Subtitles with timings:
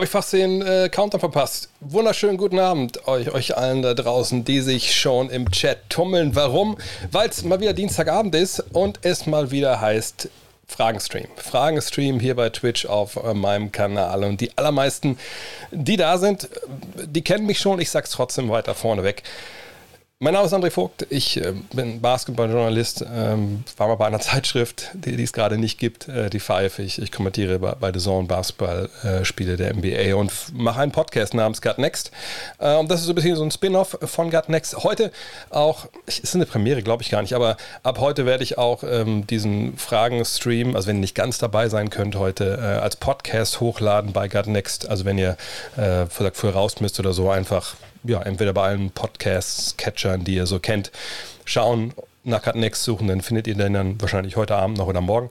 [0.00, 1.68] habe ich fast den äh, Counter verpasst.
[1.80, 6.34] Wunderschönen guten Abend euch, euch allen da draußen, die sich schon im Chat tummeln.
[6.34, 6.78] Warum?
[7.12, 10.30] Weil es mal wieder Dienstagabend ist und es mal wieder heißt
[10.66, 11.26] Fragenstream.
[11.36, 14.24] Fragenstream hier bei Twitch auf äh, meinem Kanal.
[14.24, 15.18] Und die allermeisten,
[15.70, 16.48] die da sind,
[16.96, 17.78] die kennen mich schon.
[17.78, 19.16] Ich sag's trotzdem weiter vorneweg.
[19.16, 19.24] weg
[20.22, 24.90] mein Name ist André Vogt, ich äh, bin Basketballjournalist, ähm, war mal bei einer Zeitschrift,
[24.92, 26.78] die, es gerade nicht gibt, äh, die Five.
[26.78, 31.32] Ich, ich kommentiere bei, bei The Zone Basketballspiele äh, der NBA und mache einen Podcast
[31.32, 32.10] namens Gut Next.
[32.58, 34.76] Äh, und das ist so ein bisschen so ein Spin-off von Gut Next.
[34.84, 35.10] Heute
[35.48, 38.84] auch, es ist eine Premiere, glaube ich gar nicht, aber ab heute werde ich auch
[38.84, 43.60] ähm, diesen Fragen-Stream, also wenn ihr nicht ganz dabei sein könnt heute, äh, als Podcast
[43.60, 44.86] hochladen bei Gut Next.
[44.86, 45.38] Also wenn ihr
[45.78, 50.46] äh, früher raus müsst oder so, einfach ja, entweder bei allen Podcasts, Catchern, die ihr
[50.46, 50.90] so kennt,
[51.44, 51.92] schauen,
[52.24, 55.30] nach Cut Next suchen, dann findet ihr den dann wahrscheinlich heute Abend noch oder morgen.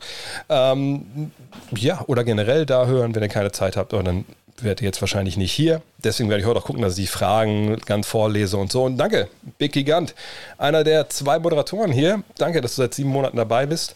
[0.50, 1.32] Ähm,
[1.76, 4.26] ja, oder generell da hören, wenn ihr keine Zeit habt, oder dann
[4.62, 5.82] werdet ihr jetzt wahrscheinlich nicht hier.
[6.04, 8.84] Deswegen werde ich heute auch gucken, dass ich die Fragen ganz vorlese und so.
[8.84, 10.16] Und danke, Big Gigant,
[10.58, 12.24] einer der zwei Moderatoren hier.
[12.38, 13.96] Danke, dass du seit sieben Monaten dabei bist.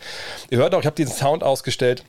[0.50, 2.04] Ihr hört auch, ich habe diesen Sound ausgestellt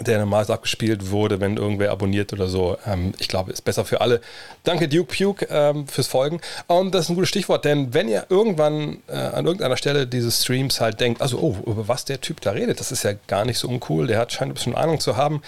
[0.00, 2.76] der normalerweise abgespielt wurde, wenn irgendwer abonniert oder so.
[2.86, 4.20] Ähm, ich glaube, ist besser für alle.
[4.64, 6.40] Danke Duke Puke ähm, fürs Folgen.
[6.66, 10.42] Und das ist ein gutes Stichwort, denn wenn ihr irgendwann äh, an irgendeiner Stelle dieses
[10.42, 13.44] Streams halt denkt, also oh, über was der Typ da redet, das ist ja gar
[13.44, 15.40] nicht so uncool, der hat scheint ein bisschen Ahnung zu haben.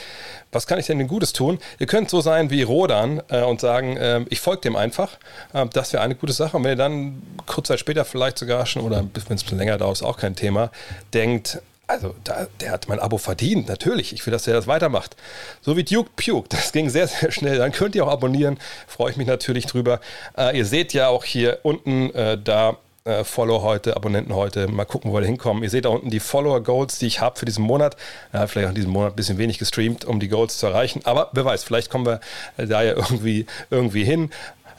[0.52, 1.58] Was kann ich denn denn Gutes tun?
[1.80, 5.18] Ihr könnt so sein wie Rodan äh, und sagen, äh, ich folge dem einfach.
[5.52, 6.56] Ähm, das wäre eine gute Sache.
[6.56, 9.58] Und wenn ihr dann kurz Zeit später vielleicht sogar schon, oder wenn es ein bisschen
[9.58, 10.70] länger dauert, ist auch kein Thema,
[11.12, 14.12] denkt, also da, der hat mein Abo verdient, natürlich.
[14.12, 15.16] Ich will, dass er das weitermacht.
[15.62, 17.58] So wie Duke Puke, das ging sehr, sehr schnell.
[17.58, 20.00] Dann könnt ihr auch abonnieren, freue ich mich natürlich drüber.
[20.36, 24.68] Äh, ihr seht ja auch hier unten äh, da äh, Follow heute, Abonnenten heute.
[24.68, 25.62] Mal gucken, wo wir hinkommen.
[25.62, 27.96] Ihr seht da unten die Follower-Goals, die ich habe für diesen Monat.
[28.32, 31.00] Vielleicht auch in diesem Monat ein bisschen wenig gestreamt, um die Goals zu erreichen.
[31.04, 32.20] Aber wer weiß, vielleicht kommen wir
[32.58, 34.30] äh, da ja irgendwie, irgendwie hin.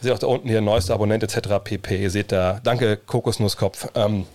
[0.01, 1.49] Ihr seht auch da unten hier neueste Abonnent etc.
[1.63, 2.03] pp.
[2.03, 3.89] Ihr seht da, danke Kokosnusskopf.
[3.95, 4.27] Ähm,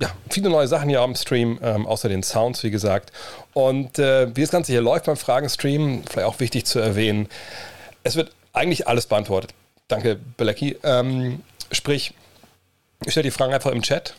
[0.00, 3.12] ja, viele neue Sachen hier am Stream, ähm, außer den Sounds, wie gesagt.
[3.54, 7.28] Und äh, wie das Ganze hier läuft beim Fragen-Stream, vielleicht auch wichtig zu erwähnen,
[8.02, 9.54] es wird eigentlich alles beantwortet.
[9.88, 10.76] Danke, Belecki.
[10.82, 11.42] Ähm,
[11.72, 12.12] sprich,
[13.04, 14.14] ich stelle die Fragen einfach im Chat.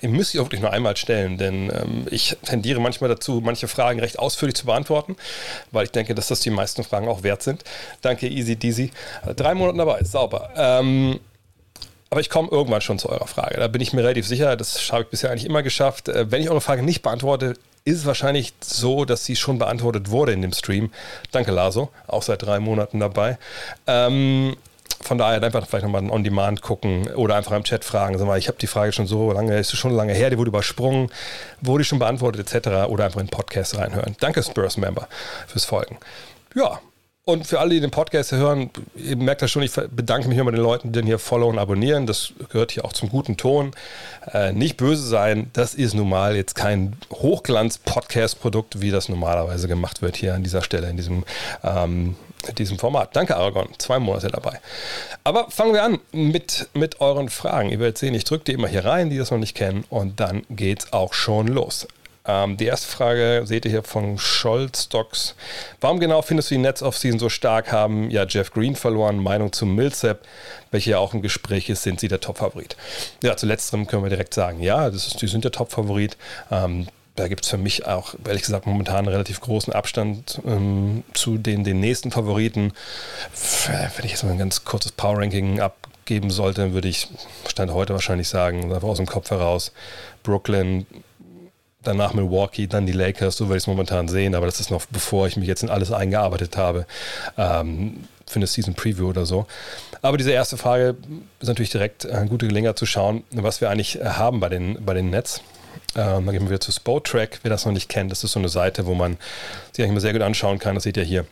[0.00, 3.66] Ihr müsst sie auch wirklich nur einmal stellen, denn ähm, ich tendiere manchmal dazu, manche
[3.66, 5.16] Fragen recht ausführlich zu beantworten,
[5.72, 7.64] weil ich denke, dass das die meisten Fragen auch wert sind.
[8.00, 8.92] Danke, Easy Deasy.
[9.34, 10.50] Drei Monate dabei, sauber.
[10.56, 11.18] Ähm,
[12.10, 13.58] aber ich komme irgendwann schon zu eurer Frage.
[13.58, 14.56] Da bin ich mir relativ sicher.
[14.56, 16.08] Das habe ich bisher eigentlich immer geschafft.
[16.08, 17.54] Äh, wenn ich eure Frage nicht beantworte,
[17.84, 20.92] ist es wahrscheinlich so, dass sie schon beantwortet wurde in dem Stream.
[21.30, 21.90] Danke, Laso.
[22.08, 23.38] Auch seit drei Monaten dabei.
[23.86, 24.56] Ähm,
[25.00, 28.18] von daher einfach vielleicht nochmal On Demand gucken oder einfach im Chat fragen.
[28.18, 30.48] Sag mal, ich habe die Frage schon so lange, ist schon lange her, die wurde
[30.50, 31.10] übersprungen,
[31.62, 32.88] wurde schon beantwortet etc.
[32.88, 34.16] Oder einfach in den Podcast reinhören.
[34.20, 35.08] Danke, Spurs-Member,
[35.46, 35.96] fürs Folgen.
[36.54, 36.80] Ja,
[37.24, 40.52] und für alle, die den Podcast hören, ihr merkt das schon, ich bedanke mich immer
[40.52, 42.06] den Leuten, die den hier followen und abonnieren.
[42.06, 43.72] Das gehört hier auch zum guten Ton.
[44.32, 50.02] Äh, nicht böse sein, das ist nun mal jetzt kein Hochglanz-Podcast-Produkt, wie das normalerweise gemacht
[50.02, 51.24] wird hier an dieser Stelle, in diesem,
[51.62, 52.16] ähm,
[52.58, 53.14] diesem Format.
[53.14, 53.68] Danke, Aragon.
[53.78, 54.58] Zwei Monate dabei.
[55.22, 57.70] Aber fangen wir an mit, mit euren Fragen.
[57.70, 60.20] Ihr werdet sehen, ich drücke die immer hier rein, die das noch nicht kennen, und
[60.20, 61.86] dann geht's auch schon los.
[62.26, 65.34] Ähm, die erste Frage seht ihr hier von Scholz-Stocks.
[65.80, 67.72] Warum genau findest du die Nets Offseason so stark?
[67.72, 69.18] Haben ja Jeff Green verloren.
[69.18, 70.20] Meinung zu Millsap,
[70.70, 72.76] welche ja auch im Gespräch ist, sind sie der Top-Favorit?
[73.22, 76.16] Ja, zu letzterem können wir direkt sagen, ja, ist, die sind der Top-Favorit.
[76.50, 76.86] Ähm,
[77.16, 81.38] da gibt es für mich auch, ehrlich gesagt, momentan einen relativ großen Abstand ähm, zu
[81.38, 82.72] den, den nächsten Favoriten.
[83.66, 87.08] Wenn ich jetzt mal ein ganz kurzes Power-Ranking abgeben sollte, würde ich
[87.48, 89.72] Stand heute wahrscheinlich sagen, einfach aus dem Kopf heraus,
[90.22, 90.86] Brooklyn,
[91.82, 94.84] danach Milwaukee, dann die Lakers, so würde ich es momentan sehen, aber das ist noch
[94.90, 96.86] bevor ich mich jetzt in alles eingearbeitet habe
[97.38, 99.46] ähm, für eine Season Preview oder so.
[100.02, 100.96] Aber diese erste Frage
[101.40, 104.94] ist natürlich direkt eine gute Gelegenheit zu schauen, was wir eigentlich haben bei den, bei
[104.94, 105.42] den Nets.
[105.96, 108.38] Ähm, dann gehen wir wieder zu Spotrack, wer das noch nicht kennt, das ist so
[108.38, 109.16] eine Seite, wo man
[109.72, 111.26] sich eigentlich mal sehr gut anschauen kann, das seht ihr hier.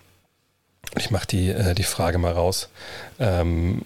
[0.97, 2.69] Ich mache die, äh, die Frage mal raus.
[3.21, 3.83] Ähm,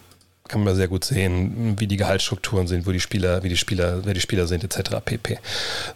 [0.49, 4.05] kann man sehr gut sehen, wie die Gehaltsstrukturen sind, wo die Spieler, wie die Spieler,
[4.05, 4.97] wer die Spieler sind, etc.
[5.05, 5.39] pp.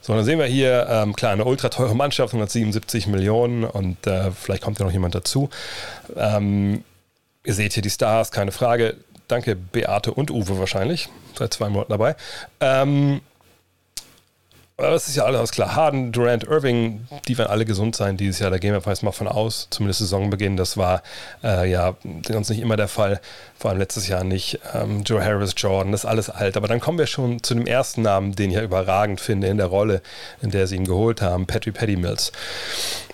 [0.01, 4.31] So, dann sehen wir hier, ähm, klar, eine ultra teure Mannschaft, 177 Millionen und äh,
[4.31, 5.51] vielleicht kommt ja noch jemand dazu.
[6.17, 6.85] Ähm,
[7.45, 8.97] ihr seht hier die Stars, keine Frage.
[9.29, 12.15] Danke, Beate und Uwe wahrscheinlich, seit zwei Monaten dabei.
[12.61, 13.21] Ähm,
[14.77, 15.75] das ist ja alles klar.
[15.75, 18.51] Harden, Durant, Irving, die werden alle gesund sein dieses Jahr.
[18.51, 19.69] Da gehen wir jetzt mal von aus.
[19.71, 20.59] Zumindest Saisonbeginn.
[20.59, 21.03] Das war
[21.43, 21.97] äh, ja
[22.29, 23.21] sonst nicht immer der Fall.
[23.59, 24.61] Vor allem letztes Jahr nicht.
[24.75, 26.59] Ähm, Joe Harris, Jordan, das ist alles alt.
[26.59, 29.57] Aber dann kommen wir schon zu dem ersten Namen, den ich ja überragend finde in
[29.57, 30.03] der Rolle,
[30.43, 31.47] in der sie ihn geholt haben.
[31.47, 32.33] Patrick Paddy Mills.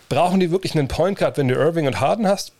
[0.09, 2.53] Brauchen die wirklich einen Point Guard, wenn du Irving und Harden hast?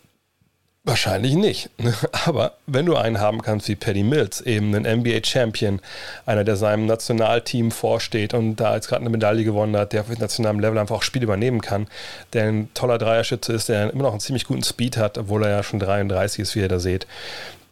[0.85, 1.69] Wahrscheinlich nicht.
[2.25, 5.79] Aber wenn du einen haben kannst wie Paddy Mills, eben ein NBA-Champion,
[6.25, 10.09] einer, der seinem Nationalteam vorsteht und da jetzt gerade eine Medaille gewonnen hat, der auf
[10.19, 11.87] nationalem Level einfach auch Spiel übernehmen kann,
[12.33, 15.51] der ein toller Dreierschütze ist, der immer noch einen ziemlich guten Speed hat, obwohl er
[15.51, 17.07] ja schon 33 ist, wie ihr da seht,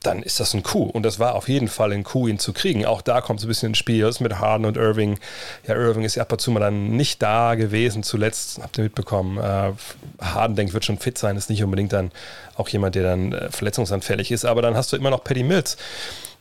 [0.04, 0.90] dann ist das ein Coup.
[0.90, 2.86] Und das war auf jeden Fall ein Coup, ihn zu kriegen.
[2.86, 4.02] Auch da kommt es ein bisschen ins Spiel.
[4.02, 5.20] Das ist mit Harden und Irving.
[5.68, 8.02] Ja, Irving ist ja ab und zu mal dann nicht da gewesen.
[8.02, 9.38] Zuletzt habt ihr mitbekommen.
[9.38, 9.74] Äh,
[10.20, 11.38] Harden, denke ich, wird schon fit sein.
[11.38, 12.12] Ist nicht unbedingt dann
[12.56, 14.44] auch jemand, der dann äh, verletzungsanfällig ist.
[14.44, 15.78] Aber dann hast du immer noch Paddy Mills,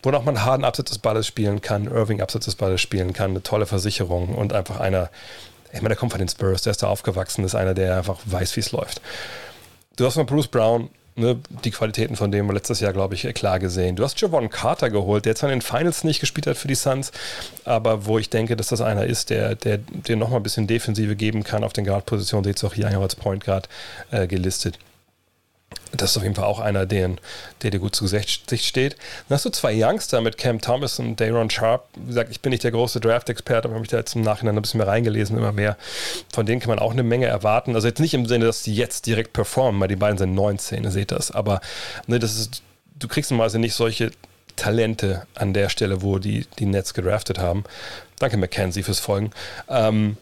[0.02, 3.32] wo noch man Harden abseits des Balles spielen kann, Irving abseits des Balles spielen kann.
[3.32, 5.10] Eine tolle Versicherung und einfach einer,
[5.70, 8.20] ich meine, der kommt von den Spurs, der ist da aufgewachsen, ist einer, der einfach
[8.24, 9.02] weiß, wie es läuft.
[9.96, 13.58] Du hast noch Bruce Brown, ne, die Qualitäten von dem letztes Jahr, glaube ich, klar
[13.58, 13.96] gesehen.
[13.96, 16.74] Du hast Javon Carter geholt, der zwar in den Finals nicht gespielt hat für die
[16.74, 17.12] Suns,
[17.64, 21.16] aber wo ich denke, dass das einer ist, der, der dir nochmal ein bisschen Defensive
[21.16, 22.44] geben kann auf den Guard-Positionen.
[22.44, 23.68] Seht auch hier als Point Guard
[24.10, 24.78] äh, gelistet.
[25.92, 27.10] Das ist auf jeden Fall auch einer, der,
[27.62, 28.94] der dir gut zu Gesicht steht.
[29.28, 31.88] Dann hast du zwei Youngster mit Cam Thomas und Dayron Sharp.
[31.96, 34.56] Wie gesagt, ich bin nicht der große Draft-Experte, aber habe mich da jetzt im Nachhinein
[34.56, 35.76] ein bisschen mehr reingelesen, immer mehr.
[36.32, 37.74] Von denen kann man auch eine Menge erwarten.
[37.74, 40.84] Also jetzt nicht im Sinne, dass die jetzt direkt performen, weil die beiden sind 19,
[40.84, 41.32] ihr seht das.
[41.32, 41.60] Aber
[42.06, 42.62] ne, das ist,
[42.98, 44.12] du kriegst normalerweise nicht solche
[44.56, 47.64] Talente an der Stelle, wo die, die Nets gedraftet haben.
[48.18, 49.30] Danke, Mackenzie, fürs Folgen.
[49.68, 50.16] Ähm,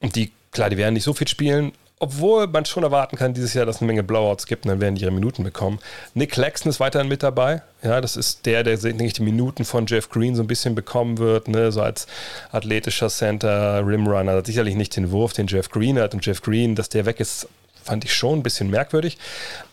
[0.00, 3.66] die, klar, die werden nicht so viel spielen, obwohl man schon erwarten kann dieses Jahr,
[3.66, 5.78] dass es eine Menge Blowouts gibt und dann werden die ihre Minuten bekommen.
[6.14, 7.60] Nick Claxton ist weiterhin mit dabei.
[7.82, 10.74] Ja, das ist der, der denke ich, die Minuten von Jeff Green so ein bisschen
[10.74, 11.70] bekommen wird, ne?
[11.70, 12.06] so als
[12.52, 14.32] athletischer Center, Rimrunner.
[14.32, 16.14] Hat sicherlich nicht den Wurf, den Jeff Green hat.
[16.14, 17.46] Und Jeff Green, dass der weg ist,
[17.84, 19.18] fand ich schon ein bisschen merkwürdig.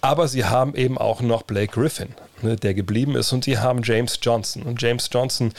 [0.01, 2.09] Aber sie haben eben auch noch Blake Griffin,
[2.41, 3.31] ne, der geblieben ist.
[3.31, 4.63] Und sie haben James Johnson.
[4.63, 5.53] Und James Johnson,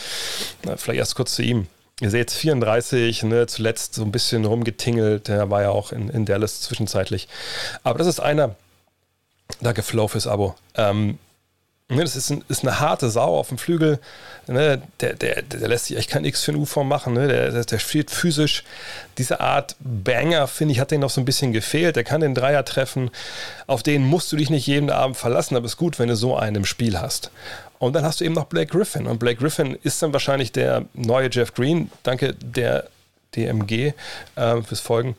[0.65, 1.67] na, vielleicht erst kurz zu ihm
[2.00, 6.25] Ihr seht 34, ne, zuletzt so ein bisschen rumgetingelt, der war ja auch in, in
[6.25, 7.27] Dallas zwischenzeitlich.
[7.83, 8.55] Aber das ist einer,
[9.61, 10.55] danke Flow fürs Abo.
[10.77, 11.19] Ähm,
[11.89, 13.99] ne, das ist, ein, ist, eine harte Sau auf dem Flügel.
[14.47, 17.15] Ne, der, der, der lässt sich echt kein X für ein U-Form machen.
[17.15, 18.62] Ne, der, der spielt physisch.
[19.19, 21.97] Diese Art Banger, finde ich, hat den noch so ein bisschen gefehlt.
[21.97, 23.11] Der kann den Dreier treffen.
[23.67, 26.15] Auf den musst du dich nicht jeden Abend verlassen, aber es ist gut, wenn du
[26.15, 27.33] so einen im Spiel hast.
[27.79, 29.07] Und dann hast du eben noch Blake Griffin.
[29.07, 31.91] Und Blake Griffin ist dann wahrscheinlich der neue Jeff Green.
[32.03, 32.89] Danke der
[33.37, 33.93] DMG
[34.37, 35.17] äh, fürs Folgen.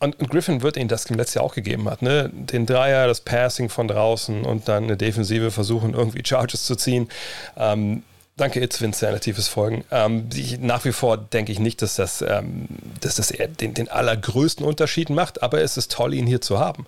[0.00, 2.00] Und, und, Griffin wird ihnen das im letzten Jahr auch gegeben hat.
[2.00, 2.30] Ne?
[2.32, 7.08] Den Dreier, das Passing von draußen und dann eine Defensive versuchen, irgendwie Charges zu ziehen.
[7.56, 8.02] Ähm,
[8.36, 9.84] Danke, It's Vinsanity fürs Folgen.
[9.90, 12.68] Ähm, ich, nach wie vor denke ich nicht, dass das, ähm,
[13.00, 16.86] dass das den, den allergrößten Unterschied macht, aber es ist toll, ihn hier zu haben.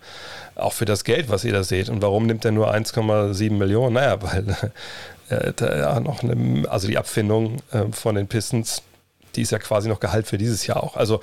[0.55, 1.91] Auch für das Geld, was ihr da seht.
[1.91, 3.94] Und warum nimmt er nur 1,7 Millionen?
[3.94, 4.56] Naja, weil
[5.29, 8.83] äh, da noch eine, also die Abfindung äh, von den Pistons
[9.37, 10.96] die ist ja quasi noch Gehalt für dieses Jahr auch.
[10.96, 11.20] Also,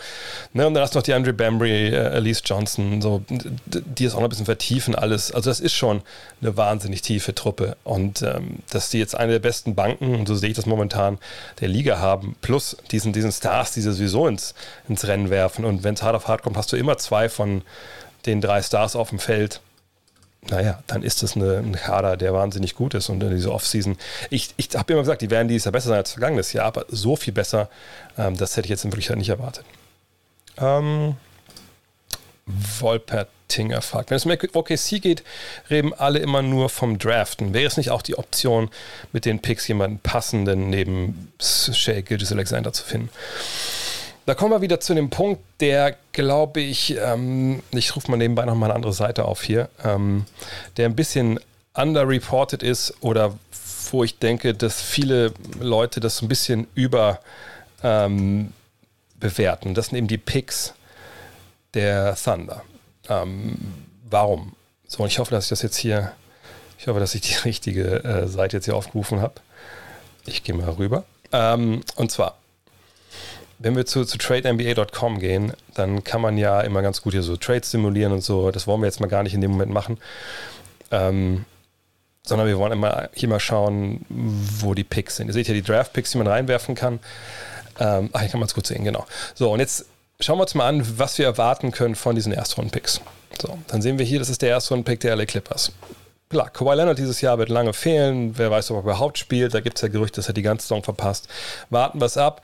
[0.53, 4.13] ne, und dann hast du noch die Andre Bambry, äh, Elise Johnson, so, die ist
[4.13, 5.31] auch noch ein bisschen vertiefen alles.
[5.31, 6.01] Also, das ist schon
[6.41, 7.77] eine wahnsinnig tiefe Truppe.
[7.83, 11.17] Und ähm, dass die jetzt eine der besten Banken, und so sehe ich das momentan,
[11.59, 14.53] der Liga haben, plus diesen, diesen Stars, die sie sowieso ins,
[14.87, 15.65] ins Rennen werfen.
[15.65, 17.61] Und wenn es hart auf hart kommt, hast du immer zwei von
[18.25, 19.61] den drei Stars auf dem Feld
[20.47, 23.09] naja, dann ist das eine, ein Kader, der wahnsinnig gut ist.
[23.09, 23.97] Und in dieser Offseason,
[24.29, 26.85] ich, ich habe immer gesagt, die werden dieses Jahr besser sein als vergangenes Jahr, aber
[26.87, 27.69] so viel besser,
[28.17, 29.65] ähm, das hätte ich jetzt in Wirklichkeit nicht erwartet.
[30.57, 31.17] Ähm,
[32.79, 35.23] Wolpertinger fragt, wenn es um OKC geht,
[35.69, 37.53] reden alle immer nur vom Draften.
[37.53, 38.69] Wäre es nicht auch die Option,
[39.11, 43.09] mit den Picks jemanden passenden neben Shea Gilgis Alexander zu finden?
[44.25, 48.45] Da kommen wir wieder zu dem Punkt, der, glaube ich, ähm, ich rufe mal nebenbei
[48.45, 50.25] nochmal eine andere Seite auf hier, ähm,
[50.77, 51.39] der ein bisschen
[51.73, 53.33] underreported ist oder
[53.91, 57.19] wo ich denke, dass viele Leute das ein bisschen über
[57.83, 58.53] ähm.
[59.21, 60.73] Das sind eben die Picks
[61.73, 62.63] der Thunder.
[63.09, 63.57] Ähm,
[64.09, 64.53] warum?
[64.87, 66.13] So, und ich hoffe, dass ich das jetzt hier,
[66.77, 69.35] ich hoffe, dass ich die richtige äh, Seite jetzt hier aufgerufen habe.
[70.25, 71.03] Ich gehe mal rüber.
[71.33, 72.38] Ähm, und zwar,
[73.59, 77.35] wenn wir zu, zu TradeNBA.com gehen, dann kann man ja immer ganz gut hier so
[77.35, 78.51] Trades simulieren und so.
[78.51, 79.97] Das wollen wir jetzt mal gar nicht in dem Moment machen.
[80.91, 81.45] Ähm,
[82.23, 85.27] sondern wir wollen immer hier mal schauen, wo die Picks sind.
[85.27, 86.99] Ihr seht ja die Draft-Picks, die man reinwerfen kann.
[87.79, 89.05] Ähm, ach, hier kann man es gut sehen, genau.
[89.35, 89.85] So, und jetzt
[90.19, 93.01] schauen wir uns mal an, was wir erwarten können von diesen Erstrunden-Picks.
[93.41, 95.71] So, dann sehen wir hier, das ist der Erstrunden-Pick der LA Clippers.
[96.29, 98.37] Klar, Kawhi Leonard dieses Jahr wird lange fehlen.
[98.37, 99.53] Wer weiß, ob er überhaupt spielt.
[99.53, 101.27] Da gibt es ja Gerüchte, dass er die ganze Saison verpasst.
[101.69, 102.43] Warten wir es ab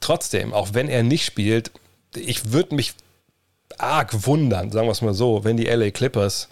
[0.00, 1.70] trotzdem, auch wenn er nicht spielt,
[2.14, 2.94] ich würde mich
[3.76, 6.48] arg wundern, sagen wir es mal so, wenn die LA Clippers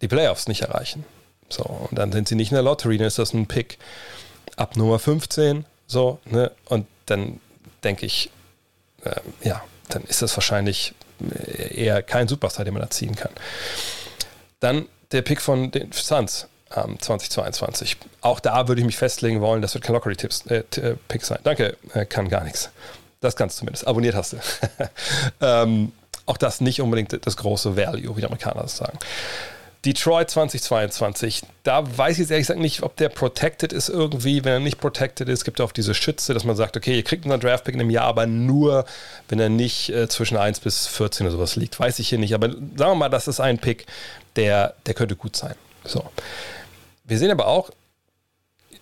[0.00, 1.04] die Playoffs nicht erreichen.
[1.48, 3.78] So, und dann sind sie nicht in der Lottery, dann ist das ein Pick
[4.56, 6.50] ab Nummer 15, so, ne?
[6.66, 7.40] Und dann
[7.84, 8.30] denke ich,
[9.04, 10.94] äh, ja, dann ist das wahrscheinlich
[11.70, 13.32] eher kein Superstar, den man da ziehen kann.
[14.60, 17.96] Dann der Pick von den Suns ähm, 2022.
[18.20, 21.38] Auch da würde ich mich festlegen wollen, das wird kein Lockery-Pick äh, äh sein.
[21.44, 22.70] Danke, äh, kann gar nichts.
[23.20, 23.86] Das kannst du zumindest.
[23.86, 24.38] Abonniert hast du.
[25.40, 25.92] ähm,
[26.26, 28.98] auch das nicht unbedingt das große Value, wie die Amerikaner das sagen.
[29.84, 34.44] Detroit 2022, da weiß ich jetzt ehrlich gesagt nicht, ob der protected ist irgendwie.
[34.44, 37.02] Wenn er nicht protected ist, gibt es auch diese Schütze, dass man sagt, okay, ihr
[37.02, 38.84] kriegt einen Draftpick in einem Jahr, aber nur,
[39.28, 41.80] wenn er nicht äh, zwischen 1 bis 14 oder sowas liegt.
[41.80, 43.86] Weiß ich hier nicht, aber sagen wir mal, das ist ein Pick,
[44.36, 45.56] der, der könnte gut sein.
[45.84, 46.04] So.
[47.04, 47.70] Wir sehen aber auch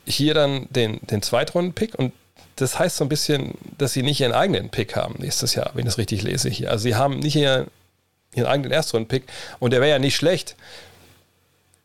[0.04, 2.12] hier dann den, den Zweitrunden-Pick und
[2.56, 5.80] das heißt so ein bisschen, dass sie nicht ihren eigenen Pick haben nächstes Jahr, wenn
[5.80, 6.70] ich das richtig lese hier.
[6.70, 7.68] Also sie haben nicht ihren,
[8.34, 9.24] ihren eigenen Erstrunden-Pick
[9.58, 10.56] und der wäre ja nicht schlecht,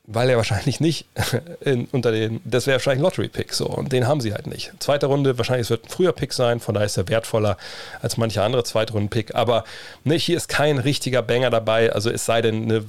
[0.07, 1.07] weil er wahrscheinlich nicht
[1.61, 4.71] in, unter den, das wäre wahrscheinlich ein Lottery-Pick so und den haben sie halt nicht.
[4.79, 7.57] Zweite Runde, wahrscheinlich es wird ein früher Pick sein, von daher ist er wertvoller
[8.01, 9.63] als manche andere Zweitrunden-Pick, aber
[10.03, 12.85] ne, hier ist kein richtiger Banger dabei, also es sei denn, ne,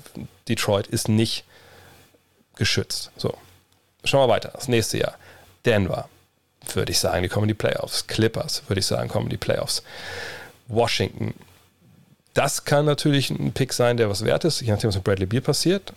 [0.49, 1.45] Detroit ist nicht
[2.56, 3.10] geschützt.
[3.16, 3.34] So,
[4.04, 5.14] schauen wir weiter, das nächste Jahr.
[5.64, 6.08] Denver,
[6.75, 8.06] würde ich sagen, die kommen in die Playoffs.
[8.06, 9.82] Clippers, würde ich sagen, kommen in die Playoffs.
[10.68, 11.34] Washington,
[12.34, 15.26] das kann natürlich ein Pick sein, der was wert ist, je nachdem, was mit Bradley
[15.26, 15.92] Beal passiert.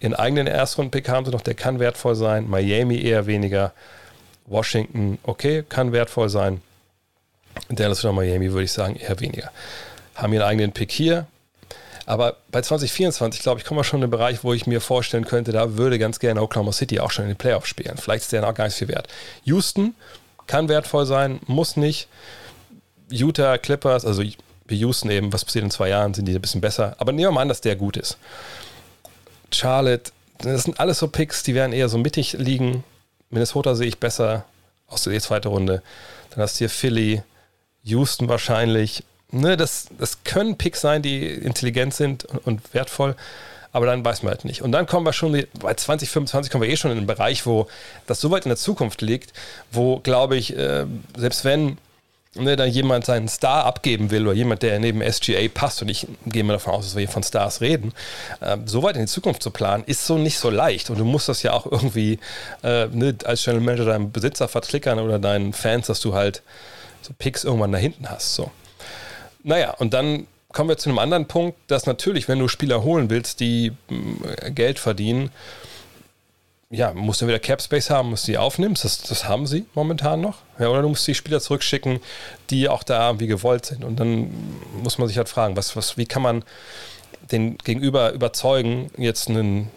[0.00, 2.48] Ihren eigenen Erstrunden-Pick haben sie noch, der kann wertvoll sein.
[2.48, 3.72] Miami eher weniger.
[4.46, 6.62] Washington, okay, kann wertvoll sein.
[7.68, 9.50] Dallas oder Miami würde ich sagen eher weniger.
[10.14, 11.26] Haben ihren eigenen Pick hier.
[12.08, 15.26] Aber bei 2024, glaube ich, kommen wir schon in den Bereich, wo ich mir vorstellen
[15.26, 17.98] könnte, da würde ganz gerne Oklahoma City auch schon in den Playoffs spielen.
[17.98, 19.08] Vielleicht ist der noch gar nicht viel wert.
[19.44, 19.94] Houston
[20.46, 22.08] kann wertvoll sein, muss nicht.
[23.10, 26.62] Utah Clippers, also wie Houston eben, was passiert in zwei Jahren, sind die ein bisschen
[26.62, 26.96] besser.
[26.96, 28.16] Aber nehmen wir mal an, dass der gut ist.
[29.52, 32.84] Charlotte, das sind alles so Picks, die werden eher so mittig liegen.
[33.28, 34.46] Minnesota sehe ich besser
[34.86, 35.82] aus der zweiten Runde.
[36.30, 37.22] Dann hast du hier Philly,
[37.82, 39.04] Houston wahrscheinlich.
[39.30, 43.14] Ne, das, das können Picks sein, die intelligent sind und, wertvoll,
[43.72, 44.62] aber dann weiß man halt nicht.
[44.62, 47.66] Und dann kommen wir schon, bei 2025 kommen wir eh schon in einen Bereich, wo
[48.06, 49.34] das so weit in der Zukunft liegt,
[49.70, 51.76] wo, glaube ich, äh, selbst wenn
[52.34, 56.06] ne, dann jemand seinen Star abgeben will oder jemand, der neben SGA passt, und ich
[56.24, 57.92] gehe mal davon aus, dass wir hier von Stars reden,
[58.40, 60.88] äh, so weit in die Zukunft zu planen, ist so nicht so leicht.
[60.88, 62.18] Und du musst das ja auch irgendwie
[62.62, 66.42] äh, ne, als General Manager deinem Besitzer verklickern oder deinen Fans, dass du halt
[67.02, 68.34] so Picks irgendwann da hinten hast.
[68.34, 68.50] So.
[69.42, 73.10] Naja, und dann kommen wir zu einem anderen Punkt, dass natürlich, wenn du Spieler holen
[73.10, 75.30] willst, die mm, Geld verdienen,
[76.70, 78.74] ja, musst du wieder Cap Space haben, musst du die aufnehmen.
[78.80, 80.38] Das, das haben sie momentan noch.
[80.58, 82.00] Ja, oder du musst die Spieler zurückschicken,
[82.50, 83.84] die auch da wie gewollt sind.
[83.84, 84.30] Und dann
[84.82, 86.44] muss man sich halt fragen, was, was, wie kann man
[87.32, 89.70] den Gegenüber überzeugen, jetzt einen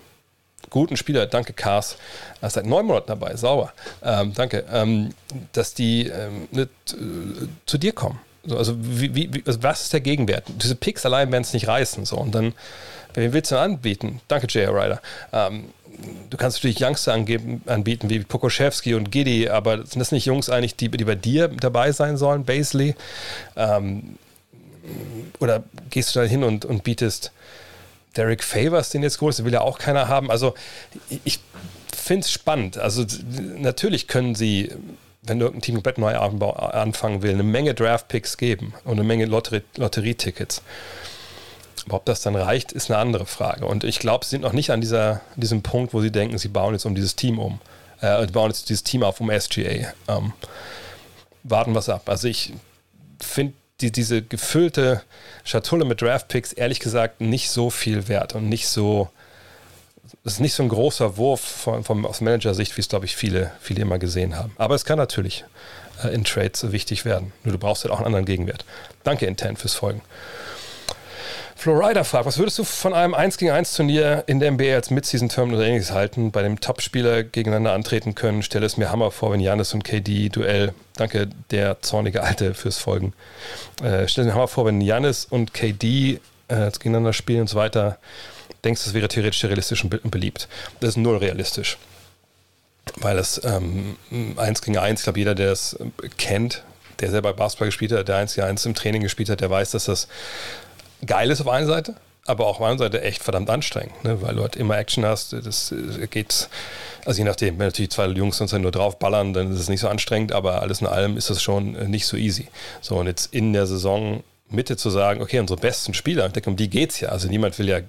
[0.69, 1.97] guten Spieler, danke Cars,
[2.41, 5.13] seit neun Monaten dabei, sauber, ähm, danke, ähm,
[5.53, 8.19] dass die ähm, nicht, äh, zu dir kommen.
[8.45, 10.45] So, also, wie, wie, also was ist der Gegenwert?
[10.47, 12.05] Diese Picks allein werden es nicht reißen.
[12.05, 12.17] So.
[12.17, 12.53] Und dann,
[13.13, 14.21] wen willst du denn anbieten?
[14.27, 14.73] Danke, J.R.
[14.73, 15.01] Ryder.
[15.31, 15.65] Ähm,
[16.29, 20.49] du kannst natürlich Youngster angeben, anbieten wie Pokoschewski und Giddy, aber sind das nicht Jungs
[20.49, 22.95] eigentlich, die, die bei dir dabei sein sollen, Basley?
[23.55, 24.17] Ähm,
[25.39, 27.31] oder gehst du da hin und, und bietest
[28.15, 30.29] Derek Favors den jetzt groß, will ja auch keiner haben.
[30.29, 30.53] Also
[31.23, 31.39] ich
[31.95, 32.77] finde es spannend.
[32.77, 33.05] Also
[33.57, 34.71] natürlich können sie,
[35.23, 40.61] wenn irgendein Team komplett neu anfangen will, eine Menge Draft-Picks geben und eine Menge Lotterietickets.
[41.85, 43.65] Aber ob das dann reicht, ist eine andere Frage.
[43.65, 46.47] Und ich glaube, sie sind noch nicht an dieser, diesem Punkt, wo sie denken, sie
[46.47, 47.59] bauen jetzt um dieses Team um.
[48.01, 49.93] Äh, bauen jetzt dieses Team auf um SGA.
[50.07, 50.33] Ähm,
[51.43, 52.09] warten es ab.
[52.09, 52.53] Also ich
[53.19, 55.01] finde die, diese gefüllte
[55.43, 59.09] Schatulle mit Draftpicks ehrlich gesagt nicht so viel wert und nicht so.
[60.23, 63.15] Das ist nicht so ein großer Wurf von, von, aus Manager-Sicht, wie es, glaube ich,
[63.15, 64.51] viele, viele immer gesehen haben.
[64.57, 65.45] Aber es kann natürlich
[66.03, 67.33] äh, in Trades wichtig werden.
[67.43, 68.63] Nur du brauchst halt auch einen anderen Gegenwert.
[69.03, 70.01] Danke, Intent, fürs Folgen.
[71.55, 74.89] Florida fragt, was würdest du von einem 1 gegen 1 Turnier in der NBA als
[74.89, 78.41] Midseason-Term oder ähnliches halten, bei dem Top-Spieler gegeneinander antreten können?
[78.41, 82.79] Stelle es mir Hammer vor, wenn Janis und KD Duell, danke der zornige Alte fürs
[82.79, 83.13] Folgen,
[83.83, 87.57] äh, stelle es mir Hammer vor, wenn Janis und KD äh, gegeneinander spielen und so
[87.57, 87.99] weiter.
[88.63, 90.47] Denkst das wäre theoretisch realistisch und beliebt?
[90.79, 91.77] Das ist null realistisch.
[92.95, 93.97] Weil es ähm,
[94.37, 95.77] 1 gegen 1, ich glaube, jeder, der es
[96.17, 96.63] kennt,
[96.99, 99.71] der selber Basketball gespielt hat, der 1 gegen 1 im Training gespielt hat, der weiß,
[99.71, 100.07] dass das
[101.05, 104.21] geil ist auf einer Seite, aber auch auf der anderen Seite echt verdammt anstrengend, ne?
[104.21, 105.33] weil du halt immer Action hast.
[105.33, 106.49] Das äh, geht,
[107.05, 109.79] also je nachdem, wenn natürlich zwei Jungs uns nur drauf ballern, dann ist es nicht
[109.79, 112.47] so anstrengend, aber alles in allem ist das schon äh, nicht so easy.
[112.81, 116.69] So, und jetzt in der Saison Mitte zu sagen, okay, unsere besten Spieler, um die
[116.69, 117.09] geht es ja.
[117.09, 117.79] Also niemand will ja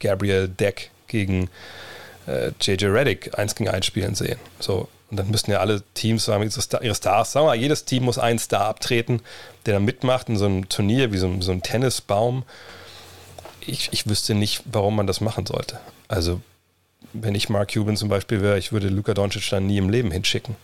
[0.00, 1.48] Gabriel Deck gegen
[2.26, 4.38] äh, JJ Reddick eins gegen eins spielen sehen.
[4.60, 8.04] So, und dann müssten ja alle Teams sagen, ihre Stars, sagen wir mal, jedes Team
[8.04, 9.20] muss einen Star abtreten,
[9.66, 12.44] der dann mitmacht in so einem Turnier wie so, so ein Tennisbaum.
[13.60, 15.78] ich, ich wüsste nicht, warum man das machen sollte.
[16.08, 16.40] Also,
[17.12, 20.10] wenn ich Mark Cuban zum Beispiel wäre, ich würde Luka Doncic dann nie im Leben
[20.10, 20.56] hinschicken.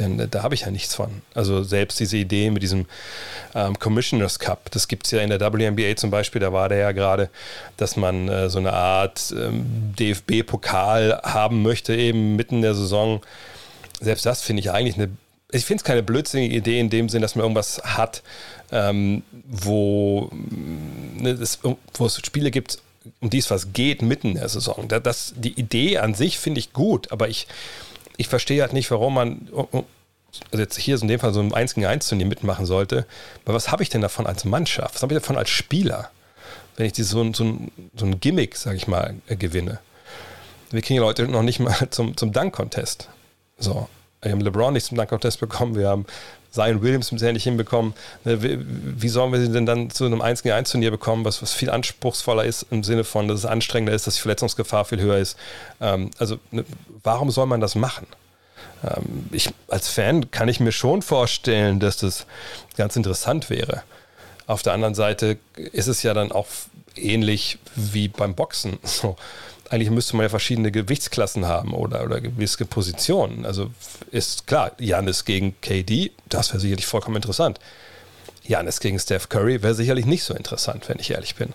[0.00, 1.22] Denn äh, da habe ich ja nichts von.
[1.34, 2.86] Also selbst diese Idee mit diesem
[3.54, 6.78] ähm, Commissioners Cup, das gibt es ja in der WNBA zum Beispiel, da war der
[6.78, 7.30] ja gerade,
[7.76, 13.22] dass man äh, so eine Art ähm, DFB-Pokal haben möchte, eben mitten in der Saison.
[14.00, 15.10] Selbst das finde ich eigentlich eine,
[15.52, 18.22] ich finde es keine blödsinnige Idee in dem Sinn, dass man irgendwas hat,
[18.72, 21.58] ähm, wo, ne, das,
[21.94, 22.78] wo es Spiele gibt,
[23.20, 24.86] um die es was geht mitten in der Saison.
[24.88, 27.46] Das die Idee an sich finde ich gut, aber ich
[28.20, 31.54] ich verstehe halt nicht, warum man, also jetzt hier so in dem Fall so ein
[31.54, 33.06] 1 gegen 1 Turnier mitmachen sollte.
[33.46, 34.94] Aber was habe ich denn davon als Mannschaft?
[34.94, 36.10] Was habe ich davon als Spieler,
[36.76, 37.58] wenn ich so, ein, so,
[37.96, 39.80] so ein Gimmick, sage ich mal, äh, gewinne?
[40.70, 43.08] Wir kriegen Leute noch nicht mal zum, zum Dunk-Contest.
[43.58, 43.88] So.
[44.20, 46.04] Wir haben LeBron nicht zum Dunk-Contest bekommen, wir haben
[46.50, 47.94] Zion Williams bisher nicht hinbekommen.
[48.24, 51.42] Wie, wie sollen wir sie denn dann zu einem 1 gegen 1 Turnier bekommen, was,
[51.42, 55.00] was viel anspruchsvoller ist im Sinne von, dass es anstrengender ist, dass die Verletzungsgefahr viel
[55.00, 55.36] höher ist?
[55.80, 56.64] Ähm, also, ne,
[57.02, 58.06] warum soll man das machen?
[58.84, 62.26] Ähm, ich, als Fan kann ich mir schon vorstellen, dass das
[62.76, 63.82] ganz interessant wäre.
[64.46, 66.46] Auf der anderen Seite ist es ja dann auch
[66.96, 68.78] ähnlich wie beim Boxen.
[68.84, 69.16] So,
[69.70, 73.46] eigentlich müsste man ja verschiedene Gewichtsklassen haben oder, oder gewisse Positionen.
[73.46, 73.70] Also
[74.10, 77.60] ist klar, Janis gegen KD, das wäre sicherlich vollkommen interessant.
[78.42, 81.52] Janis gegen Steph Curry wäre sicherlich nicht so interessant, wenn ich ehrlich bin.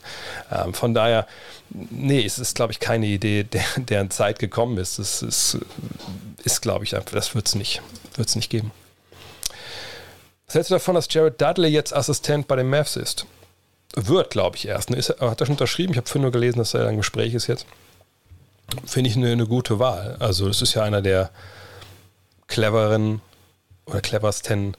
[0.50, 1.28] Ähm, von daher,
[1.70, 4.98] nee, es ist, glaube ich, keine Idee, der, deren Zeit gekommen ist.
[4.98, 5.58] Es ist,
[6.42, 7.82] ist glaube ich, das wird es nicht,
[8.36, 8.72] nicht geben.
[10.46, 13.26] Was hältst du davon, dass Jared Dudley jetzt Assistent bei den Mavs ist?
[13.94, 14.90] Wird, glaube ich, erst.
[14.92, 15.92] Ist, hat er schon unterschrieben?
[15.92, 17.66] Ich habe vorhin nur gelesen, dass er ein Gespräch ist jetzt
[18.86, 20.18] finde ich eine, eine, gute Wahl.
[20.20, 21.30] Also das ist ja einer der
[22.48, 23.22] cleveren
[23.86, 24.76] oder cleversten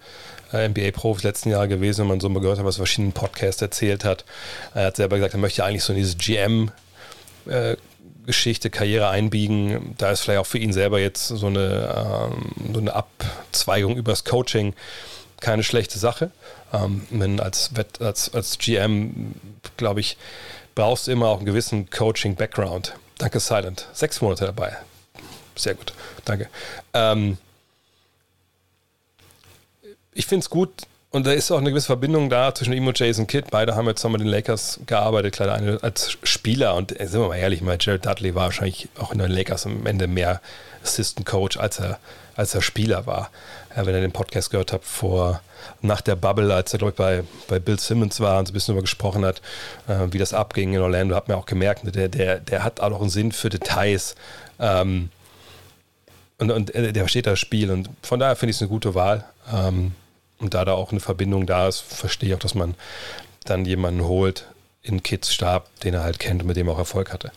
[0.52, 4.04] äh, NBA-Profis letzten Jahre gewesen, wenn man so mal gehört hat, was verschiedenen Podcasts erzählt
[4.04, 4.24] hat.
[4.74, 6.70] Er hat selber gesagt, er möchte eigentlich so in diese GM
[7.46, 7.76] äh,
[8.26, 9.94] Geschichte, Karriere einbiegen.
[9.98, 14.24] Da ist vielleicht auch für ihn selber jetzt so eine, ähm, so eine Abzweigung übers
[14.24, 14.74] Coaching
[15.40, 16.30] keine schlechte Sache.
[16.72, 17.70] Ähm, wenn als,
[18.00, 19.34] als, als GM,
[19.76, 20.16] glaube ich,
[20.74, 22.94] brauchst du immer auch einen gewissen Coaching-Background.
[23.18, 23.88] Danke, Silent.
[23.92, 24.76] Sechs Monate dabei.
[25.54, 25.92] Sehr gut.
[26.24, 26.48] Danke.
[26.92, 27.38] Ähm,
[30.12, 30.70] ich finde es gut
[31.10, 33.48] und da ist auch eine gewisse Verbindung da zwischen ihm und Jason Kidd.
[33.50, 37.36] Beide haben jetzt nochmal den Lakers gearbeitet, klar, als Spieler und äh, sind wir mal
[37.36, 40.40] ehrlich, mal Jared Dudley war wahrscheinlich auch in den Lakers am Ende mehr
[40.82, 41.98] Assistant Coach, als er,
[42.36, 43.30] als er Spieler war.
[43.74, 45.40] Ja, wenn ihr den Podcast gehört habt vor
[45.80, 48.54] nach der Bubble, als er, glaube ich, bei, bei Bill Simmons war und so ein
[48.54, 49.40] bisschen darüber gesprochen hat,
[49.88, 52.80] äh, wie das abging in Orlando, hat man auch gemerkt, ne, der, der, der hat
[52.80, 54.14] auch einen Sinn für Details.
[54.58, 55.10] Ähm,
[56.38, 59.24] und, und der versteht das Spiel und von daher finde ich es eine gute Wahl.
[59.52, 59.92] Ähm,
[60.38, 62.74] und da da auch eine Verbindung da ist, verstehe ich auch, dass man
[63.44, 64.46] dann jemanden holt
[64.82, 67.32] in Kids Stab, den er halt kennt und mit dem er auch Erfolg hatte.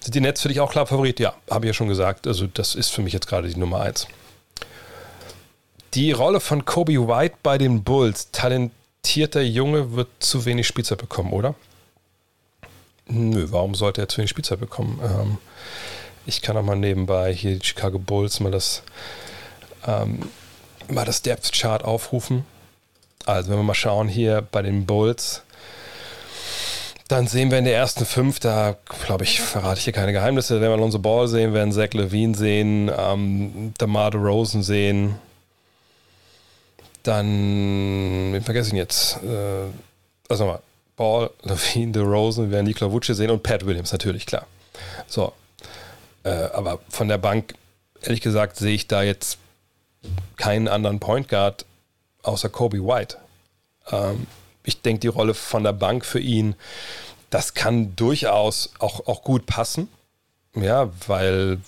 [0.00, 1.20] Sind die Nets für dich auch klar Favorit?
[1.20, 2.26] Ja, habe ich ja schon gesagt.
[2.26, 4.06] Also das ist für mich jetzt gerade die Nummer eins.
[5.94, 11.32] Die Rolle von Kobe White bei den Bulls, talentierter Junge, wird zu wenig Spielzeit bekommen,
[11.32, 11.54] oder?
[13.06, 15.00] Nö, warum sollte er zu wenig Spielzeit bekommen?
[15.02, 15.38] Ähm,
[16.26, 18.82] ich kann auch mal nebenbei hier die Chicago Bulls mal das,
[19.86, 20.20] ähm,
[20.88, 22.44] mal das Depth Chart aufrufen.
[23.26, 25.42] Also, wenn wir mal schauen hier bei den Bulls,
[27.10, 30.60] dann sehen wir in der ersten fünf, da glaube ich, verrate ich hier keine Geheimnisse.
[30.60, 35.16] Wenn wir Alonso Ball sehen, werden Zach Levine sehen, ähm, DeMar DeRozan sehen,
[37.02, 39.16] dann, wen vergesse ich jetzt?
[39.24, 39.66] Äh,
[40.28, 40.60] also nochmal,
[40.96, 44.46] Ball, Levine, DeRozan, wir werden Nikola Vuce sehen und Pat Williams natürlich, klar.
[45.08, 45.32] So,
[46.22, 47.54] äh, aber von der Bank,
[48.02, 49.38] ehrlich gesagt, sehe ich da jetzt
[50.36, 51.64] keinen anderen Point Guard
[52.22, 53.16] außer Kobe White.
[53.90, 54.28] Ähm,
[54.64, 56.54] ich denke, die Rolle von der Bank für ihn,
[57.30, 59.88] das kann durchaus auch, auch gut passen.
[60.56, 61.58] Ja, weil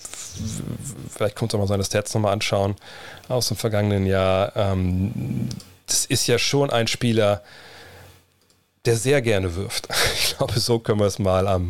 [1.09, 2.75] vielleicht kommt es auch mal seine Stats nochmal anschauen
[3.29, 4.53] aus dem vergangenen Jahr.
[4.57, 5.47] Ähm,
[5.87, 7.43] das ist ja schon ein Spieler,
[8.85, 9.87] der sehr gerne wirft.
[10.15, 11.69] Ich glaube, so können wir es mal am,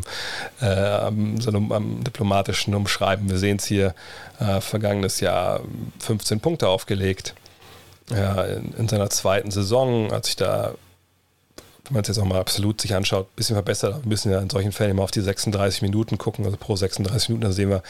[0.60, 3.28] äh, am, so einem, am diplomatischen umschreiben.
[3.28, 3.94] Wir sehen es hier,
[4.40, 5.60] äh, vergangenes Jahr
[6.00, 7.34] 15 Punkte aufgelegt.
[8.10, 10.74] Ja, in, in, seiner zweiten Saison, als ich da
[11.84, 14.02] wenn man es jetzt auch mal absolut sich anschaut, ein bisschen verbessert.
[14.02, 17.28] Wir müssen ja in solchen Fällen immer auf die 36 Minuten gucken, also pro 36
[17.28, 17.46] Minuten.
[17.46, 17.82] Da sehen wir,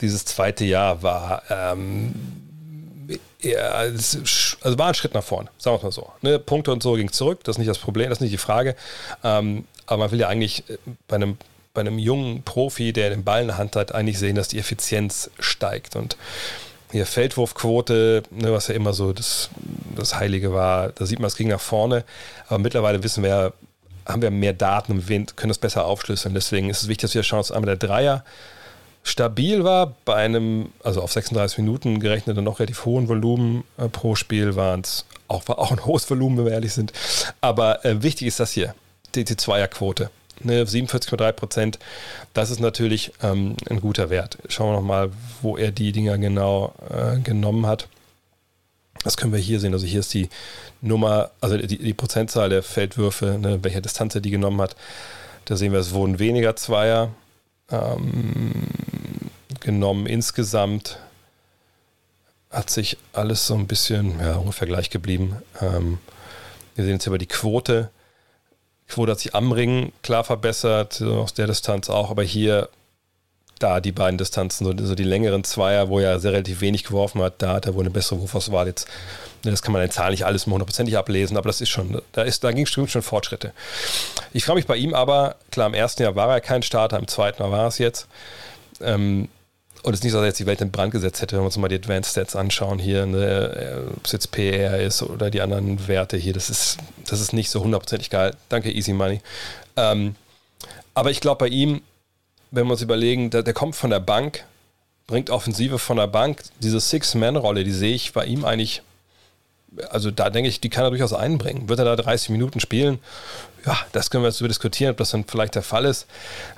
[0.00, 2.14] dieses zweite Jahr war ähm,
[3.40, 6.12] ja, also war ein Schritt nach vorne, sagen wir es mal so.
[6.22, 8.38] Ne, Punkte und so ging zurück, das ist nicht das Problem, das ist nicht die
[8.38, 8.74] Frage.
[9.22, 11.38] Ähm, aber man will ja eigentlich äh, bei einem,
[11.74, 14.58] bei einem jungen Profi, der den Ball in der Hand hat, eigentlich sehen, dass die
[14.58, 15.96] Effizienz steigt.
[15.96, 16.16] Und
[16.92, 19.50] hier Feldwurfquote, ne, was ja immer so das,
[19.94, 22.04] das Heilige war, da sieht man, es ging nach vorne.
[22.48, 23.52] Aber mittlerweile wissen wir
[24.06, 26.34] haben wir mehr Daten und wir können das besser aufschlüsseln.
[26.34, 28.24] Deswegen ist es wichtig, dass wir schauen, dass einmal der Dreier
[29.02, 29.94] stabil war.
[30.04, 34.80] Bei einem, also auf 36 Minuten gerechnet, noch relativ hohen Volumen äh, pro Spiel waren
[34.80, 36.92] es auch, auch ein hohes Volumen, wenn wir ehrlich sind.
[37.40, 38.74] Aber äh, wichtig ist das hier,
[39.14, 40.10] die, die Zweierquote.
[40.40, 41.78] Ne, 47,3 Prozent,
[42.34, 44.38] das ist natürlich ähm, ein guter Wert.
[44.48, 45.10] Schauen wir nochmal,
[45.42, 47.88] wo er die Dinger genau äh, genommen hat.
[49.02, 49.72] Das können wir hier sehen.
[49.72, 50.28] Also hier ist die
[50.80, 54.76] Nummer, also die, die Prozentzahl der Feldwürfe, ne, welcher Distanz er die genommen hat.
[55.46, 57.10] Da sehen wir, es wurden weniger Zweier
[57.70, 58.52] ähm,
[59.60, 60.06] genommen.
[60.06, 60.98] Insgesamt
[62.50, 65.36] hat sich alles so ein bisschen, ja, ungefähr gleich geblieben.
[65.60, 65.98] Ähm,
[66.74, 67.90] wir sehen jetzt aber die Quote.
[68.88, 72.68] Quote hat sich am Ring klar verbessert, aus der Distanz auch, aber hier,
[73.58, 77.22] da die beiden Distanzen, so, so die längeren Zweier, wo er sehr relativ wenig geworfen
[77.22, 78.86] hat, da hat er wohl eine bessere Wurfauswahl jetzt.
[79.42, 82.42] Das kann man in Zahlen nicht alles hundertprozentig ablesen, aber das ist schon, da, ist,
[82.42, 83.52] da ging es schon Fortschritte.
[84.32, 87.08] Ich frage mich bei ihm aber, klar, im ersten Jahr war er kein Starter, im
[87.08, 88.08] zweiten Jahr war es jetzt.
[88.80, 89.28] Ähm,
[89.86, 91.42] und es ist nicht so, dass er jetzt die Welt in Brand gesetzt hätte, wenn
[91.42, 95.30] wir uns mal die Advanced Stats anschauen hier, ne, ob es jetzt PR ist oder
[95.30, 98.34] die anderen Werte hier, das ist, das ist nicht so hundertprozentig geil.
[98.48, 99.20] Danke, Easy Money.
[99.76, 100.16] Ähm,
[100.94, 101.82] aber ich glaube bei ihm,
[102.50, 104.44] wenn wir uns überlegen, der, der kommt von der Bank,
[105.06, 108.82] bringt Offensive von der Bank, diese Six-Man-Rolle, die sehe ich bei ihm eigentlich
[109.90, 111.68] also da denke ich, die kann er durchaus einbringen.
[111.68, 112.98] Wird er da 30 Minuten spielen?
[113.64, 116.06] Ja, das können wir jetzt über diskutieren, ob das dann vielleicht der Fall ist.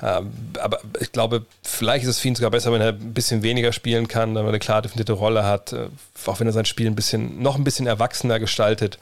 [0.03, 3.43] Ähm, aber ich glaube, vielleicht ist es für ihn sogar besser, wenn er ein bisschen
[3.43, 5.89] weniger spielen kann, wenn er eine klar definierte Rolle hat, äh,
[6.27, 8.99] auch wenn er sein Spiel ein bisschen, noch ein bisschen erwachsener gestaltet.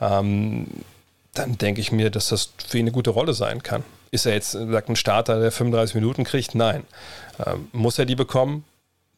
[0.00, 0.66] Ähm,
[1.34, 3.84] dann denke ich mir, dass das für ihn eine gute Rolle sein kann.
[4.10, 6.54] Ist er jetzt sagt ein Starter, der 35 Minuten kriegt?
[6.54, 6.84] Nein.
[7.44, 8.64] Ähm, muss er die bekommen?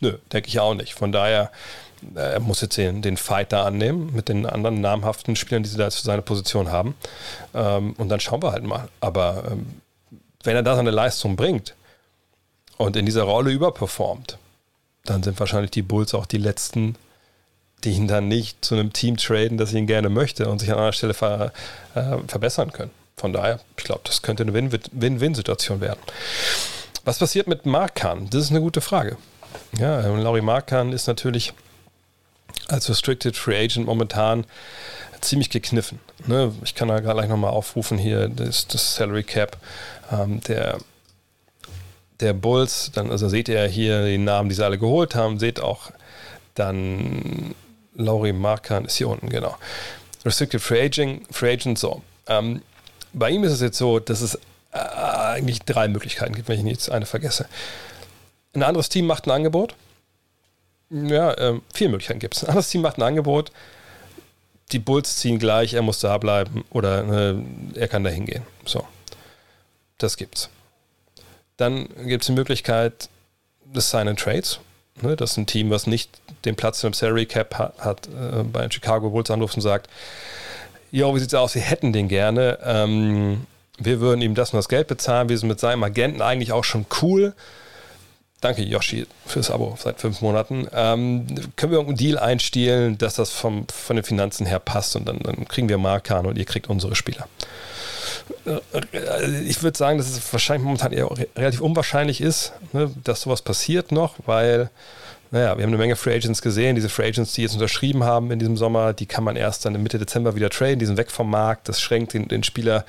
[0.00, 0.94] Nö, denke ich auch nicht.
[0.94, 1.50] Von daher
[2.14, 5.90] er muss jetzt den, den Fight annehmen mit den anderen namhaften Spielern, die sie da
[5.90, 6.94] für seine Position haben.
[7.54, 8.88] Ähm, und dann schauen wir halt mal.
[9.00, 9.80] Aber ähm,
[10.44, 11.74] wenn er da seine Leistung bringt
[12.76, 14.38] und in dieser Rolle überperformt,
[15.04, 16.96] dann sind wahrscheinlich die Bulls auch die letzten,
[17.84, 20.78] die ihn dann nicht zu einem Team traden, das ihn gerne möchte und sich an
[20.78, 21.52] einer Stelle ver,
[21.94, 22.90] äh, verbessern können.
[23.16, 26.00] Von daher, ich glaube, das könnte eine Win-Win-Situation werden.
[27.04, 28.28] Was passiert mit Markan?
[28.30, 29.16] Das ist eine gute Frage.
[29.78, 31.54] Ja, Laurie Markan ist natürlich
[32.68, 34.44] als Restricted Free Agent momentan
[35.20, 35.98] ziemlich gekniffen.
[36.26, 36.52] Ne?
[36.64, 39.56] Ich kann da gleich nochmal aufrufen hier, das, das Salary Cap
[40.12, 40.78] ähm, der,
[42.20, 42.90] der Bulls.
[42.94, 45.38] Dann, also seht ihr hier die Namen, die sie alle geholt haben.
[45.38, 45.90] Seht auch
[46.54, 47.54] dann
[47.94, 49.56] Laurie Markan ist hier unten, genau.
[50.24, 52.02] Restricted Free Agent, Free Agent so.
[52.26, 52.62] Ähm,
[53.12, 54.34] bei ihm ist es jetzt so, dass es
[54.72, 57.46] äh, eigentlich drei Möglichkeiten gibt, wenn ich jetzt eine vergesse.
[58.54, 59.74] Ein anderes Team macht ein Angebot
[60.90, 62.44] ja, äh, viele Möglichkeiten gibt es.
[62.44, 63.52] Ein anderes Team macht ein Angebot,
[64.72, 67.36] die Bulls ziehen gleich, er muss da bleiben oder äh,
[67.74, 68.42] er kann da hingehen.
[68.64, 68.86] So.
[69.98, 70.50] Das gibt's.
[71.56, 73.08] Dann gibt es die Möglichkeit
[73.64, 74.60] des Sign and Trades.
[75.02, 76.10] Ne, das ist ein Team, was nicht
[76.44, 79.90] den Platz im Salary Cap hat, hat äh, bei den Chicago Bulls anruft und sagt,
[80.90, 82.58] jo, wie sieht's aus, wir hätten den gerne.
[82.64, 83.46] Ähm,
[83.78, 86.64] wir würden ihm das und das Geld bezahlen, wir sind mit seinem Agenten eigentlich auch
[86.64, 87.34] schon cool.
[88.40, 90.68] Danke, Yoshi, fürs Abo seit fünf Monaten.
[90.72, 95.08] Ähm, können wir irgendeinen Deal einstielen, dass das vom, von den Finanzen her passt und
[95.08, 97.28] dann, dann kriegen wir Markan und ihr kriegt unsere Spieler.
[98.44, 103.40] Äh, ich würde sagen, dass es wahrscheinlich momentan eher relativ unwahrscheinlich ist, ne, dass sowas
[103.40, 104.68] passiert noch, weil,
[105.30, 106.76] naja, wir haben eine Menge Free Agents gesehen.
[106.76, 109.82] Diese Free Agents, die jetzt unterschrieben haben in diesem Sommer, die kann man erst dann
[109.82, 110.78] Mitte Dezember wieder traden.
[110.78, 111.70] Die sind weg vom Markt.
[111.70, 112.84] Das schränkt den, den Spieler.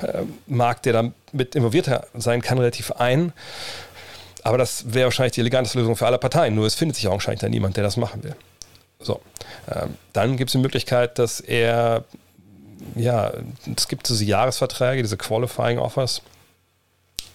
[0.00, 3.32] Äh, der da mit involviert sein kann, relativ ein.
[4.46, 6.54] Aber das wäre wahrscheinlich die eleganteste Lösung für alle Parteien.
[6.54, 8.36] Nur es findet sich auch wahrscheinlich da niemand, der das machen will.
[9.00, 9.20] So.
[9.68, 12.04] Ähm, dann gibt es die Möglichkeit, dass er,
[12.94, 13.32] ja,
[13.76, 16.22] es gibt diese Jahresverträge, diese Qualifying Offers,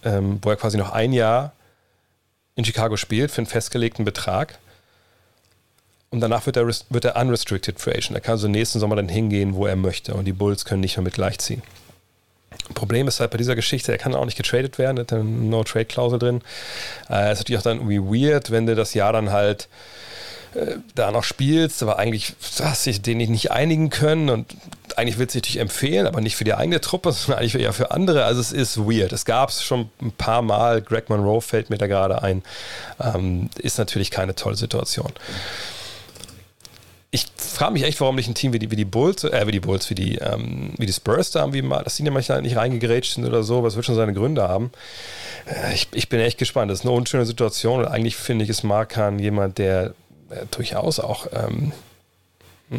[0.05, 1.51] ähm, wo er quasi noch ein Jahr
[2.55, 4.57] in Chicago spielt für einen festgelegten Betrag.
[6.11, 8.11] Und danach wird er, wird er unrestricted free agent.
[8.11, 10.13] Er kann so nächsten Sommer dann hingehen, wo er möchte.
[10.13, 11.61] Und die Bulls können nicht mehr mit gleichziehen.
[12.73, 16.19] Problem ist halt bei dieser Geschichte, er kann auch nicht getradet werden, hat eine No-Trade-Klausel
[16.19, 16.41] drin.
[17.09, 19.67] Äh, ist natürlich auch dann irgendwie weird, wenn du das Jahr dann halt
[20.53, 24.55] äh, da noch spielst, aber eigentlich hast du dich den nicht einigen können und
[24.97, 27.73] eigentlich wird es sich natürlich empfehlen, aber nicht für die eigene Truppe, sondern eigentlich eher
[27.73, 28.25] für andere.
[28.25, 29.13] Also es ist weird.
[29.13, 30.81] Es gab es schon ein paar Mal.
[30.81, 32.43] Greg Monroe fällt mir da gerade ein.
[32.99, 35.11] Ähm, ist natürlich keine tolle Situation.
[35.11, 35.80] Mhm
[37.13, 39.51] ich frage mich echt, warum nicht ein Team wie die, wie die Bulls, äh, wie
[39.51, 42.55] die Bulls, wie die, ähm, wie die Spurs da irgendwie mal, dass die manchmal nicht
[42.55, 44.71] reingegrätscht sind oder so, es wird schon seine Gründe haben.
[45.45, 46.71] Äh, ich, ich bin echt gespannt.
[46.71, 49.93] Das ist eine unschöne Situation und eigentlich finde ich, ist Markan jemand, der
[50.29, 51.73] äh, durchaus auch ähm,
[52.69, 52.77] mm,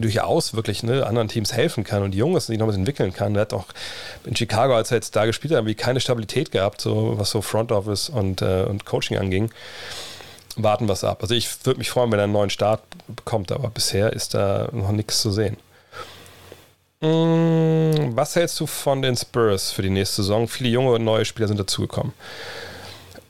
[0.00, 3.34] durchaus wirklich ne, anderen Teams helfen kann und die Jungs sich noch bisschen entwickeln kann.
[3.34, 3.66] Er hat auch
[4.24, 7.42] in Chicago, als er jetzt da gespielt hat, irgendwie keine Stabilität gehabt, so was so
[7.42, 9.50] Front Office und, äh, und Coaching anging.
[10.56, 11.18] Warten wir es ab.
[11.20, 14.68] Also ich würde mich freuen, wenn er einen neuen Start bekommt, aber bisher ist da
[14.72, 15.56] noch nichts zu sehen.
[17.00, 20.48] Mm, was hältst du von den Spurs für die nächste Saison?
[20.48, 22.14] Viele junge und neue Spieler sind dazugekommen.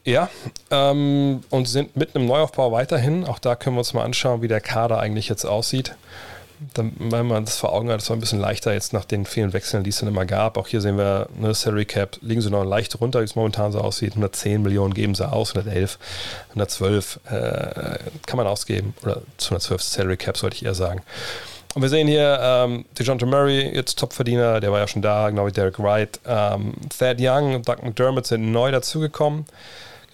[0.05, 0.31] Ja,
[0.71, 3.25] ähm, und sind mitten im Neuaufbau weiterhin.
[3.25, 5.97] Auch da können wir uns mal anschauen, wie der Kader eigentlich jetzt aussieht.
[6.75, 9.27] Dann, wenn man das vor Augen hat, ist es ein bisschen leichter jetzt nach den
[9.27, 10.57] vielen Wechseln, die es dann immer gab.
[10.57, 13.73] Auch hier sehen wir, ne, Salary Cap liegen sie noch leicht runter, wie es momentan
[13.73, 14.13] so aussieht.
[14.13, 15.99] 110 Millionen geben sie aus, 111,
[16.51, 18.95] 112 äh, kann man ausgeben.
[19.03, 21.03] Oder 212 Salary Cap, sollte ich eher sagen.
[21.75, 25.47] Und wir sehen hier ähm, DeJounte Murray, jetzt Topverdiener, der war ja schon da, genau
[25.47, 26.21] wie Derek Wright.
[26.27, 29.45] Ähm, Thad Young und Doug McDermott sind neu dazugekommen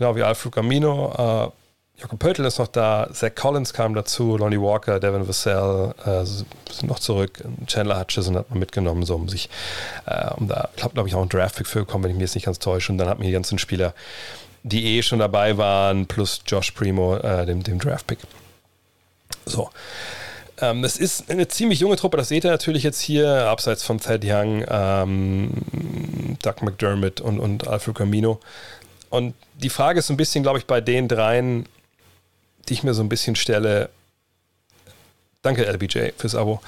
[0.03, 1.13] genau wie Alfred Camino.
[1.17, 1.62] Äh,
[2.03, 6.49] Jakob Pöttl ist noch da, Zach Collins kam dazu, Lonnie Walker, Devin Vassell äh, sind
[6.83, 9.49] noch zurück, Chandler Hutchison hat man mitgenommen, so um sich,
[10.07, 12.35] äh, um da, glaube, glaube ich, auch ein Draftpick für gekommen, wenn ich mich jetzt
[12.35, 12.91] nicht ganz täusche.
[12.91, 13.95] Und dann hat man die ganzen Spieler,
[14.65, 18.19] die eh schon dabei waren, plus Josh Primo, äh, dem, dem Draftpick.
[19.47, 19.71] So.
[20.61, 24.01] Ähm, es ist eine ziemlich junge Truppe, das seht ihr natürlich jetzt hier, abseits von
[24.01, 25.53] Thad Young, ähm,
[26.43, 28.41] Doug McDermott und, und Alfred Camino.
[29.09, 31.67] Und die Frage ist ein bisschen, glaube ich, bei den dreien,
[32.69, 33.91] die ich mir so ein bisschen stelle.
[35.43, 36.61] Danke, LBJ, fürs Abo.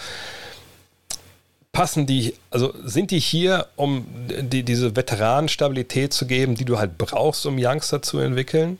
[1.72, 4.06] Passen die, also sind die hier, um
[4.40, 8.78] die, diese Veteranenstabilität zu geben, die du halt brauchst, um Youngster zu entwickeln?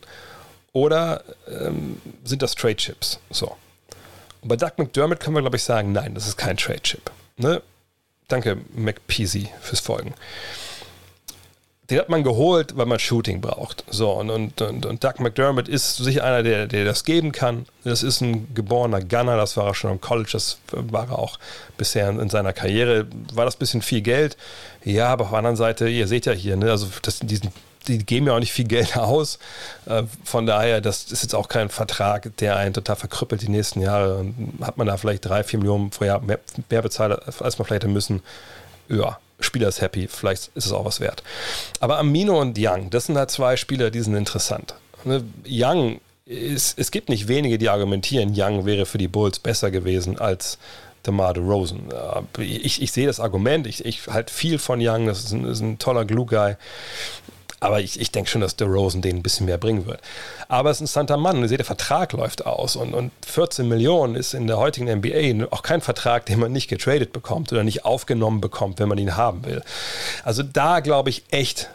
[0.71, 3.19] Oder ähm, sind das Trade Chips?
[3.29, 3.55] So.
[4.41, 7.11] Und bei Doug McDermott können wir, glaube ich, sagen, nein, das ist kein Trade Chip.
[7.37, 7.61] Ne?
[8.27, 10.13] Danke, McPeasy, fürs Folgen
[11.89, 13.83] den hat man geholt, weil man Shooting braucht.
[13.89, 17.65] So, und, und, und, und Doug McDermott ist sicher einer, der, der das geben kann.
[17.83, 21.37] Das ist ein geborener Gunner, das war er schon am College, das war er auch
[21.77, 23.07] bisher in, seiner Karriere.
[23.33, 24.35] War das ein bisschen viel Geld?
[24.83, 27.51] Ja, aber auf der anderen Seite, ihr seht ja hier, ne, also das, diesen,
[27.87, 29.37] die geben ja auch nicht viel Geld aus.
[29.85, 33.81] Äh, von daher, das ist jetzt auch kein Vertrag, der einen total verkrüppelt die nächsten
[33.81, 34.17] Jahre.
[34.17, 37.65] Und hat man da vielleicht drei, vier Millionen pro Jahr mehr, mehr bezahlt, als man
[37.67, 38.23] vielleicht hätte müssen.
[38.89, 41.23] Ja, Spieler ist happy, vielleicht ist es auch was wert.
[41.79, 44.75] Aber Amino und Young, das sind halt zwei Spieler, die sind interessant.
[45.03, 49.69] Ne, Young, ist, es gibt nicht wenige, die argumentieren, Young wäre für die Bulls besser
[49.69, 50.57] gewesen als
[51.05, 51.89] DeMar DeRozan.
[52.39, 55.61] Ich, ich sehe das Argument, ich, ich halte viel von Young, das ist ein, ist
[55.61, 56.55] ein toller Glue-Guy.
[57.65, 59.99] Aber ich, ich denke schon, dass der Rosen den ein bisschen mehr bringen wird.
[60.47, 61.41] Aber es ist ein Santa Mann.
[61.41, 62.75] Ihr seht, der Vertrag läuft aus.
[62.75, 66.67] Und, und 14 Millionen ist in der heutigen NBA auch kein Vertrag, den man nicht
[66.67, 69.63] getradet bekommt oder nicht aufgenommen bekommt, wenn man ihn haben will.
[70.23, 71.71] Also da glaube ich echt,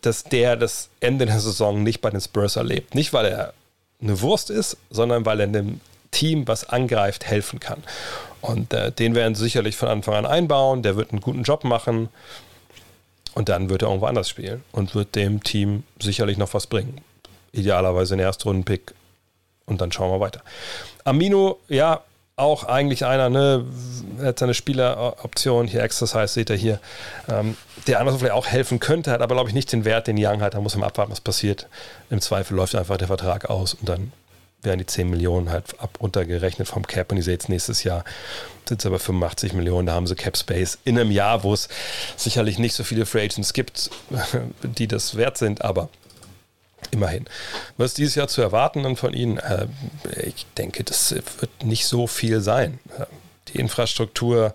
[0.00, 2.96] dass der das Ende der Saison nicht bei den Spurs erlebt.
[2.96, 3.54] Nicht, weil er
[4.02, 7.84] eine Wurst ist, sondern weil er einem Team, was angreift, helfen kann.
[8.40, 10.82] Und äh, den werden sie sicherlich von Anfang an einbauen.
[10.82, 12.08] Der wird einen guten Job machen.
[13.34, 17.00] Und dann wird er irgendwo anders spielen und wird dem Team sicherlich noch was bringen.
[17.52, 18.94] Idealerweise einen Erstrunden-Pick
[19.66, 20.42] und dann schauen wir weiter.
[21.04, 22.02] Amino, ja,
[22.36, 23.64] auch eigentlich einer, ne,
[24.20, 26.80] hat seine Spieleroption hier, Exercise seht ihr hier,
[27.28, 30.16] ähm, der anders vielleicht auch helfen könnte, hat aber glaube ich nicht den Wert, den
[30.18, 31.68] Young hat, da muss man abwarten, was passiert.
[32.10, 34.12] Im Zweifel läuft einfach der Vertrag aus und dann
[34.64, 38.04] werden die 10 Millionen halt ab runtergerechnet vom Cap und ich sehe jetzt nächstes Jahr
[38.68, 41.68] sind es aber 85 Millionen, da haben sie Cap Space in einem Jahr, wo es
[42.16, 43.90] sicherlich nicht so viele Free Agents gibt,
[44.62, 45.88] die das wert sind, aber
[46.90, 47.26] immerhin.
[47.76, 49.38] Was dieses Jahr zu erwarten dann von ihnen?
[49.38, 49.66] Äh,
[50.24, 52.78] ich denke, das wird nicht so viel sein.
[53.48, 54.54] Die Infrastruktur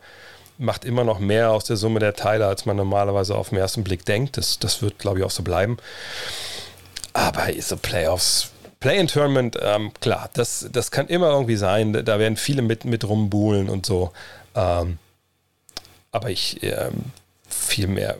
[0.58, 3.84] macht immer noch mehr aus der Summe der Teile, als man normalerweise auf den ersten
[3.84, 4.38] Blick denkt.
[4.38, 5.78] Das, das wird, glaube ich, auch so bleiben.
[7.13, 11.94] Aber so Playoffs Play-in-Tournament, ähm, klar, das, das kann immer irgendwie sein.
[11.94, 14.12] Da werden viele mit, mit rumbuhlen und so.
[14.56, 14.98] Ähm,
[16.12, 17.12] aber ich, ähm,
[17.48, 18.18] viel mehr,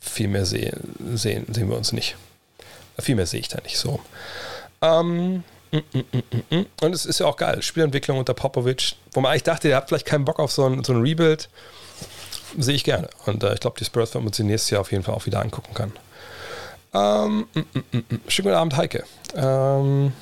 [0.00, 2.16] viel mehr sehen, sehen, sehen wir uns nicht.
[2.98, 4.00] Viel mehr sehe ich da nicht so.
[4.82, 7.62] Ähm, mm, mm, mm, und es ist ja auch geil.
[7.62, 10.84] Spielentwicklung unter Popovic, wo man eigentlich dachte, ihr habt vielleicht keinen Bock auf so ein,
[10.84, 11.48] so ein Rebuild.
[12.56, 13.08] Sehe ich gerne.
[13.26, 15.40] Und äh, ich glaube, die Spurs werden uns nächstes Jahr auf jeden Fall auch wieder
[15.40, 15.92] angucken können.
[16.94, 18.20] Ähm, mm, mm, mm.
[18.28, 19.04] Schönen guten Abend, Heike.
[19.34, 20.12] Ähm,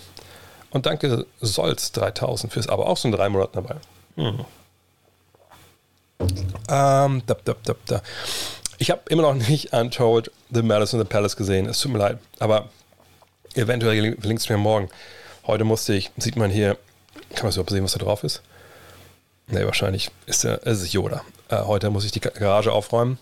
[0.70, 3.76] und danke Solz 3000 fürs aber auch so ein drei Monaten dabei.
[4.16, 4.44] Hm.
[6.68, 8.02] Ähm, da, da, da, da.
[8.78, 11.66] Ich habe immer noch nicht Untold The Malice in the Palace gesehen.
[11.66, 12.18] Es tut mir leid.
[12.38, 12.70] Aber
[13.54, 14.88] eventuell gelingt es mir morgen.
[15.46, 16.78] Heute musste ich, sieht man hier,
[17.34, 18.40] kann man überhaupt sehen, was da drauf ist?
[19.48, 21.22] Ne, wahrscheinlich ist der, es ist Yoda.
[21.48, 23.18] Äh, heute muss ich die Garage aufräumen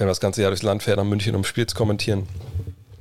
[0.00, 2.26] wenn man das ganze Jahr durchs Land fährt nach München, um Spiel zu kommentieren.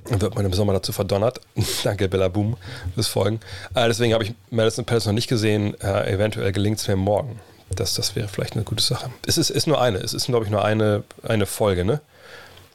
[0.09, 1.39] wird man im Sommer dazu verdonnert.
[1.83, 2.57] Danke, Bella Boom,
[2.93, 3.39] fürs Folgen.
[3.73, 5.79] Äh, deswegen habe ich Madison Palace noch nicht gesehen.
[5.81, 7.39] Äh, eventuell gelingt es mir morgen.
[7.73, 9.09] Das, das wäre vielleicht eine gute Sache.
[9.25, 9.99] Es ist, ist nur eine.
[9.99, 12.01] Es ist, glaube ich, nur eine, eine Folge, ne?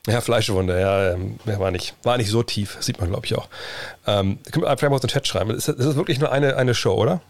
[0.07, 3.49] Ja, Fleischwunde, ja, ähm, war nicht, war nicht so tief, sieht man, glaube ich, auch.
[4.07, 5.51] Ähm, könnt ihr vielleicht mal aus dem Chat schreiben.
[5.51, 7.23] Es ist, ist wirklich nur eine, eine Show, oder?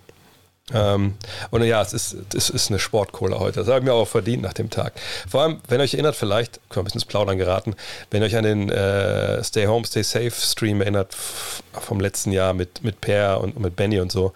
[0.73, 1.15] Ähm,
[1.51, 3.61] und ja, es ist, es ist eine Sportkohle heute.
[3.61, 4.95] Das habe ich mir auch verdient nach dem Tag.
[5.29, 7.77] Vor allem, wenn ihr euch erinnert, vielleicht, können wir ein bisschen ins Plaudern geraten,
[8.11, 12.55] wenn ihr euch an den äh, Stay Home, Stay Safe Stream erinnert vom letzten Jahr
[12.55, 14.33] mit, mit Per und mit Benny und so,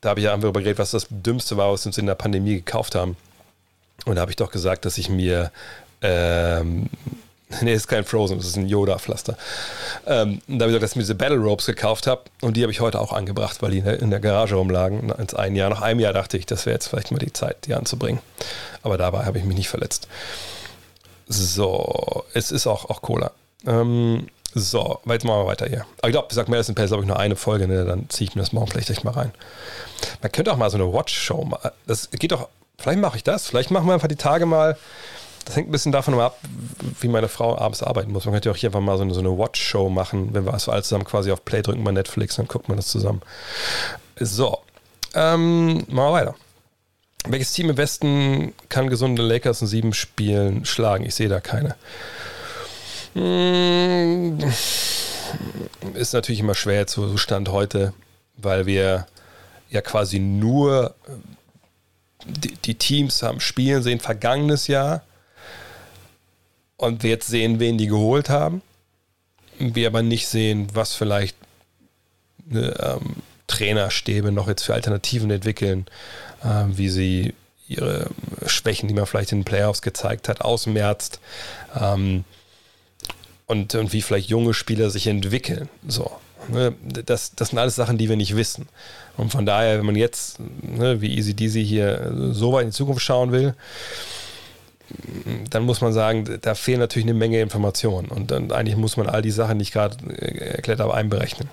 [0.00, 2.14] da habe ich ja einfach darüber geredet, was das Dümmste war, was uns in der
[2.14, 3.16] Pandemie gekauft haben.
[4.06, 5.52] Und da habe ich doch gesagt, dass ich mir
[6.02, 6.88] ähm,
[7.62, 9.36] Nee, ist kein Frozen, das ist ein Yoda-Pflaster.
[10.06, 12.62] Ähm, da habe ich gesagt, dass ich mir diese Battle Ropes gekauft habe und die
[12.62, 15.10] habe ich heute auch angebracht, weil die in der Garage rumlagen.
[15.10, 15.70] Ins ein Jahr.
[15.70, 18.20] Nach einem Jahr dachte ich, das wäre jetzt vielleicht mal die Zeit, die anzubringen.
[18.82, 20.08] Aber dabei habe ich mich nicht verletzt.
[21.28, 23.32] So, es ist auch, auch Cola.
[23.66, 25.86] Ähm, so, jetzt machen wir weiter hier.
[25.98, 27.84] Aber ich glaube, ich sage Madison Pace, habe ich nur eine Folge, ne?
[27.84, 29.32] dann ziehe ich mir das morgen vielleicht echt mal rein.
[30.22, 31.70] Man könnte auch mal so eine Watch-Show machen.
[31.86, 33.46] Das geht doch, vielleicht mache ich das.
[33.46, 34.76] Vielleicht machen wir einfach die Tage mal
[35.50, 36.38] das hängt ein bisschen davon ab,
[37.00, 38.24] wie meine Frau abends arbeiten muss.
[38.24, 40.54] Man könnte ja auch hier einfach mal so eine, so eine Watch-Show machen, wenn wir
[40.54, 43.20] es alle zusammen quasi auf Play drücken bei Netflix, dann guckt man das zusammen.
[44.20, 44.58] So,
[45.12, 46.34] ähm, machen wir weiter.
[47.26, 51.04] Welches Team im Westen kann gesunde Lakers in sieben Spielen schlagen?
[51.04, 51.74] Ich sehe da keine.
[53.14, 54.38] Hm,
[55.94, 57.92] ist natürlich immer schwer zu Stand heute,
[58.36, 59.08] weil wir
[59.68, 60.94] ja quasi nur
[62.24, 65.02] die, die Teams haben spielen sehen vergangenes Jahr
[66.80, 68.62] und wir jetzt sehen, wen die geholt haben.
[69.58, 71.36] Wir aber nicht sehen, was vielleicht
[72.50, 73.16] eine, ähm,
[73.46, 75.86] Trainerstäbe noch jetzt für Alternativen entwickeln,
[76.42, 77.34] äh, wie sie
[77.68, 78.10] ihre
[78.46, 81.20] Schwächen, die man vielleicht in den Playoffs gezeigt hat, ausmerzt.
[81.78, 82.24] Ähm,
[83.46, 85.68] und, und wie vielleicht junge Spieler sich entwickeln.
[85.86, 86.10] So.
[86.48, 88.68] Ne, das, das sind alles Sachen, die wir nicht wissen.
[89.18, 92.76] Und von daher, wenn man jetzt, ne, wie Easy Deasy hier so weit in die
[92.76, 93.54] Zukunft schauen will,
[95.50, 98.08] dann muss man sagen, da fehlen natürlich eine Menge Informationen.
[98.08, 101.48] Und dann eigentlich muss man all die Sachen, die ich gerade äh, erklärt habe, einberechnen.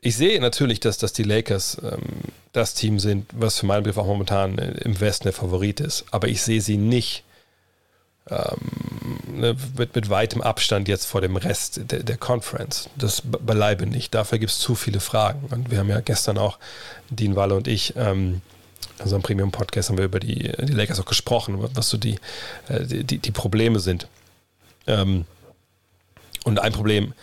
[0.00, 2.02] Ich sehe natürlich, dass, dass die Lakers ähm,
[2.52, 6.04] das Team sind, was für meinen Begriff auch momentan im Westen der Favorit ist.
[6.10, 7.24] Aber ich sehe sie nicht
[8.30, 12.88] ähm, ne, mit, mit weitem Abstand jetzt vor dem Rest der, der Conference.
[12.96, 14.14] Das beileibe nicht.
[14.14, 15.48] Dafür gibt es zu viele Fragen.
[15.50, 16.58] Und wir haben ja gestern auch,
[17.10, 18.40] Dean Walle und ich, ähm,
[18.98, 22.18] unserem Premium-Podcast haben wir über die, die Lakers auch gesprochen, was so die,
[22.68, 24.08] äh, die, die Probleme sind.
[24.86, 25.24] Ähm,
[26.44, 27.14] und ein Problem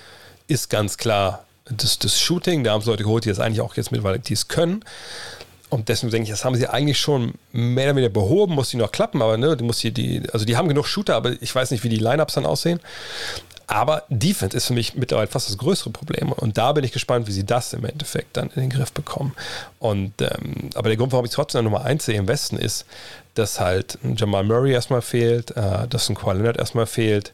[0.47, 2.63] ist ganz klar das, das Shooting.
[2.63, 4.83] Da haben sie Leute geholt, die das eigentlich auch jetzt mittlerweile die es können.
[5.69, 8.77] Und deswegen denke ich, das haben sie eigentlich schon mehr oder weniger behoben, muss die
[8.77, 11.55] noch klappen, aber ne, die muss hier die, also die haben genug Shooter, aber ich
[11.55, 12.81] weiß nicht, wie die Lineups dann aussehen.
[13.71, 16.33] Aber Defense ist für mich mittlerweile fast das größere Problem.
[16.33, 19.33] Und da bin ich gespannt, wie sie das im Endeffekt dann in den Griff bekommen.
[19.79, 22.85] Und ähm, aber der Grund, warum ich trotzdem Nummer 1 sehe im Westen, ist,
[23.33, 27.31] dass halt Jamal Murray erstmal fehlt, äh, dass ein Kawhi Leonard erstmal fehlt,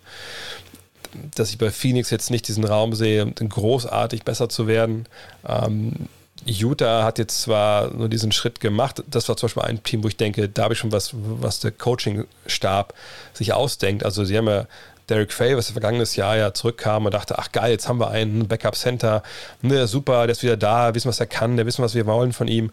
[1.34, 5.08] dass ich bei Phoenix jetzt nicht diesen Raum sehe, großartig besser zu werden.
[5.44, 6.08] Ähm,
[6.46, 10.08] Utah hat jetzt zwar nur diesen Schritt gemacht, das war zum Beispiel ein Team, wo
[10.08, 12.94] ich denke, da habe ich schon was, was der Coaching-Stab
[13.34, 14.06] sich ausdenkt.
[14.06, 14.68] Also sie haben ja
[15.10, 18.48] Derek Fay, was vergangenes Jahr ja zurückkam und dachte, ach geil, jetzt haben wir einen
[18.48, 19.24] Backup-Center,
[19.62, 22.34] ne, super, der ist wieder da, wissen, was er kann, der wissen, was wir wollen
[22.34, 22.72] von ihm.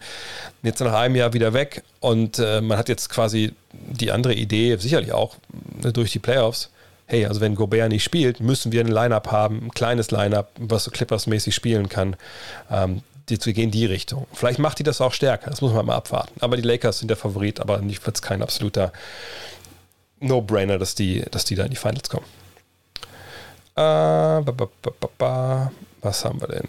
[0.61, 4.75] Jetzt nach einem Jahr wieder weg und äh, man hat jetzt quasi die andere Idee,
[4.77, 5.35] sicherlich auch
[5.81, 6.69] ne, durch die Playoffs,
[7.07, 10.85] hey, also wenn Gobert nicht spielt, müssen wir ein Line-Up haben, ein kleines Line-Up, was
[10.85, 12.15] so Clippers-mäßig spielen kann.
[12.69, 14.27] Ähm, die, wir gehen in die Richtung.
[14.33, 16.33] Vielleicht macht die das auch stärker, das muss man mal abwarten.
[16.41, 18.91] Aber die Lakers sind der Favorit, aber nicht wird es kein absoluter
[20.25, 22.25] No-Brainer, dass die, dass die da in die Finals kommen.
[23.75, 24.69] Äh, ba, ba,
[25.17, 26.67] ba, was haben wir denn?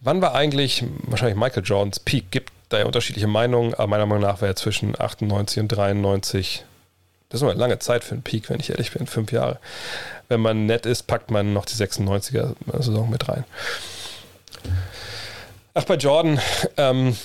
[0.00, 2.30] Wann war eigentlich wahrscheinlich Michael Jordans Peak?
[2.30, 6.64] Gibt da ja unterschiedliche Meinungen, aber meiner Meinung nach war er zwischen 98 und 93.
[7.28, 9.58] Das ist eine lange Zeit für einen Peak, wenn ich ehrlich bin, fünf Jahre.
[10.28, 13.44] Wenn man nett ist, packt man noch die 96er-Saison mit rein.
[15.74, 16.40] Ach, bei Jordan,
[16.76, 17.16] ähm,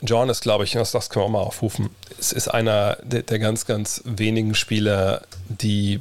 [0.00, 1.90] John ist, glaube ich, das, können wir auch mal aufrufen.
[2.18, 6.00] Es ist einer der, der ganz, ganz wenigen Spieler, die,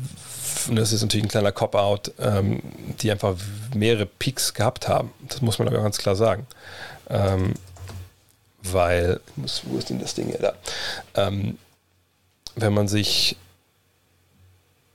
[0.72, 2.62] das ist natürlich ein kleiner Cop-Out, ähm,
[3.02, 3.36] die einfach
[3.76, 5.12] mehrere Peaks gehabt haben.
[5.28, 6.48] Das muss man aber ganz klar sagen.
[7.10, 7.54] Ähm,
[8.64, 9.20] weil,
[9.64, 10.54] wo ist denn das Ding hier da?
[11.16, 11.58] Ähm,
[12.56, 13.36] wenn man sich,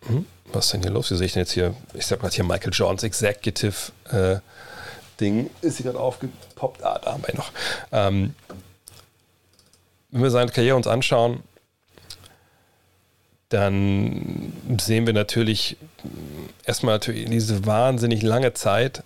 [0.07, 1.11] hm, was ist denn hier los?
[1.11, 1.75] Wie sehe ich denn jetzt hier?
[1.95, 4.37] Ich sage gerade hier Michael Johns Executive äh,
[5.21, 5.51] Ding.
[5.63, 6.83] Ist hier gerade aufgepoppt?
[6.85, 7.51] Ah, da haben wir ihn noch.
[7.93, 8.35] Ähm,
[10.17, 11.43] wenn wir seine Karriere uns anschauen,
[13.51, 14.51] dann
[14.81, 15.77] sehen wir natürlich
[16.65, 19.05] erstmal natürlich diese wahnsinnig lange Zeit,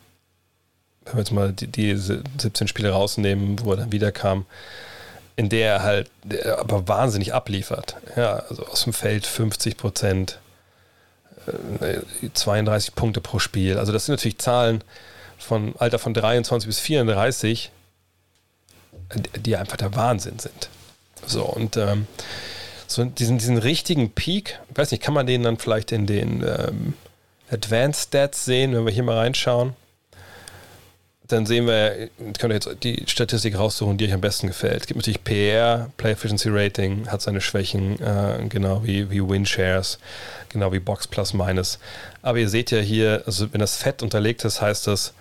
[1.04, 4.46] wenn wir jetzt mal die, die 17 Spiele rausnehmen, wo er dann wiederkam,
[5.34, 7.96] in der er halt der aber wahnsinnig abliefert.
[8.14, 10.38] Ja, also aus dem Feld 50 Prozent,
[12.34, 13.78] 32 äh, Punkte pro Spiel.
[13.78, 14.84] Also das sind natürlich Zahlen
[15.38, 17.72] von Alter von 23 bis 34,
[19.40, 20.70] die einfach der Wahnsinn sind.
[21.26, 22.06] So, und ähm,
[22.86, 26.94] so diesen, diesen richtigen Peak, weiß nicht, kann man den dann vielleicht in den ähm,
[27.50, 29.74] Advanced Stats sehen, wenn wir hier mal reinschauen?
[31.28, 32.08] Dann sehen wir,
[32.38, 34.80] könnt ihr jetzt die Statistik raussuchen, die euch am besten gefällt.
[34.80, 39.46] Es gibt natürlich PR, Play Efficiency Rating, hat seine Schwächen, äh, genau wie, wie Win
[39.46, 40.00] Shares,
[40.48, 41.78] genau wie Box Plus Minus.
[42.22, 45.14] Aber ihr seht ja hier, also wenn das fett unterlegt ist, heißt das,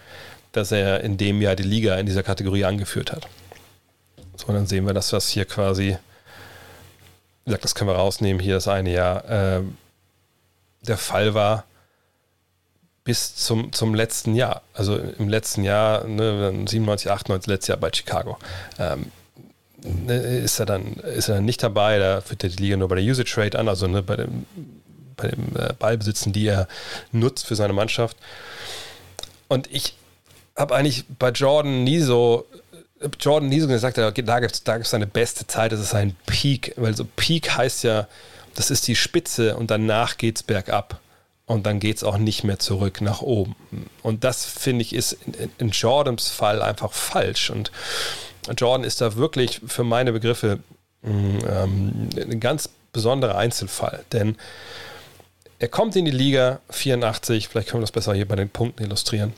[0.52, 3.28] dass er in dem Jahr die Liga in dieser Kategorie angeführt hat.
[4.40, 5.98] So, dann sehen wir, dass das hier quasi
[7.50, 9.62] wie gesagt, das können wir rausnehmen, hier das eine Jahr, äh,
[10.82, 11.66] der Fall war
[13.04, 14.62] bis zum, zum letzten Jahr.
[14.76, 18.38] Also im letzten Jahr, ne, 97, 98, letztes Jahr bei Chicago.
[18.78, 19.12] Ähm,
[19.82, 22.88] ne, ist er dann ist er dann nicht dabei, da führt er die Liga nur
[22.88, 24.46] bei der Usage Rate an, also ne, bei dem,
[25.18, 26.68] bei dem äh, Ballbesitzen, die er
[27.12, 28.16] nutzt für seine Mannschaft.
[29.48, 29.96] Und ich
[30.56, 32.46] habe eigentlich bei Jordan nie so
[33.20, 36.16] Jordan nie so gesagt hat, da gibt es da seine beste Zeit, das ist ein
[36.26, 38.08] Peak, weil so Peak heißt ja,
[38.56, 41.00] das ist die Spitze und danach geht es bergab.
[41.46, 43.56] Und dann geht es auch nicht mehr zurück nach oben.
[44.04, 47.50] Und das finde ich ist in, in, Jordans Fall einfach falsch.
[47.50, 47.72] Und
[48.56, 50.60] Jordan ist da wirklich für meine Begriffe
[51.02, 54.04] mm, ähm, ein ganz besonderer Einzelfall.
[54.12, 54.38] Denn
[55.58, 58.84] er kommt in die Liga 84, vielleicht können wir das besser hier bei den Punkten
[58.84, 59.34] illustrieren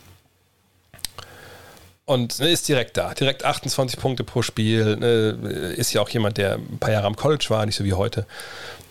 [2.12, 3.14] und ne, ist direkt da.
[3.14, 4.98] Direkt 28 Punkte pro Spiel.
[4.98, 7.94] Ne, ist ja auch jemand, der ein paar Jahre am College war, nicht so wie
[7.94, 8.26] heute.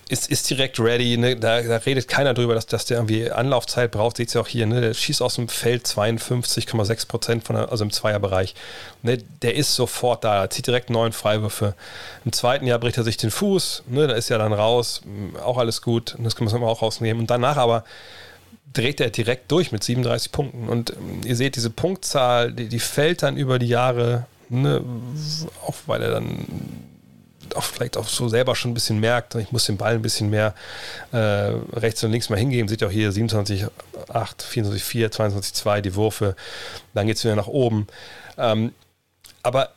[0.09, 1.17] Ist, ist direkt ready.
[1.17, 4.17] Ne, da, da, redet keiner drüber, dass, dass der irgendwie Anlaufzeit braucht.
[4.17, 4.67] Seht ihr auch hier.
[4.67, 8.55] Ne, der schießt aus dem Feld 52,6 Prozent, also im Zweierbereich.
[9.03, 10.49] Ne, der ist sofort da.
[10.51, 11.75] Zieht direkt neun Freiwürfe.
[12.25, 13.85] Im zweiten Jahr bricht er sich den Fuß.
[13.89, 15.03] Ne, da ist er dann raus.
[15.45, 16.17] Auch alles gut.
[16.19, 17.21] Das kann man auch rausnehmen.
[17.21, 17.85] Und danach aber
[18.73, 20.69] dreht er direkt durch mit 37 Punkten.
[20.69, 24.83] Und ähm, ihr seht, diese Punktzahl, die, die fällt dann über die Jahre, ne,
[25.67, 26.47] auch weil er dann
[27.57, 30.31] auch vielleicht auch so selber schon ein bisschen merkt, ich muss den Ball ein bisschen
[30.31, 30.55] mehr
[31.11, 32.69] äh, rechts und links mal hingeben.
[32.69, 33.67] Seht ihr auch hier 27,
[34.09, 36.37] 8, 24, 4, 22, 2, die Würfe.
[36.95, 37.89] Dann geht es wieder nach oben.
[38.39, 38.73] Ähm,
[39.43, 39.71] aber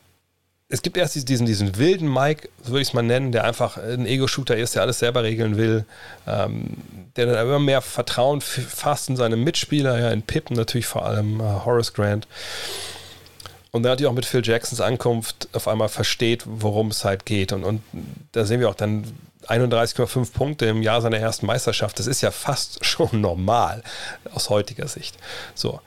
[0.73, 3.77] es gibt erst diesen, diesen wilden Mike, so würde ich es mal nennen, der einfach
[3.77, 5.85] ein Ego-Shooter ist, der alles selber regeln will,
[6.25, 6.77] ähm,
[7.15, 11.39] der dann immer mehr Vertrauen fasst in seine Mitspieler, ja, in Pippen natürlich vor allem,
[11.39, 12.27] äh, Horace Grant.
[13.69, 17.53] Und dann natürlich auch mit Phil Jacksons Ankunft auf einmal versteht, worum es halt geht.
[17.53, 17.83] Und, und
[18.31, 19.03] da sehen wir auch dann
[19.47, 21.99] 31,5 Punkte im Jahr seiner ersten Meisterschaft.
[21.99, 23.83] Das ist ja fast schon normal
[24.33, 25.17] aus heutiger Sicht.
[25.53, 25.81] So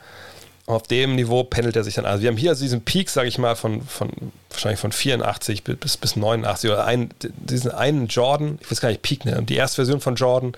[0.67, 2.05] auf dem Niveau pendelt er sich dann.
[2.05, 4.11] Also wir haben hier also diesen Peak, sage ich mal, von, von
[4.49, 9.01] wahrscheinlich von 84 bis, bis 89 oder ein, diesen einen Jordan, ich weiß gar nicht,
[9.01, 9.41] Peak, ne?
[9.43, 10.51] Die erste Version von Jordan,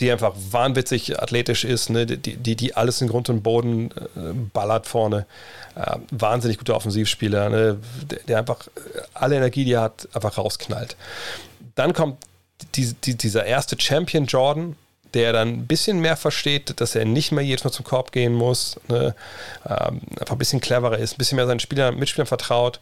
[0.00, 2.06] die einfach wahnwitzig athletisch ist, ne?
[2.06, 5.26] die, die, die alles in Grund und Boden äh, ballert vorne.
[5.74, 7.78] Äh, wahnsinnig guter Offensivspieler, ne?
[8.10, 8.68] der, der, einfach
[9.12, 10.96] alle Energie, die er hat, einfach rausknallt.
[11.74, 12.18] Dann kommt
[12.76, 14.76] die, die, dieser erste Champion Jordan,
[15.14, 18.32] der dann ein bisschen mehr versteht, dass er nicht mehr jedes Mal zum Korb gehen
[18.32, 19.14] muss, ne?
[19.66, 22.80] ähm, einfach ein bisschen cleverer ist, ein bisschen mehr seinen Spieler, Mitspielern vertraut.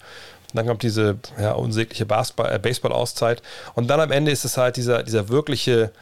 [0.49, 3.43] Und dann kommt diese ja, unsägliche äh, Baseball-Auszeit.
[3.75, 5.93] Und dann am Ende ist es halt dieser, dieser wirkliche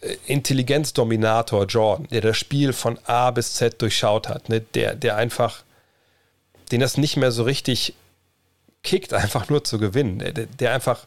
[0.00, 4.60] äh, Intelligenzdominator Jordan, der das Spiel von A bis Z durchschaut hat, ne?
[4.60, 5.62] der, der einfach,
[6.72, 7.94] den das nicht mehr so richtig
[8.82, 11.06] kickt, einfach nur zu gewinnen, der, der einfach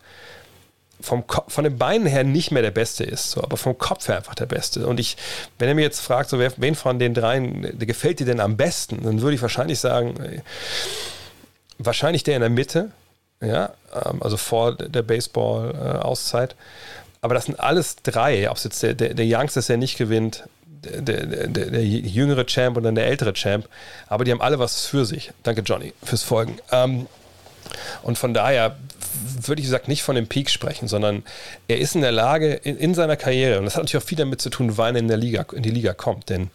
[1.03, 4.17] vom von den Beinen her nicht mehr der Beste ist, so, aber vom Kopf her
[4.17, 4.87] einfach der Beste.
[4.87, 5.17] Und ich,
[5.59, 8.55] wenn er mir jetzt fragt, so, wer, wen von den dreien gefällt dir denn am
[8.55, 10.41] besten, dann würde ich wahrscheinlich sagen,
[11.77, 12.91] wahrscheinlich der in der Mitte,
[13.41, 16.55] ja, ähm, also vor der Baseball-Auszeit.
[17.21, 20.43] Aber das sind alles drei, ob es jetzt der, der, der Youngster, der nicht gewinnt,
[20.65, 23.67] der, der, der, der, jüngere Champ und dann der ältere Champ,
[24.07, 25.31] aber die haben alle was für sich.
[25.43, 26.57] Danke, Johnny, fürs Folgen.
[26.71, 27.07] Ähm,
[28.03, 28.75] und von daher
[29.41, 31.23] würde ich gesagt nicht von dem Peak sprechen, sondern
[31.67, 34.17] er ist in der Lage in, in, seiner Karriere, und das hat natürlich auch viel
[34.17, 36.49] damit zu tun, wann er in, der Liga, in die Liga kommt, denn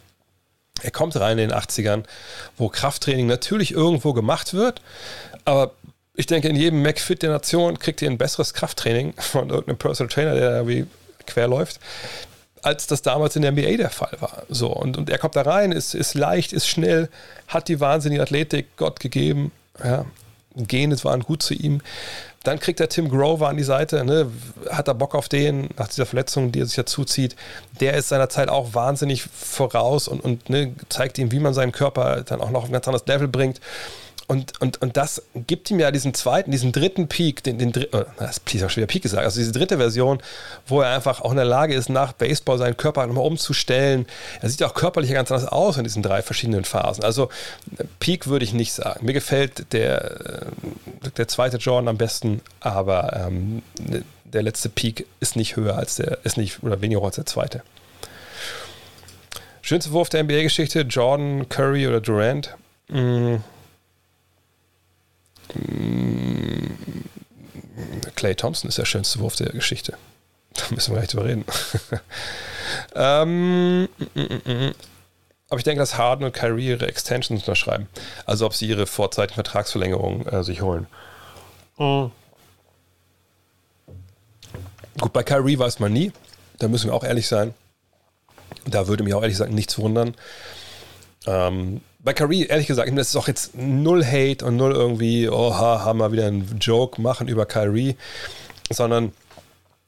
[0.83, 2.05] er kommt rein in den 80ern,
[2.57, 4.81] wo Krafttraining natürlich irgendwo gemacht wird,
[5.45, 5.73] aber
[6.15, 10.13] ich denke, in jedem McFit der Nation kriegt ihr ein besseres Krafttraining von irgendeinem Personal
[10.13, 10.87] Trainer, der da wie
[11.27, 11.79] quer läuft,
[12.63, 14.43] als das damals in der NBA der Fall war.
[14.49, 17.09] So, und, und er kommt da rein, ist, ist leicht, ist schnell,
[17.47, 19.53] hat die wahnsinnige Athletik Gott gegeben.
[19.83, 20.07] Ja,
[20.57, 21.81] Gene waren gut zu ihm.
[22.45, 24.31] Dann kriegt er Tim Grover an die Seite, ne?
[24.71, 27.35] hat er Bock auf den nach dieser Verletzung, die er sich ja zuzieht.
[27.81, 31.73] Der ist seiner Zeit auch wahnsinnig voraus und, und ne, zeigt ihm, wie man seinen
[31.73, 33.61] Körper dann auch noch auf ein ganz anderes Level bringt.
[34.31, 37.97] Und, und, und das gibt ihm ja diesen zweiten, diesen dritten Peak, den, den dritten,
[37.97, 40.21] oh, das ist auch schon wieder Peak gesagt, also diese dritte Version,
[40.67, 44.05] wo er einfach auch in der Lage ist, nach Baseball seinen Körper nochmal umzustellen.
[44.43, 47.05] Er sieht auch körperlich ganz anders aus in diesen drei verschiedenen Phasen.
[47.05, 47.31] Also
[48.01, 49.07] Peak würde ich nicht sagen.
[49.07, 50.51] Mir gefällt der,
[51.05, 53.63] äh, der zweite Jordan am besten, aber ähm,
[54.25, 57.63] der letzte Peak ist nicht höher als der, ist nicht oder weniger als der zweite.
[59.63, 62.55] Schönste Wurf der NBA-Geschichte, Jordan, Curry oder Durant.
[62.89, 63.39] Mmh
[68.15, 69.97] Clay Thompson ist der schönste Wurf der Geschichte.
[70.55, 71.45] Da müssen wir gleich drüber reden.
[72.95, 74.75] ähm, mm, mm, mm.
[75.51, 77.89] Aber ich denke, dass Harden und Kyrie ihre Extensions unterschreiben.
[78.27, 80.87] Also ob sie ihre vorzeitigen Vertragsverlängerungen äh, sich holen.
[81.79, 82.11] Mhm.
[85.01, 86.13] Gut, bei Kyrie weiß man nie.
[86.59, 87.55] Da müssen wir auch ehrlich sein.
[88.67, 90.15] Da würde mich auch ehrlich gesagt nichts wundern.
[91.27, 95.85] Ähm, bei Kyrie, ehrlich gesagt, das ist auch jetzt null Hate und null irgendwie, oha,
[95.85, 97.97] haben wir wieder einen Joke machen über Kyrie,
[98.71, 99.13] sondern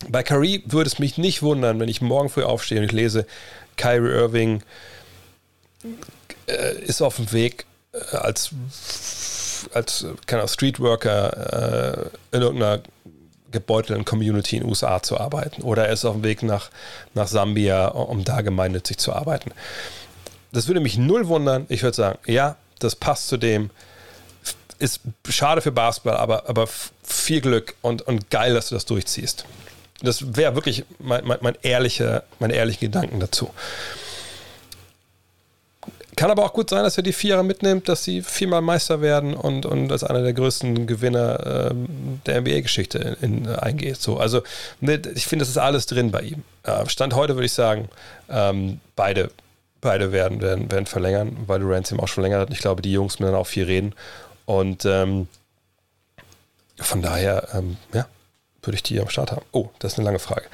[0.09, 3.27] bei Kyrie würde es mich nicht wundern, wenn ich morgen früh aufstehe und ich lese,
[3.77, 4.63] Kyrie Irving
[6.47, 8.51] äh, ist auf dem Weg äh, als,
[9.73, 12.83] als keine Streetworker äh, in irgendeiner
[13.53, 15.63] gebeutelten Community in den USA zu arbeiten.
[15.63, 16.71] Oder er ist auf dem Weg nach,
[17.15, 19.53] nach Sambia, um da gemeinnützig zu arbeiten
[20.53, 21.67] das würde mich null wundern.
[21.69, 23.71] Ich würde sagen, ja, das passt zu dem.
[24.79, 26.67] Ist schade für Basketball, aber, aber
[27.03, 29.45] viel Glück und, und geil, dass du das durchziehst.
[30.03, 33.51] Das wäre wirklich mein, mein, mein ehrlicher, meine ehrlichen Gedanken dazu.
[36.17, 39.35] Kann aber auch gut sein, dass er die Vierer mitnimmt, dass sie viermal Meister werden
[39.35, 43.97] und, und als einer der größten Gewinner ähm, der NBA-Geschichte in, in, eingeht.
[43.97, 44.43] So, also
[44.81, 46.43] ne, ich finde, das ist alles drin bei ihm.
[46.63, 47.89] Äh, Stand heute würde ich sagen,
[48.29, 49.31] ähm, beide
[49.81, 52.51] Beide werden, werden, werden verlängern, weil Durant ihm auch schon länger hat.
[52.51, 53.95] Ich glaube, die Jungs müssen dann auch viel reden.
[54.45, 55.29] Und ähm,
[56.79, 58.07] von daher, ähm, ja,
[58.63, 59.45] würde ich die am Start haben.
[59.53, 60.45] Oh, das ist eine lange Frage.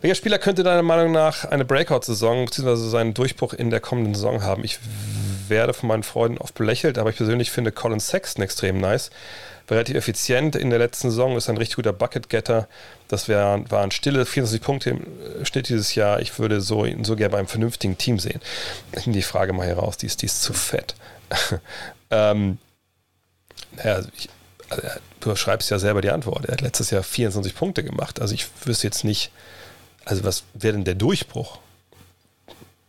[0.00, 2.76] Welcher Spieler könnte deiner Meinung nach eine Breakout-Saison bzw.
[2.76, 4.64] seinen Durchbruch in der kommenden Saison haben?
[4.64, 4.78] Ich
[5.48, 9.10] werde von meinen Freunden oft belächelt, aber ich persönlich finde Colin Sexton extrem nice
[9.70, 12.68] relativ effizient in der letzten Saison, ist ein richtig guter Bucket-Getter.
[13.08, 16.20] Das wär, waren stille 24 Punkte im äh, Schnitt dieses Jahr.
[16.20, 18.40] Ich würde so, so gerne beim vernünftigen Team sehen.
[18.92, 20.94] Ich nehme die Frage mal hier raus, die ist, die ist zu fett.
[22.10, 22.58] ähm,
[23.72, 24.28] naja, also ich,
[24.68, 24.82] also
[25.20, 26.46] du schreibst ja selber die Antwort.
[26.46, 28.20] Er hat letztes Jahr 24 Punkte gemacht.
[28.20, 29.30] Also ich wüsste jetzt nicht,
[30.04, 31.58] also was wäre denn der Durchbruch?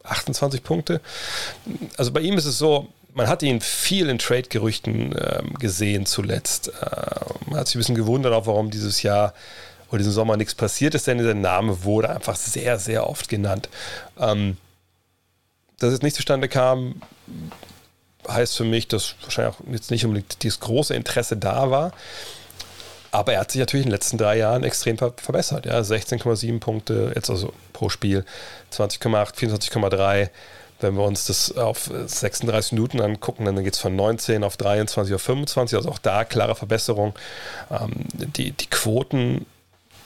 [0.04, 1.02] 28 Punkte.
[1.98, 2.88] Also bei ihm ist es so,
[3.18, 6.68] man hat ihn viel in Trade-Gerüchten ähm, gesehen zuletzt.
[6.68, 9.34] Äh, man hat sich ein bisschen gewundert, auch warum dieses Jahr
[9.90, 13.70] oder diesen Sommer nichts passiert ist, denn dieser Name wurde einfach sehr, sehr oft genannt.
[14.20, 14.58] Ähm,
[15.80, 17.02] dass es nicht zustande kam,
[18.28, 21.94] heißt für mich, dass wahrscheinlich auch jetzt nicht unbedingt dieses große Interesse da war.
[23.10, 25.66] Aber er hat sich natürlich in den letzten drei Jahren extrem verbessert.
[25.66, 28.26] Ja, 16,7 Punkte jetzt also pro Spiel,
[28.72, 30.30] 20,8, 24,3.
[30.80, 35.16] Wenn wir uns das auf 36 Minuten angucken, dann geht es von 19 auf 23
[35.16, 37.16] auf 25, also auch da klare Verbesserung.
[37.72, 39.46] Ähm, die, die Quoten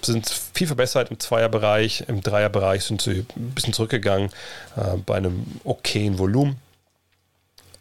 [0.01, 4.29] sind viel verbessert im Zweierbereich, im Dreierbereich sind sie ein bisschen zurückgegangen
[4.77, 6.57] äh, bei einem okayen Volumen.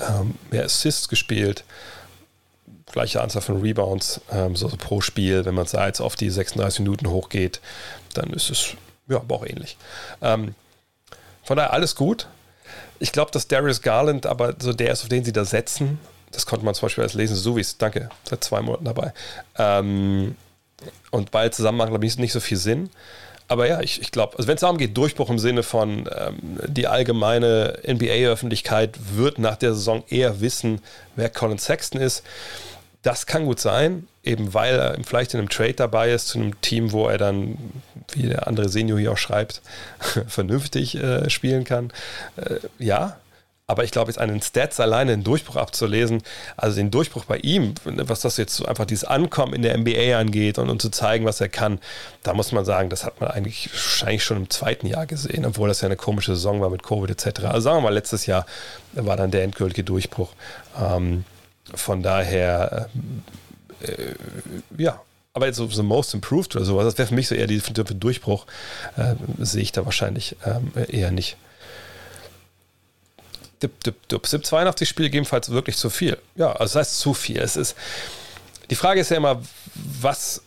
[0.00, 1.64] Ähm, mehr Assists gespielt,
[2.90, 5.44] gleiche Anzahl von Rebounds ähm, so, so pro Spiel.
[5.44, 7.60] Wenn man es jetzt auf die 36 Minuten hochgeht,
[8.14, 8.74] dann ist es
[9.08, 9.76] ja aber auch ähnlich.
[10.20, 12.28] Von daher alles gut.
[13.00, 15.98] Ich glaube, dass Darius Garland aber so der ist, auf den sie da setzen.
[16.30, 19.12] Das konnte man zum Beispiel als lesen, es, danke, seit zwei Monaten dabei.
[19.58, 20.36] Ähm,
[21.10, 22.90] und beide zusammen machen, glaube ich, nicht so viel Sinn.
[23.48, 26.60] Aber ja, ich, ich glaube, also wenn es darum geht, Durchbruch im Sinne von ähm,
[26.68, 30.80] die allgemeine NBA-Öffentlichkeit wird nach der Saison eher wissen,
[31.16, 32.22] wer Colin Sexton ist.
[33.02, 36.60] Das kann gut sein, eben weil er vielleicht in einem Trade dabei ist zu einem
[36.60, 37.56] Team, wo er dann,
[38.12, 39.62] wie der andere Senior hier auch schreibt,
[40.26, 41.92] vernünftig äh, spielen kann.
[42.36, 43.16] Äh, ja,
[43.70, 46.24] aber ich glaube, jetzt einen Stats alleine einen Durchbruch abzulesen,
[46.56, 50.18] also den Durchbruch bei ihm, was das jetzt so einfach dieses Ankommen in der NBA
[50.18, 51.78] angeht und, und zu zeigen, was er kann,
[52.24, 55.68] da muss man sagen, das hat man eigentlich wahrscheinlich schon im zweiten Jahr gesehen, obwohl
[55.68, 57.44] das ja eine komische Saison war mit Covid etc.
[57.44, 58.44] Also sagen wir mal, letztes Jahr
[58.94, 60.32] war dann der endgültige Durchbruch.
[60.76, 61.24] Ähm,
[61.72, 62.88] von daher,
[63.82, 64.14] äh,
[64.78, 65.00] ja,
[65.32, 67.60] aber jetzt so, so Most Improved oder sowas, das wäre für mich so eher die
[67.60, 68.46] Durchbruch,
[68.96, 71.36] äh, sehe ich da wahrscheinlich ähm, eher nicht.
[73.62, 74.26] Dip, dip, dip.
[74.26, 76.18] 82 Spiele gegebenenfalls wirklich zu viel.
[76.34, 77.38] Ja, also das heißt zu viel.
[77.38, 77.76] Es ist,
[78.70, 79.42] Die Frage ist ja immer,
[79.74, 80.42] was,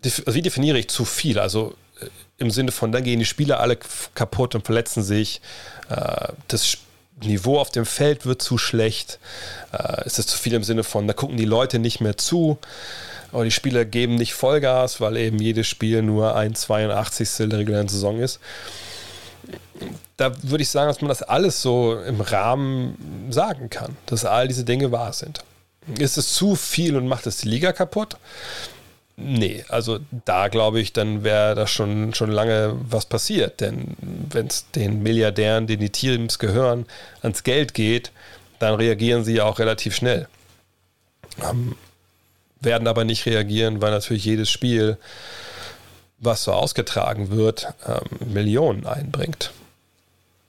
[0.00, 1.38] wie definiere ich zu viel?
[1.38, 2.06] Also äh,
[2.38, 3.78] im Sinne von, dann gehen die Spieler alle
[4.14, 5.40] kaputt und verletzen sich.
[5.88, 6.78] Äh, das
[7.22, 9.18] Niveau auf dem Feld wird zu schlecht.
[9.72, 12.58] Äh, ist es zu viel im Sinne von, da gucken die Leute nicht mehr zu.
[13.32, 17.48] Aber die Spieler geben nicht Vollgas, weil eben jedes Spiel nur ein 82.
[17.48, 18.38] der regulären Saison ist.
[20.16, 24.46] Da würde ich sagen, dass man das alles so im Rahmen sagen kann, dass all
[24.46, 25.42] diese Dinge wahr sind.
[25.98, 28.16] Ist es zu viel und macht es die Liga kaputt?
[29.16, 33.60] Nee, also da glaube ich, dann wäre da schon, schon lange was passiert.
[33.60, 33.96] Denn
[34.30, 36.86] wenn es den Milliardären, denen die Teams gehören,
[37.22, 38.10] ans Geld geht,
[38.58, 40.26] dann reagieren sie auch relativ schnell.
[41.42, 41.76] Ähm,
[42.60, 44.96] werden aber nicht reagieren, weil natürlich jedes Spiel,
[46.18, 49.52] was so ausgetragen wird, ähm, Millionen einbringt.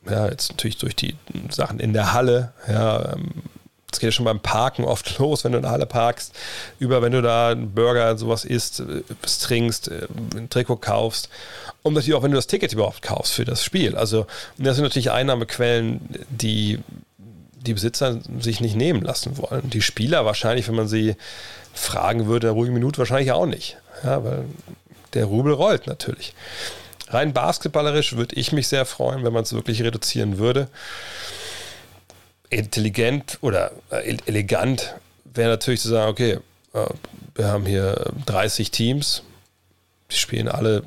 [0.10, 1.16] Ja, jetzt natürlich durch die
[1.50, 3.30] Sachen in der Halle, ja, ähm,
[3.96, 6.34] es geht ja schon beim Parken oft los, wenn du in der Halle parkst,
[6.80, 9.02] über wenn du da einen Burger, sowas isst, äh,
[9.42, 11.30] trinkst, äh, ein Trikot kaufst
[11.82, 13.96] und natürlich auch, wenn du das Ticket überhaupt kaufst für das Spiel.
[13.96, 14.28] Also,
[14.58, 16.80] das sind natürlich Einnahmequellen, die
[17.18, 19.70] die Besitzer sich nicht nehmen lassen wollen.
[19.72, 21.16] Die Spieler wahrscheinlich, wenn man sie
[21.74, 23.78] fragen würde, in einer ruhigen Minute wahrscheinlich auch nicht.
[24.04, 24.46] Ja, weil
[25.16, 26.36] der Rubel rollt natürlich.
[27.08, 30.68] Rein basketballerisch würde ich mich sehr freuen, wenn man es wirklich reduzieren würde
[32.50, 36.40] intelligent oder äh, elegant wäre natürlich zu sagen, okay,
[36.74, 36.86] äh,
[37.36, 39.24] wir haben hier 30 Teams,
[40.12, 40.84] die spielen alle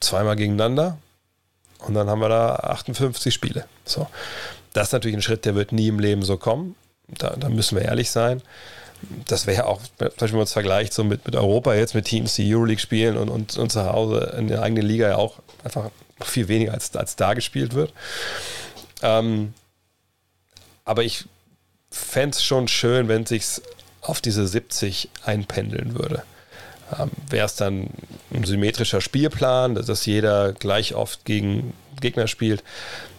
[0.00, 0.98] zweimal gegeneinander
[1.78, 3.66] und dann haben wir da 58 Spiele.
[3.84, 4.08] So.
[4.72, 6.74] Das ist natürlich ein Schritt, der wird nie im Leben so kommen.
[7.08, 8.42] Da, da müssen wir ehrlich sein.
[9.28, 12.54] Das wäre auch, wenn man es vergleicht so mit, mit Europa jetzt, mit Teams, die
[12.54, 15.90] Euroleague spielen und, und, und zu Hause in der eigenen Liga ja auch einfach
[16.22, 17.92] viel weniger als, als da gespielt wird.
[19.02, 19.52] Ähm,
[20.84, 21.24] aber ich
[21.90, 23.44] fände es schon schön, wenn sich
[24.00, 26.22] auf diese 70 einpendeln würde.
[26.98, 27.90] Ähm, Wäre es dann
[28.32, 32.62] ein symmetrischer Spielplan, dass jeder gleich oft gegen Gegner spielt?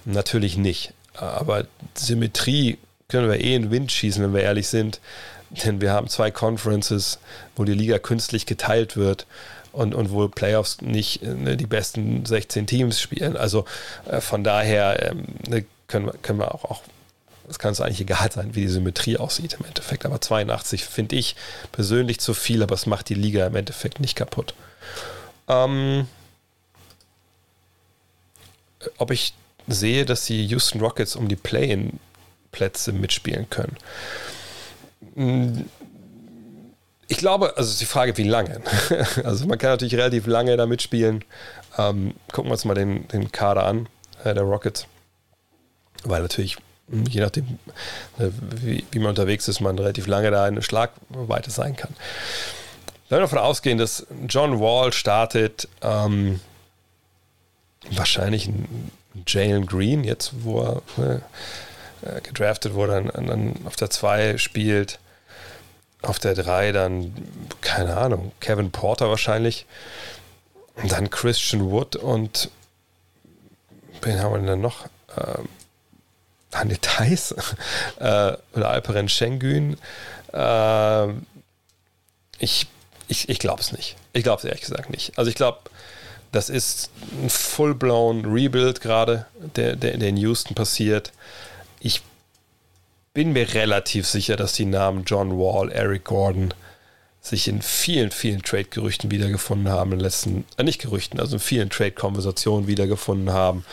[0.06, 0.94] Natürlich nicht.
[1.14, 5.00] Aber Symmetrie können wir eh in den Wind schießen, wenn wir ehrlich sind.
[5.50, 7.20] Denn wir haben zwei Conferences,
[7.56, 9.26] wo die Liga künstlich geteilt wird
[9.72, 13.38] und, und wo Playoffs nicht ne, die besten 16 Teams spielen.
[13.38, 13.66] Also
[14.10, 16.82] äh, von daher ähm, ne, können, können wir auch, auch
[17.50, 20.06] es kann es eigentlich egal sein, wie die Symmetrie aussieht im Endeffekt.
[20.06, 21.36] Aber 82 finde ich
[21.72, 24.54] persönlich zu viel, aber es macht die Liga im Endeffekt nicht kaputt.
[25.48, 26.08] Ähm,
[28.98, 29.34] ob ich
[29.68, 33.78] sehe, dass die Houston Rockets um die Play-in-Plätze mitspielen können.
[35.16, 35.66] Hm,
[37.08, 38.62] ich glaube, also ist die Frage, wie lange.
[39.24, 41.24] Also man kann natürlich relativ lange da mitspielen.
[41.78, 43.88] Ähm, gucken wir uns mal den, den Kader an,
[44.24, 44.88] äh, der Rockets.
[46.04, 46.58] Weil natürlich
[46.88, 47.60] je nachdem,
[48.20, 48.30] äh,
[48.62, 51.94] wie, wie, man unterwegs ist, man relativ lange da eine Schlagweite sein kann.
[53.10, 56.40] Wenn wir davon ausgehen, dass John Wall startet, ähm,
[57.92, 58.92] wahrscheinlich ein
[59.28, 60.62] Jalen Green, jetzt wo
[60.98, 61.22] er
[62.02, 65.00] äh, gedraftet wurde, dann, dann auf der 2 spielt,
[66.02, 67.14] auf der 3 dann,
[67.62, 69.66] keine Ahnung, Kevin Porter wahrscheinlich,
[70.88, 72.50] dann Christian Wood und
[74.02, 74.86] wen haben wir denn noch?
[75.18, 75.48] Ähm,
[76.56, 77.32] Daniel Theiss
[78.00, 79.78] äh, oder Alperen Schengen.
[80.34, 81.08] Äh,
[82.40, 82.68] ich
[83.08, 83.96] ich, ich glaube es nicht.
[84.14, 85.18] Ich glaube es ehrlich gesagt nicht.
[85.18, 85.60] Also ich glaube,
[86.32, 86.90] das ist
[87.22, 89.26] ein full-blown Rebuild gerade,
[89.56, 91.12] der, der, der in Houston passiert.
[91.80, 92.02] Ich
[93.14, 96.54] bin mir relativ sicher, dass die Namen John Wall, Eric Gordon
[97.22, 101.40] sich in vielen, vielen Trade-Gerüchten wiedergefunden haben, in den letzten, äh nicht Gerüchten, also in
[101.40, 103.66] vielen Trade-Konversationen wiedergefunden haben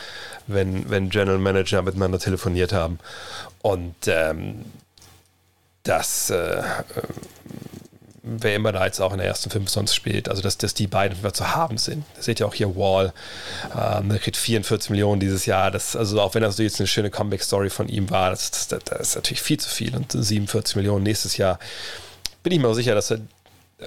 [0.47, 2.99] wenn, wenn General Manager miteinander telefoniert haben.
[3.61, 4.65] Und ähm,
[5.83, 6.63] das, äh,
[8.23, 10.87] wer immer da jetzt auch in der ersten fünf sonst spielt, also dass, dass die
[10.87, 12.05] beiden zu haben sind.
[12.15, 13.13] Das seht ihr auch hier Wall,
[13.77, 15.71] ähm, der kriegt 44 Millionen dieses Jahr.
[15.71, 18.99] Das, also auch wenn das jetzt eine schöne Comeback-Story von ihm war, das, das, das,
[18.99, 21.59] ist natürlich viel zu viel und 47 Millionen nächstes Jahr.
[22.43, 23.19] Bin ich mir sicher, dass er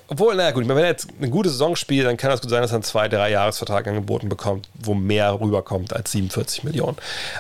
[0.09, 2.63] obwohl, naja, gut, wenn er jetzt eine gute Saison spielt, dann kann es gut sein,
[2.63, 6.97] dass er einen zwei, drei Jahresvertrag angeboten bekommt, wo mehr rüberkommt als 47 Millionen.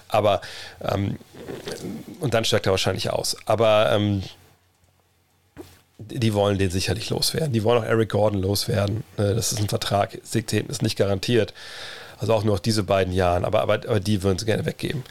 [0.08, 0.40] Aber,
[0.82, 1.18] ähm,
[2.20, 3.36] und dann steigt er wahrscheinlich aus.
[3.46, 4.22] Aber, ähm,
[5.98, 7.52] die wollen den sicherlich loswerden.
[7.52, 9.02] Die wollen auch Eric Gordon loswerden.
[9.16, 11.54] Ne, das ist ein Vertrag, ist nicht garantiert.
[12.18, 13.44] Also auch nur noch diese beiden Jahren.
[13.44, 15.04] Aber, aber, aber die würden sie gerne weggeben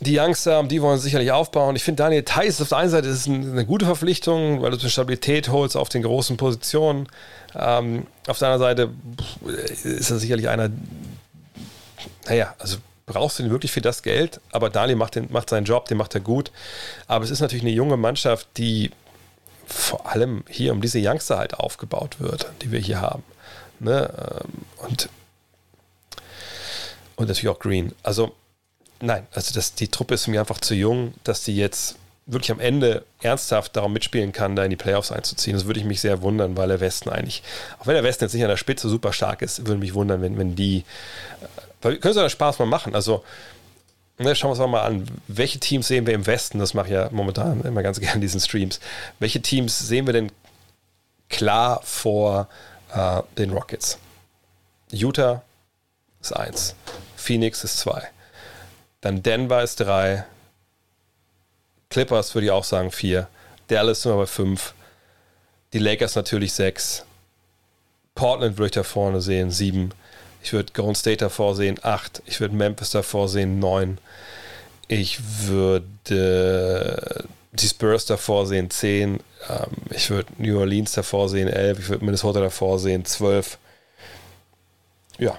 [0.00, 1.76] die Youngster, die wollen sicherlich aufbauen.
[1.76, 5.48] Ich finde, Daniel Theiss auf der einen Seite ist eine gute Verpflichtung, weil du Stabilität
[5.48, 7.08] holst auf den großen Positionen.
[7.54, 8.90] Ähm, auf der anderen Seite
[9.84, 10.70] ist er sicherlich einer,
[12.26, 15.64] naja, also brauchst du ihn wirklich für das Geld, aber Daniel macht, den, macht seinen
[15.64, 16.50] Job, den macht er gut.
[17.06, 18.90] Aber es ist natürlich eine junge Mannschaft, die
[19.66, 23.22] vor allem hier um diese Youngster halt aufgebaut wird, die wir hier haben.
[23.78, 24.12] Ne?
[24.18, 25.08] Ähm, und,
[27.16, 27.92] und natürlich auch Green.
[28.02, 28.34] Also,
[29.04, 31.96] nein, also das, die Truppe ist für mich einfach zu jung, dass die jetzt
[32.26, 35.54] wirklich am Ende ernsthaft darum mitspielen kann, da in die Playoffs einzuziehen.
[35.54, 37.42] Das würde ich mich sehr wundern, weil der Westen eigentlich,
[37.78, 40.22] auch wenn der Westen jetzt nicht an der Spitze super stark ist, würde mich wundern,
[40.22, 40.84] wenn, wenn die,
[41.82, 42.94] können sie da Spaß mal machen.
[42.94, 43.24] Also,
[44.18, 46.92] ne, schauen wir uns mal an, welche Teams sehen wir im Westen, das mache ich
[46.92, 48.80] ja momentan immer ganz gerne in diesen Streams,
[49.18, 50.32] welche Teams sehen wir denn
[51.28, 52.48] klar vor
[52.94, 53.98] äh, den Rockets?
[54.90, 55.42] Utah
[56.22, 56.74] ist eins,
[57.16, 58.08] Phoenix ist zwei,
[59.04, 60.24] dann Denver ist drei,
[61.90, 63.28] Clippers würde ich auch sagen vier.
[63.68, 64.72] Dallas sind wir bei fünf.
[65.74, 67.04] Die Lakers natürlich sechs.
[68.14, 69.90] Portland würde ich da vorne sehen, sieben.
[70.42, 72.22] Ich würde Golden State davor sehen, acht.
[72.24, 73.98] Ich würde Memphis davor sehen, neun.
[74.88, 79.20] Ich würde die Spurs davor sehen, zehn.
[79.50, 81.78] Ähm, ich würde New Orleans davor sehen, elf.
[81.78, 83.58] Ich würde Minnesota davor sehen, zwölf.
[85.18, 85.38] Ja,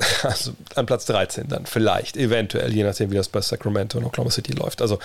[0.22, 4.30] also an Platz 13 dann, vielleicht, eventuell, je nachdem, wie das bei Sacramento und Oklahoma
[4.30, 4.82] City läuft.
[4.82, 4.98] Also,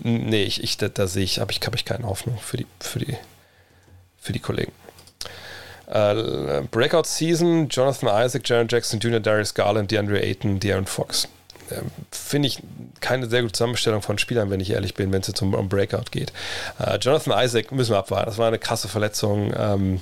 [0.00, 2.66] nee, ich, ich da, da sehe ich, habe ich, hab ich keine Hoffnung für die,
[2.80, 3.16] für die,
[4.20, 4.72] für die Kollegen.
[5.86, 11.28] Äh, Breakout Season, Jonathan Isaac, Jaron Jackson Jr., Darius Garland, DeAndre Ayton, De'Aaron Fox.
[11.70, 11.76] Äh,
[12.10, 12.58] Finde ich
[13.00, 15.68] keine sehr gute Zusammenstellung von Spielern, wenn ich ehrlich bin, wenn es jetzt um, um
[15.68, 16.32] Breakout geht.
[16.78, 18.26] Äh, Jonathan Isaac müssen wir abwarten.
[18.26, 19.52] Das war eine krasse Verletzung.
[19.56, 20.00] Ähm,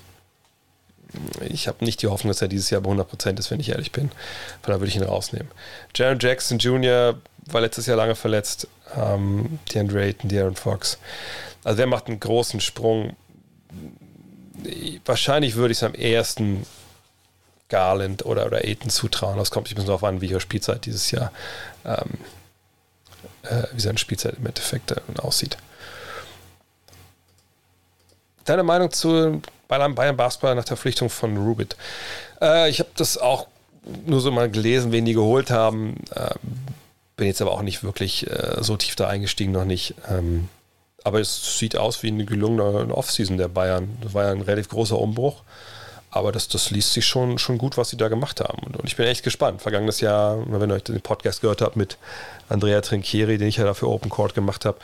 [1.40, 3.92] ich habe nicht die Hoffnung, dass er dieses Jahr bei 100% ist, wenn ich ehrlich
[3.92, 4.08] bin.
[4.08, 4.16] Von
[4.66, 5.48] daher würde ich ihn rausnehmen.
[5.94, 7.16] Jaron Jackson Jr.
[7.46, 8.68] war letztes Jahr lange verletzt.
[8.96, 10.98] Ähm, DeAndre Ayton, De'Aaron Fox.
[11.64, 13.16] Also wer macht einen großen Sprung?
[15.04, 16.66] Wahrscheinlich würde ich es am ersten
[17.68, 19.38] Garland oder, oder Ayton zutrauen.
[19.38, 21.32] Das kommt ein bisschen darauf an, wie ihre Spielzeit dieses Jahr,
[21.84, 22.18] ähm,
[23.44, 25.56] äh, wie seine Spielzeit im Endeffekt äh, aussieht.
[28.44, 29.40] Deine Meinung zu
[29.78, 31.76] Bayern, Bayern Basketball nach der Verpflichtung von Rubit.
[32.42, 33.46] Äh, ich habe das auch
[34.04, 35.96] nur so mal gelesen, wen die geholt haben.
[36.14, 36.34] Äh,
[37.16, 39.94] bin jetzt aber auch nicht wirklich äh, so tief da eingestiegen, noch nicht.
[40.10, 40.48] Ähm,
[41.04, 43.96] aber es sieht aus wie eine gelungene Offseason der Bayern.
[44.02, 45.42] Das war ja ein relativ großer Umbruch.
[46.14, 48.58] Aber das, das liest sich schon, schon gut, was sie da gemacht haben.
[48.64, 49.62] Und, und ich bin echt gespannt.
[49.62, 51.96] Vergangenes Jahr, wenn ihr euch den Podcast gehört habt mit
[52.50, 54.76] Andrea Trinchieri, den ich ja dafür Open Court gemacht habe,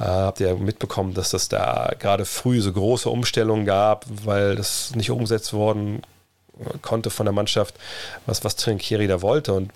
[0.00, 4.94] äh, habt ihr mitbekommen, dass das da gerade früh so große Umstellungen gab, weil das
[4.96, 6.02] nicht umgesetzt worden
[6.82, 7.76] konnte von der Mannschaft,
[8.26, 9.52] was, was Trinchieri da wollte.
[9.52, 9.70] Und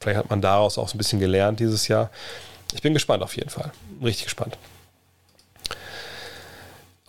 [0.00, 2.10] vielleicht hat man daraus auch so ein bisschen gelernt dieses Jahr.
[2.72, 3.70] Ich bin gespannt auf jeden Fall.
[4.02, 4.56] Richtig gespannt.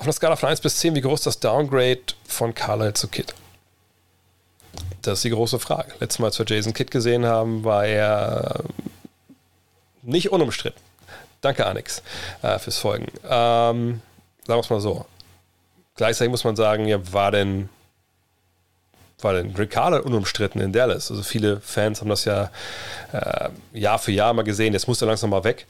[0.02, 3.36] Auf einer Skala von 1 bis 10, wie groß das Downgrade von Carlisle zu Kid?
[5.04, 5.92] Das ist die große Frage.
[6.00, 8.64] Letztes Mal, als wir Jason Kidd gesehen haben, war er
[10.02, 10.82] nicht unumstritten.
[11.42, 12.02] Danke, Anix,
[12.42, 13.12] äh, fürs Folgen.
[13.26, 14.02] Ähm,
[14.48, 15.06] sagen wir es mal so.
[15.98, 17.70] Gleichzeitig muss man sagen, ja, war denn,
[19.20, 21.12] war denn Rick Carlisle unumstritten in Dallas?
[21.12, 22.50] Also viele Fans haben das ja
[23.12, 24.74] äh, Jahr für Jahr mal gesehen.
[24.74, 25.68] Jetzt muss er langsam mal weg.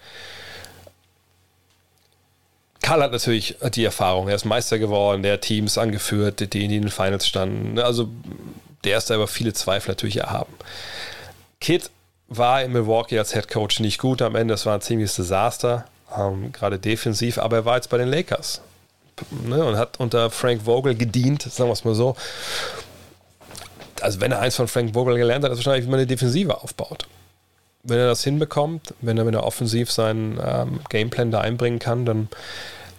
[2.92, 4.28] Karl hat natürlich die Erfahrung.
[4.28, 7.80] Er ist Meister geworden, der Teams angeführt, die in den Finals standen.
[7.80, 8.10] Also
[8.84, 10.52] der ist da über viele Zweifel natürlich erhaben.
[11.62, 11.90] Kid
[12.28, 14.56] war in Milwaukee als Head Coach nicht gut am Ende.
[14.56, 17.38] Das war ein ziemliches Desaster, ähm, gerade defensiv.
[17.38, 18.60] Aber er war jetzt bei den Lakers
[19.30, 22.18] ne, und hat unter Frank Vogel gedient, sagen wir es mal so.
[24.02, 26.62] Also wenn er eins von Frank Vogel gelernt hat, ist wahrscheinlich, wie man eine Defensive
[26.62, 27.08] aufbaut
[27.84, 32.06] wenn er das hinbekommt, wenn er, wenn er offensiv seinen ähm, Gameplan da einbringen kann,
[32.06, 32.28] dann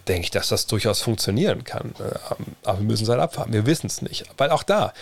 [0.07, 1.93] denke ich, dass das durchaus funktionieren kann.
[1.99, 3.53] Ähm, aber wir müssen es halt abwarten.
[3.53, 4.25] Wir wissen es nicht.
[4.37, 4.93] Weil auch da,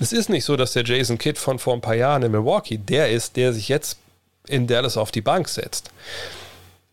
[0.00, 2.78] es ist nicht so, dass der Jason Kidd von vor ein paar Jahren in Milwaukee
[2.78, 3.98] der ist, der sich jetzt
[4.46, 5.90] in Dallas auf die Bank setzt.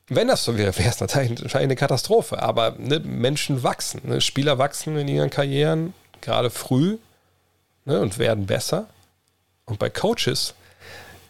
[0.07, 2.41] Wenn das so wäre, wäre es natürlich eine Katastrophe.
[2.41, 4.01] Aber ne, Menschen wachsen.
[4.03, 4.21] Ne?
[4.21, 6.97] Spieler wachsen in ihren Karrieren gerade früh
[7.85, 8.87] ne, und werden besser.
[9.65, 10.53] Und bei Coaches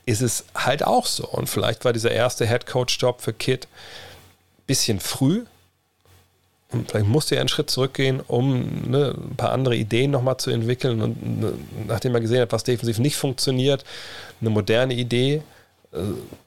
[0.05, 1.27] ist es halt auch so.
[1.27, 5.45] Und vielleicht war dieser erste Head Coach Job für Kid ein bisschen früh.
[6.73, 10.49] Und vielleicht musste er einen Schritt zurückgehen, um ne, ein paar andere Ideen nochmal zu
[10.49, 11.01] entwickeln.
[11.01, 11.53] Und ne,
[11.87, 13.83] nachdem er gesehen hat, was defensiv nicht funktioniert,
[14.41, 15.41] eine moderne Idee
[15.93, 15.99] äh,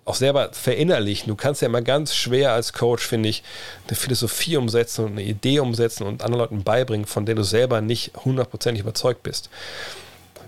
[0.04, 1.28] auch selber verinnerlichen.
[1.28, 3.42] Du kannst ja immer ganz schwer als Coach, finde ich,
[3.86, 7.80] eine Philosophie umsetzen und eine Idee umsetzen und anderen Leuten beibringen, von der du selber
[7.80, 9.48] nicht hundertprozentig überzeugt bist.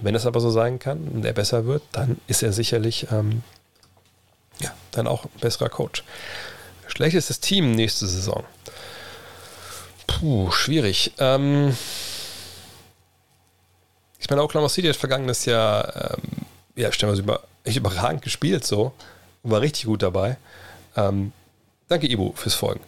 [0.01, 3.43] Wenn es aber so sein kann und er besser wird, dann ist er sicherlich ähm,
[4.61, 6.03] ja, dann auch ein besserer Coach.
[6.87, 8.45] Schlechtestes Team nächste Saison.
[10.09, 11.13] Puh, schwierig.
[11.19, 11.77] Ähm,
[14.19, 16.23] ich meine, Oklahoma City hat vergangenes Jahr, ähm,
[16.75, 18.93] ja, stellen wir uns über, überragend gespielt so.
[19.45, 20.37] War richtig gut dabei.
[20.97, 21.33] Ähm,
[21.89, 22.81] danke, Ibu, fürs Folgen.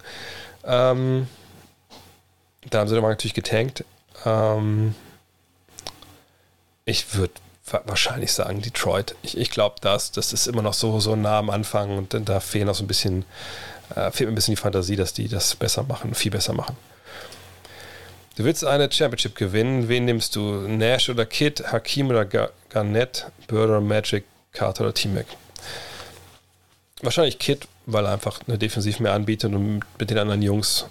[0.65, 1.29] Ähm,
[2.69, 3.85] Da haben sie dann natürlich getankt.
[4.25, 4.95] Ähm,
[6.85, 7.35] ich würde
[7.87, 9.15] wahrscheinlich sagen Detroit.
[9.23, 12.41] Ich, ich glaube, das, das ist immer noch so, so nah am Anfang und da
[12.41, 13.25] fehlen noch so ein bisschen,
[13.95, 16.77] äh, fehlt mir ein bisschen die Fantasie, dass die das besser machen, viel besser machen.
[18.41, 19.91] Du willst eine Championship gewinnen.
[19.91, 20.41] Wen nimmst du?
[20.67, 22.25] Nash oder Kid, Hakim oder
[22.71, 24.25] Garnett, Bird oder Magic,
[24.55, 25.27] Carter oder T-Mac?
[27.03, 30.87] Wahrscheinlich Kid, weil er einfach eine Defensiv mehr anbietet und mit den anderen Jungs.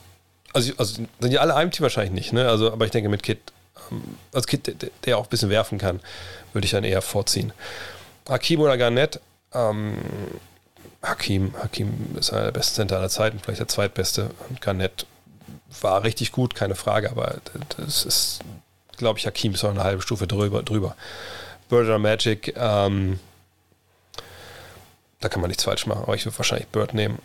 [0.54, 2.48] Also, also sind ja alle einem Team wahrscheinlich nicht, ne?
[2.48, 3.40] Also, aber ich denke mit Kid,
[3.90, 6.02] ähm, als Kid, der, der auch ein bisschen werfen kann,
[6.54, 7.52] würde ich dann eher vorziehen.
[8.30, 9.22] Hakim oder Garnett?
[9.56, 9.98] Ähm,
[11.02, 14.30] Hakim, Hakim ist einer der besten Center aller Zeiten, vielleicht der zweitbeste.
[14.50, 15.08] Und Garnett
[15.82, 17.36] war richtig gut, keine Frage, aber
[17.78, 18.40] das ist,
[18.98, 20.64] glaube ich, Hakim ist auch eine halbe Stufe drüber.
[20.64, 20.96] drüber.
[21.70, 23.20] Bird Magic, ähm,
[25.20, 27.20] da kann man nichts falsch machen, aber ich würde wahrscheinlich Bird nehmen,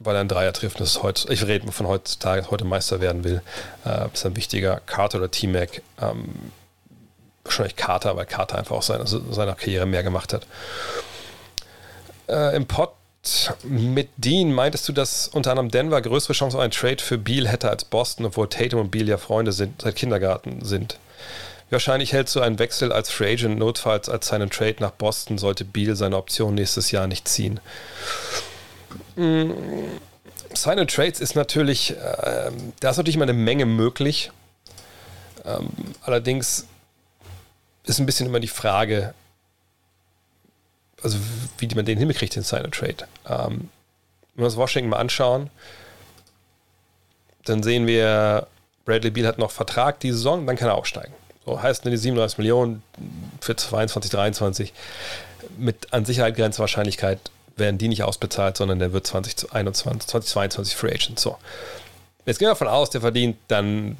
[0.00, 0.80] weil er einen Dreier trifft.
[0.80, 3.42] Das ist heute, ich rede von heutzutage, heute Meister werden will.
[3.84, 5.82] Äh, ist ein wichtiger Carter oder T-Mac.
[6.00, 6.34] Ähm,
[7.44, 10.46] wahrscheinlich Carter, weil Carter einfach auch seine, seiner Karriere mehr gemacht hat.
[12.28, 12.90] Äh, Im Pod
[13.64, 17.48] mit Dean meintest du, dass unter anderem Denver größere Chance auf einen Trade für Beal
[17.48, 20.98] hätte als Boston, obwohl Tatum und Beal ja Freunde sind, seit Kindergarten sind.
[21.70, 25.64] Wahrscheinlich hältst du einen Wechsel als Free Agent notfalls als seinen Trade nach Boston, sollte
[25.64, 27.60] Beal seine Option nächstes Jahr nicht ziehen.
[29.16, 29.50] Mm,
[30.54, 32.50] seine Trades ist natürlich, äh,
[32.80, 34.30] da ist natürlich immer eine Menge möglich.
[35.44, 35.68] Ähm,
[36.02, 36.66] allerdings
[37.84, 39.12] ist ein bisschen immer die Frage,
[41.02, 41.18] also
[41.58, 43.06] wie man den hinbekriegt, den Sign and Trade.
[43.28, 43.70] Ähm,
[44.34, 45.50] wenn wir uns Washington mal anschauen,
[47.44, 48.46] dann sehen wir,
[48.84, 51.12] Bradley Beal hat noch Vertrag diese Saison, dann kann er aufsteigen.
[51.44, 52.82] So heißt die 37 Millionen
[53.40, 54.72] für 22, 23
[55.56, 57.18] mit an Sicherheit grenzender Wahrscheinlichkeit
[57.56, 61.18] werden die nicht ausbezahlt, sondern der wird 2021, 2022 Free Agent.
[61.18, 61.36] So.
[62.26, 63.96] Jetzt gehen wir davon aus, der verdient dann,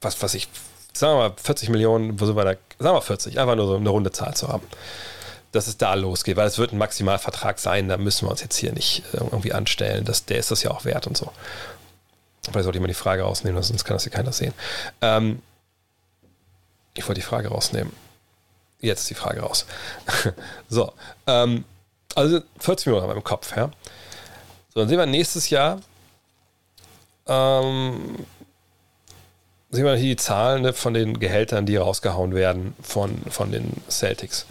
[0.00, 0.48] was weiß ich,
[0.92, 2.54] sagen wir mal 40 Millionen, wo sind wir da?
[2.78, 4.66] Sagen wir 40, einfach nur so eine runde Zahl zu haben
[5.52, 8.56] dass es da losgeht, weil es wird ein Maximalvertrag sein, da müssen wir uns jetzt
[8.56, 10.04] hier nicht äh, irgendwie anstellen.
[10.04, 11.32] Das, der ist das ja auch wert und so.
[12.42, 14.54] Vielleicht sollte ich mal die Frage rausnehmen, sonst kann das hier keiner sehen.
[15.00, 15.42] Ähm,
[16.94, 17.92] ich wollte die Frage rausnehmen.
[18.80, 19.66] Jetzt ist die Frage raus.
[20.68, 20.92] so,
[21.26, 21.64] ähm,
[22.14, 23.70] also 40 Minuten haben wir im Kopf, ja.
[24.72, 25.80] So, dann sehen wir nächstes Jahr,
[27.26, 28.24] ähm,
[29.70, 33.82] sehen wir hier die Zahlen ne, von den Gehältern, die rausgehauen werden von, von den
[33.88, 34.46] Celtics.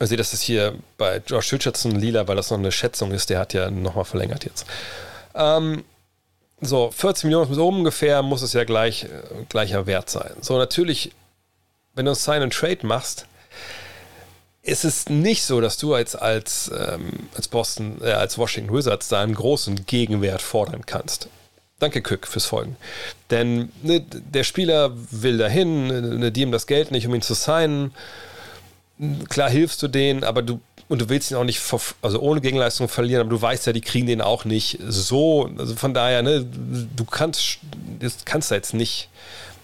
[0.00, 3.30] Ich sehe, das ist hier bei Josh Richardson lila, weil das noch eine Schätzung ist.
[3.30, 4.64] Der hat ja nochmal verlängert jetzt.
[5.34, 5.84] Ähm,
[6.60, 9.08] so, 40 Millionen bis oben ungefähr muss es ja gleich, äh,
[9.48, 10.32] gleicher Wert sein.
[10.40, 11.12] So, natürlich,
[11.94, 13.26] wenn du ein Sign and Trade machst,
[14.62, 19.08] ist es nicht so, dass du als, als, ähm, als Boston, äh, als Washington Wizards
[19.08, 21.28] da einen großen Gegenwert fordern kannst.
[21.78, 22.76] Danke, Kück, fürs Folgen.
[23.30, 27.22] Denn ne, der Spieler will dahin, ne, ne, die ihm das Geld nicht, um ihn
[27.22, 27.94] zu signen
[29.28, 31.60] klar hilfst du denen, aber du und du willst ihn auch nicht
[32.00, 35.50] also ohne Gegenleistung verlieren, aber du weißt ja, die kriegen den auch nicht so.
[35.58, 37.58] Also von daher, ne, du kannst,
[38.00, 39.10] du kannst da jetzt nicht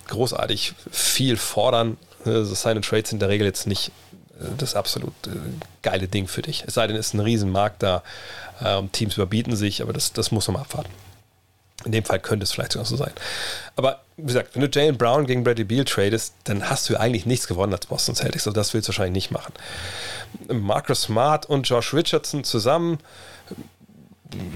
[0.08, 1.96] großartig viel fordern.
[2.26, 3.90] Also seine Trades sind in der Regel jetzt nicht
[4.38, 5.30] äh, das absolut äh,
[5.82, 6.64] geile Ding für dich.
[6.66, 8.02] Es sei denn, es ist ein Riesenmarkt da
[8.60, 10.90] äh, und Teams überbieten sich, aber das, das muss man mal abwarten.
[11.84, 13.12] In dem Fall könnte es vielleicht sogar so sein.
[13.76, 17.26] Aber wie gesagt, wenn du Jalen Brown gegen Bradley Beal tradest, dann hast du eigentlich
[17.26, 18.46] nichts gewonnen als Boston Celtics.
[18.46, 19.52] Also das willst du wahrscheinlich nicht machen.
[20.48, 22.98] Marcus Smart und Josh Richardson zusammen,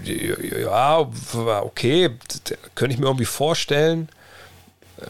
[0.05, 1.09] ja,
[1.63, 2.11] okay,
[2.75, 4.09] könnte ich mir irgendwie vorstellen.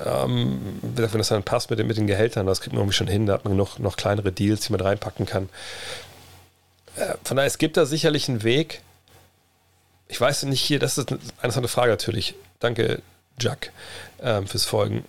[0.04, 3.06] Ähm, wenn das dann passt mit den, mit den Gehältern, das kriegt man irgendwie schon
[3.06, 3.26] hin.
[3.26, 5.48] Da hat man noch, noch kleinere Deals, die man reinpacken kann.
[6.96, 8.82] Äh, von daher, es gibt da sicherlich einen Weg
[10.08, 12.34] ich weiß nicht hier, das ist eine interessante Frage natürlich.
[12.60, 13.02] Danke,
[13.38, 13.72] Jack,
[14.20, 15.04] ähm, fürs Folgen.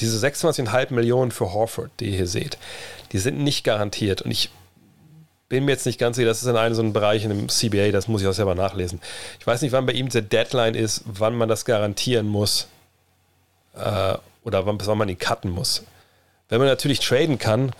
[0.00, 2.58] Diese 26,5 Millionen für Horford, die ihr hier seht,
[3.12, 4.22] die sind nicht garantiert.
[4.22, 4.50] Und ich
[5.48, 7.48] bin mir jetzt nicht ganz sicher, das ist in einem so einem Bereich in dem
[7.48, 9.00] CBA, das muss ich auch selber nachlesen.
[9.38, 12.68] Ich weiß nicht, wann bei ihm der Deadline ist, wann man das garantieren muss
[13.74, 14.14] äh,
[14.44, 15.84] oder wann, wann man ihn cutten muss.
[16.48, 17.72] Wenn man natürlich traden kann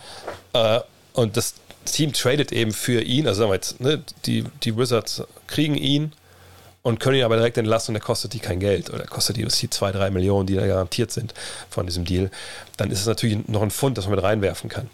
[0.53, 0.79] äh,
[1.13, 1.55] und das
[1.85, 6.13] Team tradet eben für ihn, also sagen wir jetzt, ne, die, die Wizards kriegen ihn
[6.85, 9.43] und können ihn aber direkt entlassen und der kostet die kein Geld oder kostet die
[9.43, 11.33] die zwei, drei Millionen, die da garantiert sind
[11.67, 12.29] von diesem Deal,
[12.77, 14.87] dann ist es natürlich noch ein Fund, das man mit reinwerfen kann.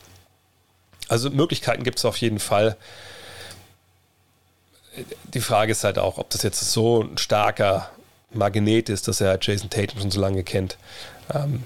[1.09, 2.77] Also Möglichkeiten gibt es auf jeden Fall.
[5.33, 7.91] Die Frage ist halt auch, ob das jetzt so ein starker
[8.29, 10.77] Magnet ist, dass er Jason Tatum schon so lange kennt.
[11.33, 11.63] Ähm,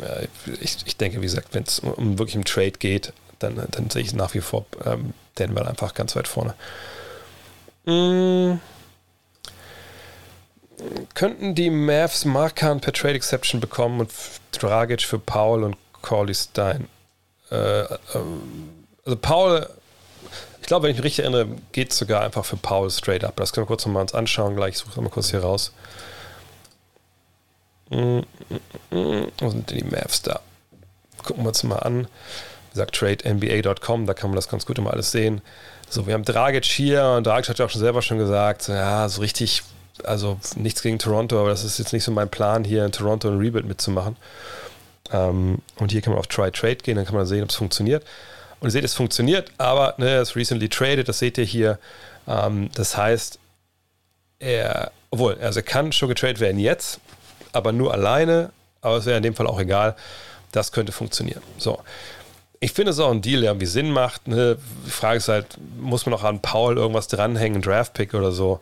[0.00, 0.28] äh,
[0.60, 4.02] ich, ich, denke, wie gesagt, wenn es um wirklich um Trade geht, dann, dann sehe
[4.02, 6.54] ich nach wie vor ähm, Denver einfach ganz weit vorne.
[7.86, 8.60] Mmh.
[11.14, 14.10] Könnten die Mavs Markan per Trade Exception bekommen und
[14.52, 16.88] Dragic für Paul und Corley Stein.
[17.50, 17.88] Äh, äh,
[19.04, 19.68] also Paul,
[20.60, 23.36] ich glaube, wenn ich mich richtig erinnere, geht es sogar einfach für Paul straight up.
[23.36, 24.56] Das können wir kurz nochmal uns anschauen.
[24.56, 25.72] Gleich suche ich mal kurz hier raus.
[27.90, 28.24] Wo
[28.90, 30.40] sind denn die Mavs da?
[31.24, 32.04] Gucken wir uns mal an.
[32.04, 35.42] Wie gesagt, TradeNBA.com, da kann man das ganz gut immer alles sehen.
[35.88, 39.08] So, wir haben Dragic hier und Dragic hat ja auch schon selber schon gesagt, ja,
[39.08, 39.64] so richtig,
[40.04, 43.28] also nichts gegen Toronto, aber das ist jetzt nicht so mein Plan, hier in Toronto
[43.28, 44.16] ein Rebuild mitzumachen.
[45.12, 47.56] Ähm, und hier kann man auf Try Trade gehen, dann kann man sehen, ob es
[47.56, 48.04] funktioniert.
[48.60, 51.78] Und ihr seht, es funktioniert, aber ne, es ist recently traded, das seht ihr hier.
[52.28, 53.38] Ähm, das heißt,
[54.38, 57.00] er, obwohl, also er kann schon getradet werden jetzt,
[57.52, 58.50] aber nur alleine,
[58.82, 59.96] aber es wäre in dem Fall auch egal.
[60.52, 61.42] Das könnte funktionieren.
[61.58, 61.78] So.
[62.58, 64.28] Ich finde es auch ein Deal, der irgendwie Sinn macht.
[64.28, 64.58] Ne?
[64.84, 65.46] Die Frage ist halt,
[65.78, 68.60] muss man noch an Paul irgendwas dranhängen, Draftpick oder so?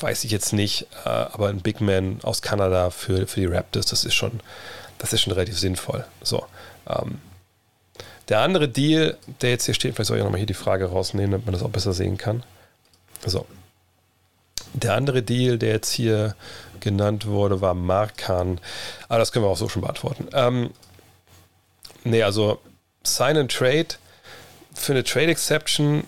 [0.00, 3.86] Weiß ich jetzt nicht, äh, aber ein Big Man aus Kanada für, für die Raptors,
[3.86, 4.40] das ist schon,
[4.98, 6.04] das ist schon relativ sinnvoll.
[6.22, 6.46] So.
[6.88, 7.20] Ähm,
[8.28, 10.86] der andere Deal, der jetzt hier steht, vielleicht soll ich auch nochmal hier die Frage
[10.86, 12.44] rausnehmen, damit man das auch besser sehen kann.
[13.26, 13.46] So.
[14.72, 16.36] Der andere Deal, der jetzt hier
[16.78, 18.60] genannt wurde, war Markan.
[19.08, 20.28] Aber das können wir auch so schon beantworten.
[20.32, 20.70] Ähm,
[22.04, 22.60] Nee, also
[23.02, 23.88] Sign and Trade
[24.74, 26.04] für eine Trade Exception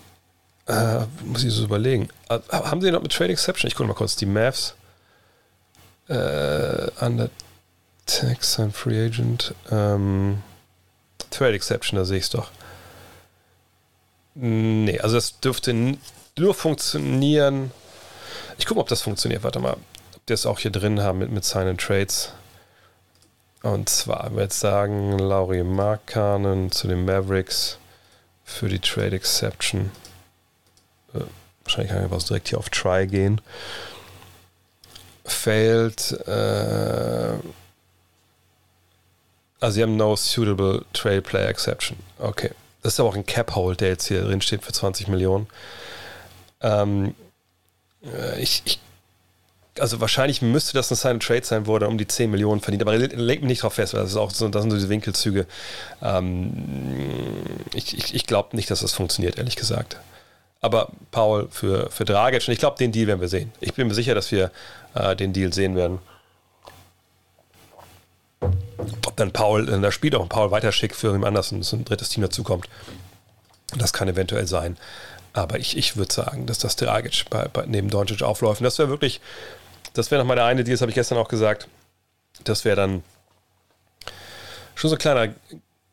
[0.67, 2.09] äh, muss ich so überlegen.
[2.29, 3.67] Äh, haben sie noch mit Trade Exception?
[3.67, 4.75] Ich gucke mal kurz die Mavs.
[6.07, 7.29] Äh, under
[8.05, 9.53] Texan Free Agent.
[9.71, 10.41] Ähm,
[11.29, 12.51] Trade Exception, da sehe ich es doch.
[14.35, 15.97] Nee, also das dürfte
[16.37, 17.71] nur funktionieren.
[18.57, 19.43] Ich gucke mal, ob das funktioniert.
[19.43, 22.33] Warte mal, ob die das auch hier drin haben mit, mit Sign and Trades.
[23.61, 27.77] Und zwar, wenn wir sagen, Laurie Markkanen zu den Mavericks
[28.43, 29.91] für die Trade Exception.
[31.13, 31.19] Äh,
[31.63, 33.41] wahrscheinlich kann ich einfach direkt hier auf Try gehen.
[35.25, 36.11] Failed.
[36.27, 37.39] Äh,
[39.59, 41.97] also, sie haben no suitable Trade Player Exception.
[42.19, 42.51] Okay.
[42.81, 45.47] Das ist aber auch ein Cap-Hold, der jetzt hier drin steht für 20 Millionen.
[46.59, 47.15] Ähm,
[48.03, 48.79] äh, ich, ich
[49.79, 52.83] also wahrscheinlich müsste das ein Silent Trade sein, wo er um die 10 Millionen verdient,
[52.83, 54.89] aber legt mich nicht drauf fest, weil das, ist auch so, das sind so diese
[54.89, 55.47] Winkelzüge.
[56.01, 56.53] Ähm,
[57.73, 59.97] ich ich, ich glaube nicht, dass das funktioniert, ehrlich gesagt.
[60.63, 63.51] Aber Paul für, für Dragic, und ich glaube, den Deal werden wir sehen.
[63.59, 64.49] Ich bin mir sicher, dass wir
[64.95, 65.99] äh, den Deal sehen werden.
[68.41, 72.09] Ob dann Paul, in das Spiel auch Paul weiterschickt für jemand anders und ein drittes
[72.09, 72.67] Team dazukommt.
[73.77, 74.77] Das kann eventuell sein.
[75.33, 78.61] Aber ich, ich würde sagen, dass das Dragic bei, bei, neben Doncic aufläuft.
[78.61, 79.21] Und das wäre wirklich
[79.93, 81.67] das wäre nochmal der eine Deal, das habe ich gestern auch gesagt.
[82.43, 83.03] Das wäre dann
[84.75, 85.33] schon so ein kleiner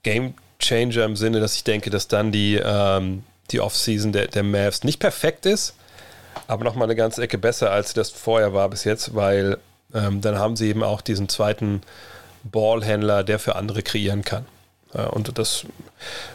[0.02, 3.22] Game Changer im Sinne, dass ich denke, dass dann die, ähm,
[3.53, 5.74] die Offseason der, der Mavs nicht perfekt ist,
[6.46, 9.59] aber nochmal eine ganze Ecke besser, als das vorher war bis jetzt, weil
[9.94, 11.82] ähm, dann haben sie eben auch diesen zweiten
[12.44, 14.46] Ballhändler, der für andere kreieren kann.
[14.94, 15.64] Äh, und das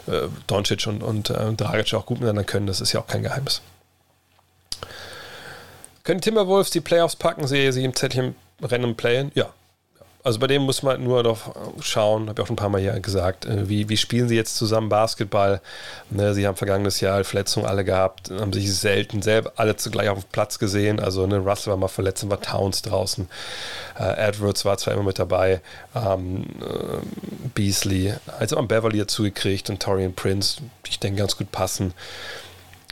[0.06, 3.22] äh, Doncic und, und äh, Dragic auch gut miteinander können, das ist ja auch kein
[3.22, 3.62] Geheimnis.
[6.04, 7.46] Können Timberwolves die Playoffs packen?
[7.46, 9.32] Sehe sie im Zettelchen Rennen playen?
[9.34, 9.52] Ja.
[10.26, 12.80] Also bei dem muss man nur noch schauen, habe ich auch schon ein paar Mal
[12.80, 15.60] hier gesagt, äh, wie, wie spielen sie jetzt zusammen Basketball?
[16.10, 20.18] Ne, sie haben vergangenes Jahr Verletzungen alle gehabt, haben sich selten selber alle zugleich auf
[20.18, 20.98] dem Platz gesehen.
[20.98, 23.28] Also ne, Russell war mal verletzt, war Towns draußen.
[24.00, 25.60] Äh, Edwards war zwar immer mit dabei,
[25.94, 27.06] ähm, äh,
[27.54, 31.94] Beasley, also haben Beverly dazu und Torian Prince, ich denke, ganz gut passen.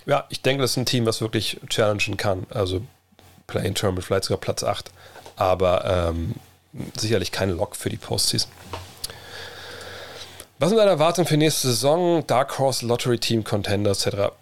[0.07, 2.47] Ja, ich denke, das ist ein Team, was wirklich challengen kann.
[2.51, 2.83] Also
[3.49, 4.93] Play-in-Term vielleicht sogar Platz 8.
[5.35, 6.37] Aber ähm,
[6.97, 8.51] sicherlich kein Lock für die Postseason.
[10.59, 12.27] Was sind deine Erwartungen für nächste Saison?
[12.27, 14.33] Dark Horse, Lottery Team, Contender etc.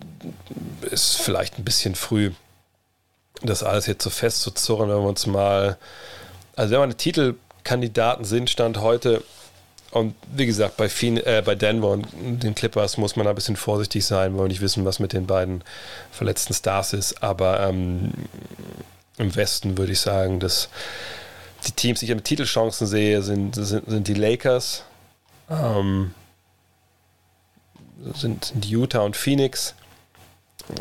[0.83, 2.33] Ist vielleicht ein bisschen früh,
[3.43, 5.78] das alles jetzt so festzuzurren, wenn wir uns mal.
[6.55, 9.22] Also, wenn eine Titelkandidaten sind, Stand heute,
[9.93, 13.57] und wie gesagt, bei, Phoen äh, bei Denver und den Clippers muss man ein bisschen
[13.57, 15.62] vorsichtig sein, weil wir nicht wissen, was mit den beiden
[16.11, 17.22] verletzten Stars ist.
[17.22, 18.12] Aber ähm,
[19.18, 20.70] im Westen würde ich sagen, dass
[21.66, 24.84] die Teams, die ich mit Titelchancen sehe, sind, sind, sind die Lakers,
[25.50, 26.14] ähm,
[28.14, 29.74] sind, sind Utah und Phoenix.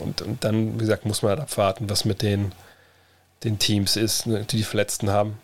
[0.01, 2.51] Und, und, dann, wie gesagt, muss man halt abwarten, was mit den,
[3.43, 5.38] den Teams ist, ne, die die Verletzten haben.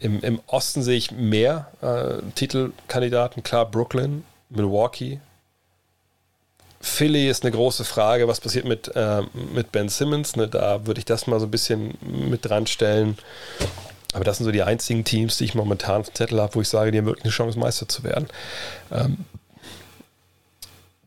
[0.00, 3.42] Im, Im Osten sehe ich mehr äh, Titelkandidaten.
[3.42, 5.20] Klar, Brooklyn, Milwaukee,
[6.84, 9.22] Philly ist eine große Frage, was passiert mit, äh,
[9.54, 10.36] mit Ben Simmons.
[10.36, 10.48] Ne?
[10.48, 13.16] Da würde ich das mal so ein bisschen mit dran stellen.
[14.14, 16.60] Aber das sind so die einzigen Teams, die ich momentan auf dem Zettel habe, wo
[16.60, 18.28] ich sage, die haben wirklich eine Chance, Meister zu werden.
[18.90, 19.24] Ähm,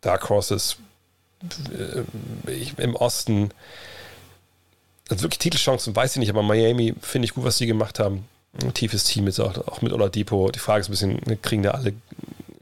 [0.01, 0.77] Dark Horses
[1.71, 2.03] äh,
[2.81, 3.51] im Osten.
[5.09, 8.27] also wirklich Titelchancen weiß ich nicht, aber Miami finde ich gut, was sie gemacht haben.
[8.61, 10.51] Ein tiefes Team jetzt auch, auch mit Oladipo.
[10.51, 11.93] Die Frage ist ein bisschen, ne, kriegen da alle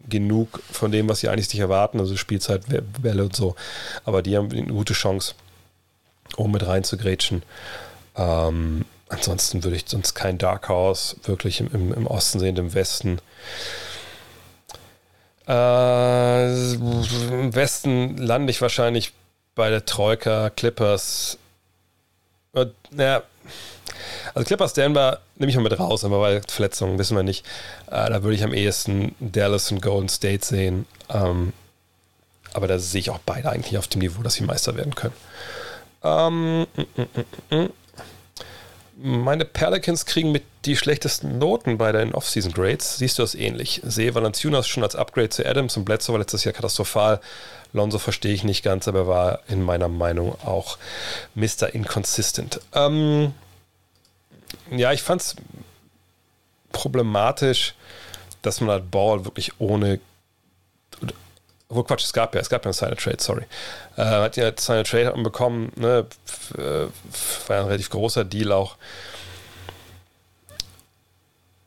[0.07, 2.63] genug von dem, was sie eigentlich sich erwarten, also Spielzeit,
[3.01, 3.55] Bälle und so.
[4.03, 5.33] Aber die haben eine gute Chance,
[6.35, 7.41] um mit rein zu grätschen.
[8.15, 13.19] Ähm, ansonsten würde ich sonst kein Dark Horse wirklich im, im, Osten sehen, im Westen.
[15.47, 19.13] Äh, Im Westen lande ich wahrscheinlich
[19.53, 21.37] bei der Troika Clippers.
[22.53, 23.23] Äh, naja,
[24.33, 27.45] also Clippers Denver nehme ich mal mit raus, aber weil Verletzungen wissen wir nicht.
[27.87, 30.85] Äh, da würde ich am ehesten Dallas und Golden State sehen.
[31.09, 31.53] Ähm,
[32.53, 35.13] aber da sehe ich auch beide eigentlich auf dem Niveau, dass sie Meister werden können.
[36.03, 37.69] Ähm, mm, mm, mm,
[38.97, 42.97] meine Pelicans kriegen mit die schlechtesten Noten bei den Off-Season Grades.
[42.97, 43.81] Siehst du das ähnlich?
[43.83, 47.19] Sehe Valanciunas schon als Upgrade zu Adams und Bledsoe war letztes Jahr katastrophal.
[47.73, 50.77] Lonzo verstehe ich nicht ganz, aber war in meiner Meinung auch
[51.35, 51.73] Mr.
[51.73, 52.61] Inconsistent.
[52.73, 53.33] Ähm,
[54.71, 55.35] ja, ich fand es
[56.71, 57.75] problematisch,
[58.41, 59.99] dass man halt Ball wirklich ohne
[61.75, 63.43] obwohl Quatsch, es gab ja, es gab ja einen Silent Trade, sorry.
[63.97, 66.05] Äh, hat ja Silent Trade bekommen, ne,
[66.57, 66.87] äh,
[67.47, 68.77] war ein relativ großer Deal auch.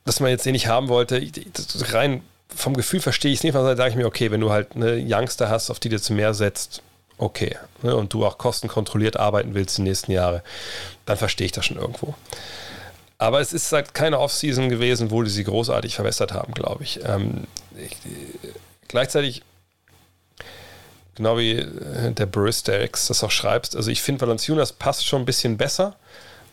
[0.06, 1.22] Dass man jetzt den nicht haben wollte,
[1.92, 2.22] rein
[2.54, 4.96] vom Gefühl verstehe ich es nicht, weil sage ich mir, okay, wenn du halt eine
[4.96, 6.82] Youngster hast, auf die du zu mehr setzt,
[7.18, 10.42] okay, ne, und du auch kostenkontrolliert arbeiten willst die nächsten Jahre,
[11.04, 12.14] dann verstehe ich das schon irgendwo.
[13.18, 17.00] Aber es ist halt keine Offseason gewesen, wo die sie großartig verbessert haben, glaube ich.
[17.04, 17.44] Ähm,
[17.76, 17.96] ich
[18.88, 19.42] gleichzeitig
[21.18, 23.74] Genau wie äh, der Bristex das auch schreibt.
[23.74, 25.96] Also ich finde, Valanciunas passt schon ein bisschen besser.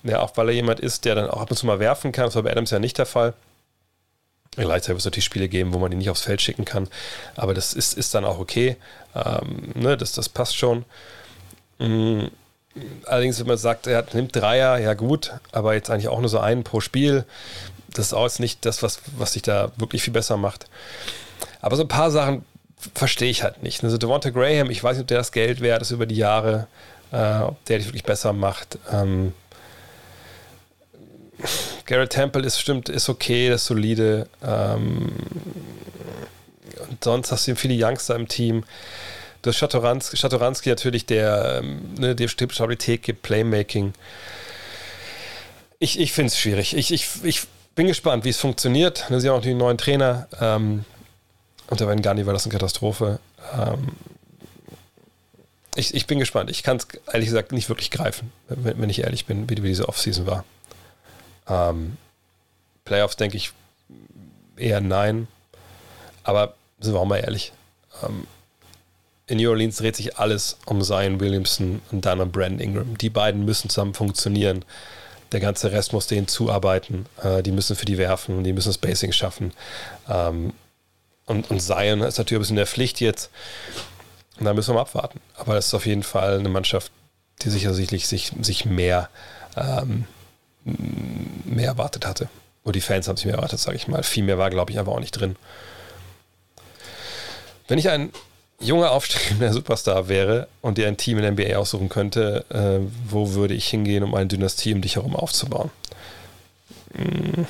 [0.03, 2.25] Ja, auch weil er jemand ist, der dann auch ab und zu mal werfen kann.
[2.25, 3.33] Das war bei Adams ja nicht der Fall.
[4.55, 6.87] Gleichzeitig wird es natürlich Spiele geben, wo man ihn nicht aufs Feld schicken kann.
[7.35, 8.77] Aber das ist, ist dann auch okay.
[9.13, 10.83] Ähm, ne, das, das passt schon.
[11.77, 12.31] Mhm.
[13.05, 16.39] Allerdings, wenn man sagt, er nimmt Dreier, ja gut, aber jetzt eigentlich auch nur so
[16.39, 17.23] einen pro Spiel.
[17.93, 20.65] Das ist auch jetzt nicht das, was, was sich da wirklich viel besser macht.
[21.61, 22.43] Aber so ein paar Sachen
[22.93, 23.83] verstehe ich halt nicht.
[23.83, 26.67] Also Devonta Graham, ich weiß nicht, ob der das Geld wert ist über die Jahre,
[27.11, 28.77] äh, ob der dich wirklich besser macht.
[28.91, 29.33] Ähm,
[31.85, 34.27] Garrett Temple ist stimmt, ist okay, ist solide.
[34.43, 35.11] Ähm,
[36.89, 38.63] und sonst hast du viele Youngster im Team.
[39.41, 43.93] Du hast Schatoranski, Schatoranski natürlich, der ähm, ne, dir Stabilität gibt, Playmaking.
[45.77, 46.75] Ich, ich finde es schwierig.
[46.75, 47.41] Ich, ich, ich
[47.75, 49.05] bin gespannt, wie es funktioniert.
[49.09, 50.27] Sie haben auch die neuen Trainer.
[50.41, 50.85] Ähm,
[51.69, 53.19] unter Van Gunny war das eine Katastrophe.
[53.53, 53.95] Ähm,
[55.75, 56.49] ich, ich bin gespannt.
[56.49, 59.67] Ich kann es ehrlich gesagt nicht wirklich greifen, wenn, wenn ich ehrlich bin, wie, wie
[59.67, 60.45] diese Offseason war.
[61.47, 61.97] Ähm,
[62.85, 63.51] Playoffs denke ich
[64.57, 65.27] eher nein.
[66.23, 67.51] Aber sind wir auch mal ehrlich.
[68.03, 68.25] Ähm,
[69.27, 72.97] in New Orleans dreht sich alles um Zion Williamson und dann um Brandon Ingram.
[72.97, 74.63] Die beiden müssen zusammen funktionieren.
[75.31, 77.07] Der ganze Rest muss denen zuarbeiten.
[77.23, 79.51] Äh, die müssen für die werfen, die müssen Spacing schaffen.
[80.07, 80.53] Ähm,
[81.25, 83.29] und, und Zion ist natürlich ein bisschen in der Pflicht jetzt.
[84.39, 85.19] Und da müssen wir mal abwarten.
[85.35, 86.91] Aber das ist auf jeden Fall eine Mannschaft,
[87.41, 89.09] die sicherlich sich, sich mehr,
[89.55, 90.05] ähm,
[90.63, 92.29] mehr erwartet hatte.
[92.63, 94.03] Oder die Fans haben sich mehr erwartet, sage ich mal.
[94.03, 95.35] Viel mehr war, glaube ich, einfach auch nicht drin.
[97.67, 98.11] Wenn ich ein
[98.59, 103.33] junger, aufstrebender Superstar wäre und dir ein Team in der NBA aussuchen könnte, äh, wo
[103.33, 105.71] würde ich hingehen, um eine Dynastie um dich herum aufzubauen?
[106.95, 107.47] Hm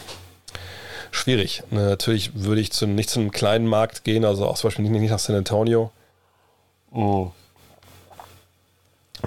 [1.15, 1.63] schwierig.
[1.71, 4.83] Ne, natürlich würde ich zu, nicht zu einem kleinen Markt gehen, also auch zum Beispiel
[4.83, 5.91] nicht, nicht nach San Antonio.
[6.91, 7.31] Oh.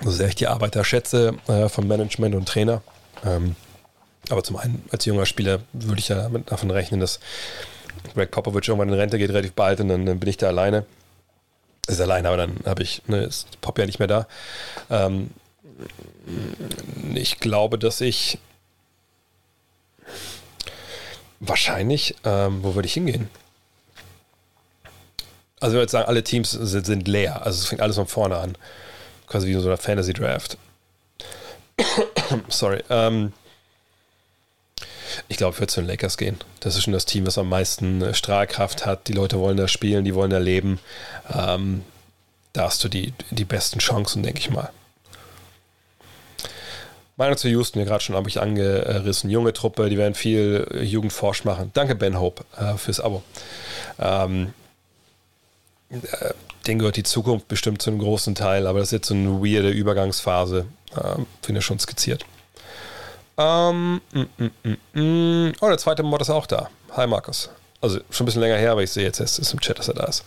[0.03, 2.83] So sehr ich die Arbeit da schätze äh, von Management und Trainer.
[3.25, 3.57] Ähm,
[4.31, 7.21] aber zum einen, als junger Spieler würde ich ja davon rechnen, dass
[8.15, 10.85] Greg Popovich irgendwann in Rente geht, relativ bald, und dann, dann bin ich da alleine.
[11.87, 14.27] Ist alleine, aber dann habe ich, ne, ist Pop ja nicht mehr da.
[14.91, 15.31] Ähm,
[17.15, 18.39] ich glaube, dass ich
[21.41, 22.17] Wahrscheinlich.
[22.25, 23.29] Ähm, wo würde ich hingehen?
[25.61, 27.43] Also, ich würde sagen, alle Teams sind, sind, leer.
[27.45, 28.57] Also, es fängt alles von vorne an.
[29.27, 30.57] Quasi wie so eine Fantasy Draft.
[32.49, 32.83] Sorry.
[32.91, 33.33] Ähm,
[35.29, 36.39] ich glaube, ich würde zu den Lakers gehen.
[36.61, 39.09] Das ist schon das Team, was am meisten äh, Strahlkraft hat.
[39.09, 40.79] Die Leute wollen da spielen, die wollen da leben.
[41.33, 41.85] Ähm,
[42.53, 44.71] da hast du die, die besten Chancen, denke ich mal.
[47.19, 49.29] Meinung zu Houston, ja gerade schon habe ich angerissen.
[49.29, 51.73] Junge Truppe, die werden viel Jugendforsch machen.
[51.75, 53.23] Danke, Ben Hope, äh, fürs Abo.
[53.99, 54.55] Ähm,
[55.91, 55.97] äh,
[56.67, 59.43] den gehört die Zukunft bestimmt zu einem großen Teil, aber das ist jetzt so eine
[59.43, 60.67] weirde Übergangsphase.
[60.97, 62.25] Ähm, Finde ich schon skizziert.
[63.37, 66.71] Ähm, mm, mm, mm, mm, oh, der zweite Mod ist auch da.
[66.93, 67.51] Hi, Markus.
[67.81, 69.89] Also schon ein bisschen länger her, aber ich sehe jetzt erst ist im Chat, dass
[69.89, 70.25] er da ist.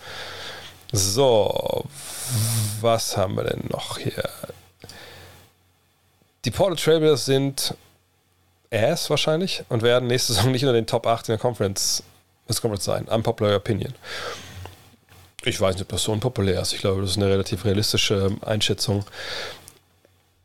[0.92, 1.86] So,
[2.82, 4.24] was haben wir denn noch hier?
[6.44, 7.74] Die Portland Trailblazers sind
[8.72, 12.02] Ass wahrscheinlich und werden nächste Saison nicht unter den Top 8 in der Conference,
[12.46, 13.06] Conference sein.
[13.06, 13.94] Unpopular Opinion.
[15.44, 16.72] Ich weiß nicht, ob das so unpopulär ist.
[16.72, 19.04] Ich glaube, das ist eine relativ realistische Einschätzung.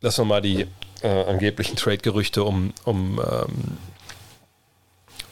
[0.00, 0.66] Lassen wir mal die
[1.02, 3.78] äh, angeblichen Trade-Gerüchte um, um, ähm,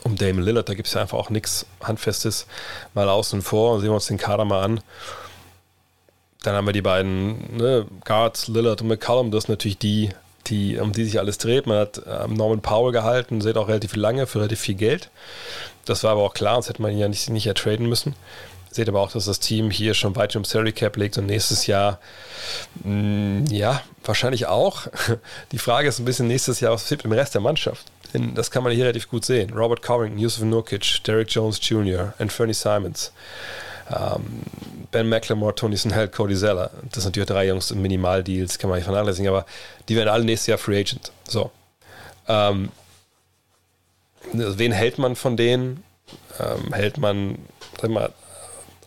[0.05, 2.47] um Damon Lillard, da gibt es ja einfach auch nichts Handfestes,
[2.95, 3.81] mal außen vor.
[3.81, 4.81] Sehen wir uns den Kader mal an.
[6.43, 9.33] Dann haben wir die beiden ne, Guards, Lillard und McCallum.
[9.33, 10.11] Das sind natürlich die,
[10.49, 11.67] die, um die sich alles dreht.
[11.67, 15.11] Man hat ähm, Norman Powell gehalten, seht auch relativ lange für relativ viel Geld.
[15.85, 18.15] Das war aber auch klar, sonst hätte man ihn ja nicht, nicht ertraden müssen.
[18.71, 21.67] Seht aber auch, dass das Team hier schon weit im Salary Cap liegt und nächstes
[21.67, 21.99] Jahr,
[22.85, 24.89] mh, mm, ja, wahrscheinlich auch.
[25.53, 27.87] Die Frage ist ein bisschen nächstes Jahr, was passiert mit dem Rest der Mannschaft?
[28.13, 29.53] Das kann man hier relativ gut sehen.
[29.53, 33.13] Robert Covington, Yusuf Nurkic, Derek Jones Jr., und Fernie Simons,
[33.89, 36.71] Ben McLemore, Tony Snell, Cody Zeller.
[36.91, 39.47] Das sind natürlich drei Jungs in Minimaldeals, kann man nicht vernachlässigen, aber
[39.89, 41.13] die werden alle nächstes Jahr Free Agent.
[41.29, 41.51] So.
[42.29, 42.71] Ähm,
[44.33, 45.85] wen hält man von denen?
[46.41, 47.39] Ähm, hält man,
[47.81, 48.13] sag mal,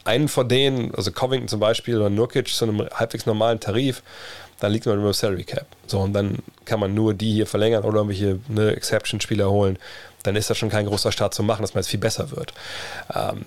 [0.05, 4.01] einen von denen, also Covington zum Beispiel oder Nurkic zu einem halbwegs normalen Tarif,
[4.59, 5.67] dann liegt man über Salary Cap.
[5.88, 9.77] So, und dann kann man nur die hier verlängern oder irgendwelche ne, Exception-Spieler holen.
[10.23, 12.53] Dann ist das schon kein großer Start zu machen, dass man jetzt viel besser wird.
[13.13, 13.45] Ähm,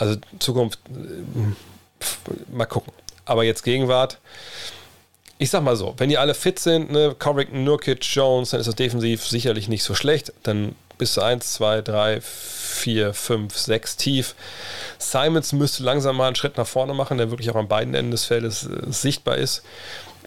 [0.00, 2.92] also Zukunft, äh, mal gucken.
[3.26, 4.18] Aber jetzt Gegenwart.
[5.36, 8.66] Ich sag mal so, wenn die alle fit sind, ne, Covington, Nurkic, Jones, dann ist
[8.66, 10.32] das defensiv sicherlich nicht so schlecht.
[10.42, 14.34] Dann bis zu 1, 2, 3, 4, 5, 6 tief.
[14.98, 18.10] Simons müsste langsam mal einen Schritt nach vorne machen, der wirklich auch an beiden Enden
[18.10, 19.62] des Feldes äh, sichtbar ist.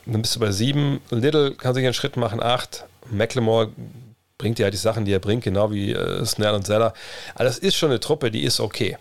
[0.05, 1.01] Dann bist du bei 7.
[1.09, 2.85] Little kann sich einen Schritt machen, 8.
[3.09, 3.71] McLemore
[4.37, 6.93] bringt ja die Sachen, die er bringt, genau wie äh, Snell und Zeller.
[7.33, 8.97] Aber das ist schon eine Truppe, die ist okay.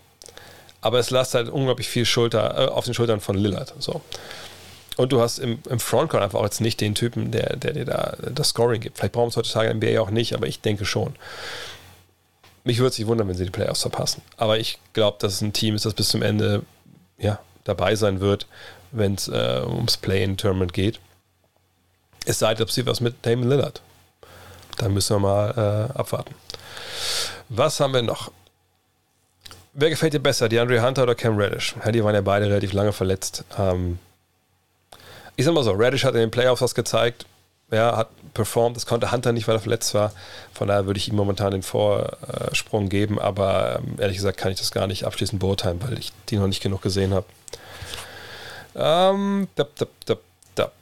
[0.83, 3.73] Aber es lasst halt unglaublich viel Schulter, äh, auf den Schultern von Lillard.
[3.79, 4.01] So.
[4.97, 7.85] Und du hast im, im Frontcourt einfach auch jetzt nicht den Typen, der, der dir
[7.85, 8.97] da das Scoring gibt.
[8.97, 11.15] Vielleicht brauchen wir es heutzutage in NBA auch nicht, aber ich denke schon.
[12.65, 14.21] Mich würde es nicht wundern, wenn sie die Playoffs verpassen.
[14.35, 16.63] Aber ich glaube, dass es ein Team ist, das bis zum Ende
[17.17, 18.45] ja, dabei sein wird,
[18.91, 20.99] wenn es äh, ums Play-in-Tournament geht.
[22.25, 23.81] Es sei denn, ob sie was mit Damon Lillard.
[24.77, 26.35] Dann müssen wir mal äh, abwarten.
[27.47, 28.31] Was haben wir noch?
[29.75, 31.75] Wer gefällt dir besser, die Andre Hunter oder Cam Reddish?
[31.83, 33.43] Ja, die waren ja beide relativ lange verletzt.
[33.57, 33.97] Ähm,
[35.35, 37.25] ich sag mal so, Reddish hat in den Playoffs was gezeigt,
[37.71, 40.11] ja, hat performt, das konnte Hunter nicht, weil er verletzt war.
[40.53, 44.59] Von daher würde ich ihm momentan den Vorsprung geben, aber ähm, ehrlich gesagt kann ich
[44.59, 47.25] das gar nicht abschließend beurteilen, weil ich die noch nicht genug gesehen habe.
[48.75, 50.19] Ähm, dab, dab, dab,
[50.53, 50.73] dab.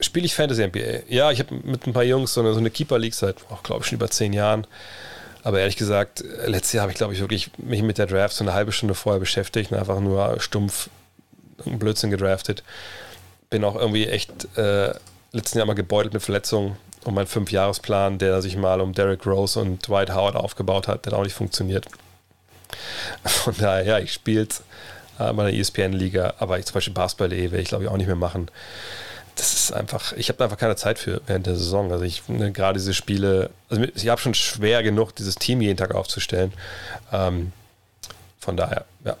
[0.00, 1.04] Spiele ich Fantasy NBA?
[1.08, 3.82] Ja, ich habe mit ein paar Jungs so eine, so eine Keeper League seit, glaube
[3.82, 4.66] ich, schon über zehn Jahren.
[5.46, 8.42] Aber ehrlich gesagt, letztes Jahr habe ich, glaube ich, wirklich mich mit der Draft so
[8.42, 10.90] eine halbe Stunde vorher beschäftigt und einfach nur stumpf
[11.64, 12.62] Blödsinn gedraftet
[13.50, 14.94] bin auch irgendwie echt äh,
[15.32, 19.60] letzten Jahr mal gebeutelt mit Verletzungen und mein Fünfjahresplan, der sich mal um Derek Rose
[19.60, 21.86] und Dwight Howard aufgebaut hat, der hat auch nicht funktioniert.
[23.24, 24.62] Von daher, ja, ich spiele es
[25.18, 28.08] äh, bei der ESPN-Liga, aber ich zum Beispiel Basketball.de werde ich glaube ich auch nicht
[28.08, 28.50] mehr machen.
[29.36, 31.92] Das ist einfach, ich habe einfach keine Zeit für während der Saison.
[31.92, 35.76] Also ich, ne, gerade diese Spiele, also ich habe schon schwer genug, dieses Team jeden
[35.76, 36.52] Tag aufzustellen.
[37.12, 37.52] Ähm,
[38.40, 39.16] von daher, ja,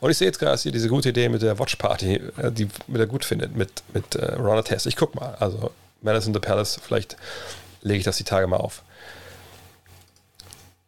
[0.00, 2.68] und ich sehe jetzt gerade hier diese gute Idee mit der Watch Party, äh, die
[2.86, 4.86] mit der gut findet, mit, mit äh, Ronald Test.
[4.86, 5.36] Ich guck mal.
[5.40, 5.72] Also,
[6.02, 7.16] Madison the Palace, vielleicht
[7.82, 8.82] lege ich das die Tage mal auf.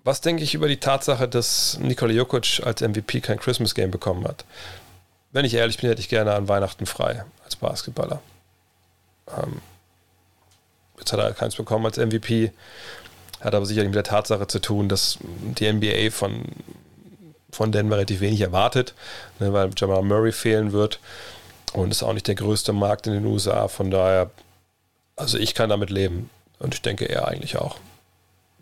[0.05, 4.27] Was denke ich über die Tatsache, dass Nikola Jokic als MVP kein Christmas Game bekommen
[4.27, 4.45] hat?
[5.33, 8.23] Wenn ich ehrlich bin, hätte ich gerne an Weihnachten frei als Basketballer.
[9.37, 9.61] Ähm,
[10.99, 12.53] jetzt hat er keins bekommen als MVP.
[13.41, 16.45] Hat aber sicherlich mit der Tatsache zu tun, dass die NBA von
[17.51, 18.95] von Denver relativ wenig erwartet,
[19.39, 21.01] ne, weil Jamal Murray fehlen wird
[21.73, 23.69] und ist auch nicht der größte Markt in den USA.
[23.69, 24.31] Von daher,
[25.17, 27.79] also ich kann damit leben und ich denke er eigentlich auch.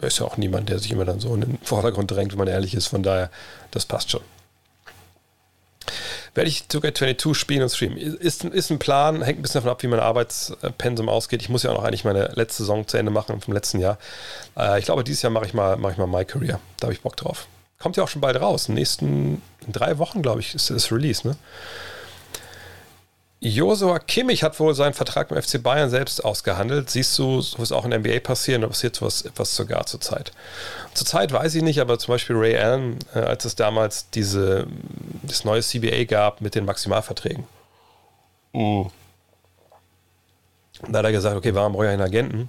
[0.01, 2.39] Er ist ja auch niemand, der sich immer dann so in den Vordergrund drängt, wenn
[2.39, 2.87] man ehrlich ist.
[2.87, 3.31] Von daher,
[3.71, 4.21] das passt schon.
[6.37, 7.97] Werde ich sogar 22 spielen und streamen?
[7.97, 11.41] Ist, ist ein Plan, hängt ein bisschen davon ab, wie mein Arbeitspensum ausgeht.
[11.41, 13.97] Ich muss ja auch noch eigentlich meine letzte Saison zu Ende machen vom letzten Jahr.
[14.55, 16.61] Äh, ich glaube, dieses Jahr mache ich mal, mache ich mal My Career.
[16.79, 17.47] Da habe ich Bock drauf.
[17.79, 18.69] Kommt ja auch schon bald raus.
[18.69, 21.37] In den nächsten drei Wochen, glaube ich, ist das Release, ne?
[23.41, 26.89] Josua Kimmich hat wohl seinen Vertrag im FC Bayern selbst ausgehandelt.
[26.89, 30.33] Siehst du, was auch in der NBA passieren oder passiert sowas etwas sogar zurzeit?
[30.95, 34.67] Zurzeit weiß ich nicht, aber zum Beispiel Ray Allen, äh, als es damals diese,
[35.23, 37.45] das neue CBA gab mit den Maximalverträgen.
[38.55, 38.91] Mhm.
[40.89, 42.49] Da hat er gesagt, okay, warum brauche ich einen Agenten?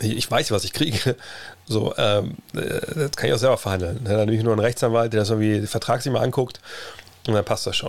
[0.00, 1.16] ich weiß, was ich kriege.
[1.66, 2.58] So, ähm, äh,
[2.94, 4.04] das kann ich auch selber verhandeln.
[4.04, 6.60] Dann nehme ich nur einen Rechtsanwalt, der das irgendwie den Vertrag sich mal anguckt
[7.26, 7.88] und dann passt das schon.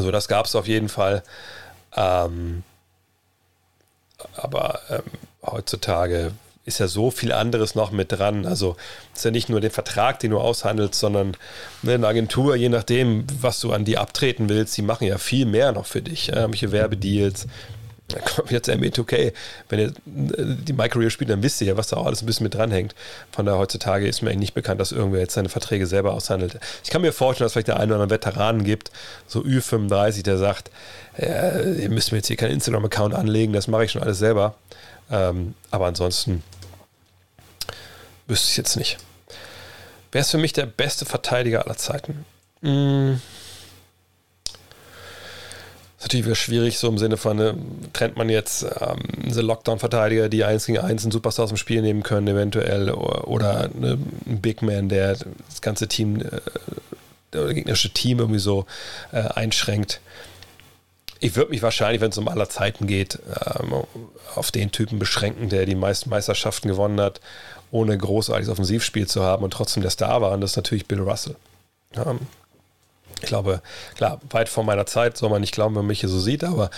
[0.00, 1.22] Also das gab es auf jeden Fall.
[1.94, 2.62] Ähm,
[4.34, 5.02] aber ähm,
[5.44, 6.32] heutzutage
[6.64, 8.46] ist ja so viel anderes noch mit dran.
[8.46, 8.76] Also
[9.12, 11.36] es ist ja nicht nur der Vertrag, den du aushandelst, sondern
[11.82, 15.44] ne, eine Agentur, je nachdem, was du an die abtreten willst, die machen ja viel
[15.46, 16.28] mehr noch für dich.
[16.28, 17.46] Ja, irgendwelche Werbedeals.
[18.10, 19.32] Dann kommt jetzt M2K.
[19.68, 19.92] Wenn ihr äh,
[20.56, 22.54] die My Career spielt, dann wisst ihr ja, was da auch alles ein bisschen mit
[22.54, 22.94] dranhängt.
[23.32, 26.58] Von daher heutzutage ist mir eigentlich nicht bekannt, dass irgendwer jetzt seine Verträge selber aushandelt.
[26.84, 28.90] Ich kann mir vorstellen, dass es vielleicht der eine oder andere Veteranen gibt,
[29.26, 30.70] so Ü35, der sagt,
[31.16, 34.54] äh, ihr müsst mir jetzt hier keinen Instagram-Account anlegen, das mache ich schon alles selber.
[35.10, 36.42] Ähm, aber ansonsten
[38.26, 38.98] wüsste ich jetzt nicht.
[40.12, 42.24] Wer ist für mich der beste Verteidiger aller Zeiten?
[42.62, 43.20] Hm.
[46.00, 47.58] Ist natürlich wieder schwierig, so im Sinne von, ne,
[47.92, 51.82] trennt man jetzt ähm, diese Lockdown-Verteidiger, die eins gegen eins einen Superstar aus dem Spiel
[51.82, 56.40] nehmen können, eventuell, oder, oder ne, ein Big Man, der das ganze Team, äh,
[57.32, 58.64] das gegnerische Team irgendwie so
[59.12, 60.00] äh, einschränkt.
[61.18, 63.18] Ich würde mich wahrscheinlich, wenn es um aller Zeiten geht,
[63.58, 63.74] ähm,
[64.36, 67.20] auf den Typen beschränken, der die meisten Meisterschaften gewonnen hat,
[67.70, 70.32] ohne großartiges Offensivspiel zu haben und trotzdem der Star war.
[70.32, 71.36] Und das ist natürlich Bill Russell.
[71.94, 72.20] Ähm,
[73.20, 73.62] ich glaube,
[73.96, 76.44] klar, weit vor meiner Zeit soll man nicht glauben, wenn man mich hier so sieht,
[76.44, 76.70] aber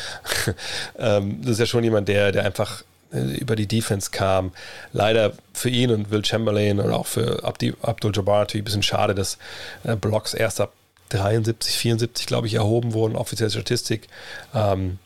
[0.98, 4.52] ähm, das ist ja schon jemand, der, der einfach äh, über die Defense kam.
[4.92, 8.82] Leider für ihn und Will Chamberlain und auch für Abdi, Abdul Jabbar natürlich ein bisschen
[8.82, 9.38] schade, dass
[9.84, 10.72] äh, Blocks erst ab
[11.10, 14.08] 73, 74, glaube ich, erhoben wurden, offizielle Statistik.
[14.54, 14.98] Ähm,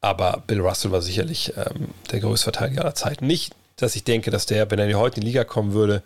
[0.00, 3.26] aber Bill Russell war sicherlich ähm, der größte Verteidiger aller Zeiten.
[3.26, 6.02] Nicht, dass ich denke, dass der, wenn er heute in die Liga kommen würde,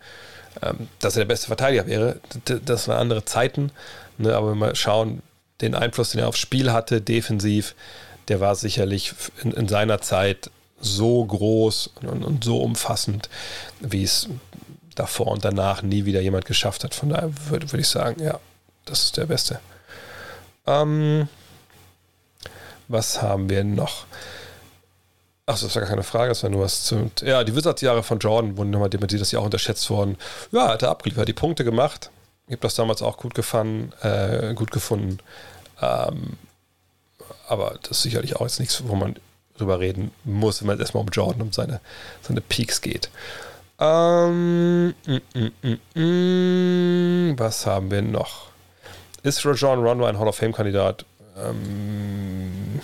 [0.61, 2.19] ähm, dass er der beste Verteidiger wäre.
[2.65, 3.71] Das waren andere Zeiten.
[4.21, 4.35] Ne?
[4.35, 5.21] Aber wenn wir schauen,
[5.61, 7.75] den Einfluss, den er aufs Spiel hatte, defensiv,
[8.27, 10.49] der war sicherlich in, in seiner Zeit
[10.79, 13.29] so groß und, und so umfassend,
[13.79, 14.27] wie es
[14.95, 16.95] davor und danach nie wieder jemand geschafft hat.
[16.95, 18.39] Von daher würde, würde ich sagen, ja,
[18.85, 19.59] das ist der Beste.
[20.65, 21.27] Ähm,
[22.87, 24.05] was haben wir noch?
[25.45, 27.09] Achso, das war gar keine Frage, das war nur was zu.
[27.21, 30.17] Ja, die Wizards-Jahre von Jordan wurden nochmal dementiert, dass sie auch unterschätzt wurden.
[30.51, 32.09] Ja, hat er abgeliefert, die Punkte gemacht.
[32.47, 35.19] Ich habe das damals auch gut, gefallen, äh, gut gefunden.
[35.81, 36.37] Ähm,
[37.47, 39.15] aber das ist sicherlich auch jetzt nichts, wo man
[39.57, 41.79] drüber reden muss, wenn man erstmal um Jordan, um seine,
[42.21, 43.09] seine Peaks geht.
[43.79, 48.49] Ähm, mm, mm, mm, was haben wir noch?
[49.23, 51.05] Ist Rajon Rondo ein Hall of Fame-Kandidat?
[51.37, 52.79] Ähm,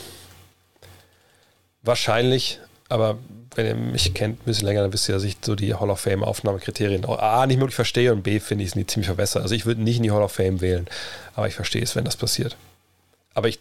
[1.81, 2.59] wahrscheinlich,
[2.89, 3.17] aber
[3.57, 5.89] wenn ihr mich kennt, ein bisschen länger, dann wisst ihr, dass ich so die Hall
[5.89, 9.41] of Fame-Aufnahmekriterien A, nicht wirklich verstehe und B, finde ich, die ziemlich verbessert.
[9.41, 10.87] Also ich würde nicht in die Hall of Fame wählen,
[11.35, 12.55] aber ich verstehe es, wenn das passiert.
[13.33, 13.59] Aber ich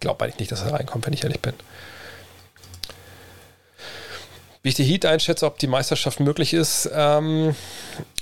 [0.00, 1.54] glaube eigentlich nicht, dass er reinkommt, wenn ich ehrlich bin.
[4.62, 6.90] Wie ich die Heat einschätze, ob die Meisterschaft möglich ist.
[6.92, 7.54] Ähm,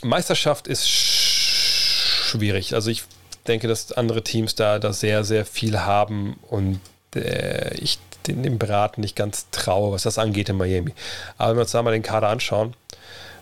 [0.03, 2.75] Meisterschaft ist schwierig.
[2.75, 3.05] Also ich
[3.47, 6.81] denke, dass andere Teams da, da sehr, sehr viel haben und
[7.15, 10.95] äh, ich den, dem Beraten nicht ganz traue, was das angeht in Miami.
[11.39, 12.75] Aber wenn wir uns da mal den Kader anschauen,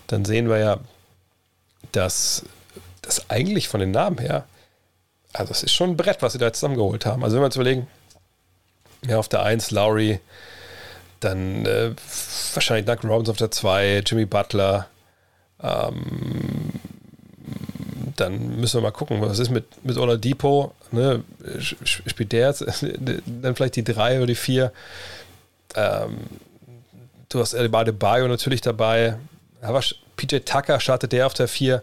[0.07, 0.79] dann sehen wir ja,
[1.91, 2.43] dass
[3.01, 4.45] das eigentlich von den Namen her,
[5.33, 7.23] also es ist schon ein Brett, was sie da zusammengeholt haben.
[7.23, 7.87] Also wenn wir uns überlegen,
[9.05, 10.19] ja, auf der 1 Lowry,
[11.19, 11.91] dann äh,
[12.53, 14.87] wahrscheinlich Doug Robbins auf der 2, Jimmy Butler,
[15.61, 16.71] ähm,
[18.15, 21.23] dann müssen wir mal gucken, was ist mit, mit Oladipo, ne?
[21.59, 22.61] spielt der jetzt
[23.25, 24.71] dann vielleicht die drei oder die vier.
[25.75, 26.17] Ähm,
[27.29, 29.17] du hast beide Bayo natürlich dabei,
[29.61, 29.81] aber
[30.15, 31.81] PJ Tucker startet der auf der vier.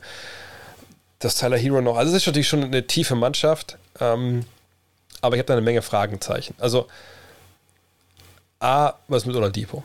[1.18, 1.96] Das Tyler Hero noch.
[1.96, 4.46] Also es ist natürlich schon eine tiefe Mannschaft, ähm,
[5.20, 6.54] aber ich habe da eine Menge Fragezeichen.
[6.58, 6.86] Also
[8.58, 9.82] A, was mit Oladipo?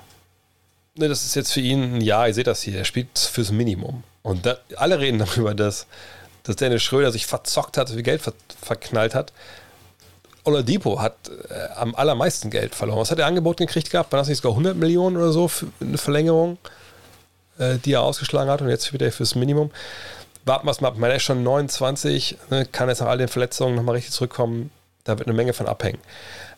[0.95, 3.51] Ne, das ist jetzt für ihn ein Jahr, ihr seht das hier, er spielt fürs
[3.51, 4.03] Minimum.
[4.21, 5.87] Und da, alle reden darüber, dass
[6.45, 9.33] dass Dennis Schröder sich verzockt hat, so viel Geld ver verknallt hat.
[10.43, 11.15] Oladipo hat
[11.49, 12.99] äh, am allermeisten Geld verloren.
[12.99, 14.11] Was hat er angeboten gekriegt gehabt?
[14.11, 16.57] War das nicht sogar 100 Millionen oder so für eine Verlängerung,
[17.57, 19.71] äh, die er ausgeschlagen hat und jetzt wieder fürs Minimum?
[20.45, 20.97] Warten wir es mal ab.
[21.01, 24.69] Er ist schon 29, ne, kann jetzt nach all den Verletzungen nochmal richtig zurückkommen.
[25.03, 25.99] Da wird eine Menge von abhängen.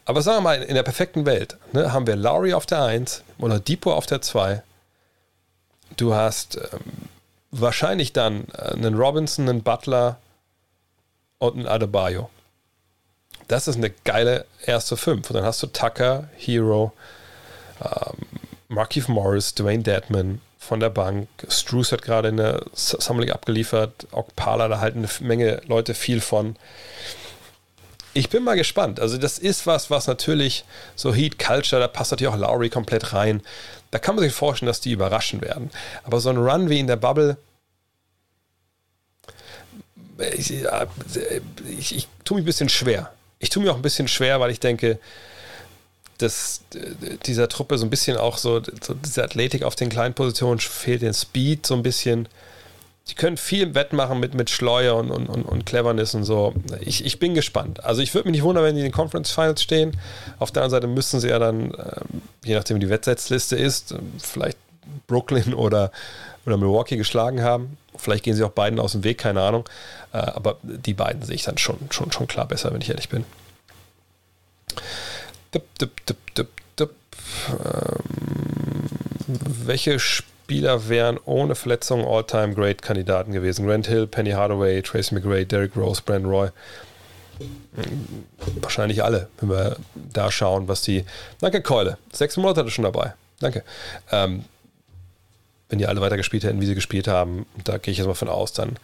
[0.03, 3.23] Aber sagen wir mal, in der perfekten Welt ne, haben wir Lowry auf der 1
[3.39, 4.61] oder Depot auf der 2.
[5.95, 7.07] Du hast ähm,
[7.61, 10.17] wahrscheinlich dann äh, einen Robinson, einen Butler
[11.39, 12.29] und einen Adebayo.
[13.47, 15.29] Das ist eine geile erste Fünf.
[15.29, 16.91] Und dann hast du Tucker, Hero,
[17.81, 18.17] ähm,
[18.67, 21.29] Markeith Morris, Dwayne Deadman von der Bank.
[21.47, 24.07] Struce hat gerade in der Summer League abgeliefert.
[24.11, 26.57] Okpala, da halten eine Menge Leute viel von.
[28.13, 28.99] Ich bin mal gespannt.
[28.99, 30.65] Also, das ist was, was natürlich
[30.95, 33.41] so Heat Culture, da passt natürlich auch Lowry komplett rein.
[33.91, 35.69] Da kann man sich vorstellen, dass die überraschen werden.
[36.03, 37.37] Aber so ein Run wie in der Bubble,
[40.19, 43.11] ich, ich, ich tue mich ein bisschen schwer.
[43.39, 44.99] Ich tue mir auch ein bisschen schwer, weil ich denke,
[46.17, 46.61] dass
[47.25, 51.01] dieser Truppe so ein bisschen auch so, so diese Athletik auf den kleinen Positionen fehlt,
[51.01, 52.27] den Speed so ein bisschen.
[53.09, 56.53] Die können viel wettmachen mit, mit Schleuer und, und, und, und Cleverness und so.
[56.81, 57.83] Ich, ich bin gespannt.
[57.85, 59.95] Also ich würde mich nicht wundern, wenn die in den Conference Finals stehen.
[60.39, 63.95] Auf der anderen Seite müssten sie ja dann, ähm, je nachdem wie die Wettsetzliste ist,
[64.17, 64.57] vielleicht
[65.05, 65.91] Brooklyn oder,
[66.47, 67.77] oder Milwaukee geschlagen haben.
[67.97, 69.67] Vielleicht gehen sie auch beiden aus dem Weg, keine Ahnung.
[70.13, 73.09] Äh, aber die beiden sehe ich dann schon, schon, schon klar besser, wenn ich ehrlich
[73.09, 73.25] bin.
[75.51, 76.47] Dup, dup, dup, dup,
[76.77, 76.91] dup.
[77.51, 78.03] Ähm,
[79.27, 83.67] welche Spieler wären ohne Verletzung All-Time-Great-Kandidaten gewesen?
[83.67, 86.49] Grant Hill, Penny Hardaway, Tracy McGray, Derrick Rose, Brandon Roy.
[88.61, 89.75] Wahrscheinlich alle, wenn wir
[90.13, 91.05] da schauen, was die.
[91.41, 91.97] Danke, Keule.
[92.13, 93.13] Sechs Monate hatte schon dabei.
[93.39, 93.63] Danke.
[94.11, 94.45] Ähm,
[95.69, 98.13] wenn die alle weiter gespielt hätten, wie sie gespielt haben, da gehe ich jetzt mal
[98.13, 98.77] von aus, dann,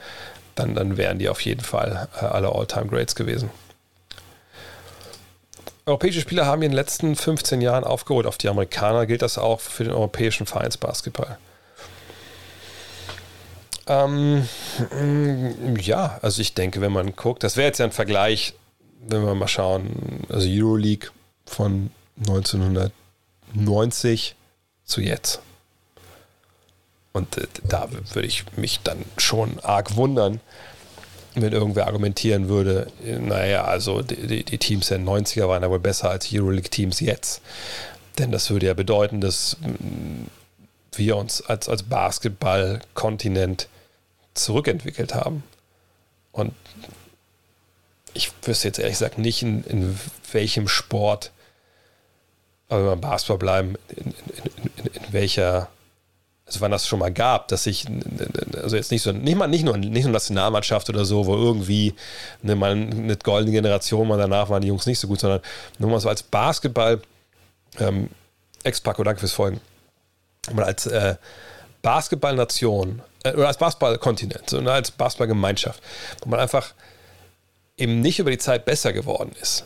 [0.55, 3.49] dann, dann wären die auf jeden Fall äh, alle All-Time-Greats gewesen.
[5.85, 9.05] Europäische Spieler haben in den letzten 15 Jahren aufgeholt auf die Amerikaner.
[9.05, 11.37] Gilt das auch für den europäischen Vereinsbasketball?
[13.85, 14.47] Ähm,
[15.77, 18.53] ja, also ich denke, wenn man guckt, das wäre jetzt ja ein Vergleich,
[19.05, 21.09] wenn wir mal schauen, also Euroleague
[21.45, 24.35] von 1990
[24.85, 25.41] zu jetzt.
[27.13, 30.41] Und äh, da würde ich mich dann schon arg wundern,
[31.35, 36.29] wenn irgendwer argumentieren würde, naja, also die, die Teams der 90er waren aber besser als
[36.31, 37.41] Euroleague-Teams jetzt.
[38.19, 40.25] Denn das würde ja bedeuten, dass mm,
[40.95, 43.67] wir uns als, als Basketball-Kontinent
[44.35, 45.43] zurückentwickelt haben.
[46.31, 46.53] Und
[48.13, 49.99] ich wüsste jetzt ehrlich gesagt nicht, in, in
[50.31, 51.31] welchem Sport,
[52.69, 54.13] aber wenn wir beim Basketball bleiben, in,
[54.75, 55.69] in, in welcher
[56.53, 57.85] also wann das schon mal gab, dass ich,
[58.61, 61.93] also jetzt nicht so, nicht mal nicht nur, nicht nur Nationalmannschaft oder so, wo irgendwie
[62.41, 65.41] ne, mal eine goldene Generation, mal danach waren die Jungs nicht so gut, sondern
[65.79, 67.01] nur mal so als Basketball,
[67.79, 68.09] ähm,
[68.63, 69.59] Ex-Paco, danke fürs Folgen,
[70.53, 71.15] mal als äh,
[71.81, 75.81] Basketballnation äh, oder als Basketballkontinent, sondern als Basketballgemeinschaft,
[76.21, 76.73] wo man einfach
[77.77, 79.65] eben nicht über die Zeit besser geworden ist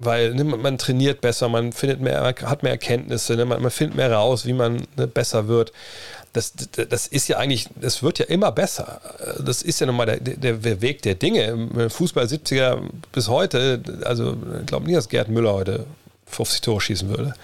[0.00, 3.96] weil ne, man, trainiert besser, man findet mehr, hat mehr Erkenntnisse, ne, man, man, findet
[3.96, 5.72] mehr raus, wie man ne, besser wird.
[6.32, 6.54] Das,
[6.88, 9.00] das ist ja eigentlich, das wird ja immer besser.
[9.44, 11.90] Das ist ja nun mal der, der Weg der Dinge.
[11.90, 12.80] Fußball 70er
[13.12, 15.86] bis heute, also ich glaube nicht, dass Gerd Müller heute
[16.26, 17.34] 50 Tore schießen würde.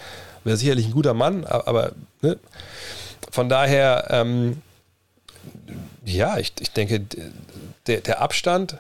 [0.45, 1.93] Wäre sicherlich ein guter Mann, aber
[2.23, 2.39] ne,
[3.31, 4.63] von daher, ähm,
[6.05, 7.05] ja, ich, ich denke,
[7.87, 8.79] der, der Abstand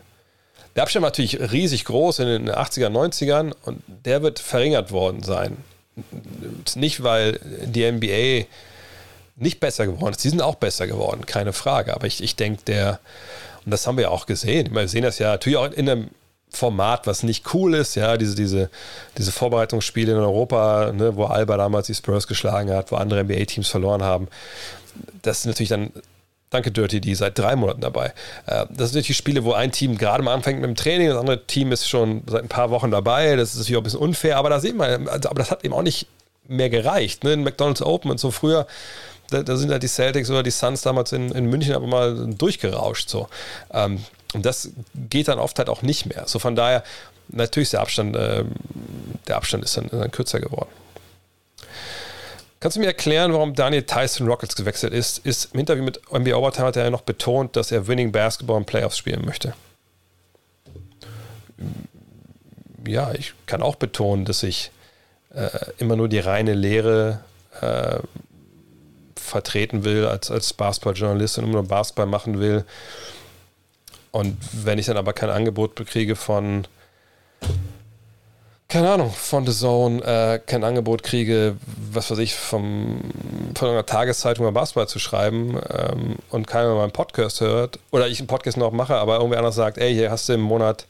[0.76, 5.22] der Abstand war natürlich riesig groß in den 80er, 90ern und der wird verringert worden
[5.22, 5.56] sein.
[6.74, 8.46] Nicht, weil die NBA
[9.36, 10.22] nicht besser geworden ist.
[10.22, 11.94] Die sind auch besser geworden, keine Frage.
[11.94, 13.00] Aber ich, ich denke, der,
[13.64, 16.10] und das haben wir ja auch gesehen, wir sehen das ja natürlich auch in einem
[16.50, 18.70] Format, was nicht cool ist, ja, diese, diese,
[19.18, 23.68] diese Vorbereitungsspiele in Europa, ne, wo Alba damals die Spurs geschlagen hat, wo andere NBA-Teams
[23.68, 24.28] verloren haben.
[25.22, 25.90] Das sind natürlich dann
[26.50, 28.12] Danke, Dirty D, seit drei Monaten dabei.
[28.46, 31.18] Äh, das sind natürlich Spiele, wo ein Team gerade mal anfängt mit dem Training, das
[31.18, 33.34] andere Team ist schon seit ein paar Wochen dabei.
[33.36, 35.64] Das ist natürlich auch ein bisschen unfair, aber da sehen wir, also, aber das hat
[35.64, 36.06] eben auch nicht
[36.46, 37.24] mehr gereicht.
[37.24, 37.32] Ne?
[37.32, 38.66] In McDonald's Open und so früher,
[39.30, 42.26] da, da, sind halt die Celtics oder die Suns damals in, in München aber mal
[42.34, 43.08] durchgerauscht.
[43.08, 43.28] So.
[43.72, 44.04] Ähm,
[44.34, 46.24] und das geht dann oft halt auch nicht mehr.
[46.26, 46.84] So von daher,
[47.28, 48.44] natürlich ist der Abstand, äh,
[49.26, 50.70] der Abstand ist dann, dann kürzer geworden.
[52.66, 55.18] Kannst du mir erklären, warum Daniel Tyson Rockets gewechselt ist?
[55.18, 58.58] Ist im Interview mit NBA Overtime hat er ja noch betont, dass er Winning Basketball
[58.58, 59.54] in Playoffs spielen möchte.
[62.84, 64.72] Ja, ich kann auch betonen, dass ich
[65.32, 65.48] äh,
[65.78, 67.20] immer nur die reine Lehre
[67.60, 68.00] äh,
[69.14, 72.64] vertreten will als, als Basketballjournalist und immer nur Basketball machen will.
[74.10, 76.66] Und wenn ich dann aber kein Angebot bekriege von
[78.68, 81.56] keine Ahnung, von The Zone äh, kein Angebot kriege,
[81.92, 83.00] was weiß ich, vom,
[83.54, 88.18] von einer Tageszeitung über Basketball zu schreiben ähm, und keiner meinen Podcast hört oder ich
[88.18, 90.86] einen Podcast noch mache, aber irgendwer anders sagt, ey, hier hast du im Monat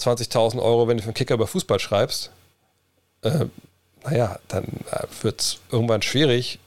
[0.00, 2.30] 20.000 Euro, wenn du für einen Kicker über Fußball schreibst,
[3.22, 3.46] äh,
[4.04, 6.58] naja, dann äh, wird es irgendwann schwierig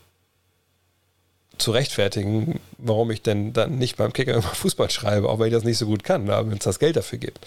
[1.57, 5.53] zu rechtfertigen, warum ich denn dann nicht beim Kicker über Fußball schreibe, auch wenn ich
[5.53, 7.39] das nicht so gut kann, wenn es das Geld dafür gibt.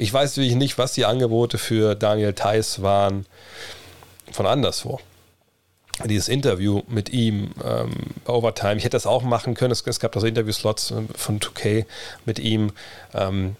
[0.00, 3.26] Ich weiß natürlich nicht, was die Angebote für Daniel Theiss waren
[4.32, 4.98] von anderswo.
[6.06, 7.92] Dieses Interview mit ihm ähm,
[8.26, 9.72] Overtime, ich hätte das auch machen können.
[9.72, 11.84] Es, es gab da so Interviewslots äh, von 2K
[12.24, 12.72] mit ihm.
[13.12, 13.56] Ähm,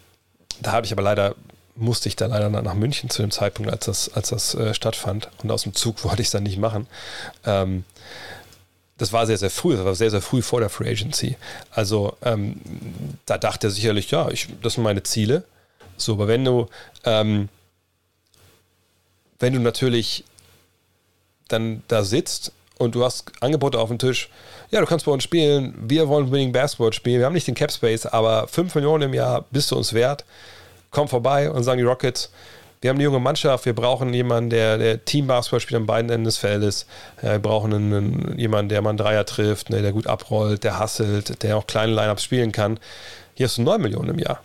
[0.63, 1.35] da habe ich aber leider
[1.77, 5.29] musste ich da leider nach München zu dem Zeitpunkt, als das, als das äh, stattfand.
[5.43, 6.87] Und aus dem Zug wollte ich es dann nicht machen.
[7.45, 7.85] Ähm,
[8.97, 11.37] das war sehr, sehr früh, das war sehr, sehr früh vor der Free Agency.
[11.71, 12.63] Also ähm,
[13.27, 15.45] da dachte er sicherlich, ja, ich, das sind meine Ziele.
[16.01, 16.67] So, aber wenn du
[17.05, 17.49] ähm,
[19.41, 20.25] wenn du natürlich
[21.49, 24.29] dann da sitzt und du hast Angebote auf dem Tisch,
[24.71, 27.55] ja, du kannst bei uns spielen, wir wollen Winning Basketball spielen, wir haben nicht den
[27.55, 30.25] Cap Space, aber 5 Millionen im Jahr bist du uns wert,
[30.91, 32.31] komm vorbei und sagen die Rockets,
[32.81, 36.25] wir haben eine junge Mannschaft, wir brauchen jemanden, der, der Team-Basketball spielt an beiden Enden
[36.25, 36.87] des Feldes.
[37.21, 41.43] Wir brauchen einen, jemanden, der mal einen Dreier trifft, ne, der gut abrollt, der hasselt,
[41.43, 42.81] der auch kleine Lineups spielen kann.
[43.35, 44.43] Hier hast du 9 Millionen im Jahr.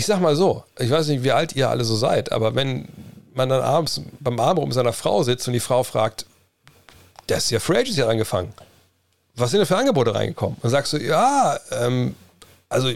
[0.00, 2.88] Ich sag mal so, ich weiß nicht, wie alt ihr alle so seid, aber wenn
[3.34, 6.24] man dann abends beim Abend mit seiner Frau sitzt und die Frau fragt,
[7.28, 8.54] der ist ja Free Agency angefangen.
[9.34, 10.56] Was sind denn für Angebote reingekommen?
[10.62, 12.16] Und sagst du, ja, ähm,
[12.70, 12.90] also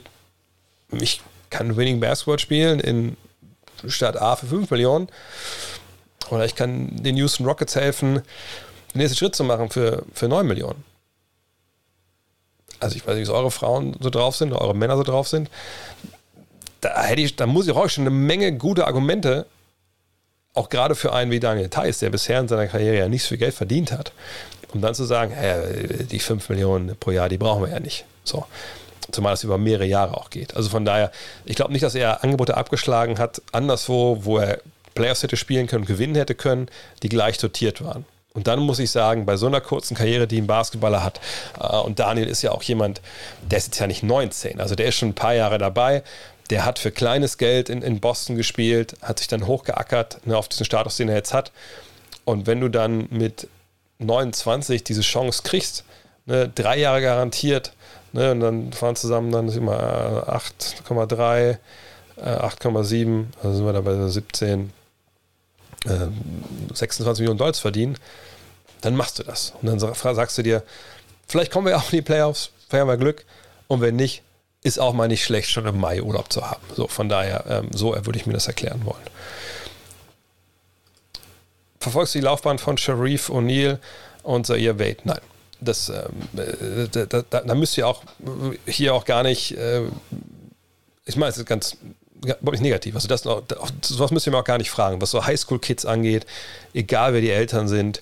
[0.93, 1.21] ich
[1.51, 3.19] kann Winning Basketball spielen in
[3.87, 5.09] Stadt A für 5 Millionen.
[6.31, 8.23] Oder ich kann den Houston Rockets helfen,
[8.95, 10.83] den nächsten Schritt zu machen für, für 9 Millionen.
[12.81, 15.29] Also ich weiß nicht, was eure Frauen so drauf sind, oder eure Männer so drauf
[15.29, 15.51] sind.
[16.85, 19.47] Da, hätte ich, da muss ich auch schon eine Menge gute Argumente,
[20.53, 23.29] auch gerade für einen wie Daniel Theiss, der bisher in seiner Karriere ja nicht so
[23.29, 24.13] viel Geld verdient hat,
[24.73, 28.05] um dann zu sagen, hey, die 5 Millionen pro Jahr, die brauchen wir ja nicht.
[28.23, 28.45] So.
[29.11, 30.57] Zumal es über mehrere Jahre auch geht.
[30.57, 31.11] Also von daher,
[31.45, 34.61] ich glaube nicht, dass er Angebote abgeschlagen hat, anderswo, wo er
[34.95, 36.69] Playoffs hätte spielen können, gewinnen hätte können,
[37.03, 38.05] die gleich dotiert waren.
[38.35, 41.21] Und dann muss ich sagen, bei so einer kurzen Karriere, die ein Basketballer hat,
[41.61, 43.01] äh, und Daniel ist ja auch jemand,
[43.49, 46.03] der ist jetzt ja nicht 19, also der ist schon ein paar Jahre dabei,
[46.51, 50.49] der hat für kleines Geld in, in Boston gespielt, hat sich dann hochgeackert ne, auf
[50.49, 51.53] diesen Status, den er jetzt hat.
[52.25, 53.49] Und wenn du dann mit
[53.99, 55.85] 29 diese Chance kriegst,
[56.27, 57.73] ne, drei Jahre garantiert,
[58.15, 61.59] Ne, und dann fahren zusammen dann wir 8,3,
[62.17, 64.73] 8,7, also sind wir da bei 17,
[65.87, 65.89] äh,
[66.73, 67.99] 26 Millionen Dollar verdienen,
[68.83, 69.53] dann machst du das.
[69.61, 70.63] Und dann sagst du dir,
[71.27, 73.25] vielleicht kommen wir auch in die Playoffs, vielleicht haben wir Glück.
[73.67, 74.23] Und wenn nicht,
[74.65, 76.63] ist auch mal nicht schlecht, schon im Mai Urlaub zu haben.
[76.75, 79.03] So, von daher, ähm, so würde ich mir das erklären wollen.
[81.79, 83.79] Verfolgst du die Laufbahn von Sharif O'Neill
[84.23, 84.97] und Zaire Wade?
[85.05, 85.21] Nein
[85.65, 88.03] das, ähm, da, da, da, müsst ihr auch
[88.67, 89.83] hier auch gar nicht, äh,
[91.07, 91.77] ich meine, es ist ganz
[92.23, 92.95] überhaupt negativ.
[92.95, 93.23] Also das,
[93.83, 96.27] sowas müsst ihr mir auch gar nicht fragen, was so Highschool-Kids angeht,
[96.73, 98.01] egal wer die Eltern sind,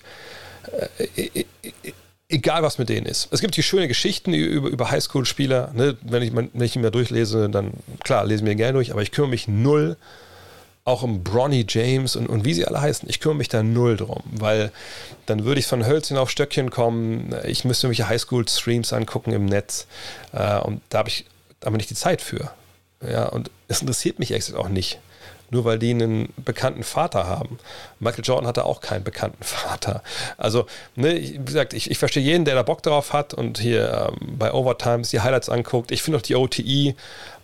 [0.97, 1.45] äh, e,
[2.33, 3.27] egal was mit denen ist.
[3.31, 5.71] Es gibt hier schöne Geschichten über, über Highschool-Spieler.
[5.73, 5.97] Ne?
[6.01, 7.71] Wenn, ich, wenn ich mir durchlese, dann
[8.03, 9.97] klar, lesen wir gerne durch, aber ich kümmere mich null
[10.85, 13.07] auch um Bronny James und, und wie sie alle heißen.
[13.09, 14.71] Ich kümmere mich da null drum, weil
[15.25, 17.33] dann würde ich von Hölzchen auf Stöckchen kommen.
[17.45, 19.87] Ich müsste mich Highschool-Streams angucken im Netz
[20.33, 21.25] äh, und da habe ich
[21.61, 22.51] aber nicht die Zeit für.
[23.01, 24.99] Ja, und es interessiert mich echt auch nicht
[25.53, 27.59] nur weil die einen bekannten Vater haben.
[27.99, 30.03] Michael Jordan hatte auch keinen bekannten Vater.
[30.37, 30.65] Also,
[30.95, 34.37] ne, wie gesagt, ich, ich verstehe jeden, der da Bock drauf hat und hier ähm,
[34.37, 35.91] bei Overtimes die Highlights anguckt.
[35.91, 36.95] Ich finde auch die OTE, äh,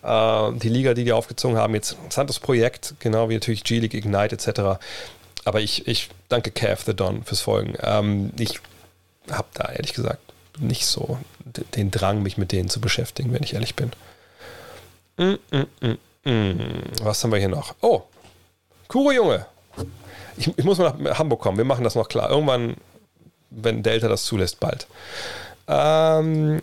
[0.03, 4.35] die Liga, die die aufgezogen haben, jetzt ein interessantes Projekt, genau wie natürlich G-League Ignite
[4.35, 4.81] etc.
[5.45, 7.75] Aber ich, ich danke Cav the Don fürs Folgen.
[7.81, 8.59] Ähm, ich
[9.31, 10.19] habe da ehrlich gesagt
[10.57, 11.17] nicht so
[11.75, 13.91] den Drang, mich mit denen zu beschäftigen, wenn ich ehrlich bin.
[15.17, 15.97] Mm, mm, mm.
[16.29, 17.73] Hm, was haben wir hier noch?
[17.81, 18.03] Oh,
[18.87, 19.47] Kuro Junge.
[20.37, 21.57] Ich, ich, muss mal nach Hamburg kommen.
[21.57, 22.29] Wir machen das noch klar.
[22.29, 22.75] Irgendwann,
[23.49, 24.85] wenn Delta das zulässt, bald.
[25.67, 26.61] Ähm,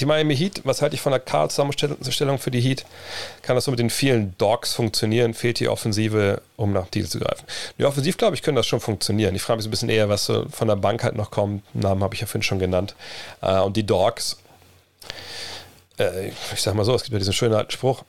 [0.00, 2.84] die Miami Heat, was halte ich von der Karl-Zusammenstellung für die Heat?
[3.42, 5.34] Kann das so mit den vielen Dogs funktionieren?
[5.34, 7.44] Fehlt die Offensive, um nach Titel zu greifen?
[7.78, 9.36] Die Offensiv, glaube ich, können das schon funktionieren.
[9.36, 11.62] Ich frage mich so ein bisschen eher, was so von der Bank halt noch kommt.
[11.76, 12.96] Namen habe ich ja vorhin schon genannt.
[13.40, 14.36] Äh, und die Dogs,
[15.96, 18.02] äh, ich sage mal so, es gibt ja diesen schönen alten Spruch,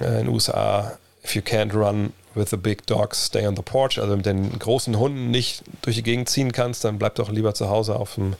[0.00, 3.62] äh, in den USA, if you can't run with the big dogs, stay on the
[3.62, 3.98] porch.
[3.98, 7.54] Also mit den großen Hunden nicht durch die Gegend ziehen kannst, dann bleib doch lieber
[7.54, 8.34] zu Hause auf dem,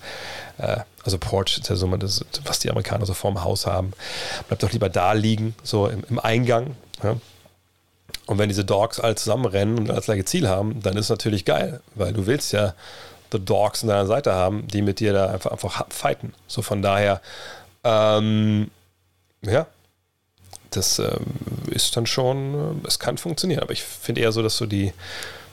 [0.58, 3.92] äh, also Porch ist ja so, das, was die Amerikaner so vorm Haus haben.
[4.48, 6.76] Bleib doch lieber da liegen, so im, im Eingang.
[7.02, 7.16] Ja?
[8.26, 11.44] Und wenn diese Dogs alle zusammenrennen und das gleiche Ziel haben, dann ist es natürlich
[11.44, 12.74] geil, weil du willst ja
[13.32, 16.34] The Dogs an deiner Seite haben, die mit dir da einfach, einfach fighten.
[16.46, 17.20] So von daher,
[17.84, 18.70] ähm,
[19.42, 19.66] ja,
[20.70, 21.18] das äh,
[21.70, 23.62] ist dann schon, äh, es kann funktionieren.
[23.62, 24.92] Aber ich finde eher so, dass so die,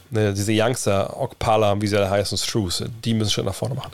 [0.10, 3.92] ne, diese Youngster, Okpala, wie sie alle heißen, Struce, die müssen schon nach vorne machen.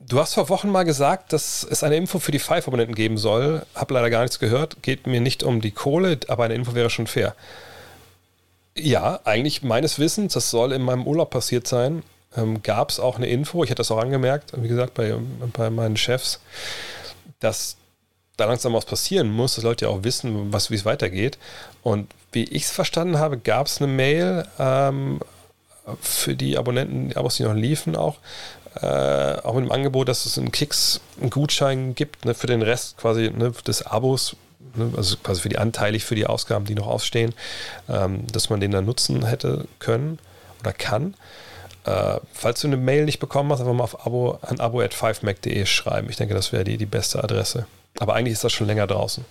[0.00, 3.66] Du hast vor Wochen mal gesagt, dass es eine Info für die Five-Abonnenten geben soll.
[3.74, 4.82] Hab leider gar nichts gehört.
[4.82, 7.34] Geht mir nicht um die Kohle, aber eine Info wäre schon fair.
[8.76, 12.02] Ja, eigentlich meines Wissens, das soll in meinem Urlaub passiert sein,
[12.36, 15.14] ähm, gab es auch eine Info, ich hätte das auch angemerkt, wie gesagt, bei,
[15.54, 16.40] bei meinen Chefs,
[17.40, 17.76] dass
[18.36, 21.38] da langsam was passieren muss, dass Leute ja auch wissen, wie es weitergeht.
[21.82, 25.20] Und wie ich es verstanden habe, gab es eine Mail ähm,
[26.00, 28.16] für die Abonnenten, die Abos, die noch liefen, auch,
[28.80, 32.62] äh, auch mit dem Angebot, dass es einen Kicks, einen Gutschein gibt ne, für den
[32.62, 34.36] Rest quasi ne, des Abos,
[34.74, 37.34] ne, also quasi für die anteilig für die Ausgaben, die noch ausstehen,
[37.88, 40.18] ähm, dass man den dann nutzen hätte können
[40.60, 41.14] oder kann.
[41.84, 44.92] Äh, falls du eine Mail nicht bekommen hast, einfach mal auf Abo, an abo at
[44.92, 46.10] 5mac.de schreiben.
[46.10, 47.66] Ich denke, das wäre die, die beste Adresse.
[47.98, 49.24] Aber eigentlich ist das schon länger draußen.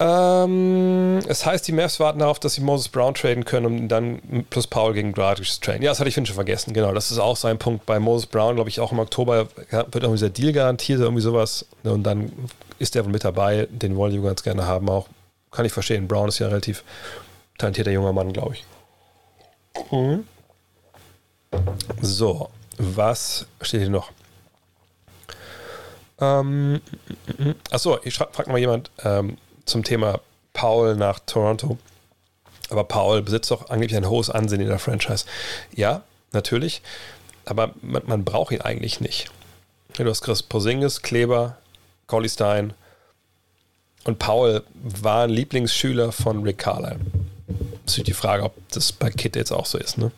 [0.00, 4.46] Ähm, es heißt, die Mavs warten darauf, dass sie Moses Brown traden können, um dann
[4.48, 5.82] plus Paul gegen Dragic zu traden.
[5.82, 6.72] Ja, das hatte ich schon vergessen.
[6.72, 7.84] Genau, das ist auch sein Punkt.
[7.84, 11.66] Bei Moses Brown, glaube ich, auch im Oktober wird irgendwie dieser Deal garantiert, irgendwie sowas.
[11.82, 12.32] Und dann
[12.78, 13.66] ist der wohl mit dabei.
[13.70, 15.08] Den wollen die ganz gerne haben auch.
[15.50, 16.06] Kann ich verstehen.
[16.06, 16.84] Brown ist ja ein relativ
[17.58, 18.64] talentierter junger Mann, glaube ich.
[19.90, 20.24] Mhm.
[22.00, 24.12] So, was steht hier noch?
[26.20, 26.80] Ähm,
[27.70, 30.20] achso, ich frage mal jemand ähm, zum Thema
[30.52, 31.78] Paul nach Toronto.
[32.70, 35.24] Aber Paul besitzt doch angeblich ein hohes Ansehen in der Franchise.
[35.74, 36.82] Ja, natürlich.
[37.44, 39.30] Aber man, man braucht ihn eigentlich nicht.
[39.94, 41.56] Du hast Chris Posingis, Kleber,
[42.06, 42.74] Collie Stein
[44.04, 47.00] und Paul war ein Lieblingsschüler von Rick Carlisle.
[47.84, 49.98] Das ist die Frage, ob das bei Kit jetzt auch so ist.
[49.98, 50.12] Ne?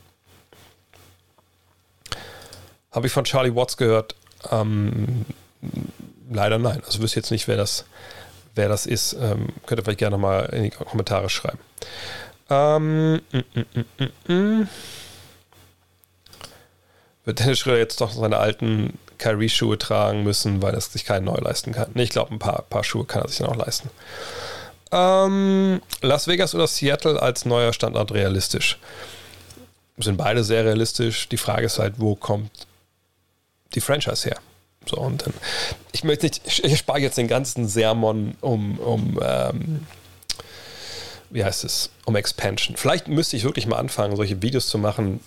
[2.93, 4.15] Habe ich von Charlie Watts gehört?
[4.51, 5.25] Ähm,
[6.31, 6.83] leider nein.
[6.87, 7.85] Also wüsste jetzt nicht, wer das,
[8.55, 9.15] wer das ist.
[9.15, 11.59] Ähm, könnt ihr vielleicht gerne mal in die Kommentare schreiben.
[12.49, 13.39] Ähm, mm,
[14.29, 14.69] mm, mm,
[17.25, 21.37] Wird Dennis Schröder jetzt doch seine alten Kyrie-Schuhe tragen müssen, weil er sich keinen neu
[21.37, 21.91] leisten kann?
[21.95, 23.91] Nee, ich glaube, ein paar, paar Schuhe kann er sich dann auch leisten.
[24.91, 28.79] Ähm, Las Vegas oder Seattle als neuer Standort realistisch?
[29.99, 31.29] Sind beide sehr realistisch.
[31.29, 32.51] Die Frage ist halt, wo kommt
[33.75, 34.39] die Franchise her?
[34.87, 35.35] So, und dann,
[35.93, 39.87] ich möchte nicht, ich, spare jetzt den ganzen Sermon um, um ähm,
[41.31, 42.77] wie heißt es, um Expansion.
[42.77, 45.21] Vielleicht müsste ich wirklich mal anfangen, solche Videos zu machen,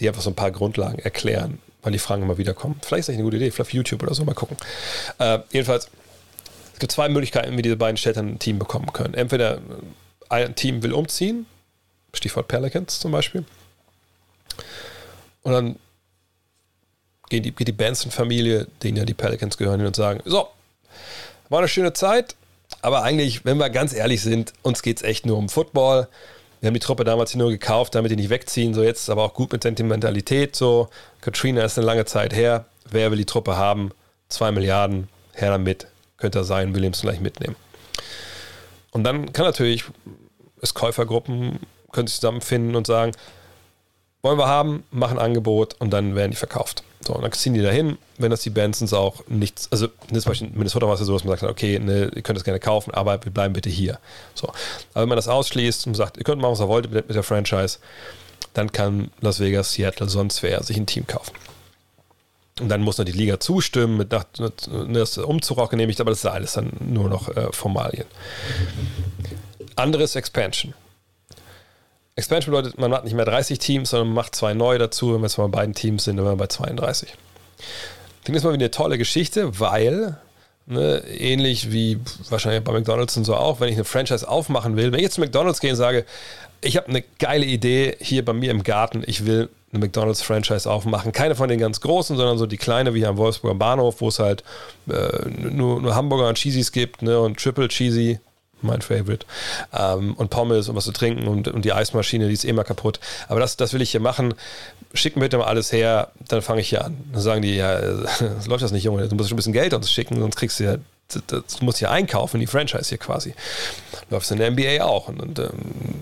[0.00, 2.80] die einfach so ein paar Grundlagen erklären, weil die Fragen immer wieder kommen.
[2.82, 4.56] Vielleicht ist das eine gute Idee, vielleicht auf YouTube oder so, mal gucken.
[5.18, 5.88] Äh, jedenfalls,
[6.72, 9.14] es gibt zwei Möglichkeiten, wie diese beiden Städte ein Team bekommen können.
[9.14, 9.60] Entweder
[10.28, 11.46] ein Team will umziehen,
[12.12, 13.44] Stichwort Pelicans zum Beispiel,
[15.42, 15.76] und dann
[17.34, 20.48] geht die, geht die Benson-Familie, denen ja die Pelicans gehören, hin und sagen: So,
[21.48, 22.36] war eine schöne Zeit,
[22.82, 26.08] aber eigentlich, wenn wir ganz ehrlich sind, uns geht es echt nur um Football.
[26.60, 28.72] Wir haben die Truppe damals hier nur gekauft, damit die nicht wegziehen.
[28.72, 30.56] So jetzt ist aber auch gut mit Sentimentalität.
[30.56, 30.88] So,
[31.20, 32.64] Katrina ist eine lange Zeit her.
[32.90, 33.90] Wer will die Truppe haben?
[34.28, 35.86] Zwei Milliarden, her damit
[36.16, 37.56] könnte er sein, Williams gleich mitnehmen.
[38.92, 39.84] Und dann kann natürlich
[40.62, 41.58] es Käufergruppen
[41.92, 43.12] können sich zusammenfinden und sagen,
[44.24, 46.82] wollen wir haben, machen Angebot und dann werden die verkauft.
[47.06, 50.48] So, und dann ziehen die dahin, wenn das die Bensons auch nichts, also zum Beispiel
[50.48, 52.58] in Minnesota war es ja so, dass man sagt, okay, ne, ihr könnt es gerne
[52.58, 53.98] kaufen, aber wir bleiben bitte hier.
[54.34, 54.48] So.
[54.94, 57.14] Aber wenn man das ausschließt und sagt, ihr könnt machen, was ihr wollt mit, mit
[57.14, 57.78] der Franchise,
[58.54, 61.34] dann kann Las Vegas, Seattle, sonst wer sich ein Team kaufen.
[62.60, 66.20] Und dann muss noch die Liga zustimmen, mit, nach, das Umzug auch genehmigt, aber das
[66.20, 68.06] ist alles dann nur noch äh, Formalien.
[69.76, 70.72] Anderes Expansion.
[72.16, 75.12] Expansion bedeutet, man hat nicht mehr 30 Teams, sondern man macht zwei neue dazu.
[75.14, 77.12] Wenn wir jetzt mal bei beiden Teams sind, dann sind wir bei 32.
[78.22, 80.16] Klingt jetzt mal wie eine tolle Geschichte, weil,
[80.66, 81.98] ne, ähnlich wie
[82.30, 85.14] wahrscheinlich bei McDonalds und so auch, wenn ich eine Franchise aufmachen will, wenn ich jetzt
[85.14, 86.04] zu McDonalds gehe und sage,
[86.60, 91.10] ich habe eine geile Idee hier bei mir im Garten, ich will eine McDonalds-Franchise aufmachen.
[91.10, 94.08] Keine von den ganz großen, sondern so die kleine, wie hier am Wolfsburger Bahnhof, wo
[94.08, 94.44] es halt
[94.88, 98.20] äh, nur, nur Hamburger und Cheesies gibt ne, und Triple Cheesy,
[98.64, 99.26] mein Favorite.
[99.72, 102.64] Ähm, und Pommes und was zu trinken und, und die Eismaschine, die ist eh mal
[102.64, 103.00] kaputt.
[103.28, 104.34] Aber das, das will ich hier machen.
[104.92, 106.96] Schick mir bitte mal alles her, dann fange ich hier an.
[107.12, 107.80] Dann sagen die, ja,
[108.20, 110.60] das läuft das nicht, Junge, du musst schon ein bisschen Geld uns schicken, sonst kriegst
[110.60, 110.76] du ja
[111.08, 113.34] du musst ja einkaufen, die Franchise hier quasi.
[114.10, 115.08] Läuft es in der NBA auch.
[115.08, 115.50] Und, und ähm,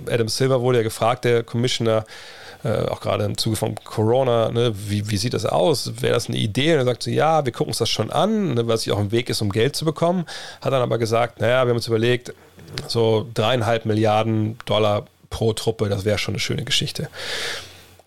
[0.08, 2.04] Adam Silver wurde ja gefragt, der Commissioner,
[2.64, 6.00] äh, auch gerade im Zuge von Corona, ne, wie, wie sieht das aus?
[6.00, 6.72] Wäre das eine Idee?
[6.74, 8.98] Und er sagt so, ja, wir gucken uns das schon an, ne, was ja auch
[8.98, 10.26] ein Weg ist, um Geld zu bekommen.
[10.60, 12.32] Hat dann aber gesagt, naja, wir haben uns überlegt,
[12.88, 17.08] so dreieinhalb Milliarden Dollar pro Truppe, das wäre schon eine schöne Geschichte.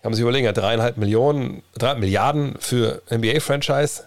[0.02, 4.04] Man sich überlegen, ja, dreieinhalb Millionen, drei Milliarden für NBA-Franchise,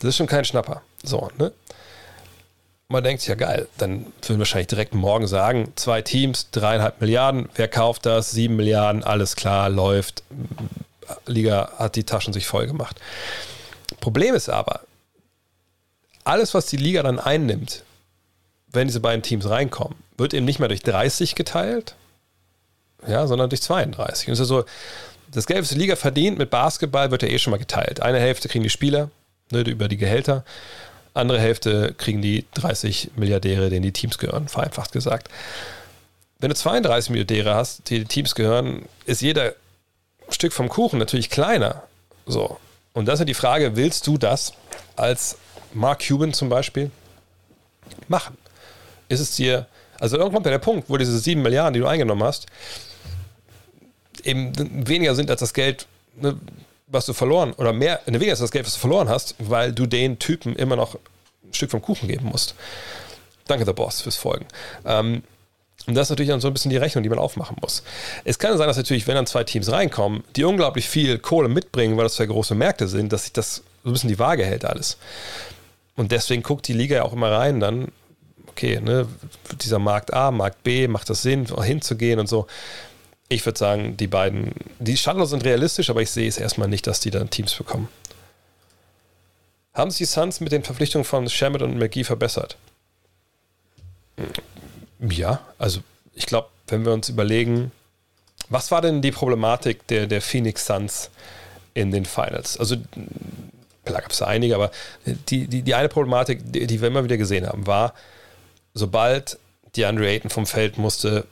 [0.00, 0.82] das ist schon kein Schnapper.
[1.04, 1.52] So, ne?
[2.88, 7.00] Man denkt sich ja geil, dann würden wir wahrscheinlich direkt morgen sagen, zwei Teams, dreieinhalb
[7.00, 8.32] Milliarden, wer kauft das?
[8.32, 10.24] Sieben Milliarden, alles klar, läuft.
[11.26, 13.00] Liga hat die Taschen sich voll gemacht.
[14.00, 14.80] Problem ist aber,
[16.24, 17.84] alles, was die Liga dann einnimmt,
[18.76, 21.96] wenn diese beiden Teams reinkommen, wird eben nicht mehr durch 30 geteilt,
[23.08, 24.28] ja, sondern durch 32.
[24.28, 24.64] Und es ist so,
[25.32, 28.00] das Geld, was die Liga verdient mit Basketball, wird ja eh schon mal geteilt.
[28.00, 29.10] Eine Hälfte kriegen die Spieler
[29.50, 30.44] ne, über die Gehälter
[31.16, 35.28] andere Hälfte kriegen die 30 Milliardäre, denen die Teams gehören, vereinfacht gesagt.
[36.38, 39.54] Wenn du 32 Milliardäre hast, die, die Teams gehören, ist jeder
[40.28, 41.84] Stück vom Kuchen natürlich kleiner.
[42.26, 42.58] So.
[42.92, 44.52] Und das ist ja die Frage, willst du das
[44.96, 45.38] als
[45.72, 46.90] Mark Cuban zum Beispiel,
[48.08, 48.36] machen.
[49.08, 49.66] Ist es dir,
[49.98, 52.46] also irgendwann kommt der Punkt, wo diese 7 Milliarden, die du eingenommen hast,
[54.24, 54.52] eben
[54.86, 55.86] weniger sind als das Geld,
[56.20, 56.36] ne,
[56.86, 59.72] was du verloren, oder mehr, ne, weniger als das Geld, was du verloren hast, weil
[59.72, 62.54] du den Typen immer noch ein Stück vom Kuchen geben musst.
[63.46, 64.46] Danke, der Boss, fürs Folgen.
[64.84, 65.22] Ähm,
[65.86, 67.82] und das ist natürlich dann so ein bisschen die Rechnung, die man aufmachen muss.
[68.24, 71.96] Es kann sein, dass natürlich, wenn dann zwei Teams reinkommen, die unglaublich viel Kohle mitbringen,
[71.96, 74.64] weil das zwei große Märkte sind, dass sich das so ein bisschen die Waage hält
[74.64, 74.96] alles.
[75.94, 77.92] Und deswegen guckt die Liga ja auch immer rein, dann,
[78.56, 79.06] okay, ne,
[79.60, 82.46] dieser Markt A, Markt B, macht das Sinn, hinzugehen und so.
[83.28, 86.86] Ich würde sagen, die beiden, die Shuttle sind realistisch, aber ich sehe es erstmal nicht,
[86.86, 87.88] dass die dann Teams bekommen.
[89.74, 92.56] Haben sich die Suns mit den Verpflichtungen von Shamit und McGee verbessert?
[95.00, 95.80] Ja, also
[96.14, 97.72] ich glaube, wenn wir uns überlegen,
[98.48, 101.10] was war denn die Problematik der, der Phoenix Suns
[101.74, 102.58] in den Finals?
[102.58, 102.76] Also
[103.84, 104.70] da gab es einige, aber
[105.28, 107.92] die, die, die eine Problematik, die, die wir immer wieder gesehen haben, war,
[108.76, 109.38] sobald
[109.74, 111.26] die Andre Ayton vom Feld musste,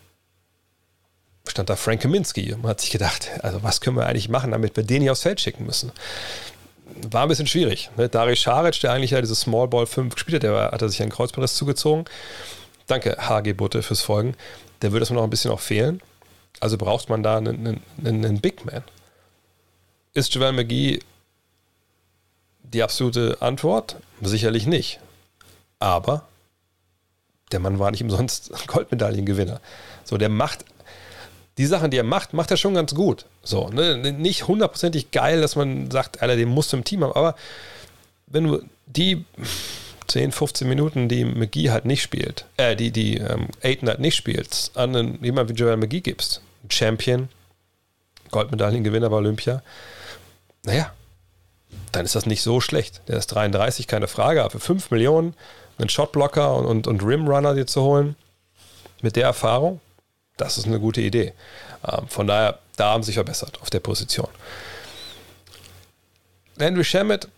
[1.47, 4.77] stand da Frank Kaminski man hat sich gedacht, also was können wir eigentlich machen, damit
[4.77, 5.93] wir den hier aufs Feld schicken müssen?
[7.11, 7.91] War ein bisschen schwierig.
[7.97, 8.09] Ne?
[8.09, 11.03] Darius Scharic, der eigentlich ja diese Small Ball 5 gespielt hat, der hat er sich
[11.03, 12.05] einen Kreuzbandriss zugezogen.
[12.87, 14.35] Danke, HG Butte, fürs Folgen.
[14.83, 16.01] Der würde es mir noch ein bisschen auch fehlen.
[16.61, 18.85] Also braucht man da einen, einen, einen Big Man.
[20.13, 21.01] Ist Javel McGee
[22.63, 23.97] die absolute Antwort?
[24.21, 25.01] Sicherlich nicht.
[25.79, 26.27] Aber
[27.53, 29.61] der Mann war nicht umsonst Goldmedaillengewinner.
[30.05, 30.65] So, der macht
[31.59, 33.27] die Sachen, die er macht, macht er schon ganz gut.
[33.43, 34.13] So, ne?
[34.13, 37.37] Nicht hundertprozentig geil, dass man sagt, Alter, den musst du im Team haben, aber
[38.27, 39.25] wenn du die
[40.09, 44.17] 10, 15 Minuten, die McGee halt nicht spielt, äh, die, die ähm, Aiden halt nicht
[44.17, 47.29] spielt, an einen, jemand wie Joel McGee gibst, Champion,
[48.31, 49.63] Goldmedaillengewinner bei Olympia,
[50.65, 50.93] naja,
[51.93, 53.03] dann ist das nicht so schlecht.
[53.09, 55.35] Der ist 33, keine Frage, aber für 5 Millionen
[55.79, 58.17] einen Shotblocker und, und, und Rimrunner dir zu holen,
[59.03, 59.81] mit der Erfahrung,
[60.37, 61.33] das ist eine gute Idee.
[61.87, 64.29] Ähm, von daher, da haben sie sich verbessert auf der Position.
[66.57, 67.29] Landry Shamet,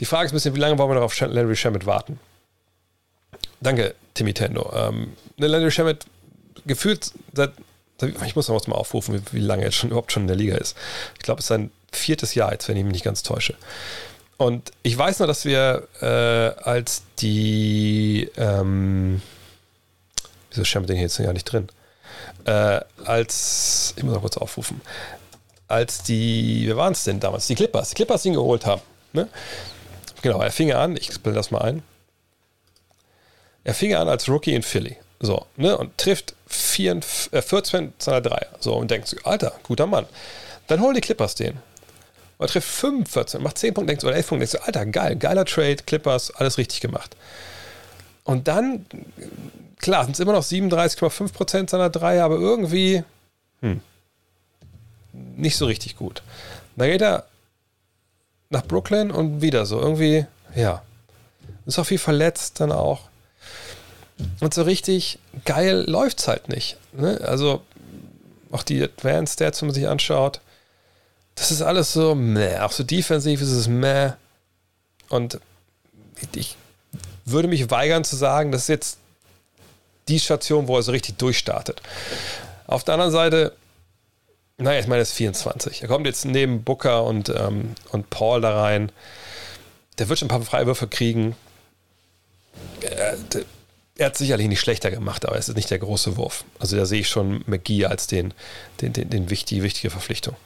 [0.00, 2.18] die Frage ist ein bisschen, wie lange wollen wir noch auf Landry Shamet warten?
[3.60, 4.72] Danke, Timmy Tendo.
[4.74, 6.06] Ähm, ne, Landry Shamet
[6.66, 7.52] gefühlt seit,
[8.00, 10.76] ich muss noch mal aufrufen, wie, lange er schon überhaupt schon in der Liga ist.
[11.14, 13.54] Ich glaube, es ist sein viertes Jahr jetzt, wenn ich mich nicht ganz täusche.
[14.42, 19.22] Und ich weiß noch, dass wir äh, als die, ähm,
[20.50, 21.68] wieso Shamet den hier jetzt ja nicht drin?
[22.44, 24.80] Äh, als, ich muss noch kurz aufrufen,
[25.68, 27.46] als die, wer waren es denn damals?
[27.46, 28.82] Die Clippers, die Clippers ihn geholt haben.
[29.12, 29.28] Ne?
[30.22, 31.82] Genau, er fing an, ich spiele das mal ein.
[33.62, 34.96] Er fing an als Rookie in Philly.
[35.20, 37.00] So, ne, und trifft 4,
[37.30, 38.48] äh, 14 seiner Dreier.
[38.58, 40.06] So, und denkt, Alter, guter Mann.
[40.66, 41.60] Dann holen die Clippers den.
[42.42, 45.16] Er trifft 45, macht 10 Punkte, denkst du, oder 11 Punkte, denkst du, Alter, geil,
[45.16, 47.16] geiler Trade, Clippers, alles richtig gemacht.
[48.24, 48.86] Und dann,
[49.78, 53.04] klar, sind es immer noch 37,5% seiner Dreier, aber irgendwie,
[53.60, 53.80] hm,
[55.36, 56.22] nicht so richtig gut.
[56.76, 57.26] Dann geht er
[58.50, 59.80] nach Brooklyn und wieder so.
[59.80, 60.82] Irgendwie, ja.
[61.66, 63.08] Ist auch viel verletzt dann auch.
[64.40, 66.76] Und so richtig geil läuft es halt nicht.
[66.92, 67.20] Ne?
[67.24, 67.62] Also
[68.50, 70.40] auch die Advanced Stats, wenn man sich anschaut,
[71.34, 72.58] das ist alles so meh.
[72.58, 74.12] Auch so defensiv ist es meh.
[75.08, 75.40] Und
[76.34, 76.56] ich
[77.24, 78.98] würde mich weigern zu sagen, das ist jetzt
[80.08, 81.80] die Station, wo er so richtig durchstartet.
[82.66, 83.52] Auf der anderen Seite
[84.62, 85.82] naja, ich meine, er ist 24.
[85.82, 88.92] Er kommt jetzt neben Booker und, ähm, und Paul da rein.
[89.98, 91.34] Der wird schon ein paar Freiwürfe kriegen.
[92.80, 93.16] Er,
[93.96, 96.44] er hat sicherlich nicht schlechter gemacht, aber es ist nicht der große Wurf.
[96.58, 98.34] Also da sehe ich schon McGee als den,
[98.80, 100.36] den, den, den wichtige, wichtige Verpflichtung.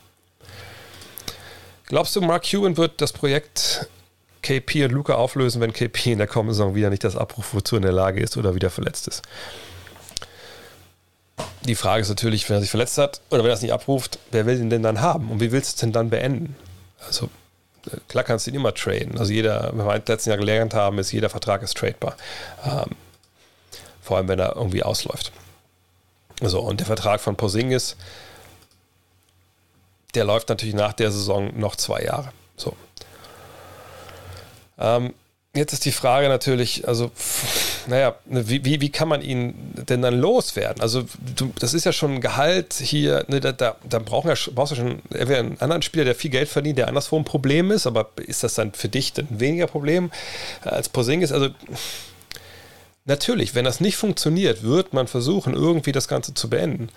[1.86, 3.88] Glaubst du, Mark Cuban wird das Projekt
[4.42, 7.76] KP und Luca auflösen, wenn KP in der kommenden Saison wieder nicht das Abruf wozu
[7.76, 9.22] in der Lage ist oder wieder verletzt ist?
[11.62, 14.18] Die Frage ist natürlich, wenn er sich verletzt hat oder wenn er es nicht abruft,
[14.32, 16.56] wer will ihn denn dann haben und wie willst du es denn dann beenden?
[17.06, 17.28] Also
[18.08, 19.18] klar kannst du ihn immer traden.
[19.18, 22.16] Also jeder, wenn wir letzten Jahr gelernt haben, ist jeder Vertrag ist tradebar.
[22.64, 22.96] Ähm,
[24.00, 25.32] vor allem, wenn er irgendwie ausläuft.
[26.40, 27.96] So, und der Vertrag von Posingis,
[30.16, 32.32] der läuft natürlich nach der Saison noch zwei Jahre.
[32.56, 32.74] So.
[34.78, 35.14] Ähm,
[35.54, 37.10] jetzt ist die Frage natürlich, also
[37.86, 39.54] naja, ne, wie, wie, wie kann man ihn
[39.88, 40.80] denn dann loswerden?
[40.82, 41.04] Also,
[41.36, 44.72] du, das ist ja schon ein Gehalt hier, ne, da, da, da brauchen wir, brauchst
[44.72, 48.10] du schon einen anderen Spieler, der viel Geld verdient, der anderswo ein Problem ist, aber
[48.16, 50.10] ist das dann für dich ein weniger Problem
[50.62, 51.32] als Porzingis?
[51.32, 51.48] Also,
[53.04, 56.88] natürlich, wenn das nicht funktioniert, wird man versuchen, irgendwie das Ganze zu beenden.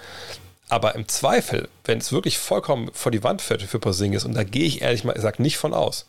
[0.69, 4.43] Aber im Zweifel, wenn es wirklich vollkommen vor die Wand fährt für Porzingis, und da
[4.43, 6.05] gehe ich ehrlich mal gesagt nicht von aus,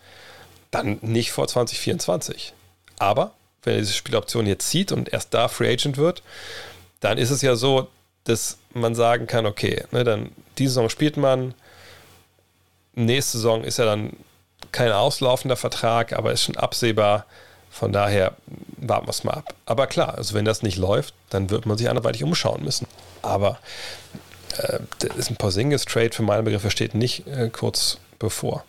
[0.70, 2.52] dann nicht vor 2024.
[2.98, 3.32] Aber
[3.62, 6.22] wenn er diese Spieloption jetzt zieht und erst da Free Agent wird,
[7.00, 7.88] dann ist es ja so,
[8.24, 11.54] dass man sagen kann, okay, ne, dann diese Saison spielt man,
[12.94, 14.12] nächste Saison ist ja dann
[14.72, 17.24] kein auslaufender Vertrag, aber ist schon absehbar.
[17.70, 18.36] Von daher
[18.76, 19.54] warten wir es mal ab.
[19.64, 22.86] Aber klar, also wenn das nicht läuft, dann wird man sich anderweitig umschauen müssen.
[23.22, 23.58] Aber
[24.98, 28.64] das ist ein Porzingis-Trade für meine Begriffe steht nicht äh, kurz bevor.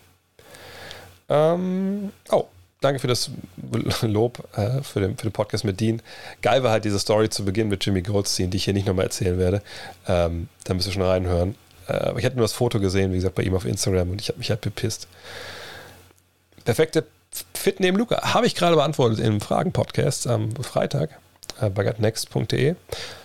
[1.28, 2.46] Ähm, oh,
[2.80, 3.30] danke für das
[4.02, 6.02] Lob äh, für, den, für den Podcast mit Dean.
[6.42, 9.06] Geil war halt diese Story zu Beginn mit Jimmy Goldstein, die ich hier nicht nochmal
[9.06, 9.62] erzählen werde.
[10.06, 11.54] Ähm, da müsst ihr schon reinhören.
[11.88, 14.20] Äh, aber ich hatte nur das Foto gesehen, wie gesagt, bei ihm auf Instagram und
[14.20, 15.08] ich habe mich halt bepisst.
[16.64, 17.06] Perfekte
[17.54, 18.34] Fit neben Luca.
[18.34, 21.10] Habe ich gerade beantwortet im Fragen-Podcast am Freitag
[21.60, 22.74] äh, bei gutnext.de.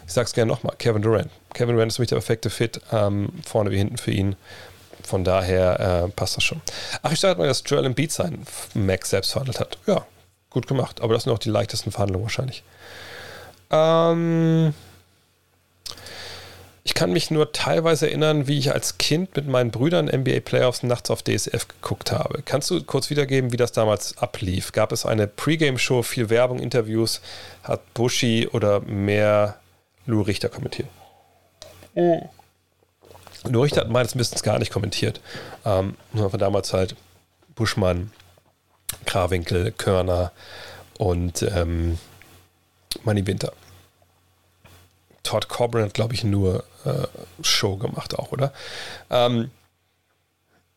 [0.06, 1.30] Ich sage es gerne nochmal: Kevin Durant.
[1.58, 4.36] Kevin Durant ist für mich der perfekte Fit, ähm, vorne wie hinten für ihn.
[5.04, 6.62] Von daher äh, passt das schon.
[7.02, 9.80] Ach, ich dachte mal, dass Joel Embiid sein Max selbst verhandelt hat.
[9.88, 10.06] Ja,
[10.52, 11.02] gut gemacht.
[11.02, 12.64] Aber das sind auch die leichtesten Verhandlungen wahrscheinlich.
[13.72, 14.74] Ähm,
[16.84, 20.84] ich kann mich nur teilweise erinnern, wie ich als Kind mit meinen Brüdern NBA Playoffs
[20.84, 22.44] nachts auf DSF geguckt habe.
[22.46, 24.74] Kannst du kurz wiedergeben, wie das damals ablief?
[24.74, 27.22] Gab es eine Pre-Game-Show, viel Werbung, Interviews?
[27.64, 29.56] Hat Bushi oder mehr
[30.06, 30.88] Lou Richter kommentiert?
[31.98, 32.30] Oh.
[33.46, 35.20] Lou Richter hat meines Wissens gar nicht kommentiert.
[35.66, 36.96] Ähm, von damals halt
[37.56, 38.12] Buschmann,
[39.06, 40.32] Krawinkel, Körner
[41.00, 41.98] und ähm,
[43.04, 43.52] Manny Winter.
[45.24, 47.08] Todd Coburn hat, glaube ich, nur äh,
[47.42, 48.54] Show gemacht auch, oder?
[49.10, 49.50] Ähm,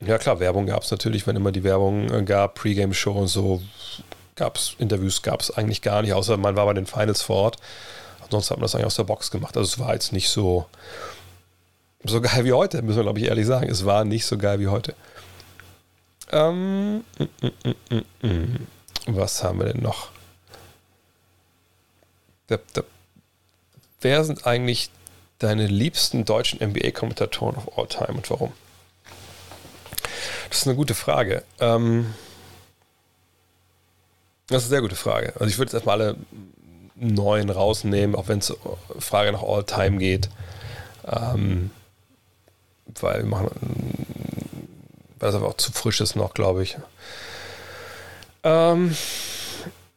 [0.00, 3.60] ja klar, Werbung gab es natürlich, wenn immer die Werbung äh, gab, Pre-Game-Show und so,
[4.36, 7.36] gab es Interviews, gab es eigentlich gar nicht, außer man war bei den Finals vor
[7.36, 7.56] Ort.
[8.30, 9.56] Ansonsten hat man das eigentlich aus der Box gemacht.
[9.56, 10.66] Also es war jetzt nicht so,
[12.04, 13.68] so geil wie heute, müssen wir, glaube ich, ehrlich sagen.
[13.68, 14.94] Es war nicht so geil wie heute.
[16.30, 17.46] Ähm, mm,
[17.90, 18.66] mm, mm,
[19.06, 20.10] was haben wir denn noch?
[24.00, 24.90] Wer sind eigentlich
[25.40, 28.52] deine liebsten deutschen NBA-Kommentatoren of all time und warum?
[30.48, 31.42] Das ist eine gute Frage.
[31.58, 32.14] Ähm,
[34.46, 35.32] das ist eine sehr gute Frage.
[35.34, 36.16] Also ich würde jetzt erstmal alle
[37.00, 38.54] neuen rausnehmen, auch wenn es
[38.98, 40.28] Frage nach all time geht.
[41.06, 41.70] Ähm,
[43.00, 43.50] weil wir machen,
[45.18, 46.76] weil es aber auch zu frisch ist noch, glaube ich.
[48.42, 48.96] Ähm,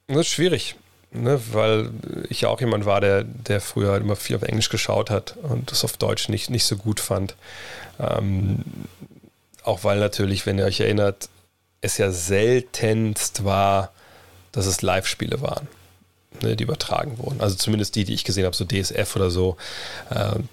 [0.07, 0.75] das ist schwierig
[1.13, 1.91] ne, weil
[2.29, 5.35] ich ja auch jemand war, der, der früher halt immer viel auf Englisch geschaut hat
[5.41, 7.35] und das auf Deutsch nicht, nicht so gut fand.
[7.99, 8.63] Ähm,
[9.63, 11.29] auch weil natürlich, wenn ihr euch erinnert,
[11.81, 13.91] es ja seltenst war,
[14.51, 15.67] dass es Live-Spiele waren,
[16.41, 17.41] ne, die übertragen wurden.
[17.41, 19.57] Also zumindest die, die ich gesehen habe, so DSF oder so.
[20.11, 20.47] Ähm,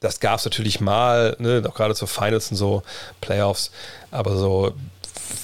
[0.00, 2.82] das gab es natürlich mal, ne, auch gerade zur Finals und so,
[3.20, 3.70] Playoffs,
[4.10, 4.74] aber so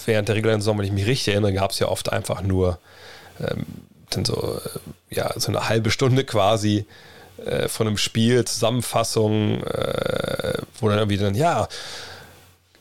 [0.06, 2.78] während der regulären Saison, wenn ich mich richtig erinnere, gab es ja oft einfach nur
[3.40, 3.66] ähm,
[4.10, 6.86] dann so, äh, ja, so eine halbe Stunde quasi
[7.44, 11.68] äh, von einem Spiel, Zusammenfassung, äh, wo dann irgendwie dann, ja,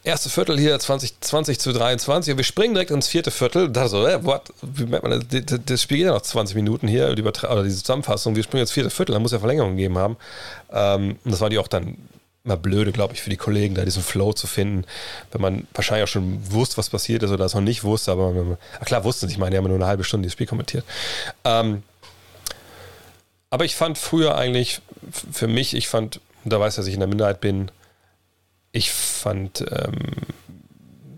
[0.03, 3.69] erste Viertel hier 20, 20 zu 23 und wir springen direkt ins vierte Viertel.
[3.69, 4.53] Da so, äh, what?
[4.61, 5.23] Wie merkt man,
[5.65, 8.71] das, Spiel geht ja noch 20 Minuten hier, die oder diese Zusammenfassung, wir springen ins
[8.71, 10.17] vierte Viertel, da muss ja Verlängerung gegeben haben.
[10.71, 11.97] Ähm, und das war die auch dann
[12.43, 14.85] immer blöde, glaube ich, für die Kollegen, da diesen Flow zu finden,
[15.31, 18.31] wenn man wahrscheinlich auch schon wusste, was passiert ist oder es noch nicht wusste, aber
[18.31, 20.83] man, klar wussten sie, ich meine, die haben nur eine halbe Stunde das Spiel kommentiert.
[21.43, 21.83] Ähm,
[23.51, 24.81] aber ich fand früher eigentlich,
[25.31, 27.69] für mich, ich fand, da weiß dass ich in der Minderheit bin,
[28.71, 29.97] ich fand ähm,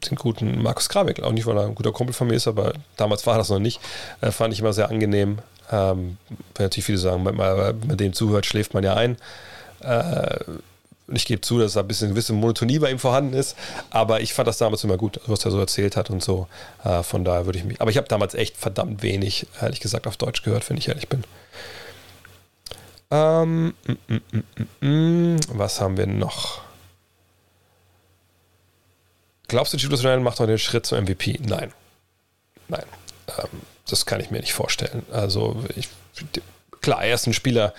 [0.09, 2.73] den guten Markus Krawek, auch nicht, weil er ein guter Kumpel von mir ist, aber
[2.97, 3.79] damals war das noch nicht,
[4.21, 5.39] äh, fand ich immer sehr angenehm.
[5.71, 6.17] Ähm,
[6.59, 9.17] natürlich viele sagen, wenn man mit dem zuhört, schläft man ja ein.
[9.81, 10.39] Äh,
[11.11, 13.55] ich gebe zu, dass da ein bisschen gewisse Monotonie bei ihm vorhanden ist,
[13.89, 16.47] aber ich fand das damals immer gut, was er so erzählt hat und so.
[16.83, 17.81] Äh, von daher würde ich mich.
[17.81, 21.09] Aber ich habe damals echt verdammt wenig, ehrlich gesagt, auf Deutsch gehört, wenn ich ehrlich
[21.09, 21.23] bin.
[23.11, 24.13] Ähm, mm,
[24.81, 26.62] mm, mm, was haben wir noch?
[29.53, 31.39] Glaubst du, Julius Randle macht noch den Schritt zum MVP?
[31.45, 31.71] Nein.
[32.69, 32.85] Nein.
[33.37, 35.05] Ähm, das kann ich mir nicht vorstellen.
[35.11, 35.89] Also, ich,
[36.81, 37.75] klar, er ist ein Spieler,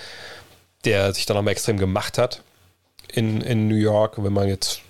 [0.84, 2.42] der sich dann nochmal extrem gemacht hat
[3.12, 4.22] in, in New York.
[4.22, 4.82] Wenn man jetzt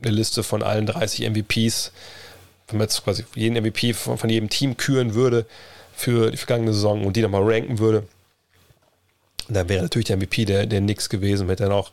[0.00, 1.92] eine Liste von allen 30 MVPs,
[2.68, 5.44] wenn man jetzt quasi jeden MVP von, von jedem Team küren würde
[5.94, 8.08] für die vergangene Saison und die nochmal ranken würde,
[9.50, 11.90] dann wäre natürlich der MVP der, der Nix gewesen, hätte dann auch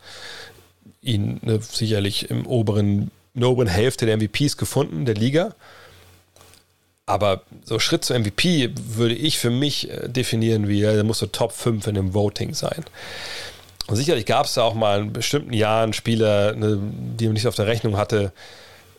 [1.02, 3.12] ihn ne, sicherlich im oberen,
[3.44, 5.56] oberen Hälfte der MVPs gefunden, der Liga.
[7.06, 11.28] Aber so Schritt zu MVP würde ich für mich äh, definieren wie, er muss so
[11.28, 12.84] Top 5 in dem Voting sein.
[13.88, 17.48] Und sicherlich gab es da auch mal in bestimmten Jahren Spieler, ne, die man nicht
[17.48, 18.32] auf der Rechnung hatte,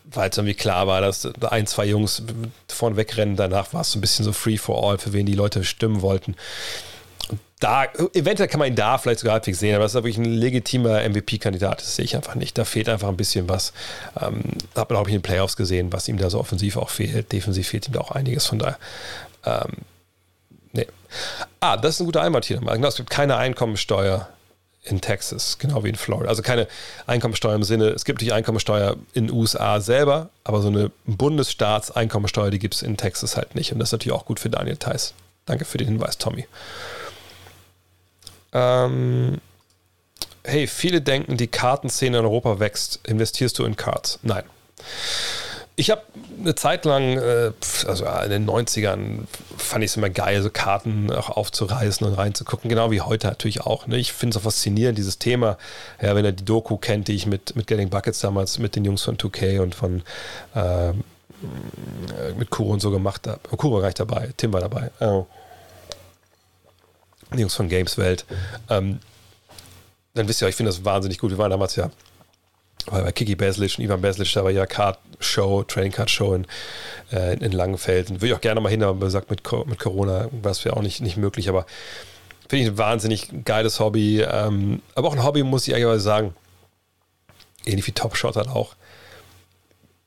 [0.04, 2.22] weil es irgendwie klar war, dass ein, zwei Jungs
[2.68, 3.34] vorne wegrennen.
[3.34, 6.02] Danach war es so ein bisschen so free for all, für wen die Leute stimmen
[6.02, 6.36] wollten.
[7.58, 10.26] Da, eventuell kann man ihn da vielleicht sogar halbwegs sehen, aber das ist wirklich ein
[10.26, 11.80] legitimer MVP-Kandidat.
[11.80, 12.58] Das sehe ich einfach nicht.
[12.58, 13.72] Da fehlt einfach ein bisschen was.
[14.20, 14.42] Ähm,
[14.74, 17.32] da hat man auch in den Playoffs gesehen, was ihm da so offensiv auch fehlt.
[17.32, 18.44] Defensiv fehlt ihm da auch einiges.
[18.44, 18.78] Von daher,
[19.46, 19.72] ähm,
[20.72, 20.86] nee.
[21.60, 22.58] Ah, das ist ein guter Einwand hier.
[22.58, 24.28] Genau, es gibt keine Einkommensteuer
[24.86, 26.28] in Texas, genau wie in Florida.
[26.28, 26.68] Also keine
[27.06, 32.50] Einkommensteuer im Sinne, es gibt die Einkommensteuer in den USA selber, aber so eine Bundesstaatseinkommensteuer,
[32.50, 33.72] die gibt es in Texas halt nicht.
[33.72, 35.14] Und das ist natürlich auch gut für Daniel Theiss.
[35.46, 36.46] Danke für den Hinweis, Tommy.
[38.56, 39.38] Ähm,
[40.42, 43.00] hey, viele denken, die Kartenszene in Europa wächst.
[43.06, 44.18] Investierst du in Cards?
[44.22, 44.44] Nein.
[45.78, 46.00] Ich habe
[46.40, 47.52] eine Zeit lang, äh,
[47.86, 49.26] also in den 90ern,
[49.58, 53.60] fand ich es immer geil, so Karten auch aufzureißen und reinzugucken, genau wie heute natürlich
[53.60, 53.86] auch.
[53.86, 53.98] Ne?
[53.98, 55.58] Ich finde es auch faszinierend, dieses Thema.
[56.00, 58.86] Ja, wenn er die Doku kennt, die ich mit, mit Getting Buckets damals mit den
[58.86, 60.02] Jungs von 2K und von
[60.54, 60.94] äh,
[62.38, 63.40] mit Kuro und so gemacht habe.
[63.54, 64.90] Kuro war gar nicht dabei, Tim war dabei.
[65.00, 65.26] Oh.
[67.34, 68.24] Die Jungs von Gameswelt.
[68.70, 69.00] Ähm,
[70.14, 71.30] dann wisst ihr, ich finde das wahnsinnig gut.
[71.30, 71.90] Wir waren damals ja
[72.90, 76.46] bei Kiki Beslic und Ivan Beslic, da war ja Card Show, Training Card Show in,
[77.12, 78.10] äh, in Langenfeld.
[78.10, 80.82] Würde ich auch gerne mal hin, aber gesagt, mit, mit Corona war es ja auch
[80.82, 81.48] nicht, nicht möglich.
[81.48, 81.66] Aber
[82.48, 84.20] finde ich ein wahnsinnig geiles Hobby.
[84.20, 86.34] Ähm, aber auch ein Hobby, muss ich eigentlich sagen.
[87.64, 88.76] Ähnlich wie Top Shot hat auch.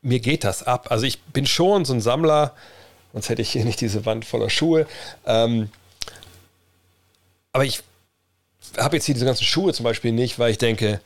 [0.02, 0.88] Mir geht das ab.
[0.90, 2.54] Also ich bin schon so ein Sammler,
[3.12, 4.88] sonst hätte ich hier nicht diese Wand voller Schuhe.
[5.26, 5.70] Ähm,
[7.60, 7.84] aber ich
[8.77, 11.02] habe jetzt hier diese ganzen Schuhe zum Beispiel nicht, weil ich denke,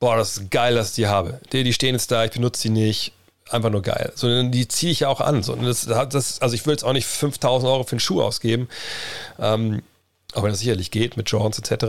[0.00, 1.38] boah, das ist geil, dass ich die habe.
[1.52, 3.12] Die, die stehen jetzt da, ich benutze die nicht.
[3.50, 4.10] Einfach nur geil.
[4.14, 5.42] So, die ziehe ich ja auch an.
[5.42, 8.70] So, das, das, also ich will jetzt auch nicht 5000 Euro für einen Schuh ausgeben.
[9.38, 9.82] Ähm,
[10.32, 11.84] auch wenn das sicherlich geht mit Jordans etc.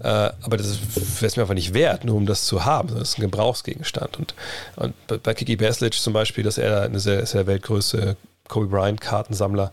[0.00, 2.88] Äh, aber das wäre es mir einfach nicht wert, nur um das zu haben.
[2.88, 4.18] Das ist ein Gebrauchsgegenstand.
[4.18, 4.34] Und,
[4.74, 8.16] und bei Kiki Baslich zum Beispiel, dass er eine sehr, sehr weltgrößte
[8.48, 9.70] Kobe Bryant Kartensammler,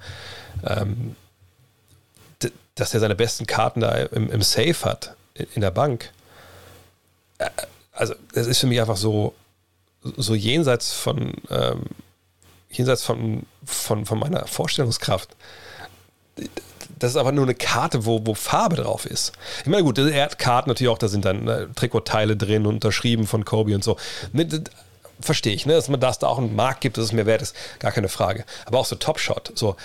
[0.67, 1.15] ähm,
[2.75, 6.11] dass er seine besten Karten da im, im Safe hat, in, der Bank.
[7.91, 9.33] Also es ist für mich einfach so,
[10.03, 11.83] so jenseits von, ähm,
[12.69, 15.35] jenseits von, von, von meiner Vorstellungskraft.
[16.99, 19.33] Das ist aber nur eine Karte, wo, wo Farbe drauf ist.
[19.61, 23.27] Ich meine, gut, er hat Karten natürlich auch, da sind dann äh, Trikotteile drin, unterschrieben
[23.27, 23.97] von Kobe und so.
[24.33, 24.47] Ne,
[25.19, 25.73] verstehe ich, ne?
[25.73, 28.09] dass man das da auch einen Markt gibt, dass es mir wert ist, gar keine
[28.09, 28.45] Frage.
[28.65, 29.75] Aber auch so Top Shot, so,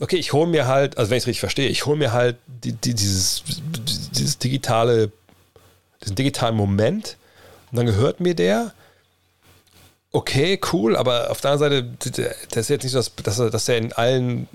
[0.00, 2.36] okay, ich hole mir halt, also wenn ich es richtig verstehe, ich hole mir halt
[2.46, 3.42] die, die, dieses,
[4.12, 5.10] dieses digitale,
[6.02, 7.16] diesen digitalen Moment,
[7.70, 8.72] und dann gehört mir der.
[10.12, 13.68] Okay, cool, aber auf der anderen Seite, das ist jetzt nicht so, dass, dass, dass
[13.68, 14.48] er in allen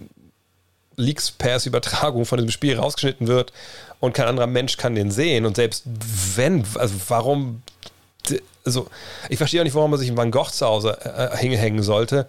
[0.96, 3.54] Leaks Pairs Übertragung von diesem Spiel rausgeschnitten wird
[4.00, 5.46] und kein anderer Mensch kann den sehen.
[5.46, 5.84] Und selbst
[6.36, 7.62] wenn, also warum,
[8.66, 8.88] also
[9.30, 12.28] ich verstehe auch nicht, warum man sich einen Van Gogh zu Hause äh, hängen sollte.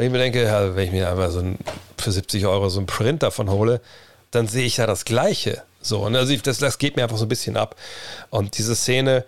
[0.00, 1.58] Wenn ich mir denke, ja, wenn ich mir einfach so ein,
[1.98, 3.82] für 70 Euro so einen Print davon hole,
[4.30, 5.62] dann sehe ich ja das Gleiche.
[5.82, 7.76] So, und also ich, das, das geht mir einfach so ein bisschen ab.
[8.30, 9.26] Und diese Szene,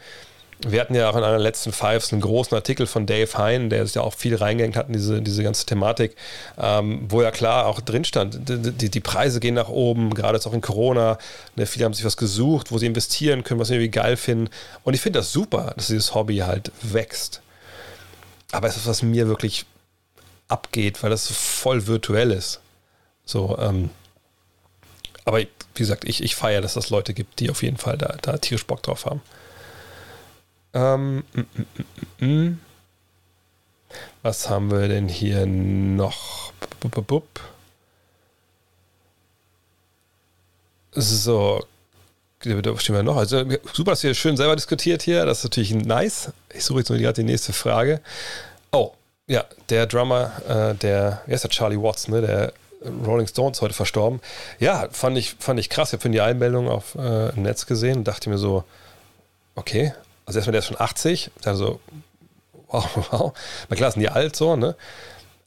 [0.66, 3.85] wir hatten ja auch in einer letzten Fives einen großen Artikel von Dave Hein, der
[3.85, 6.16] sich ja auch viel reingehängt hat in diese, diese ganze Thematik,
[6.57, 10.47] ähm, wo ja klar auch drin stand, die, die, Preise gehen nach oben, gerade jetzt
[10.47, 11.19] auch in Corona.
[11.55, 14.49] Ne, viele haben sich was gesucht, wo sie investieren können, was sie irgendwie geil finden.
[14.85, 17.43] Und ich finde das super, dass dieses Hobby halt wächst.
[18.53, 19.66] Aber es ist, was mir wirklich
[20.53, 22.61] abgeht, weil das so voll virtuell ist.
[23.24, 23.91] So, ähm,
[25.24, 28.16] aber wie gesagt, ich, ich feiere, dass das Leute gibt, die auf jeden Fall da,
[28.20, 29.23] da tierisch Bock drauf haben.
[30.74, 31.41] Ähm, mm,
[32.20, 32.61] mm, mm,
[34.23, 36.53] Was haben wir denn hier noch?
[40.95, 41.65] So,
[42.41, 43.16] da stehen wir noch.
[43.16, 45.24] Also super, dass ihr schön selber diskutiert hier.
[45.24, 46.33] Das ist natürlich nice.
[46.53, 48.01] Ich suche jetzt nur gerade die nächste Frage.
[48.73, 48.93] Oh,
[49.32, 52.20] ja, der Drummer, äh, der, wie heißt der Charlie Watts, ne?
[52.20, 52.52] Der
[53.06, 54.20] Rolling Stones heute verstorben.
[54.59, 55.92] Ja, fand ich, fand ich krass.
[55.92, 58.64] Ich habe die Einmeldung auf äh, im Netz gesehen und dachte mir so,
[59.54, 59.94] okay,
[60.26, 61.80] also erstmal, der ist schon 80, dann so,
[62.68, 63.32] wow, wow.
[63.70, 64.76] Na klar sind die alt so, ne?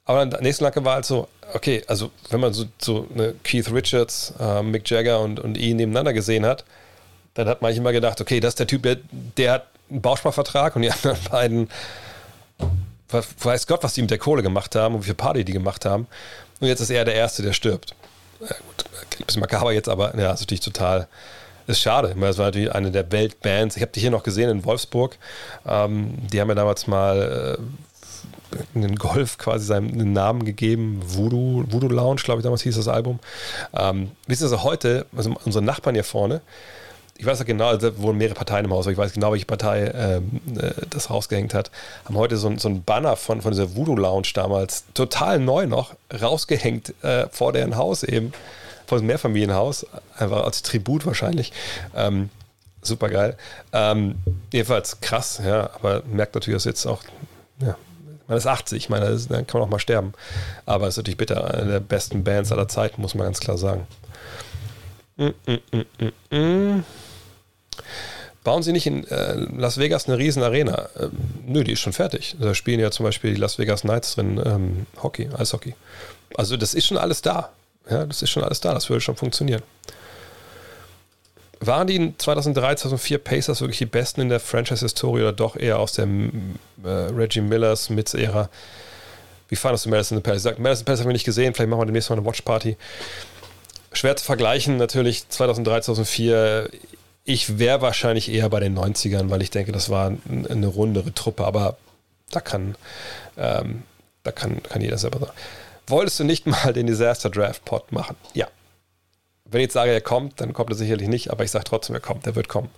[0.06, 3.34] Aber dann der nächste Lacke war halt so, okay, also wenn man so, so eine
[3.44, 6.64] Keith Richards, äh, Mick Jagger und, und ihn nebeneinander gesehen hat,
[7.36, 10.76] dann hat man immer gedacht, okay, das ist der Typ, der, der hat einen Bausparvertrag
[10.76, 11.70] und die anderen beiden,
[13.10, 15.86] weiß Gott, was die mit der Kohle gemacht haben und wie viel Party die gemacht
[15.86, 16.08] haben.
[16.60, 17.96] Und jetzt ist er der Erste, der stirbt.
[18.40, 18.86] Ja, gut,
[19.20, 21.08] ein bisschen makaber jetzt, aber ja, ist natürlich total,
[21.68, 22.16] ist schade.
[22.20, 23.76] Das war natürlich eine der Weltbands.
[23.76, 25.18] Ich habe die hier noch gesehen in Wolfsburg.
[25.66, 31.02] Ähm, die haben mir damals mal äh, einen Golf quasi seinen Namen gegeben.
[31.06, 33.20] Voodoo, Voodoo Lounge, glaube ich, damals hieß das Album.
[33.74, 36.42] Ähm, wissen Sie, also heute, also unsere Nachbarn hier vorne,
[37.18, 39.46] ich weiß ja genau, also wurden mehrere Parteien im Haus, aber ich weiß genau, welche
[39.46, 41.72] Partei ähm, äh, das rausgehängt hat,
[42.06, 45.96] haben heute so, so ein Banner von, von dieser Voodoo Lounge damals, total neu noch,
[46.22, 48.34] rausgehängt äh, vor deren Haus eben,
[48.86, 49.86] vor dem Mehrfamilienhaus,
[50.18, 51.54] einfach als Tribut wahrscheinlich.
[51.96, 52.30] Ähm,
[52.82, 53.38] super geil.
[53.72, 54.16] Ähm,
[54.52, 57.02] jedenfalls krass, ja, aber merkt natürlich, dass jetzt auch,
[57.62, 57.78] ja,
[58.28, 60.14] man ist 80, ich meine, dann kann man auch mal sterben.
[60.66, 63.58] Aber es ist natürlich bitter, eine der besten Bands aller Zeiten, muss man ganz klar
[63.58, 63.88] sagen.
[65.18, 66.84] Mm, mm, mm,
[68.44, 70.90] Bauen Sie nicht in äh, Las Vegas eine riesen Arena?
[70.96, 71.08] Äh,
[71.46, 72.36] nö, die ist schon fertig.
[72.40, 75.74] Da spielen ja zum Beispiel die Las Vegas Knights drin ähm, Hockey, Eishockey.
[76.36, 77.50] Also das ist schon alles da.
[77.90, 78.74] Ja, das ist schon alles da.
[78.74, 79.64] Das würde schon funktionieren.
[81.60, 85.94] Waren die 2003, 2004 Pacers wirklich die besten in der Franchise-Historie oder doch eher aus
[85.94, 88.50] der äh, Reggie Millers Mitz-Ära?
[89.48, 90.44] Wie fandest du Madison Palace?
[90.58, 92.78] Madison Palace haben wir nicht gesehen, vielleicht machen wir demnächst mal eine Watch-Party.
[93.96, 96.70] Schwer zu vergleichen, natürlich 2003, 2004
[97.26, 101.44] ich wäre wahrscheinlich eher bei den 90ern, weil ich denke, das war eine rundere Truppe,
[101.44, 101.76] aber
[102.30, 102.76] da kann,
[103.36, 103.84] ähm,
[104.24, 105.34] da kann, kann jeder selber sagen.
[105.88, 108.16] Wolltest du nicht mal den Disaster Draft Pod machen?
[108.36, 108.48] Ja.
[109.46, 111.96] Wenn ich jetzt sage, er kommt, dann kommt er sicherlich nicht, aber ich sage trotzdem,
[111.96, 112.70] er kommt, er wird kommen.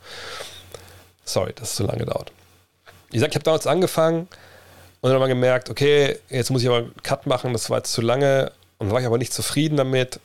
[1.25, 2.31] Sorry, dass es so lange dauert.
[3.11, 4.29] Ich sage, ich habe damals angefangen
[5.01, 7.91] und dann mal gemerkt, okay, jetzt muss ich aber einen Cut machen, das war jetzt
[7.91, 10.21] zu lange und war ich aber nicht zufrieden damit.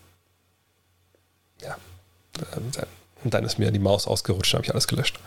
[2.33, 2.87] Dann
[3.25, 5.19] und dann ist mir die Maus ausgerutscht, habe ich alles gelöscht.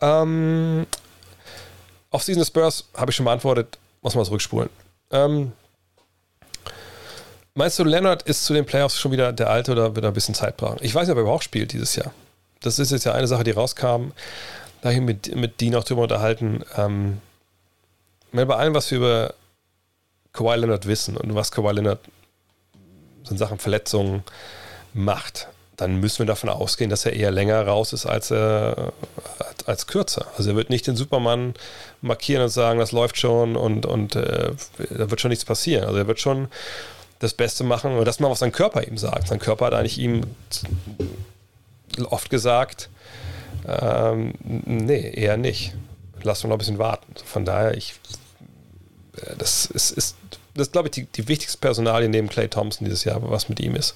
[0.00, 0.86] Ähm,
[2.10, 4.70] Off-Season Spurs habe ich schon beantwortet, muss man zurückspulen.
[5.10, 5.52] Ähm,
[7.54, 10.14] meinst du, Leonard ist zu den Playoffs schon wieder der Alte oder wird er ein
[10.14, 10.78] bisschen Zeit brauchen?
[10.80, 12.12] Ich weiß nicht, ob er überhaupt spielt dieses Jahr.
[12.60, 14.12] Das ist jetzt ja eine Sache, die rauskam.
[14.80, 16.64] Da habe ich mit, mit Dean auch drüber unterhalten.
[16.76, 17.20] Ähm,
[18.32, 19.34] bei allem, was wir über
[20.32, 22.00] Kawhi Leonard wissen und was Kawhi Leonard
[23.28, 24.24] in Sachen Verletzungen
[24.94, 25.48] macht,
[25.80, 28.74] dann müssen wir davon ausgehen, dass er eher länger raus ist als, äh,
[29.64, 30.26] als kürzer.
[30.36, 31.54] Also er wird nicht den Superman
[32.02, 34.52] markieren und sagen, das läuft schon und, und äh,
[34.90, 35.84] da wird schon nichts passieren.
[35.84, 36.48] Also er wird schon
[37.18, 39.28] das Beste machen oder das mal, was sein Körper ihm sagt.
[39.28, 40.24] Sein Körper hat eigentlich ihm
[42.10, 42.90] oft gesagt,
[43.66, 45.72] ähm, nee, eher nicht.
[46.22, 47.14] Lass uns noch ein bisschen warten.
[47.24, 47.94] Von daher, ich,
[49.16, 50.16] äh, das ist, ist
[50.54, 53.76] das glaube ich, die, die wichtigste Personalie neben Clay Thompson dieses Jahr, was mit ihm
[53.76, 53.94] ist.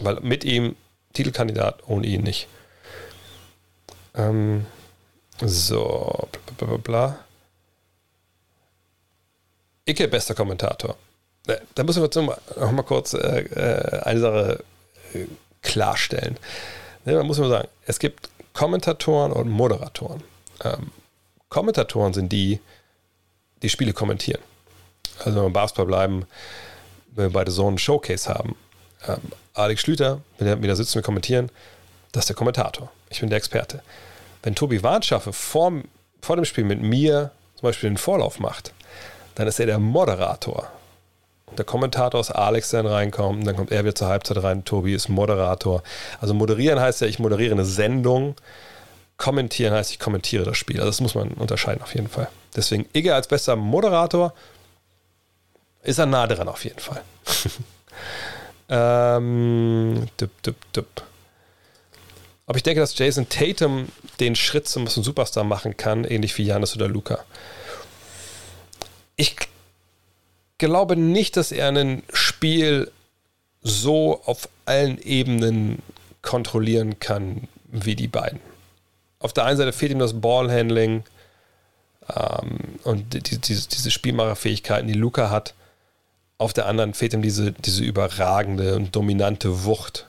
[0.00, 0.76] Weil mit ihm
[1.14, 2.48] Titelkandidat, ohne ihn nicht.
[4.14, 4.66] Ähm,
[5.40, 6.28] so,
[6.58, 7.18] bla bla bla.
[9.86, 10.96] Icke, bester Kommentator.
[11.46, 14.64] Äh, da müssen wir noch mal kurz äh, äh, eine Sache
[15.14, 15.26] äh,
[15.62, 16.38] klarstellen.
[17.04, 20.22] Da muss man sagen, es gibt Kommentatoren und Moderatoren.
[20.62, 20.90] Ähm,
[21.48, 22.60] Kommentatoren sind die,
[23.62, 24.40] die Spiele kommentieren.
[25.18, 26.26] Also wenn wir im Basketball bleiben,
[27.12, 28.56] wenn wir beide so einen Showcase haben,
[29.06, 29.20] ähm,
[29.54, 31.50] Alex Schlüter, wenn er wieder sitzen, wir kommentieren,
[32.12, 32.90] das ist der Kommentator.
[33.08, 33.82] Ich bin der Experte.
[34.42, 35.72] Wenn Tobi Warnschaffe vor,
[36.20, 38.72] vor dem Spiel mit mir zum Beispiel den Vorlauf macht,
[39.36, 40.68] dann ist er der Moderator.
[41.56, 44.64] Der Kommentator ist Alex, dann reinkommt, dann kommt er wieder zur Halbzeit rein.
[44.64, 45.82] Tobi ist Moderator.
[46.20, 48.34] Also moderieren heißt ja, ich moderiere eine Sendung.
[49.16, 50.78] Kommentieren heißt, ich kommentiere das Spiel.
[50.78, 52.28] Also das muss man unterscheiden auf jeden Fall.
[52.56, 54.34] Deswegen Igge als bester Moderator
[55.82, 57.02] ist er nah dran auf jeden Fall.
[58.68, 61.02] Ähm, dup, dup, dup.
[62.46, 63.88] Aber ich denke, dass Jason Tatum
[64.20, 67.24] den Schritt zum Superstar machen kann, ähnlich wie Janis oder Luca.
[69.16, 69.36] Ich
[70.58, 72.90] glaube nicht, dass er ein Spiel
[73.62, 75.82] so auf allen Ebenen
[76.22, 78.40] kontrollieren kann wie die beiden.
[79.18, 81.04] Auf der einen Seite fehlt ihm das Ballhandling
[82.14, 85.54] ähm, und die, diese, diese Spielmacherfähigkeiten, die Luca hat.
[86.44, 90.08] Auf der anderen fehlt ihm diese, diese überragende und dominante Wucht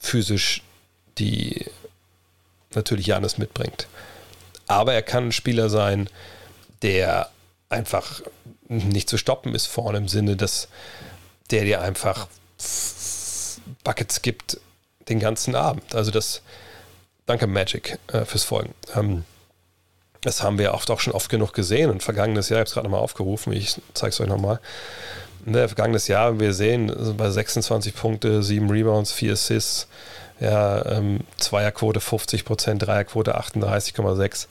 [0.00, 0.64] physisch,
[1.16, 1.64] die
[2.74, 3.86] natürlich Janis mitbringt.
[4.66, 6.10] Aber er kann ein Spieler sein,
[6.82, 7.30] der
[7.68, 8.20] einfach
[8.66, 10.66] nicht zu stoppen ist vorne im Sinne, dass
[11.52, 12.26] der dir einfach
[13.84, 14.58] Buckets gibt
[15.08, 15.94] den ganzen Abend.
[15.94, 16.42] Also das,
[17.26, 18.74] danke Magic äh, fürs Folgen.
[18.96, 19.24] Ähm,
[20.20, 22.74] das haben wir oft auch schon oft genug gesehen und vergangenes Jahr, ich habe es
[22.74, 24.58] gerade nochmal aufgerufen, ich zeige es euch nochmal
[25.44, 29.86] ne, vergangenes Jahr, wir sehen, also bei 26 Punkte, 7 Rebounds, 4 Assists,
[30.40, 34.46] ja, ähm, Zweierquote 50 Prozent, Dreierquote 38,6.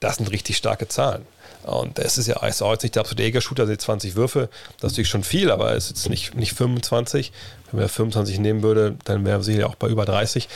[0.00, 1.24] Das sind richtig starke Zahlen.
[1.64, 4.48] Und es ist ja auch jetzt nicht der absolute Eger-Shooter, also 20 Würfe,
[4.78, 7.32] das ist natürlich schon viel, aber es ist jetzt nicht, nicht 25.
[7.70, 10.48] Wenn wir 25 nehmen würde, dann wären wir sicher auch bei über 30.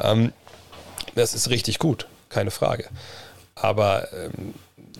[0.00, 0.32] Ähm,
[1.14, 2.88] das ist richtig gut, keine Frage.
[3.56, 4.54] Aber ähm,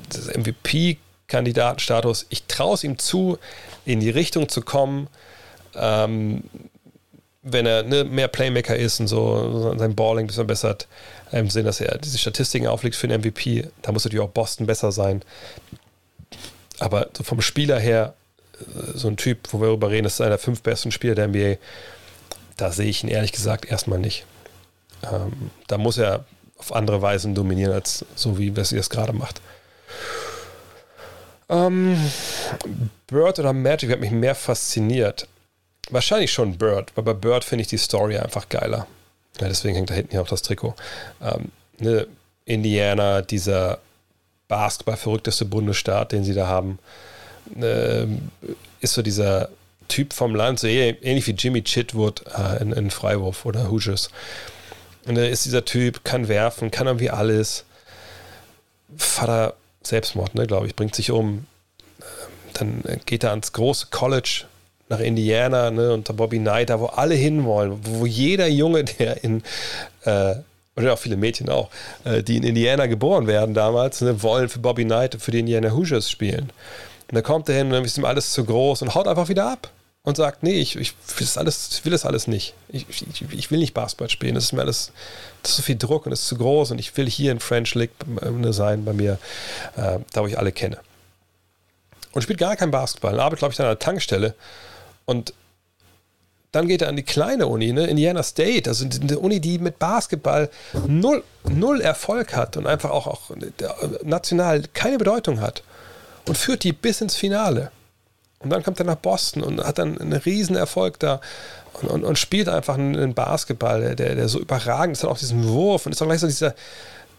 [0.09, 3.39] das MVP-Kandidatenstatus, ich traue es ihm zu,
[3.93, 5.09] in die Richtung zu kommen,
[5.75, 6.45] ähm,
[7.43, 10.87] wenn er ne, mehr Playmaker ist und so, sein Balling ein bisschen bessert,
[11.33, 14.67] im Sinn, dass er diese Statistiken auflegt für den MVP, da muss natürlich auch Boston
[14.67, 15.23] besser sein.
[16.79, 18.15] Aber so vom Spieler her,
[18.59, 21.15] äh, so ein Typ, wo wir darüber reden, das ist einer der fünf besten Spieler
[21.15, 21.57] der NBA,
[22.57, 24.27] da sehe ich ihn ehrlich gesagt erstmal nicht.
[25.03, 26.25] Ähm, da muss er
[26.59, 29.41] auf andere Weisen dominieren, als so wie er es gerade macht.
[31.51, 31.99] Ähm,
[33.09, 35.27] Bird oder Magic hat mich mehr fasziniert.
[35.91, 38.87] Wahrscheinlich schon Bird, weil bei Bird finde ich die Story einfach geiler.
[39.41, 40.75] Ja, deswegen hängt da hinten ja auch das Trikot.
[41.21, 42.07] Ähm, ne,
[42.45, 43.79] Indiana, dieser
[44.49, 46.79] Basketball-verrückteste Bundesstaat, den sie da haben,
[47.61, 48.07] äh,
[48.81, 49.49] ist so dieser
[49.89, 54.11] Typ vom Land, so ähnlich wie Jimmy Chitwood äh, in, in, Freiwurf oder Hoosiers.
[55.07, 57.65] Und da ist dieser Typ, kann werfen, kann irgendwie alles.
[58.97, 61.47] Vater Selbstmord, ne, glaube ich, bringt sich um.
[62.55, 64.45] Dann geht er ans große College
[64.89, 69.43] nach Indiana ne, unter Bobby Knight, da wo alle hinwollen, wo jeder Junge, der in,
[70.05, 70.35] äh,
[70.77, 71.71] oder auch viele Mädchen auch,
[72.05, 75.71] äh, die in Indiana geboren werden damals, ne, wollen für Bobby Knight, für die Indiana
[75.71, 76.51] Hoosiers spielen.
[77.09, 79.29] Und dann kommt er hin und dann ist ihm alles zu groß und haut einfach
[79.29, 79.71] wieder ab
[80.03, 82.55] und sagt, nee, ich, ich, will, das alles, ich will das alles nicht.
[82.69, 84.35] Ich, ich, ich, will nicht Basketball spielen.
[84.35, 84.93] Das ist mir alles,
[85.43, 87.41] das ist so viel Druck und das ist zu groß und ich will hier in
[87.41, 87.91] French League
[88.23, 89.19] äh, sein bei mir,
[89.77, 90.79] äh, da wo ich alle kenne.
[92.13, 93.15] Und spielt gar kein Basketball.
[93.15, 94.35] Er arbeitet, glaube ich, an einer Tankstelle
[95.05, 95.35] und
[96.53, 97.87] dann geht er an die kleine Uni, ne?
[97.87, 100.51] Indiana State, also eine Uni, die mit Basketball
[100.89, 103.31] null, null Erfolg hat und einfach auch, auch
[104.03, 105.63] national keine Bedeutung hat
[106.27, 107.71] und führt die bis ins Finale.
[108.43, 111.21] Und dann kommt er nach Boston und hat dann einen riesen Erfolg da
[111.75, 115.47] und, und, und spielt einfach einen Basketball, der, der so überragend ist, dann auch diesen
[115.47, 116.55] Wurf und ist auch gleich so dieser,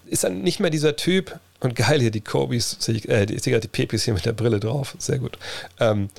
[0.08, 4.04] ist dann nicht mehr dieser Typ, und geil hier die Kobis, äh, die, die Pepis
[4.04, 5.38] hier mit der Brille drauf, sehr gut.
[5.80, 6.10] Ähm,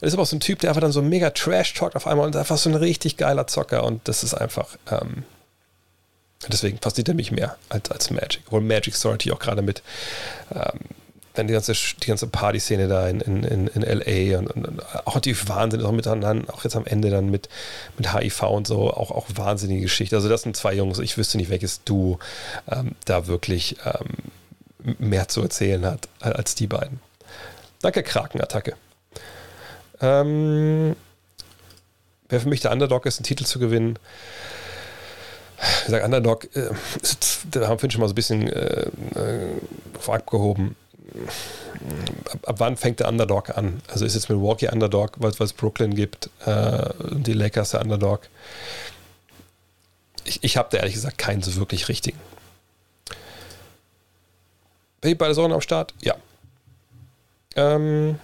[0.00, 2.26] ist aber auch so ein Typ, der einfach dann so mega Trash talkt auf einmal
[2.26, 5.24] und einfach so ein richtig geiler Zocker und das ist einfach, ähm,
[6.48, 8.42] deswegen fasziniert er mich mehr als, als Magic.
[8.46, 9.82] Obwohl Magic Story auch gerade mit,
[10.54, 10.80] ähm,
[11.34, 15.36] dann die ganze, die ganze Party-Szene da in, in, in, LA und, und, auch die
[15.48, 17.48] Wahnsinn, auch miteinander, auch jetzt am Ende dann mit,
[17.98, 20.14] mit HIV und so, auch, auch wahnsinnige Geschichte.
[20.14, 22.18] Also das sind zwei Jungs, ich wüsste nicht, welches du
[22.70, 27.00] ähm, da wirklich ähm, mehr zu erzählen hat als die beiden.
[27.82, 28.76] Danke, Krakenattacke.
[30.00, 30.94] Ähm,
[32.28, 33.98] wer für mich der Underdog ist, einen Titel zu gewinnen.
[35.82, 36.70] Ich sage Underdog, äh,
[37.50, 38.86] da haben wir schon mal so ein bisschen äh,
[39.16, 39.48] äh,
[40.06, 40.76] abgehoben.
[42.46, 43.82] Ab, wann fängt der Underdog an?
[43.88, 48.28] Also ist jetzt Milwaukee Underdog, weil es Brooklyn gibt, äh, die Lakers der Underdog.
[50.24, 52.18] Ich, ich habe da ehrlich gesagt keinen so wirklich richtigen.
[55.00, 55.92] Bin ich bei der Sonne am Start?
[56.00, 56.14] Ja.
[57.56, 58.18] Ähm,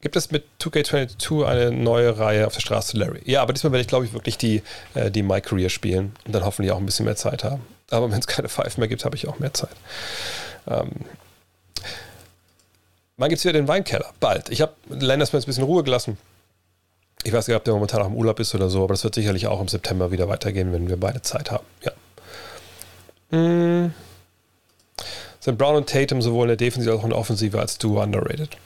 [0.00, 3.22] Gibt es mit 2K22 eine neue Reihe auf der Straße Larry?
[3.24, 4.62] Ja, aber diesmal werde ich, glaube ich, wirklich die,
[4.94, 7.62] äh, die My Career spielen und dann hoffentlich auch ein bisschen mehr Zeit haben.
[7.90, 9.74] Aber wenn es keine Five mehr gibt, habe ich auch mehr Zeit.
[10.68, 10.90] Ähm,
[13.18, 14.12] wann gibt es wieder den Weinkeller?
[14.20, 14.48] Bald.
[14.48, 16.16] Ich habe Landers mir ein bisschen Ruhe gelassen.
[17.24, 19.14] Ich weiß nicht, ob der momentan auch im Urlaub ist oder so, aber das wird
[19.14, 21.66] sicherlich auch im September wieder weitergehen, wenn wir beide Zeit haben.
[21.82, 21.92] Ja.
[23.30, 23.92] Hm.
[25.40, 28.02] Sind Brown und Tatum sowohl in der Defensive als auch in der Offensive als Duo
[28.02, 28.56] underrated?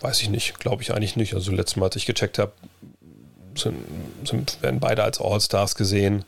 [0.00, 1.34] Weiß ich nicht, glaube ich eigentlich nicht.
[1.34, 2.52] Also letztes Mal, als ich gecheckt habe,
[3.56, 3.76] sind,
[4.24, 6.24] sind, werden beide als All-Stars gesehen.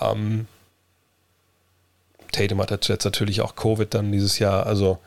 [0.00, 0.46] Ähm,
[2.30, 4.98] Tatum hat jetzt natürlich auch Covid dann dieses Jahr, also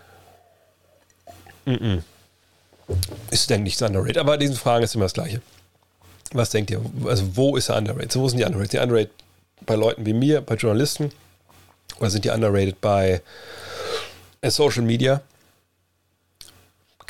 [1.65, 1.99] mm
[3.29, 4.17] ist, denke ich, underrated.
[4.17, 5.41] Aber diesen Fragen ist immer das Gleiche.
[6.33, 6.81] Was denkt ihr?
[7.05, 8.11] Also, wo ist er underrated?
[8.11, 8.73] So, wo sind die underrated?
[8.73, 9.11] Die underrated
[9.65, 11.09] bei Leuten wie mir, bei Journalisten?
[11.99, 13.21] Oder sind die underrated bei
[14.43, 15.21] Social Media?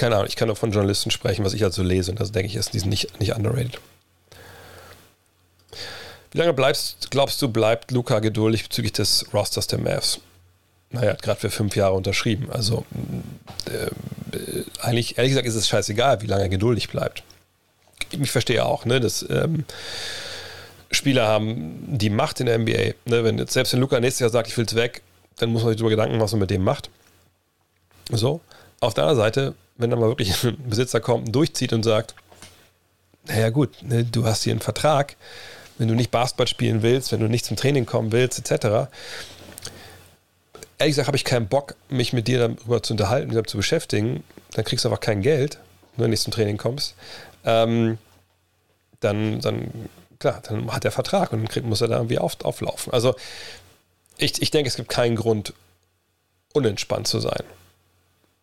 [0.02, 2.48] keine Ahnung, ich kann nur von Journalisten sprechen, was ich also lese und das denke
[2.48, 3.80] ich ist nicht, nicht underrated.
[6.32, 10.20] Wie lange bleibst, glaubst du, bleibt Luca geduldig bezüglich des Rosters der Mavs?
[10.92, 12.50] Naja, hat gerade für fünf Jahre unterschrieben.
[12.52, 12.86] Also
[13.66, 13.90] äh,
[14.82, 17.24] eigentlich, ehrlich gesagt, ist es scheißegal, wie lange er geduldig bleibt.
[18.12, 19.64] Ich verstehe auch, ne, dass ähm,
[20.92, 22.94] Spieler haben die Macht in der NBA.
[23.06, 25.02] Ne, wenn jetzt selbst wenn Luca nächstes Jahr sagt, ich will es weg,
[25.38, 26.90] dann muss man sich darüber Gedanken machen, was man mit dem macht.
[28.10, 28.42] So.
[28.82, 32.16] Auf der anderen Seite wenn da mal wirklich ein Besitzer kommt durchzieht und sagt,
[33.28, 35.16] naja gut, ne, du hast hier einen Vertrag,
[35.78, 38.90] wenn du nicht Basketball spielen willst, wenn du nicht zum Training kommen willst, etc.
[40.82, 44.24] Ehrlich gesagt habe ich keinen Bock, mich mit dir darüber zu unterhalten, darüber zu beschäftigen.
[44.54, 45.60] Dann kriegst du einfach kein Geld,
[45.96, 46.96] wenn du nicht zum Training kommst.
[47.46, 48.00] Ähm,
[49.00, 49.72] dann, dann,
[50.18, 52.92] klar, dann hat er Vertrag und dann muss er da irgendwie auf, auflaufen.
[52.94, 53.16] Also
[54.18, 55.54] ich, ich denke, es gibt keinen Grund,
[56.54, 57.44] unentspannt zu sein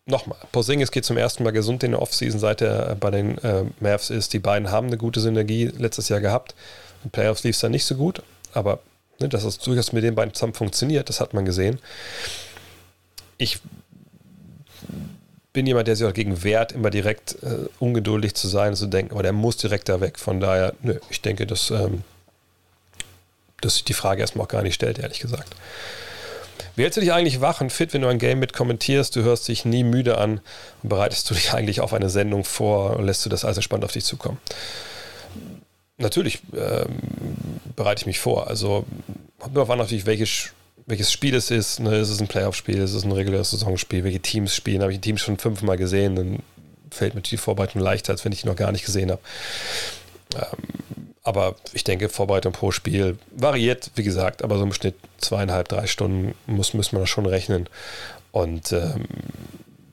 [0.09, 3.65] nochmal, Porzingis geht zum ersten Mal gesund in der Offseason, seit er bei den äh,
[3.79, 4.33] Mavs ist.
[4.33, 6.55] Die beiden haben eine gute Synergie letztes Jahr gehabt.
[7.03, 8.79] In Playoffs lief es dann nicht so gut, aber
[9.19, 11.79] ne, dass es durchaus mit den beiden zusammen funktioniert, das hat man gesehen.
[13.37, 13.59] Ich
[15.53, 19.13] bin jemand, der sich auch gegen wehrt, immer direkt äh, ungeduldig zu sein, zu denken,
[19.13, 20.19] aber der muss direkt da weg.
[20.19, 22.03] Von daher, nö, ich denke, dass, ähm,
[23.61, 25.55] dass sich die Frage erstmal auch gar nicht stellt, ehrlich gesagt.
[26.75, 29.15] Wie hältst du dich eigentlich wach und fit, wenn du ein Game mit kommentierst?
[29.15, 30.39] Du hörst dich nie müde an
[30.81, 33.83] und bereitest du dich eigentlich auf eine Sendung vor und lässt du das alles entspannt
[33.83, 34.37] auf dich zukommen?
[35.99, 36.99] Natürlich ähm,
[37.75, 38.47] bereite ich mich vor.
[38.47, 38.85] Also
[39.37, 40.51] kommt nur auf an, natürlich, welches,
[40.85, 41.79] welches Spiel es ist.
[41.79, 41.97] Ne?
[41.97, 42.79] Ist es ein Playoff-Spiel?
[42.79, 44.03] Ist es ein reguläres Saisonspiel?
[44.03, 44.81] Welche Teams spielen?
[44.81, 46.15] Habe ich die Teams schon fünfmal gesehen?
[46.15, 46.39] Dann
[46.89, 49.21] fällt mir die Vorbereitung leichter, als wenn ich die noch gar nicht gesehen habe.
[50.35, 55.67] Ähm, aber ich denke, Vorbereitung pro Spiel variiert, wie gesagt, aber so im Schnitt zweieinhalb,
[55.67, 57.67] drei Stunden muss, müssen wir das schon rechnen.
[58.31, 59.05] Und ähm,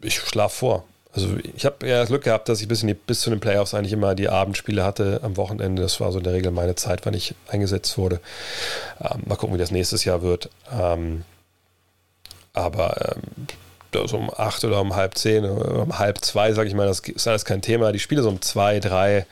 [0.00, 0.84] ich schlafe vor.
[1.16, 3.72] Also ich habe ja das Glück gehabt, dass ich bis, die, bis zu den Playoffs
[3.72, 5.80] eigentlich immer die Abendspiele hatte am Wochenende.
[5.80, 8.20] Das war so in der Regel meine Zeit, wann ich eingesetzt wurde.
[9.00, 10.50] Ähm, mal gucken, wie das nächstes Jahr wird.
[10.70, 11.24] Ähm,
[12.52, 13.46] aber ähm,
[14.06, 17.00] so um acht oder um halb zehn oder um halb zwei, sage ich mal, das
[17.00, 17.92] ist alles kein Thema.
[17.92, 19.24] Die Spiele so um zwei, drei,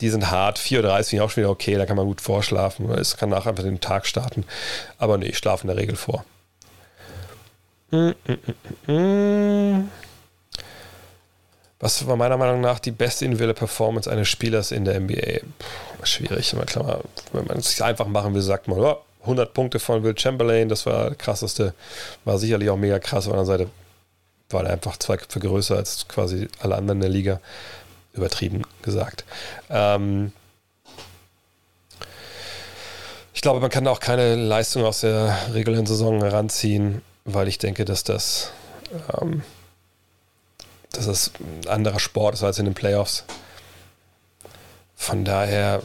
[0.00, 0.60] die sind hart.
[0.60, 2.88] 4.30 Uhr finde ich auch schon wieder okay, da kann man gut vorschlafen.
[2.92, 4.44] Es kann auch einfach den Tag starten.
[4.98, 6.24] Aber nee, ich schlafe in der Regel vor.
[7.90, 8.10] Mm,
[8.86, 9.88] mm, mm,
[11.80, 15.40] was war meiner Meinung nach die beste individuelle Performance eines Spielers in der NBA?
[15.58, 16.54] Puh, schwierig.
[16.66, 17.00] Klar,
[17.32, 20.68] wenn man es sich einfach machen will, sagt man, oh, 100 Punkte von Will Chamberlain,
[20.68, 21.74] das war das krasseste.
[22.24, 23.26] War sicherlich auch mega krass.
[23.26, 23.70] Auf der anderen Seite
[24.50, 27.40] war er einfach zwei Köpfe größer als quasi alle anderen in der Liga.
[28.14, 29.24] Übertrieben gesagt.
[29.70, 30.32] Ähm
[33.32, 37.84] ich glaube, man kann auch keine Leistung aus der regulären Saison heranziehen, weil ich denke,
[37.84, 38.50] dass das
[39.20, 39.42] ähm,
[40.92, 43.24] dass es ein anderer Sport ist als in den Playoffs.
[44.96, 45.82] Von daher,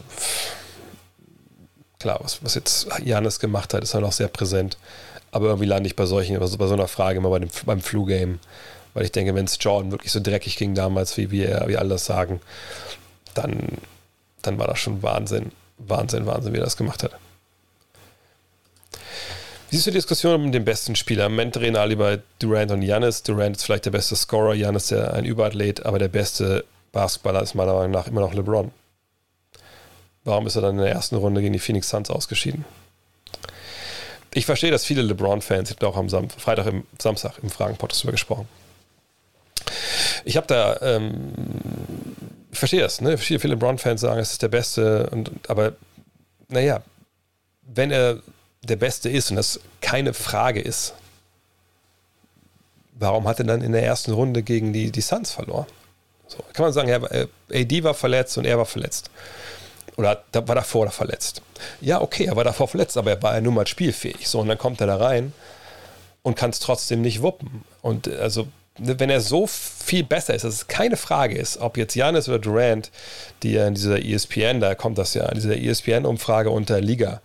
[1.99, 4.77] klar, was, was jetzt Janis gemacht hat, ist halt auch sehr präsent.
[5.31, 8.39] Aber irgendwie lande ich bei solchen, bei so einer Frage immer bei dem, beim Flu-Game.
[8.93, 11.89] Weil ich denke, wenn es Jordan wirklich so dreckig ging damals, wie wir, wie alle
[11.89, 12.39] das sagen,
[13.33, 13.77] dann,
[14.41, 15.51] dann war das schon Wahnsinn.
[15.79, 17.11] Wahnsinn, Wahnsinn, wie er das gemacht hat.
[19.73, 21.25] Siehst du die Diskussion um den besten Spieler?
[21.25, 23.23] Im Moment reden alle bei Durant und Janis.
[23.23, 27.55] Durant ist vielleicht der beste Scorer, Janis der ein Überathlet, aber der beste Basketballer ist
[27.55, 28.71] meiner Meinung nach immer noch LeBron.
[30.25, 32.65] Warum ist er dann in der ersten Runde gegen die Phoenix Suns ausgeschieden?
[34.35, 38.03] Ich verstehe, dass viele LeBron-Fans, ich habe auch am Sam Freitag, im Samstag im Fragen-Podcast
[38.03, 38.47] darüber gesprochen.
[40.23, 41.33] Ich habe da, ähm,
[42.51, 43.17] ich verstehe das, ne?
[43.17, 45.73] Viele, viele LeBron-Fans sagen, es ist der Beste, und, aber
[46.47, 46.83] naja,
[47.63, 48.21] wenn er
[48.63, 50.93] der Beste ist und das keine Frage ist,
[52.93, 55.67] warum hat er dann in der ersten Runde gegen die, die Suns verloren?
[56.27, 59.09] So, kann man sagen, ja, äh, AD war verletzt und er war verletzt.
[59.97, 61.41] Oder war davor verletzt.
[61.79, 64.27] Ja, okay, er war davor verletzt, aber er war ja nun mal spielfähig.
[64.27, 65.33] So, und dann kommt er da rein
[66.23, 67.63] und kann es trotzdem nicht wuppen.
[67.81, 71.93] Und also, wenn er so viel besser ist, dass es keine Frage ist, ob jetzt
[71.93, 72.89] Janis oder Durant,
[73.43, 77.21] die ja in dieser ESPN, da kommt das ja, in dieser ESPN-Umfrage unter Liga,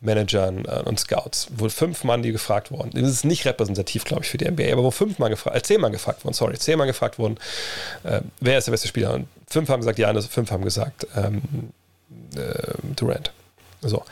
[0.00, 2.90] Managern äh, und Scouts, wo fünf Mann die gefragt wurden.
[2.92, 5.62] Das ist nicht repräsentativ, glaube ich, für die NBA, aber wo fünf Mann gefragt, äh,
[5.62, 7.38] zehn Mann gefragt wurden, sorry, zehn Mann gefragt wurden,
[8.04, 9.14] äh, wer ist der beste Spieler?
[9.14, 11.42] Und fünf haben gesagt, ja, fünf haben gesagt, ähm,
[12.36, 13.32] äh, Durant.
[13.80, 14.04] So.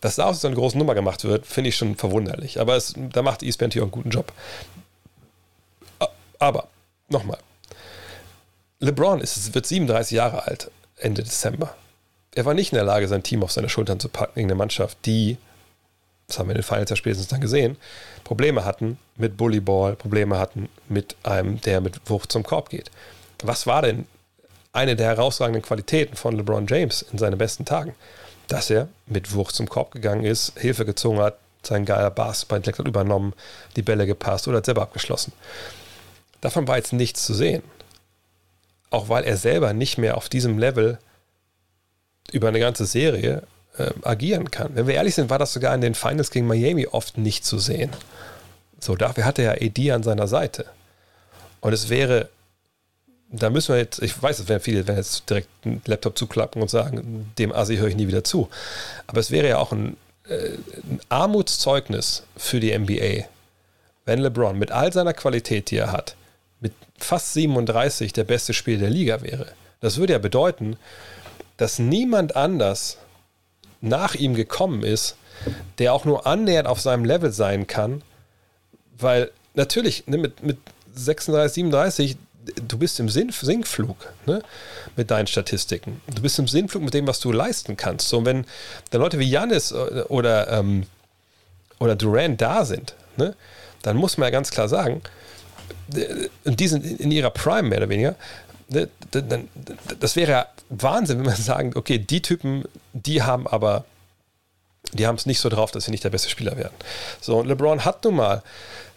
[0.00, 2.58] Dass da aus so eine große Nummer gemacht wird, finde ich schon verwunderlich.
[2.58, 4.32] Aber es, da macht ESPN hier auch einen guten Job.
[6.38, 6.68] Aber,
[7.08, 7.38] nochmal.
[8.78, 11.74] LeBron ist, wird 37 Jahre alt, Ende Dezember
[12.34, 14.54] er war nicht in der Lage, sein Team auf seine Schultern zu packen gegen eine
[14.54, 15.36] Mannschaft, die,
[16.26, 17.76] das haben wir in den Finals ja spätestens dann gesehen,
[18.24, 22.90] Probleme hatten mit Bullyball, Probleme hatten mit einem, der mit Wucht zum Korb geht.
[23.42, 24.06] Was war denn
[24.72, 27.94] eine der herausragenden Qualitäten von LeBron James in seinen besten Tagen?
[28.46, 32.86] Dass er mit Wucht zum Korb gegangen ist, Hilfe gezogen hat, sein geiler Basketball hat
[32.86, 33.34] übernommen,
[33.76, 35.32] die Bälle gepasst oder hat selber abgeschlossen.
[36.40, 37.62] Davon war jetzt nichts zu sehen.
[38.90, 40.98] Auch weil er selber nicht mehr auf diesem Level
[42.32, 43.42] über eine ganze Serie
[43.76, 44.74] äh, agieren kann.
[44.74, 47.58] Wenn wir ehrlich sind, war das sogar in den Finals gegen Miami oft nicht zu
[47.58, 47.90] sehen.
[48.80, 50.66] So, dafür hatte er AD an seiner Seite.
[51.60, 52.28] Und es wäre,
[53.30, 56.62] da müssen wir jetzt, ich weiß, es werden viele, werden jetzt direkt einen Laptop zuklappen
[56.62, 58.48] und sagen, dem Asi höre ich nie wieder zu.
[59.06, 59.96] Aber es wäre ja auch ein,
[60.28, 60.52] äh,
[60.88, 63.26] ein Armutszeugnis für die NBA,
[64.06, 66.16] wenn LeBron mit all seiner Qualität, die er hat,
[66.60, 69.46] mit fast 37 der beste Spieler der Liga wäre.
[69.80, 70.76] Das würde ja bedeuten,
[71.60, 72.96] dass niemand anders
[73.82, 75.16] nach ihm gekommen ist,
[75.78, 78.02] der auch nur annähernd auf seinem Level sein kann,
[78.98, 80.56] weil natürlich ne, mit, mit
[80.94, 82.16] 36, 37,
[82.66, 84.42] du bist im Sinkflug ne?
[84.96, 86.00] mit deinen Statistiken.
[86.14, 88.08] Du bist im Sinnflug mit dem, was du leisten kannst.
[88.08, 88.46] So, wenn
[88.88, 90.86] dann Leute wie Janis oder, ähm,
[91.78, 93.34] oder Durant da sind, ne?
[93.82, 95.02] dann muss man ja ganz klar sagen,
[95.88, 98.16] die sind in ihrer Prime mehr oder weniger,
[98.70, 98.88] ne?
[100.00, 103.84] das wäre ja Wahnsinn, wenn man sagen, okay, die Typen, die haben aber
[104.92, 106.74] die haben es nicht so drauf, dass sie nicht der beste Spieler werden.
[107.20, 108.42] So, und LeBron hat nun mal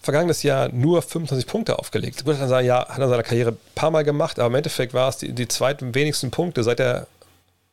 [0.02, 2.26] vergangenes Jahr nur 25 Punkte aufgelegt.
[2.26, 4.94] Würde dann sagen, ja, hat er seiner Karriere ein paar Mal gemacht, aber im Endeffekt
[4.94, 7.08] war es die, die zweiten wenigsten Punkte seit der,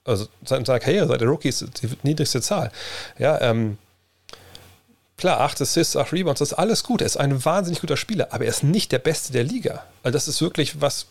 [0.04, 2.70] also seit seiner Karriere, seit der Rookies, die niedrigste Zahl.
[3.18, 3.78] Ja, ähm,
[5.16, 7.00] klar, 8 Assists, 8 Rebounds, das ist alles gut.
[7.00, 9.84] Er ist ein wahnsinnig guter Spieler, aber er ist nicht der Beste der Liga.
[10.02, 11.06] Also das ist wirklich was,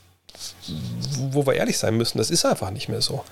[1.32, 2.18] wo wir ehrlich sein müssen.
[2.18, 3.24] Das ist einfach nicht mehr so.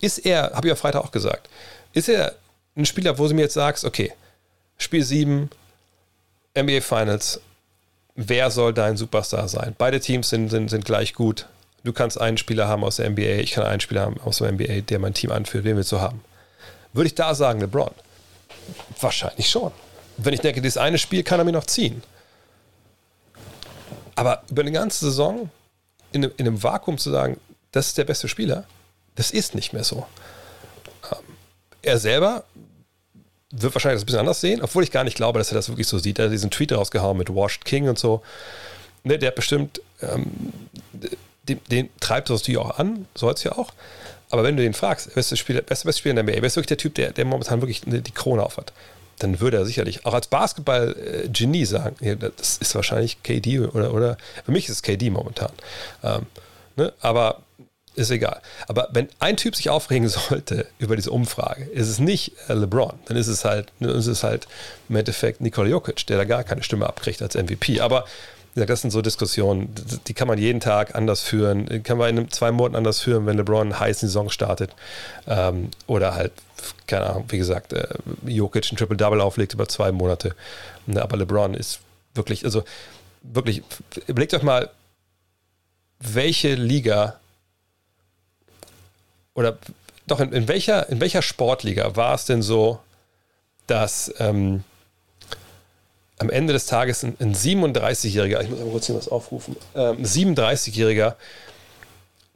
[0.00, 1.48] Ist er, habe ich ja Freitag auch gesagt,
[1.92, 2.34] ist er
[2.76, 4.12] ein Spieler, wo du mir jetzt sagst, okay,
[4.78, 5.50] Spiel 7,
[6.58, 7.40] NBA Finals,
[8.14, 9.74] wer soll dein Superstar sein?
[9.78, 11.46] Beide Teams sind, sind, sind gleich gut.
[11.84, 14.52] Du kannst einen Spieler haben aus der NBA, ich kann einen Spieler haben aus der
[14.52, 15.64] NBA, der mein Team anführt.
[15.64, 16.22] Wen willst du haben?
[16.92, 17.90] Würde ich da sagen, LeBron?
[19.00, 19.72] Wahrscheinlich schon.
[20.16, 22.02] Wenn ich denke, dieses eine Spiel kann er mir noch ziehen.
[24.14, 25.50] Aber über eine ganze Saison
[26.12, 27.38] in einem, in einem Vakuum zu sagen,
[27.72, 28.64] das ist der beste Spieler,
[29.14, 30.06] das ist nicht mehr so.
[31.10, 31.18] Ähm,
[31.82, 32.44] er selber
[33.52, 35.68] wird wahrscheinlich das ein bisschen anders sehen, obwohl ich gar nicht glaube, dass er das
[35.68, 36.18] wirklich so sieht.
[36.18, 38.22] Er hat diesen Tweet rausgehauen mit Washed King und so.
[39.04, 40.52] Ne, der hat bestimmt, ähm,
[41.42, 43.72] den, den, treibt das natürlich auch an, soll es ja auch.
[44.30, 46.56] Aber wenn du den fragst, beste Spieler, beste, beste Spieler in der NBA, wer ist
[46.56, 48.72] wirklich der Typ, der, der momentan wirklich die Krone aufhat,
[49.22, 54.16] dann würde er sicherlich auch als Basketball-Genie sagen, ja, das ist wahrscheinlich KD oder, oder
[54.44, 55.52] für mich ist es KD momentan.
[56.02, 56.26] Ähm,
[56.76, 56.92] ne?
[57.00, 57.42] Aber
[57.94, 58.40] ist egal.
[58.68, 62.94] Aber wenn ein Typ sich aufregen sollte über diese Umfrage, ist es nicht äh, LeBron,
[63.06, 64.48] dann ist es halt, ist es halt
[64.88, 67.80] im Endeffekt Nikola Jokic, der da gar keine Stimme abkriegt als MVP.
[67.80, 68.06] Aber
[68.54, 69.74] das sind so Diskussionen,
[70.06, 73.24] die kann man jeden Tag anders führen, die kann man in zwei Monaten anders führen,
[73.26, 74.74] wenn LeBron einen heißen Saison startet.
[75.26, 76.32] Ähm, oder halt,
[76.86, 77.88] keine Ahnung, wie gesagt, äh,
[78.26, 80.34] Jokic ein Triple-Double auflegt über zwei Monate.
[80.94, 81.80] Aber LeBron ist
[82.14, 82.62] wirklich, also
[83.22, 83.62] wirklich,
[84.06, 84.70] überlegt euch mal,
[85.98, 87.18] welche Liga
[89.34, 89.56] oder
[90.06, 92.80] doch in, in, welcher, in welcher Sportliga war es denn so,
[93.66, 94.64] dass ähm,
[96.22, 99.98] am Ende des Tages ein, ein 37-Jähriger, ich muss mal kurz hier was aufrufen, ähm,
[100.02, 101.16] 37-Jähriger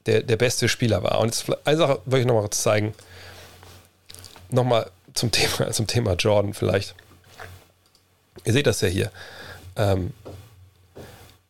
[0.06, 1.20] der, der beste Spieler war.
[1.20, 2.94] Und jetzt, eine Sache wollte ich nochmal zeigen.
[4.50, 6.94] Nochmal zum Thema, zum Thema Jordan vielleicht.
[8.44, 9.10] Ihr seht das ja hier.
[9.76, 10.12] Ähm,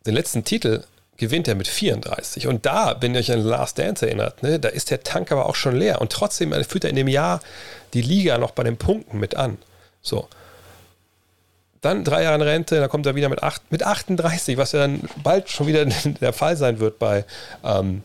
[0.07, 0.85] den letzten Titel
[1.17, 2.47] gewinnt er mit 34.
[2.47, 5.47] Und da, wenn ihr euch an Last Dance erinnert, ne, da ist der Tank aber
[5.47, 6.03] auch schon leer.
[6.03, 7.41] Und trotzdem führt er in dem Jahr
[7.95, 9.57] die Liga noch bei den Punkten mit an.
[10.03, 10.29] So.
[11.81, 14.81] Dann drei Jahre in Rente, dann kommt er wieder mit, acht, mit 38, was ja
[14.81, 15.85] dann bald schon wieder
[16.21, 17.25] der Fall sein wird bei,
[17.65, 18.03] ähm,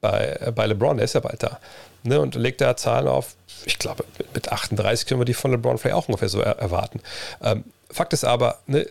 [0.00, 1.58] bei, bei LeBron, der ist ja bald da.
[2.02, 4.04] Ne, und legt da Zahlen auf, ich glaube,
[4.34, 7.00] mit 38 können wir die von LeBron vielleicht auch ungefähr so erwarten.
[7.42, 8.86] Ähm, Fakt ist aber, ne,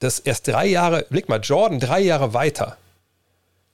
[0.00, 2.76] dass erst drei Jahre, blick mal, Jordan drei Jahre weiter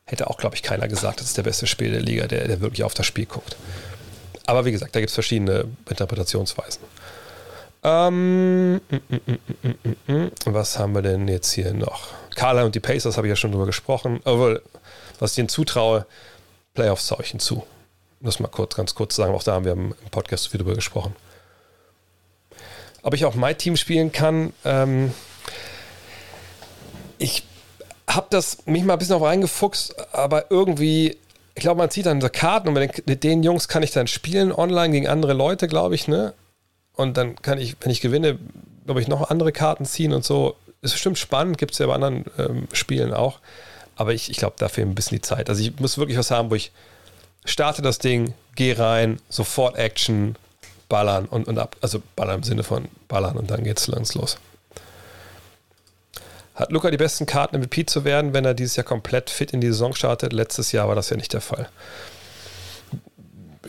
[0.05, 2.61] hätte auch, glaube ich, keiner gesagt, das ist der beste Spieler der Liga, der, der
[2.61, 3.57] wirklich auf das Spiel guckt.
[4.47, 6.83] Aber wie gesagt, da gibt es verschiedene Interpretationsweisen.
[7.87, 8.81] Ähm,
[10.45, 12.09] was haben wir denn jetzt hier noch?
[12.35, 14.21] Carla und die Pacers habe ich ja schon drüber gesprochen.
[14.25, 14.61] Obwohl,
[15.21, 16.05] was ich ihnen zutraue,
[16.75, 17.65] Playoffs traue ich ihnen zu.
[18.19, 21.15] Muss mal kurz, ganz kurz sagen, auch da haben wir im Podcast viel drüber gesprochen.
[23.03, 25.15] Ob ich auch mein Team spielen kann, ähm,
[27.19, 27.45] ich
[28.09, 31.17] habe das mich mal ein bisschen auf reingefuchst, aber irgendwie,
[31.55, 32.75] ich glaube, man zieht dann so Karten und
[33.07, 36.35] mit den Jungs kann ich dann spielen online gegen andere Leute, glaube ich, ne?
[36.97, 38.39] Und dann kann ich, wenn ich gewinne,
[38.85, 40.57] glaube ich, noch andere Karten ziehen und so.
[40.83, 43.41] Ist bestimmt spannend, gibt es ja bei anderen ähm, Spielen auch.
[43.97, 45.49] Aber ich, ich glaube, da fehlt ein bisschen die Zeit.
[45.49, 46.73] Also ich muss wirklich was haben, wo ich
[47.45, 50.37] starte das Ding, gehe rein, sofort Action,
[50.89, 51.77] ballern und, und ab.
[51.81, 54.39] Also ballern im Sinne von ballern und dann geht's los.
[56.55, 59.61] Hat Luca die besten Karten, MVP zu werden, wenn er dieses Jahr komplett fit in
[59.61, 60.33] die Saison startet?
[60.33, 61.69] Letztes Jahr war das ja nicht der Fall.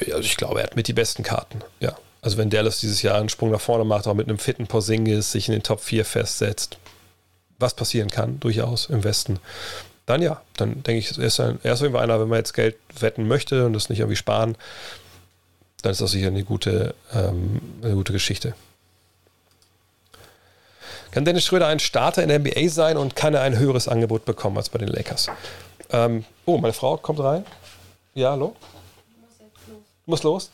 [0.05, 1.97] Also ich glaube, er hat mit die besten Karten, ja.
[2.27, 5.31] Also wenn Dallas dieses Jahr einen Sprung nach vorne macht, auch mit einem fitten Porzingis
[5.31, 6.77] sich in den Top 4 festsetzt,
[7.57, 9.39] was passieren kann, durchaus im Westen,
[10.05, 12.75] dann ja, dann denke ich, ist, ein, er ist irgendwie einer, wenn man jetzt Geld
[12.99, 14.57] wetten möchte und das nicht irgendwie sparen,
[15.83, 18.55] dann ist das sicher eine gute, ähm, eine gute Geschichte.
[21.11, 24.25] Kann Dennis Schröder ein Starter in der NBA sein und kann er ein höheres Angebot
[24.25, 25.27] bekommen als bei den Lakers?
[25.91, 27.45] Ähm, oh, meine Frau kommt rein.
[28.15, 28.53] Ja, hallo?
[30.05, 30.51] Muss los?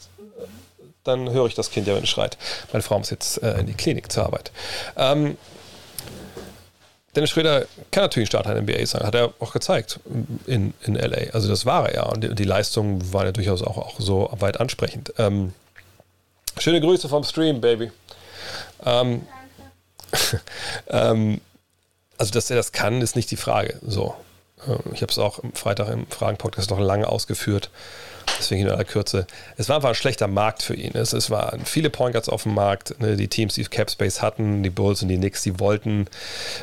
[1.03, 2.37] Dann höre ich das Kind ja, wenn es schreit.
[2.71, 4.51] Meine Frau muss jetzt äh, in die Klinik zur Arbeit.
[4.95, 5.37] Ähm,
[7.15, 9.99] Dennis Schröder kann natürlich Starter in NBA sein, hat er auch gezeigt
[10.47, 11.31] in, in LA.
[11.33, 14.29] Also das war er ja und die, die Leistungen waren ja durchaus auch, auch so
[14.39, 15.13] weit ansprechend.
[15.19, 15.53] Ähm,
[16.57, 17.91] schöne Grüße vom Stream, Baby.
[18.83, 19.27] Ähm,
[20.87, 21.41] ähm,
[22.17, 23.79] also, dass er das kann, ist nicht die Frage.
[23.85, 24.15] So.
[24.67, 27.69] Ähm, ich habe es auch am Freitag im Fragen-Podcast noch lange ausgeführt.
[28.39, 29.27] Deswegen in aller Kürze.
[29.57, 30.91] Es war einfach ein schlechter Markt für ihn.
[30.95, 32.99] Es, es waren viele Point Guards auf dem Markt.
[32.99, 36.07] Ne, die Teams, die Cap Space hatten, die Bulls und die Knicks, die wollten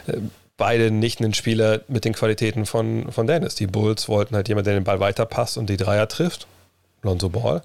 [0.06, 0.18] äh,
[0.56, 3.54] beide nicht einen Spieler mit den Qualitäten von, von Dennis.
[3.54, 6.46] Die Bulls wollten halt jemanden, der den Ball weiterpasst und die Dreier trifft.
[7.02, 7.62] Lonzo Ball.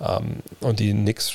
[0.00, 1.34] Ähm, und die Knicks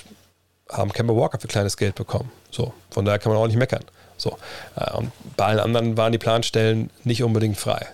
[0.72, 2.32] haben Kemba Walker für kleines Geld bekommen.
[2.52, 3.84] So, von daher kann man auch nicht meckern.
[4.18, 4.38] So,
[4.76, 7.86] äh, und bei allen anderen waren die Planstellen nicht unbedingt frei.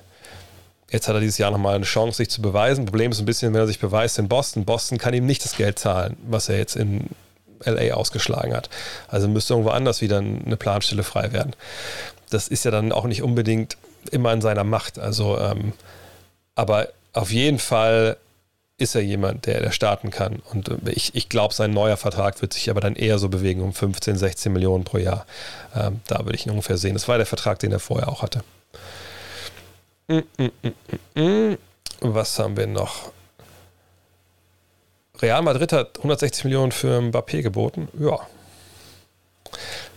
[0.91, 2.85] Jetzt hat er dieses Jahr nochmal eine Chance, sich zu beweisen.
[2.85, 4.65] Problem ist ein bisschen, wenn er sich beweist in Boston.
[4.65, 7.09] Boston kann ihm nicht das Geld zahlen, was er jetzt in
[7.63, 8.69] LA ausgeschlagen hat.
[9.07, 11.53] Also müsste irgendwo anders wieder eine Planstelle frei werden.
[12.29, 13.77] Das ist ja dann auch nicht unbedingt
[14.11, 14.99] immer in seiner Macht.
[14.99, 15.73] Also, ähm,
[16.53, 18.17] aber auf jeden Fall
[18.77, 20.41] ist er jemand, der, der starten kann.
[20.51, 23.61] Und äh, ich, ich glaube, sein neuer Vertrag wird sich aber dann eher so bewegen
[23.61, 25.25] um 15, 16 Millionen pro Jahr.
[25.75, 26.93] Ähm, da würde ich ihn ungefähr sehen.
[26.93, 28.43] Das war der Vertrag, den er vorher auch hatte.
[32.01, 33.11] Was haben wir noch?
[35.21, 37.87] Real Madrid hat 160 Millionen für Mbappé geboten.
[37.99, 38.19] Ja.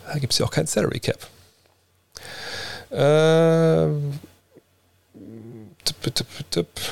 [0.07, 1.27] Da gibt es ja auch kein Salary Cap.
[2.91, 4.19] Ähm,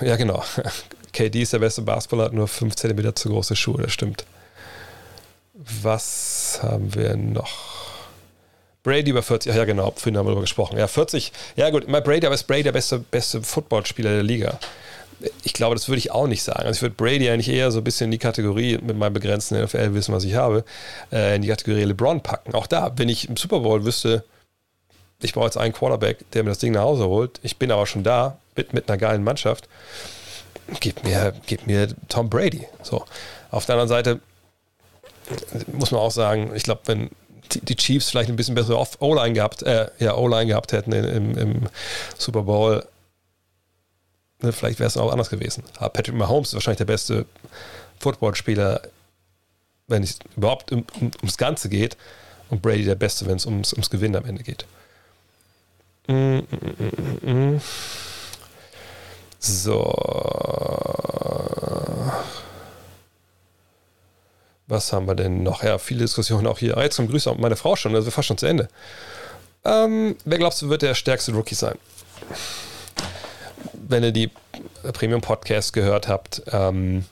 [0.02, 0.44] ja, genau.
[1.12, 4.26] KD ist der beste Basketballer, hat nur 5 cm zu große Schuhe, das stimmt.
[5.54, 7.85] Was haben wir noch?
[8.86, 10.78] Brady über 40, ja genau, vorhin haben wir darüber gesprochen.
[10.78, 14.60] Ja, 40, ja gut, mal Brady, aber ist Brady der beste, beste Footballspieler der Liga?
[15.42, 16.60] Ich glaube, das würde ich auch nicht sagen.
[16.60, 19.60] Also ich würde Brady eigentlich eher so ein bisschen in die Kategorie, mit meinem begrenzten
[19.60, 20.64] NFL-Wissen, was ich habe,
[21.10, 22.54] äh, in die Kategorie LeBron packen.
[22.54, 24.22] Auch da, wenn ich im Super Bowl wüsste,
[25.20, 27.86] ich brauche jetzt einen Quarterback, der mir das Ding nach Hause holt, ich bin aber
[27.86, 29.68] schon da mit, mit einer geilen Mannschaft,
[30.78, 32.68] gib mir, gib mir Tom Brady.
[32.84, 33.04] So.
[33.50, 34.20] Auf der anderen Seite
[35.72, 37.10] muss man auch sagen, ich glaube, wenn
[37.48, 41.62] die Chiefs vielleicht ein bisschen bessere O-Line gehabt, äh, ja, O-Line gehabt hätten im, im
[42.18, 42.84] Super Bowl,
[44.42, 45.62] ne, vielleicht wäre es auch anders gewesen.
[45.78, 47.26] Aber Patrick Mahomes ist wahrscheinlich der beste
[48.00, 48.82] Footballspieler,
[49.88, 51.96] wenn es überhaupt um, um, ums Ganze geht,
[52.48, 54.66] und Brady der Beste, wenn es ums, ums Gewinnen am Ende geht.
[56.06, 56.44] Mm, mm,
[56.78, 57.60] mm, mm, mm.
[59.38, 59.82] So.
[64.68, 65.62] Was haben wir denn noch?
[65.62, 66.76] Ja, viele Diskussionen auch hier.
[66.76, 68.68] Ah, jetzt kommt Grüße an meine Frau schon, also wir fast schon zu Ende.
[69.64, 71.76] Ähm, wer glaubst du, wird der stärkste Rookie sein?
[73.72, 74.30] Wenn ihr die
[74.92, 77.04] Premium-Podcasts gehört habt, ähm,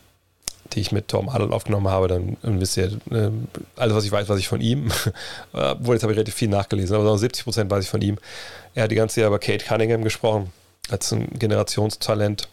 [0.72, 3.30] die ich mit Tom Adel aufgenommen habe, dann, wisst ihr äh,
[3.76, 4.90] alles, was ich weiß, was ich von ihm.
[5.52, 8.18] Obwohl, jetzt habe ich relativ viel nachgelesen, aber 70 Prozent weiß ich von ihm.
[8.74, 10.52] Er hat die ganze Zeit über Kate Cunningham gesprochen,
[10.90, 12.48] als ein Generationstalent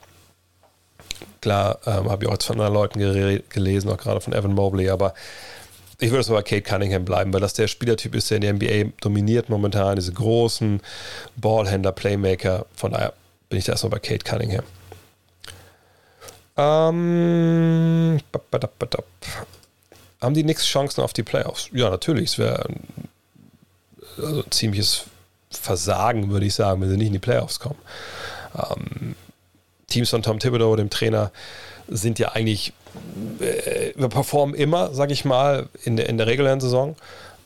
[1.41, 2.99] Klar, ähm, habe ich auch jetzt von anderen Leuten
[3.49, 5.14] gelesen, auch gerade von Evan Mobley, aber
[5.99, 8.53] ich würde es bei Kate Cunningham bleiben, weil das der Spielertyp ist, der in der
[8.53, 10.81] NBA dominiert momentan, diese großen
[11.35, 12.65] Ballhändler, Playmaker.
[12.76, 13.14] Von daher
[13.49, 14.64] bin ich da erstmal bei Kate Cunningham.
[16.57, 18.19] Ähm,
[20.19, 21.69] haben die Knicks Chancen auf die Playoffs?
[21.72, 22.31] Ja, natürlich.
[22.31, 22.65] Es wäre
[24.18, 25.06] also ein ziemliches
[25.52, 27.80] Versagen, würde ich sagen, wenn sie nicht in die Playoffs kommen.
[28.56, 29.15] Ähm,
[29.91, 31.31] Teams von Tom Thibodeau, dem Trainer,
[31.88, 32.73] sind ja eigentlich,
[33.39, 36.95] äh, performen immer, sag ich mal, in der, in der regulären Saison.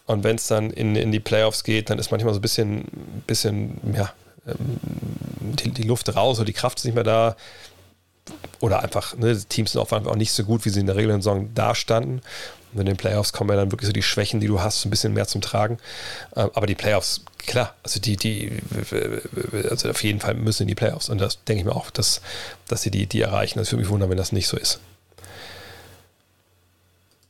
[0.06, 2.86] Und wenn es dann in, in die Playoffs geht, dann ist manchmal so ein bisschen,
[3.26, 4.14] bisschen ja,
[4.48, 4.80] ähm,
[5.56, 7.36] die, die Luft raus oder die Kraft ist nicht mehr da.
[8.60, 11.54] Oder einfach, ne, Teams sind auch nicht so gut, wie sie in der regulären Saison
[11.54, 12.22] dastanden.
[12.74, 14.90] Und in den Playoffs kommen ja dann wirklich so die Schwächen, die du hast, ein
[14.90, 15.78] bisschen mehr zum Tragen.
[16.36, 18.52] Ähm, aber die Playoffs, klar, also die, die,
[19.70, 21.10] also auf jeden Fall müssen in die Playoffs.
[21.10, 22.22] Und das denke ich mir auch, dass,
[22.68, 23.60] dass sie die, die erreichen.
[23.60, 24.80] Das würde mich wundern, wenn das nicht so ist.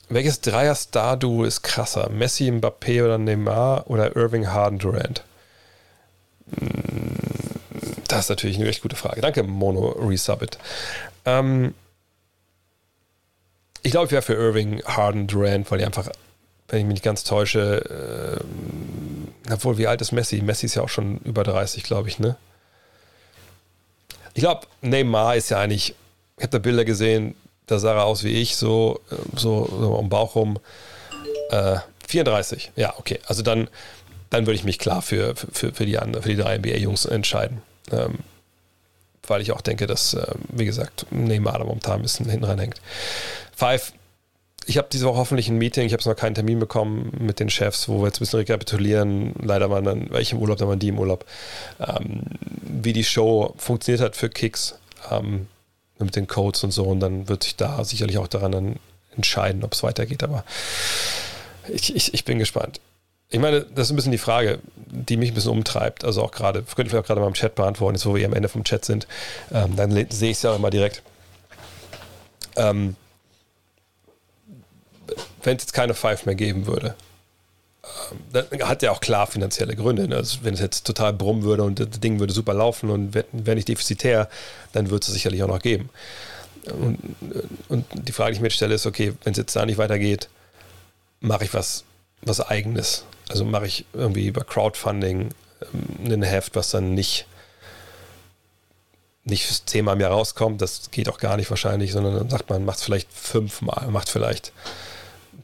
[0.08, 2.10] Welches Dreier-Star-Duo ist krasser?
[2.10, 5.24] Messi, Mbappé oder Neymar oder Irving Harden Durant?
[6.60, 7.16] Hm,
[8.08, 9.22] das ist natürlich eine echt gute Frage.
[9.22, 10.60] Danke, Mono Resubit.
[11.26, 11.74] Ähm,
[13.82, 16.10] ich glaube, ich wäre für Irving, Harden, Durant, weil die einfach,
[16.70, 18.44] wenn ich mich nicht ganz täusche, äh,
[19.52, 20.42] obwohl, wie alt ist Messi?
[20.42, 22.36] Messi ist ja auch schon über 30, glaube ich, ne?
[24.34, 25.96] Ich glaube, Neymar ist ja eigentlich,
[26.38, 27.36] ich habe da Bilder gesehen,
[27.68, 29.00] da sah er aus wie ich, so,
[29.34, 30.60] so, so um Bauch rum.
[31.52, 31.78] Äh,
[32.08, 33.20] 34, ja, okay.
[33.28, 33.70] Also dann,
[34.30, 37.62] dann würde ich mich klar für, für, für, die, andere, für die drei NBA-Jungs entscheiden.
[37.92, 38.20] Ähm,
[39.28, 42.82] weil ich auch denke, dass, äh, wie gesagt, Neymar da momentan ein bisschen hinten hängt.
[43.56, 43.94] Five
[44.66, 47.50] ich habe diese Woche hoffentlich ein Meeting, ich habe noch keinen Termin bekommen mit den
[47.50, 49.34] Chefs, wo wir jetzt ein bisschen rekapitulieren.
[49.42, 51.26] Leider waren dann, weil ich im Urlaub, dann waren die im Urlaub,
[51.80, 52.24] ähm,
[52.62, 54.76] wie die Show funktioniert hat für Kicks
[55.12, 55.48] ähm,
[56.00, 56.84] mit den Codes und so.
[56.86, 58.76] Und dann wird sich da sicherlich auch daran dann
[59.16, 60.24] entscheiden, ob es weitergeht.
[60.24, 60.44] Aber
[61.68, 62.80] ich, ich, ich bin gespannt.
[63.30, 66.06] Ich meine, das ist ein bisschen die Frage, die mich ein bisschen umtreibt.
[66.06, 68.34] Also auch gerade, könnte ich auch gerade mal im Chat beantworten, jetzt wo wir am
[68.34, 69.08] Ende vom Chat sind.
[69.54, 71.02] Ähm, dann sehe ich es ja auch immer direkt.
[72.56, 72.96] Ähm,
[75.46, 76.96] wenn es jetzt keine Five mehr geben würde,
[77.84, 80.08] ähm, dann hat ja auch klar finanzielle Gründe.
[80.08, 80.18] Ne?
[80.18, 83.56] Also wenn es jetzt total brummen würde und das Ding würde super laufen und wäre
[83.56, 84.30] nicht defizitär,
[84.74, 85.90] dann würde es sicherlich auch noch geben.
[86.66, 87.00] Und,
[87.70, 90.30] und die Frage, die ich mir stelle, ist, okay, wenn es jetzt da nicht weitergeht,
[91.20, 91.84] mache ich was,
[92.22, 93.06] was eigenes.
[93.30, 95.30] Also mache ich irgendwie über Crowdfunding
[95.62, 97.28] ähm, ein Heft, was dann nicht
[99.26, 102.64] nicht zehnmal im Jahr rauskommt, das geht auch gar nicht wahrscheinlich, sondern dann sagt man,
[102.64, 104.54] macht es vielleicht fünfmal, macht vielleicht,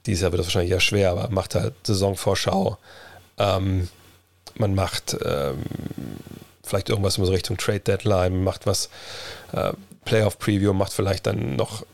[0.05, 2.77] dieses Jahr wird das wahrscheinlich eher schwer, aber macht halt Saisonvorschau.
[3.37, 3.89] Ähm,
[4.55, 5.63] man macht ähm,
[6.63, 8.89] vielleicht irgendwas in so Richtung Trade Deadline, macht was
[9.53, 9.73] äh,
[10.05, 11.85] Playoff Preview, macht vielleicht dann noch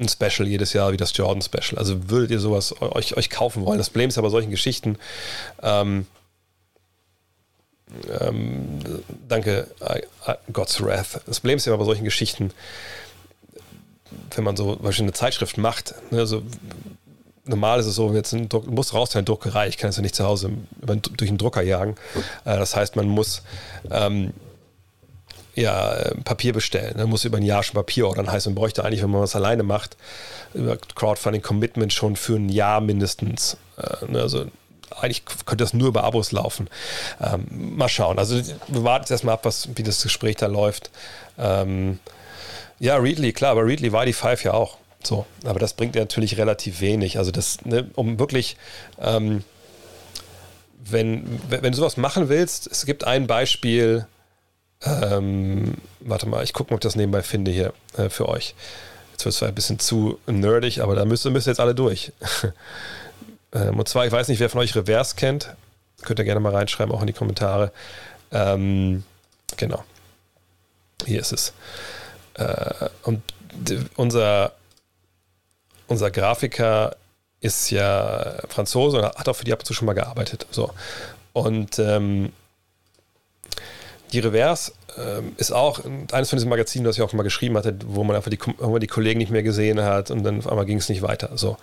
[0.00, 1.78] ein Special jedes Jahr wie das Jordan Special.
[1.78, 3.78] Also würdet ihr sowas euch, euch kaufen wollen?
[3.78, 4.96] Das Problem ist ja bei solchen Geschichten,
[5.62, 6.06] ähm,
[8.20, 8.80] ähm,
[9.28, 9.66] danke,
[10.52, 11.20] God's Wrath.
[11.26, 12.52] Das Problem ist ja bei solchen Geschichten,
[14.34, 16.42] wenn man so beispielsweise eine Zeitschrift macht, ne, also
[17.48, 20.02] normal ist es so, jetzt ein Druck, muss raus in Druckerei, ich kann es ja
[20.02, 20.50] nicht zu Hause
[20.80, 21.96] durch einen Drucker jagen.
[22.44, 23.42] Äh, das heißt, man muss
[23.90, 24.32] ähm,
[25.54, 26.94] ja, Papier bestellen.
[26.96, 28.30] Man muss über ein Jahr schon Papier ordern.
[28.30, 29.96] Heißt, man bräuchte eigentlich, wenn man was alleine macht,
[30.54, 33.56] über Crowdfunding Commitment schon für ein Jahr mindestens.
[33.76, 34.46] Äh, ne, also
[35.00, 36.68] eigentlich könnte das nur über Abos laufen.
[37.20, 38.18] Ähm, mal schauen.
[38.18, 38.36] Also
[38.68, 40.90] wir warten jetzt erstmal ab, was, wie das Gespräch da läuft.
[41.38, 41.98] Ähm,
[42.78, 44.76] ja, Readly, klar, aber Readly war die Five ja auch.
[45.08, 47.16] So, aber das bringt natürlich relativ wenig.
[47.16, 48.58] Also das, ne, um wirklich,
[49.00, 49.42] ähm,
[50.84, 54.06] wenn, wenn du sowas machen willst, es gibt ein Beispiel,
[54.82, 58.54] ähm, warte mal, ich gucke mal, ob ich das nebenbei finde hier äh, für euch.
[59.12, 61.74] Jetzt wird es zwar ein bisschen zu nerdig, aber da müsst, müsst ihr jetzt alle
[61.74, 62.12] durch.
[63.50, 65.56] Ähm, und zwar, ich weiß nicht, wer von euch Reverse kennt.
[66.02, 67.72] Könnt ihr gerne mal reinschreiben, auch in die Kommentare.
[68.30, 69.04] Ähm,
[69.56, 69.82] genau.
[71.06, 71.54] Hier ist es.
[72.34, 73.22] Äh, und
[73.96, 74.52] unser,
[75.88, 76.96] unser Grafiker
[77.40, 80.46] ist ja Franzose und hat auch für die ab und zu schon mal gearbeitet.
[80.50, 80.70] So.
[81.32, 82.32] Und ähm,
[84.12, 85.80] die Reverse ähm, ist auch
[86.12, 88.70] eines von diesen Magazinen, das ich auch mal geschrieben hatte, wo man einfach die, wo
[88.70, 91.30] man die Kollegen nicht mehr gesehen hat und dann auf einmal ging es nicht weiter.
[91.36, 91.56] So.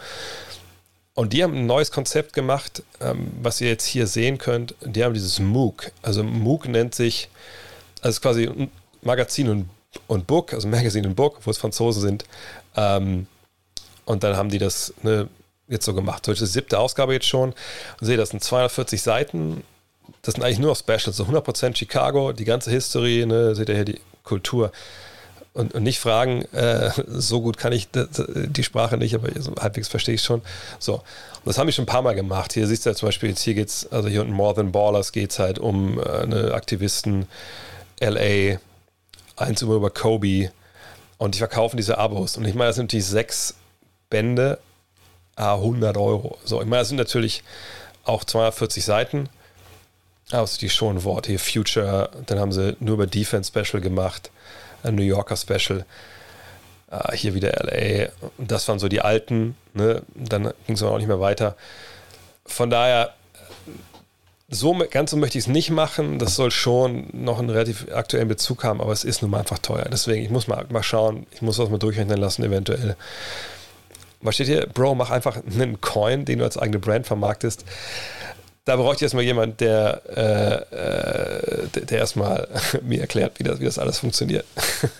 [1.13, 4.75] Und die haben ein neues Konzept gemacht, ähm, was ihr jetzt hier sehen könnt.
[4.81, 5.91] Die haben dieses MOOC.
[6.01, 7.29] Also MOOC nennt sich,
[8.01, 8.67] also quasi
[9.01, 9.69] Magazin und,
[10.07, 12.25] und Book, also Magazin und Book, wo es Franzosen sind.
[12.75, 13.27] Ähm,
[14.06, 15.27] und dann haben die das ne,
[15.67, 16.25] jetzt so gemacht.
[16.25, 17.53] So ist die siebte Ausgabe jetzt schon.
[18.00, 19.64] Und seht, das sind 240 Seiten.
[20.22, 23.75] Das sind eigentlich nur noch Specials, so 100% Chicago, die ganze History, ne, seht ihr
[23.75, 24.72] hier die Kultur
[25.56, 29.30] und, und nicht fragen, äh, so gut kann ich die Sprache nicht, aber
[29.61, 30.42] halbwegs verstehe ich schon.
[30.80, 31.03] So, und
[31.45, 32.51] das haben wir schon ein paar Mal gemacht.
[32.53, 34.74] Hier siehst du ja zum Beispiel, jetzt hier geht es, also hier unten More Than
[34.74, 37.27] Ballers geht es halt um äh, eine Aktivisten,
[38.01, 38.58] LA,
[39.38, 40.51] eins über, Kobe
[41.17, 42.35] und die verkaufen diese Abos.
[42.35, 43.56] Und ich meine, das sind die sechs
[44.09, 44.59] Bände,
[45.35, 46.38] a 100 Euro.
[46.43, 47.43] So, ich meine, das sind natürlich
[48.03, 49.30] auch 240 Seiten.
[50.32, 51.27] Aber es ist die schon ein Wort.
[51.27, 54.32] Hier Future, dann haben sie nur über Defense Special gemacht.
[54.84, 55.85] New Yorker Special.
[56.90, 58.09] Äh, hier wieder LA.
[58.38, 59.56] Das waren so die alten.
[59.74, 60.01] Ne?
[60.16, 61.56] Dann ging es auch nicht mehr weiter.
[62.45, 63.14] Von daher,
[64.50, 66.19] so ganz so möchte ich es nicht machen.
[66.19, 69.59] Das soll schon noch einen relativ aktuellen Bezug haben, aber es ist nun mal einfach
[69.59, 69.88] teuer.
[69.92, 71.25] Deswegen, ich muss mal, mal schauen.
[71.32, 72.95] Ich muss das mal durchrechnen lassen, eventuell.
[74.25, 74.67] Was steht hier?
[74.67, 77.63] Bro, mach einfach einen Coin, den du als eigene Brand vermarktest
[78.65, 82.47] da bräuchte ich erstmal jemand, der, äh, äh, der, erstmal
[82.81, 84.45] mir erklärt, wie das, wie das alles funktioniert.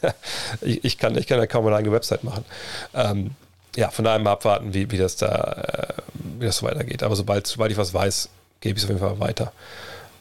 [0.62, 2.46] ich, ich, kann, ich kann ja kaum eine eigene Website machen.
[2.94, 3.32] Ähm,
[3.76, 6.02] ja, von daher mal abwarten, wie, wie, das da, äh,
[6.40, 7.02] wie das weitergeht.
[7.02, 8.30] Aber sobald, sobald ich was weiß,
[8.62, 9.52] gebe ich es auf jeden Fall weiter.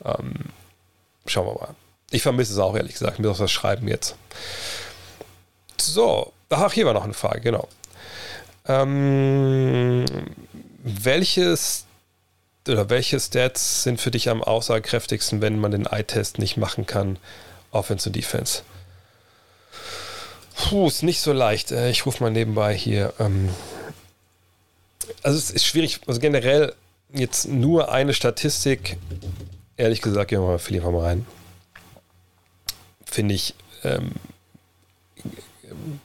[0.04, 0.34] Ähm,
[1.26, 1.74] schauen wir mal.
[2.10, 3.18] Ich vermisse es auch, ehrlich gesagt.
[3.18, 4.16] Mir muss das Schreiben jetzt.
[5.78, 7.68] So, ach, hier war noch eine Frage, genau.
[8.66, 10.04] Ähm,
[10.82, 11.84] welches
[12.66, 17.18] oder welche Stats sind für dich am aussagekräftigsten, wenn man den Eye-Test nicht machen kann,
[17.70, 18.62] Offense und Defense?
[20.56, 21.72] Puh, ist nicht so leicht.
[21.72, 23.12] Äh, ich rufe mal nebenbei hier.
[23.18, 23.50] Ähm,
[25.22, 26.74] also es ist schwierig, also generell
[27.12, 28.96] jetzt nur eine Statistik,
[29.76, 31.26] ehrlich gesagt, gehen wir mal, mal rein.
[33.04, 34.12] Finde ich, ähm,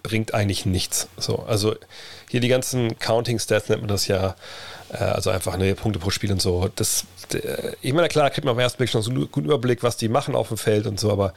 [0.04, 1.08] bringt eigentlich nichts.
[1.18, 1.76] So, also
[2.30, 4.36] hier die ganzen Counting Stats nennt man das ja,
[4.92, 6.70] äh, also einfach eine Punkte pro Spiel und so.
[6.76, 9.48] Das, äh, ich meine, klar, kriegt man auf den ersten Blick schon so einen guten
[9.48, 11.34] Überblick, was die machen auf dem Feld und so, aber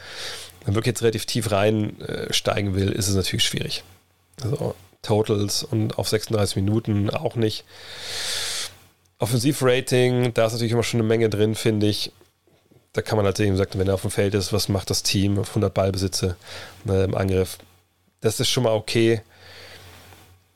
[0.60, 3.82] wenn man wirklich jetzt relativ tief reinsteigen äh, will, ist es natürlich schwierig.
[4.42, 7.64] Also Totals und auf 36 Minuten auch nicht.
[9.18, 12.12] Offensivrating, da ist natürlich immer schon eine Menge drin, finde ich.
[12.92, 15.02] Da kann man halt sehen, sagt, wenn er auf dem Feld ist, was macht das
[15.02, 16.36] Team auf 100 Ballbesitze
[16.84, 17.58] ne, im Angriff.
[18.22, 19.20] Das ist schon mal okay.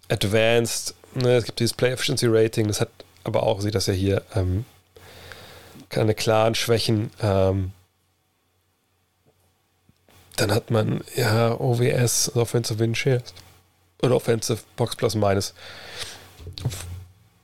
[0.08, 2.90] Advanced, ne, es gibt dieses Play Efficiency Rating, das hat
[3.24, 4.64] aber auch, sieht das ja hier, ähm,
[5.88, 7.10] keine klaren Schwächen.
[7.20, 7.72] Ähm,
[10.36, 13.34] dann hat man ja OWS, Offensive Win Shares
[14.02, 15.54] oder Offensive Box Plus Minus.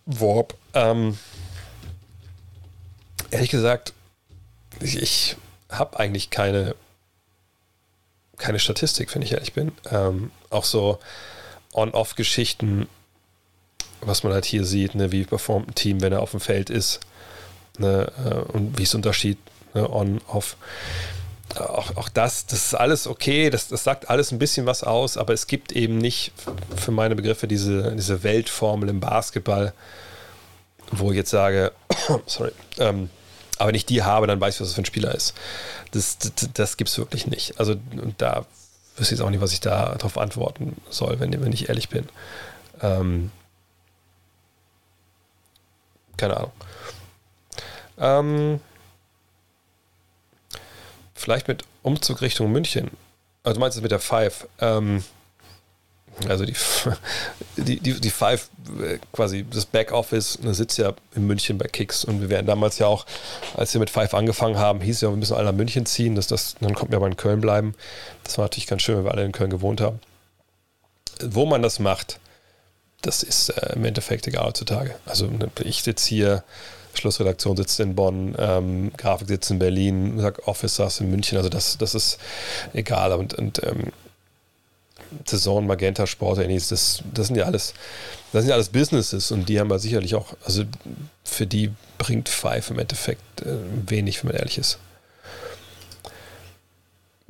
[0.06, 0.54] Warp.
[0.74, 1.18] Ähm,
[3.30, 3.92] ehrlich gesagt,
[4.80, 5.36] ich, ich
[5.68, 6.74] habe eigentlich keine,
[8.42, 9.72] keine Statistik, wenn ich ehrlich bin.
[9.90, 10.98] Ähm, auch so
[11.72, 12.88] On-Off-Geschichten,
[14.00, 16.70] was man halt hier sieht, ne, wie performt ein Team, wenn er auf dem Feld
[16.70, 17.00] ist.
[17.78, 19.38] Ne, äh, und wie es Unterschied
[19.74, 20.56] ne, On-Off
[21.58, 25.16] auch, auch das, das ist alles okay, das, das sagt alles ein bisschen was aus,
[25.16, 26.32] aber es gibt eben nicht
[26.76, 29.72] für meine Begriffe diese, diese Weltformel im Basketball,
[30.90, 31.72] wo ich jetzt sage,
[32.26, 33.10] sorry, ähm,
[33.62, 35.34] aber wenn ich die habe, dann weiß ich, was das für ein Spieler ist.
[35.92, 37.60] Das, das, das gibt es wirklich nicht.
[37.60, 37.76] Also
[38.18, 38.44] da
[38.96, 41.88] wüsste ich jetzt auch nicht, was ich da darauf antworten soll, wenn, wenn ich ehrlich
[41.88, 42.08] bin.
[42.80, 43.30] Ähm,
[46.16, 46.52] keine Ahnung.
[47.98, 48.60] Ähm,
[51.14, 52.90] vielleicht mit Umzug Richtung München.
[53.44, 54.48] Also meinst du mit der Five?
[54.58, 55.04] Ähm,
[56.28, 56.56] also die,
[57.58, 58.48] die, die, die Five,
[59.12, 62.86] quasi das Backoffice, ne, sitzt ja in München bei Kicks und wir werden damals ja
[62.86, 63.06] auch,
[63.56, 66.26] als wir mit Five angefangen haben, hieß ja, wir müssen alle nach München ziehen, dass
[66.26, 67.74] das, dann konnten wir aber in Köln bleiben.
[68.24, 70.00] Das war natürlich ganz schön, wenn wir alle in Köln gewohnt haben.
[71.22, 72.18] Wo man das macht,
[73.02, 74.94] das ist äh, im Endeffekt egal heutzutage.
[75.06, 76.44] Also ne, ich sitze hier,
[76.94, 81.78] Schlussredaktion sitzt in Bonn, ähm, Grafik sitzt in Berlin, Office saß in München, also das,
[81.78, 82.18] das ist
[82.74, 83.12] egal.
[83.12, 83.92] Und, und ähm,
[85.24, 87.74] Saison, Magenta Sport, ähnliches, das, das sind ja alles,
[88.32, 90.64] das sind ja alles Businesses und die haben wir sicherlich auch, also
[91.24, 94.78] für die bringt Five im Endeffekt äh, wenig, wenn man ehrlich ist.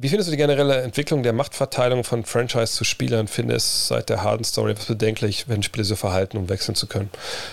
[0.03, 3.29] Wie findest du die generelle Entwicklung der Machtverteilung von Franchise zu Spielern?
[3.29, 7.09] Findest seit der Harden Story etwas bedenklich, wenn Spieler so verhalten, um wechseln zu können?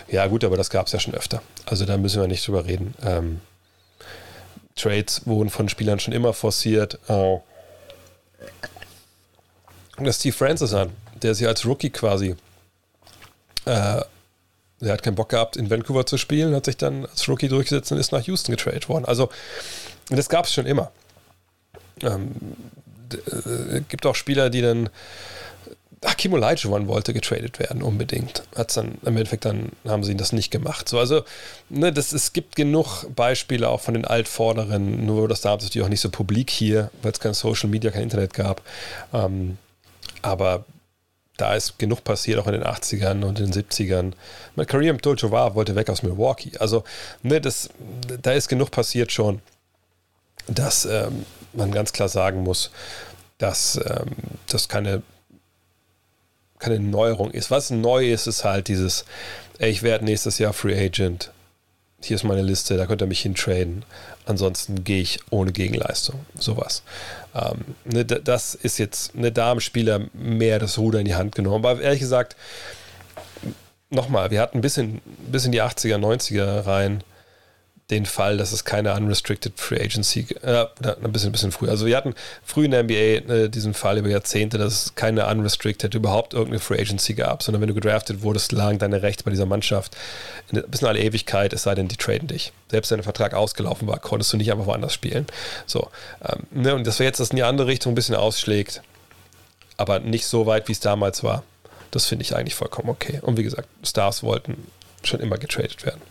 [0.07, 1.43] Ja, gut, aber das gab es ja schon öfter.
[1.65, 2.95] Also da müssen wir nicht drüber reden.
[3.05, 3.41] Ähm,
[4.75, 6.97] Trades wurden von Spielern schon immer forciert.
[7.07, 7.43] Oh.
[10.05, 12.35] Das Steve Francis an, der sich als Rookie quasi,
[13.65, 14.01] äh,
[14.81, 17.91] der hat keinen Bock gehabt, in Vancouver zu spielen, hat sich dann als Rookie durchgesetzt
[17.91, 19.05] und ist nach Houston getradet worden.
[19.05, 19.29] Also
[20.09, 20.91] das gab es schon immer.
[22.01, 22.31] Ähm,
[23.11, 24.89] äh, gibt auch Spieler, die dann
[26.05, 28.43] Hakim Olajuwon wollte getradet werden, unbedingt.
[28.55, 30.87] Hat's dann, Im Endeffekt dann haben sie das nicht gemacht.
[30.87, 31.23] So, also,
[31.69, 35.89] ne, das, es gibt genug Beispiele auch von den Altvorderen, nur das damals natürlich auch
[35.89, 38.61] nicht so publik hier, weil es kein Social Media, kein Internet gab.
[39.13, 39.57] Ähm,
[40.21, 40.65] aber
[41.39, 44.13] da ist genug passiert, auch in den 80ern und den 70ern.
[44.67, 46.51] Kareem Abdul-Jabbar wollte weg aus Milwaukee.
[46.59, 46.83] Also,
[47.23, 47.69] ne, das,
[48.21, 49.41] da ist genug passiert schon,
[50.47, 52.71] dass ähm, man ganz klar sagen muss,
[53.37, 54.15] dass ähm,
[54.47, 55.01] das keine,
[56.59, 57.51] keine Neuerung ist.
[57.51, 59.05] Was neu ist, ist halt dieses,
[59.59, 61.31] ey, ich werde nächstes Jahr Free Agent.
[62.01, 63.83] Hier ist meine Liste, da könnt ihr mich hintraden.
[64.25, 66.25] Ansonsten gehe ich ohne Gegenleistung.
[66.37, 66.83] Sowas.
[67.35, 71.35] Ähm, ne, das ist jetzt, ne, da haben Spieler mehr das Ruder in die Hand
[71.35, 71.65] genommen.
[71.65, 72.35] Aber ehrlich gesagt,
[73.89, 75.01] nochmal, wir hatten bis in,
[75.31, 77.03] bis in die 80er, 90er rein
[77.89, 81.71] den Fall, dass es keine Unrestricted Free Agency, äh, ein bisschen, ein bisschen früher.
[81.71, 85.25] Also wir hatten früh in der NBA äh, diesen Fall über Jahrzehnte, dass es keine
[85.25, 89.31] Unrestricted überhaupt irgendeine Free Agency gab, sondern wenn du gedraftet wurdest, lagen deine Rechte bei
[89.31, 89.95] dieser Mannschaft
[90.51, 92.51] bis in alle Ewigkeit, es sei denn, die traden dich.
[92.69, 95.25] Selbst wenn der Vertrag ausgelaufen war, konntest du nicht einfach woanders spielen.
[95.65, 95.89] So,
[96.23, 98.81] ähm, ne, und dass wir jetzt das in die andere Richtung ein bisschen ausschlägt,
[99.77, 101.43] aber nicht so weit, wie es damals war,
[101.91, 103.19] das finde ich eigentlich vollkommen okay.
[103.21, 104.67] Und wie gesagt, Stars wollten
[105.03, 106.01] schon immer getradet werden.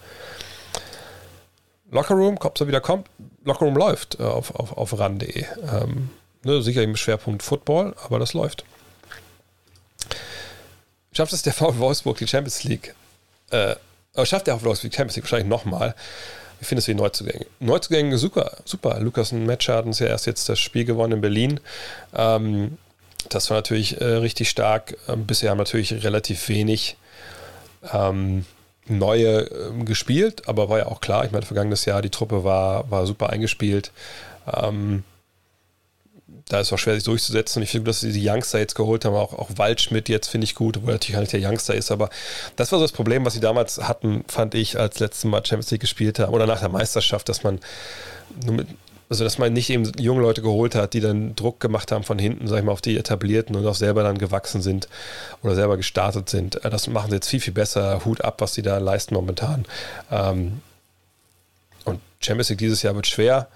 [1.91, 3.09] Lockerroom, ob er wieder kommt,
[3.45, 5.45] Lockerroom läuft äh, auf, auf, auf ran.de.
[5.73, 6.11] Ähm,
[6.45, 8.65] ne, sicher im Schwerpunkt Football, aber das läuft.
[11.13, 12.95] Schafft es der VW Wolfsburg die Champions League?
[13.51, 13.75] Äh,
[14.25, 15.95] schafft der VW Wolfsburg die Champions League wahrscheinlich nochmal?
[16.59, 17.47] Wie findest du die Neuzugänge?
[17.61, 18.99] Neuzugänge super, super.
[19.01, 21.61] Lukas und Match hatten ja erst jetzt das Spiel gewonnen in Berlin.
[22.15, 22.79] Ähm,
[23.29, 24.97] das war natürlich äh, richtig stark.
[25.09, 26.97] Ähm, bisher haben natürlich relativ wenig
[27.93, 28.45] ähm,
[28.89, 32.91] neue äh, gespielt, aber war ja auch klar, ich meine, vergangenes Jahr, die Truppe war,
[32.91, 33.93] war super eingespielt.
[34.53, 35.05] Ähm,
[36.49, 37.61] da ist es auch schwer, sich durchzusetzen.
[37.61, 39.15] Und ich finde dass sie die Youngster jetzt geholt haben.
[39.15, 41.91] Auch, auch Waldschmidt jetzt finde ich gut, obwohl natürlich gar nicht der Youngster ist.
[41.91, 42.11] Aber
[42.57, 45.71] das war so das Problem, was sie damals hatten, fand ich, als letztes Mal Champions
[45.71, 47.61] League gespielt haben oder nach der Meisterschaft, dass man
[48.45, 48.69] nur mit,
[49.11, 52.19] also dass man nicht eben junge Leute geholt hat, die dann Druck gemacht haben von
[52.19, 54.89] hinten, sag ich mal, auf die etablierten und auch selber dann gewachsen sind
[55.43, 56.63] oder selber gestartet sind.
[56.65, 58.05] Äh, das machen sie jetzt viel, viel besser.
[58.05, 59.65] Hut ab, was sie da leisten momentan.
[60.11, 60.61] Ähm,
[61.85, 63.49] und Champions League dieses Jahr wird schwer.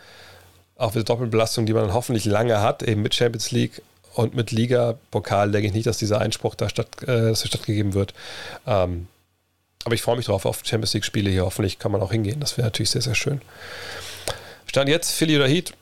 [0.77, 3.83] Auch mit Doppelbelastung, die man dann hoffentlich lange hat, eben mit Champions League
[4.15, 8.15] und mit Liga-Pokal, denke ich nicht, dass dieser Einspruch da statt, äh, stattgegeben wird.
[8.67, 9.07] Ähm,
[9.85, 11.45] aber ich freue mich drauf auf Champions League-Spiele hier.
[11.45, 12.41] Hoffentlich kann man auch hingehen.
[12.41, 13.43] Das wäre natürlich sehr, sehr schön.
[14.73, 15.75] Stand jetzt Philly oder Heat?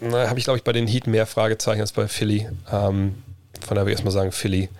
[0.00, 2.48] Na, habe ich, glaube ich, bei den Heat mehr Fragezeichen als bei Philly.
[2.72, 3.22] Ähm,
[3.60, 4.70] von daher würde ich erstmal sagen Philly,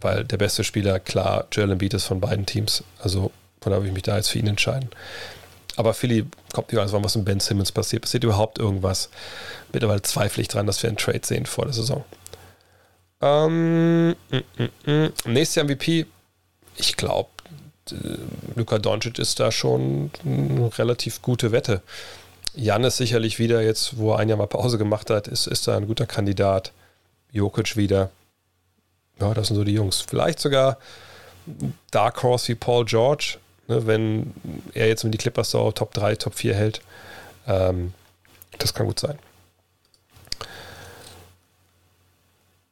[0.00, 2.84] weil der beste Spieler, klar, Joel Embiid ist von beiden Teams.
[3.00, 4.88] Also von daher würde ich mich da jetzt für ihn entscheiden.
[5.74, 8.02] Aber Philly kommt nicht alles, was mit Ben Simmons passiert.
[8.02, 9.10] Passiert überhaupt irgendwas?
[9.72, 12.04] Mittlerweile zweifle ich dran, dass wir einen Trade sehen vor der Saison.
[13.20, 15.12] Ähm, mm, mm, mm.
[15.24, 16.06] Nächstes Jahr MVP.
[16.76, 17.30] Ich glaube,
[18.54, 21.82] Luka Doncic ist da schon eine relativ gute Wette.
[22.54, 25.68] Jan ist sicherlich wieder jetzt, wo er ein Jahr mal Pause gemacht hat, ist, ist
[25.68, 26.72] da ein guter Kandidat.
[27.30, 28.10] Jokic wieder.
[29.20, 30.00] Ja, das sind so die Jungs.
[30.00, 30.78] Vielleicht sogar
[31.90, 34.34] Dark Horse wie Paul George, ne, wenn
[34.74, 36.80] er jetzt mit die Clippers so Top 3, Top 4 hält.
[37.46, 37.92] Ähm,
[38.58, 39.18] das kann gut sein.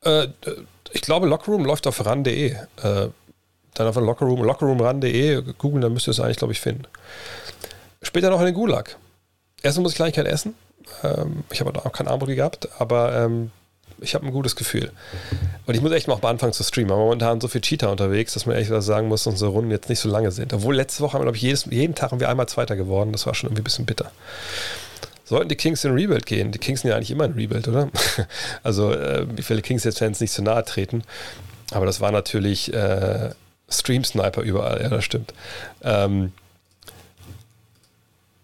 [0.02, 0.28] Äh,
[0.92, 2.52] ich glaube, Lockroom läuft auf ran.de.
[2.82, 3.08] Äh,
[3.74, 6.84] dann auf Lockerroom, lockerroomran.de googeln, dann müsst ihr es eigentlich, glaube ich, finden.
[8.00, 8.96] Später noch in den Gulag.
[9.62, 10.54] Erstens muss ich Kleinigkeit essen.
[11.02, 13.50] Ähm, ich habe auch kein Armbrot gehabt, aber ähm,
[14.00, 14.92] ich habe ein gutes Gefühl.
[15.66, 16.92] Und ich muss echt mal auch anfangen zu streamen.
[16.92, 19.88] Aber momentan so viel Cheater unterwegs, dass man ehrlich sagen muss, dass unsere Runden jetzt
[19.88, 20.52] nicht so lange sind.
[20.52, 23.12] Obwohl letzte Woche haben wir, glaube ich, jedes, jeden Tag haben wir einmal Zweiter geworden.
[23.12, 24.10] Das war schon irgendwie ein bisschen bitter.
[25.24, 26.52] Sollten die Kings in Rebuild gehen?
[26.52, 27.88] Die Kings sind ja eigentlich immer in Rebuild, oder?
[28.62, 31.02] also, äh, ich will Kings jetzt Fans nicht zu nahe treten.
[31.72, 33.30] Aber das war natürlich äh,
[33.68, 35.34] Stream Sniper überall, ja, das stimmt.
[35.82, 36.32] Ähm,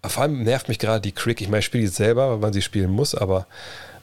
[0.09, 1.41] vor allem nervt mich gerade die Crick.
[1.41, 3.47] Ich meine, ich spiele die selber, weil man sie spielen muss, aber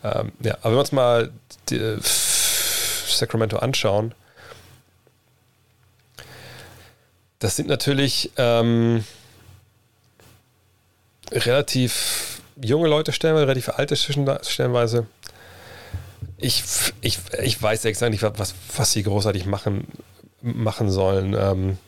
[0.03, 1.31] ähm, ja, aber wenn wir uns mal
[1.69, 4.15] die, äh, Sacramento anschauen,
[7.39, 9.05] das sind natürlich ähm,
[11.31, 15.07] relativ junge Leute stellenweise, relativ alte stellenweise.
[16.37, 16.65] Ich,
[17.01, 19.87] ich, ich weiß extra nicht, was, was sie großartig machen
[20.43, 21.35] machen sollen.
[21.35, 21.79] Ähm,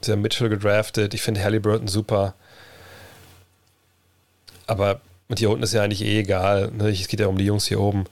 [0.00, 1.14] sie haben Mitchell gedraftet.
[1.14, 2.34] Ich finde Halliburton super.
[4.66, 6.70] Aber mit hier unten ist ja eigentlich eh egal.
[6.72, 6.90] Ne?
[6.90, 8.04] Es geht ja um die Jungs hier oben.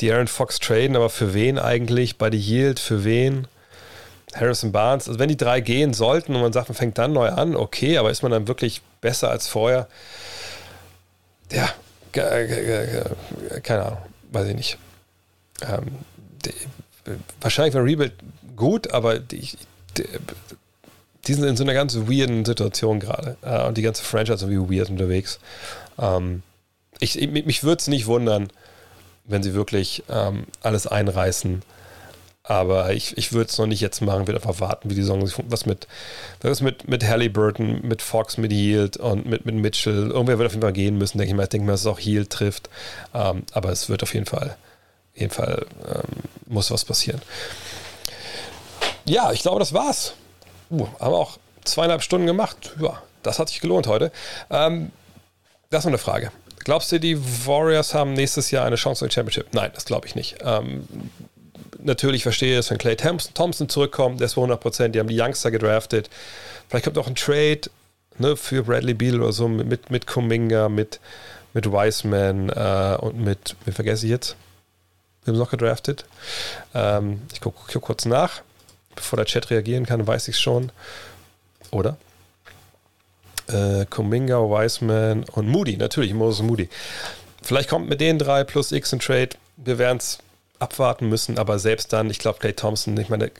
[0.00, 2.16] Die Aaron Fox traden, aber für wen eigentlich?
[2.16, 3.48] Der Yield, für wen?
[4.34, 5.08] Harrison Barnes.
[5.08, 7.98] Also wenn die drei gehen sollten und man sagt, man fängt dann neu an, okay,
[7.98, 9.88] aber ist man dann wirklich besser als vorher?
[11.50, 11.68] Ja,
[12.12, 13.98] keine Ahnung,
[14.32, 14.78] weiß ich nicht.
[15.62, 15.86] Ähm,
[17.40, 18.12] wahrscheinlich war Rebuild
[18.56, 19.48] gut, aber die,
[19.96, 20.04] die,
[21.28, 23.36] die, sind in so einer ganz weirden Situation gerade.
[23.42, 25.38] Äh, und die ganze Franchise ist irgendwie weird unterwegs.
[25.98, 26.42] Ähm,
[27.00, 28.48] ich, mich würde es nicht wundern,
[29.24, 31.62] wenn sie wirklich ähm, alles einreißen.
[32.42, 35.22] Aber ich, ich würde es noch nicht jetzt machen, würde einfach warten, wie die Saison
[35.48, 35.86] was mit,
[36.40, 40.10] was mit, mit Halliburton, mit Fox, mit Yield und mit, mit Mitchell.
[40.10, 41.42] Irgendwer wird auf jeden Fall gehen müssen, denke ich mal.
[41.42, 42.70] Ich denke mal, dass es auch Yield trifft.
[43.12, 44.56] Ähm, aber es wird auf jeden Fall,
[45.14, 47.20] jeden Fall ähm, muss was passieren.
[49.04, 50.14] Ja, ich glaube, das war's.
[50.70, 52.74] Uh, haben wir auch zweieinhalb Stunden gemacht.
[52.80, 54.12] Ja, das hat sich gelohnt heute.
[54.50, 54.90] Ähm,
[55.70, 56.32] das ist eine Frage.
[56.64, 59.46] Glaubst du, die Warriors haben nächstes Jahr eine Chance auf die Championship?
[59.52, 60.36] Nein, das glaube ich nicht.
[60.42, 60.86] Ähm,
[61.78, 65.20] natürlich verstehe ich, dass wenn Clay Thompson, zurückkommt, der ist 100 Prozent, die haben die
[65.20, 66.10] Youngster gedraftet.
[66.68, 67.62] Vielleicht kommt auch ein Trade
[68.18, 71.00] ne, für Bradley Beal oder so mit, mit Kuminga, mit,
[71.54, 74.36] mit Wiseman äh, und mit, wen vergesse ich jetzt?
[75.24, 76.04] Wir haben noch gedraftet.
[76.74, 78.42] Ähm, ich gucke guck kurz nach
[78.98, 80.70] bevor der Chat reagieren kann, weiß ich es schon.
[81.70, 81.96] Oder?
[83.48, 86.68] Äh, Kuminga, Wiseman und Moody, natürlich, Moses Moody.
[87.42, 89.30] Vielleicht kommt mit den drei plus X ein Trade.
[89.56, 90.18] Wir werden es
[90.58, 93.30] abwarten müssen, aber selbst dann, ich glaube, Clay Thompson, ich meine,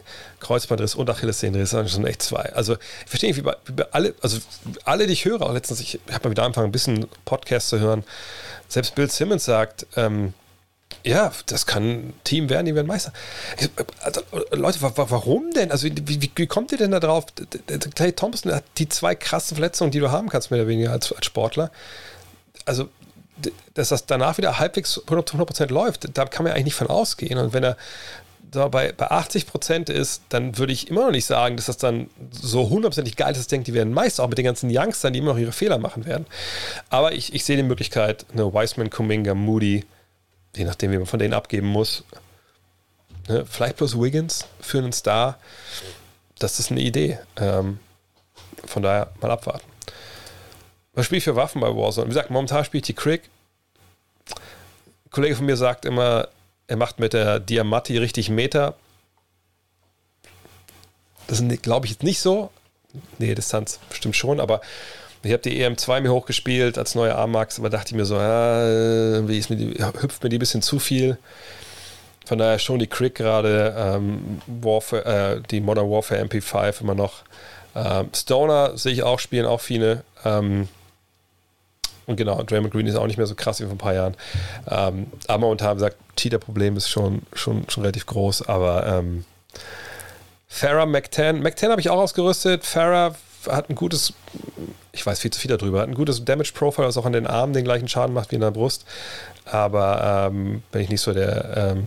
[0.40, 2.52] Kreuzbandriss und Achillessehnenriss sind schon echt zwei.
[2.54, 4.38] Also, ich verstehe nicht, wie bei, wie bei alle, also
[4.84, 7.80] alle, die ich höre, auch letztens, ich habe mal wieder angefangen, ein bisschen Podcast zu
[7.80, 8.04] hören.
[8.68, 10.32] Selbst Bill Simmons sagt, ähm,
[11.08, 13.12] ja, das kann ein Team werden, die werden Meister.
[14.00, 14.20] Also,
[14.52, 15.70] Leute, warum denn?
[15.72, 17.24] Also, wie, wie, kommt ihr denn da drauf?
[17.94, 21.10] Clay Thompson hat die zwei krassen Verletzungen, die du haben kannst, mehr oder weniger als,
[21.12, 21.70] als Sportler.
[22.66, 22.90] Also,
[23.72, 27.38] dass das danach wieder halbwegs 100%, läuft, da kann man eigentlich nicht von ausgehen.
[27.38, 27.76] Und wenn er
[28.52, 32.10] so bei, bei 80% ist, dann würde ich immer noch nicht sagen, dass das dann
[32.30, 35.20] so hundertprozentig geil ist, dass denkt, die werden Meister, auch mit den ganzen Youngstern, die
[35.20, 36.26] immer noch ihre Fehler machen werden.
[36.90, 39.84] Aber ich, ich sehe die Möglichkeit, eine Wiseman, Kuminga, Moody,
[40.58, 42.04] je nachdem, wie man von denen abgeben muss.
[43.28, 43.46] Ne?
[43.46, 45.38] Vielleicht plus Wiggins für einen Star.
[46.38, 47.18] Das ist eine Idee.
[47.36, 47.78] Ähm,
[48.64, 49.64] von daher mal abwarten.
[50.94, 52.06] Was spiele ich für Waffen bei Warzone?
[52.06, 53.30] Wie gesagt, momentan spiele ich die Crick.
[55.06, 56.28] Ein Kollege von mir sagt immer,
[56.66, 58.74] er macht mit der Diamatti richtig Meter.
[61.28, 62.50] Das glaube ich jetzt nicht so.
[63.18, 64.60] Nee, Distanz bestimmt schon, aber
[65.22, 69.18] ich habe die EM2 mir hochgespielt als neue A-Max, aber dachte ich mir so, ja,
[69.26, 71.18] ist mir die, hüpft mir die ein bisschen zu viel.
[72.26, 74.40] Von daher schon die Crick gerade, ähm,
[74.92, 77.22] äh, die Modern Warfare MP5 immer noch.
[77.74, 80.04] Ähm, Stoner sehe ich auch spielen, auch viele.
[80.24, 80.68] Ähm,
[82.06, 84.14] und genau, Draymond Green ist auch nicht mehr so krass wie vor ein paar Jahren.
[84.70, 89.24] Ähm, aber momentan, gesagt, Cheater-Problem ist schon, schon, schon relativ groß, aber ähm,
[90.48, 92.64] Farah McTan, McTan habe ich auch ausgerüstet.
[92.64, 93.14] Farah
[93.50, 94.12] hat ein gutes,
[94.92, 97.26] ich weiß viel zu viel darüber, hat ein gutes Damage Profile, was auch an den
[97.26, 98.84] Armen den gleichen Schaden macht wie in der Brust.
[99.44, 101.86] Aber ähm, bin ich nicht so der, ähm,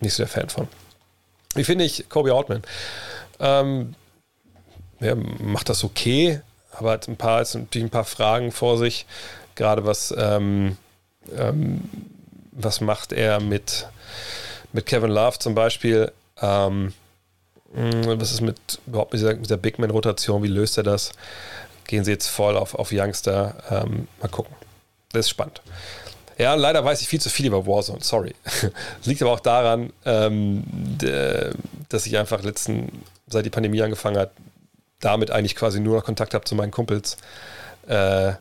[0.00, 0.68] nicht so der Fan von.
[1.54, 2.62] Wie finde ich Kobe Outman?
[3.38, 3.94] Ähm,
[5.00, 6.40] ja, macht das okay,
[6.72, 9.06] aber hat ein paar, jetzt natürlich ein paar Fragen vor sich
[9.60, 10.78] gerade was, ähm,
[11.36, 11.82] ähm,
[12.52, 13.86] was macht er mit,
[14.72, 16.12] mit Kevin Love zum Beispiel?
[16.40, 16.94] Ähm,
[17.72, 20.42] was ist mit überhaupt mit dieser, Big Man-Rotation?
[20.42, 21.12] Wie löst er das?
[21.86, 23.54] Gehen sie jetzt voll auf, auf Youngster?
[23.70, 24.54] Ähm, mal gucken.
[25.12, 25.62] Das ist spannend.
[26.38, 28.34] Ja, leider weiß ich viel zu viel über Warzone, sorry.
[29.04, 30.64] liegt aber auch daran, ähm,
[31.88, 34.32] dass ich einfach letzten, seit die Pandemie angefangen hat,
[35.00, 37.16] damit eigentlich quasi nur noch Kontakt habe zu meinen Kumpels.
[37.86, 38.32] Äh,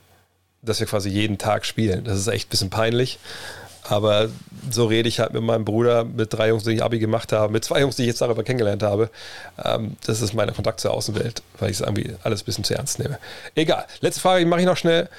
[0.62, 2.04] dass wir quasi jeden Tag spielen.
[2.04, 3.20] Das ist echt ein bisschen peinlich.
[3.90, 4.30] Aber
[4.70, 7.52] so rede ich halt mit meinem Bruder, mit drei Jungs, die ich Abi gemacht habe,
[7.52, 9.10] mit zwei Jungs, die ich jetzt darüber kennengelernt habe.
[9.64, 12.76] Ähm, das ist mein Kontakt zur Außenwelt, weil ich es irgendwie alles ein bisschen zu
[12.76, 13.18] ernst nehme.
[13.56, 13.86] Egal.
[14.02, 15.10] Letzte Frage, mache ich noch schnell.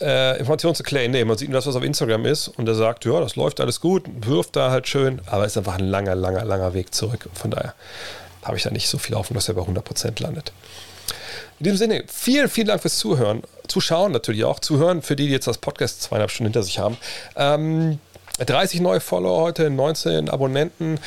[0.00, 1.06] Äh, Information zu Clay.
[1.08, 3.60] Nee, man sieht nur das, was auf Instagram ist und er sagt, ja, das läuft
[3.60, 6.94] alles gut, wirft da halt schön, aber es ist einfach ein langer, langer, langer Weg
[6.94, 7.28] zurück.
[7.34, 7.74] Von daher
[8.42, 10.52] habe ich da nicht so viel Hoffnung, dass er bei 100% landet.
[11.60, 13.42] In diesem Sinne, vielen, vielen Dank fürs Zuhören.
[13.68, 14.60] Zuschauen natürlich auch.
[14.60, 16.96] Zuhören für die, die jetzt das Podcast zweieinhalb Stunden hinter sich haben.
[17.36, 17.98] Ähm,
[18.38, 20.98] 30 neue Follower heute, 19 Abonnenten.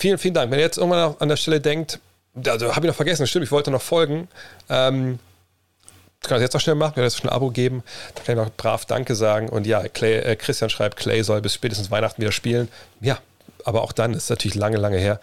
[0.00, 0.50] Vielen, vielen Dank.
[0.50, 2.00] Wenn ihr jetzt irgendwann an der Stelle denkt,
[2.44, 4.26] also habe ich noch vergessen, stimmt, ich wollte noch folgen.
[4.68, 5.20] Ähm,
[6.22, 7.84] kann das jetzt noch schnell machen, wir jetzt schnell ein Abo geben.
[8.16, 9.48] Da kann ich noch brav Danke sagen.
[9.48, 12.68] Und ja, Clay, äh, Christian schreibt, Clay soll bis spätestens Weihnachten wieder spielen.
[13.00, 13.18] Ja,
[13.64, 15.20] aber auch dann ist es natürlich lange, lange her.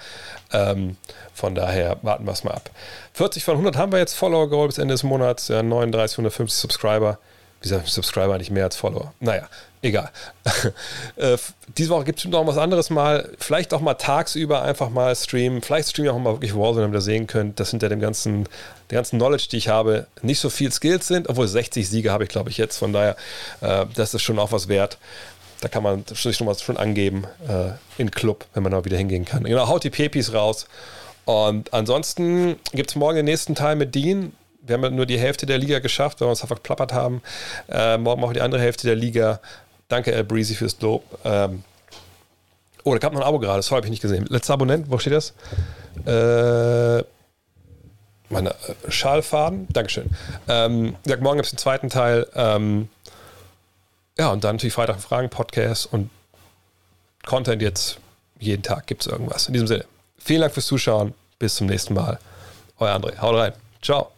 [0.52, 0.98] Ähm,
[1.34, 2.70] von daher warten wir es mal ab.
[3.14, 5.48] 40 von 100 haben wir jetzt Follower geholt bis Ende des Monats.
[5.48, 7.18] Ja, 39, 150 Subscriber.
[7.62, 9.14] Wie gesagt, Subscriber nicht mehr als Follower.
[9.20, 9.50] Naja,
[9.82, 10.10] egal.
[11.18, 11.38] äh,
[11.78, 13.30] diese Woche gibt es noch was anderes mal.
[13.38, 15.62] Vielleicht auch mal tagsüber einfach mal streamen.
[15.62, 18.48] Vielleicht streamen auch mal wirklich Warzone, damit ihr sehen könnt, dass hinter dem ganzen,
[18.90, 21.28] der ganzen Knowledge, die ich habe, nicht so viel Skills sind.
[21.28, 22.78] Obwohl 60 Siege habe ich, glaube ich, jetzt.
[22.78, 23.18] Von daher,
[23.60, 24.98] äh, das ist schon auch was wert.
[25.62, 27.72] Da kann man sich schon was schon angeben äh,
[28.02, 29.44] in Club, wenn man da wieder hingehen kann.
[29.44, 30.68] Genau, haut die Pepis raus.
[31.26, 34.34] Und ansonsten gibt es morgen den nächsten Teil mit Dean.
[34.62, 37.22] Wir haben ja nur die Hälfte der Liga geschafft, weil wir uns einfach geplappert haben.
[37.68, 39.40] Äh, morgen wir die andere Hälfte der Liga.
[39.90, 41.04] Danke, El Breezy, fürs Lob.
[41.26, 41.64] Ähm
[42.84, 44.26] oh, da gab noch ein Abo gerade, das habe ich nicht gesehen.
[44.30, 45.34] Letzter Abonnent, wo steht das?
[46.06, 47.04] Äh,
[48.30, 50.10] meine äh, Schalfaden, Dankeschön.
[50.48, 52.28] Ähm, morgen gibt es den zweiten Teil.
[52.36, 52.90] Ähm,
[54.20, 56.10] ja, und dann natürlich Freitag Fragen, Podcast und
[57.26, 58.00] Content jetzt
[58.40, 59.48] jeden Tag gibt es irgendwas.
[59.48, 59.86] In diesem Sinne,
[60.18, 61.14] vielen Dank fürs Zuschauen.
[61.40, 62.20] Bis zum nächsten Mal.
[62.80, 63.18] Euer André.
[63.20, 63.54] Haut rein.
[63.82, 64.12] Ciao.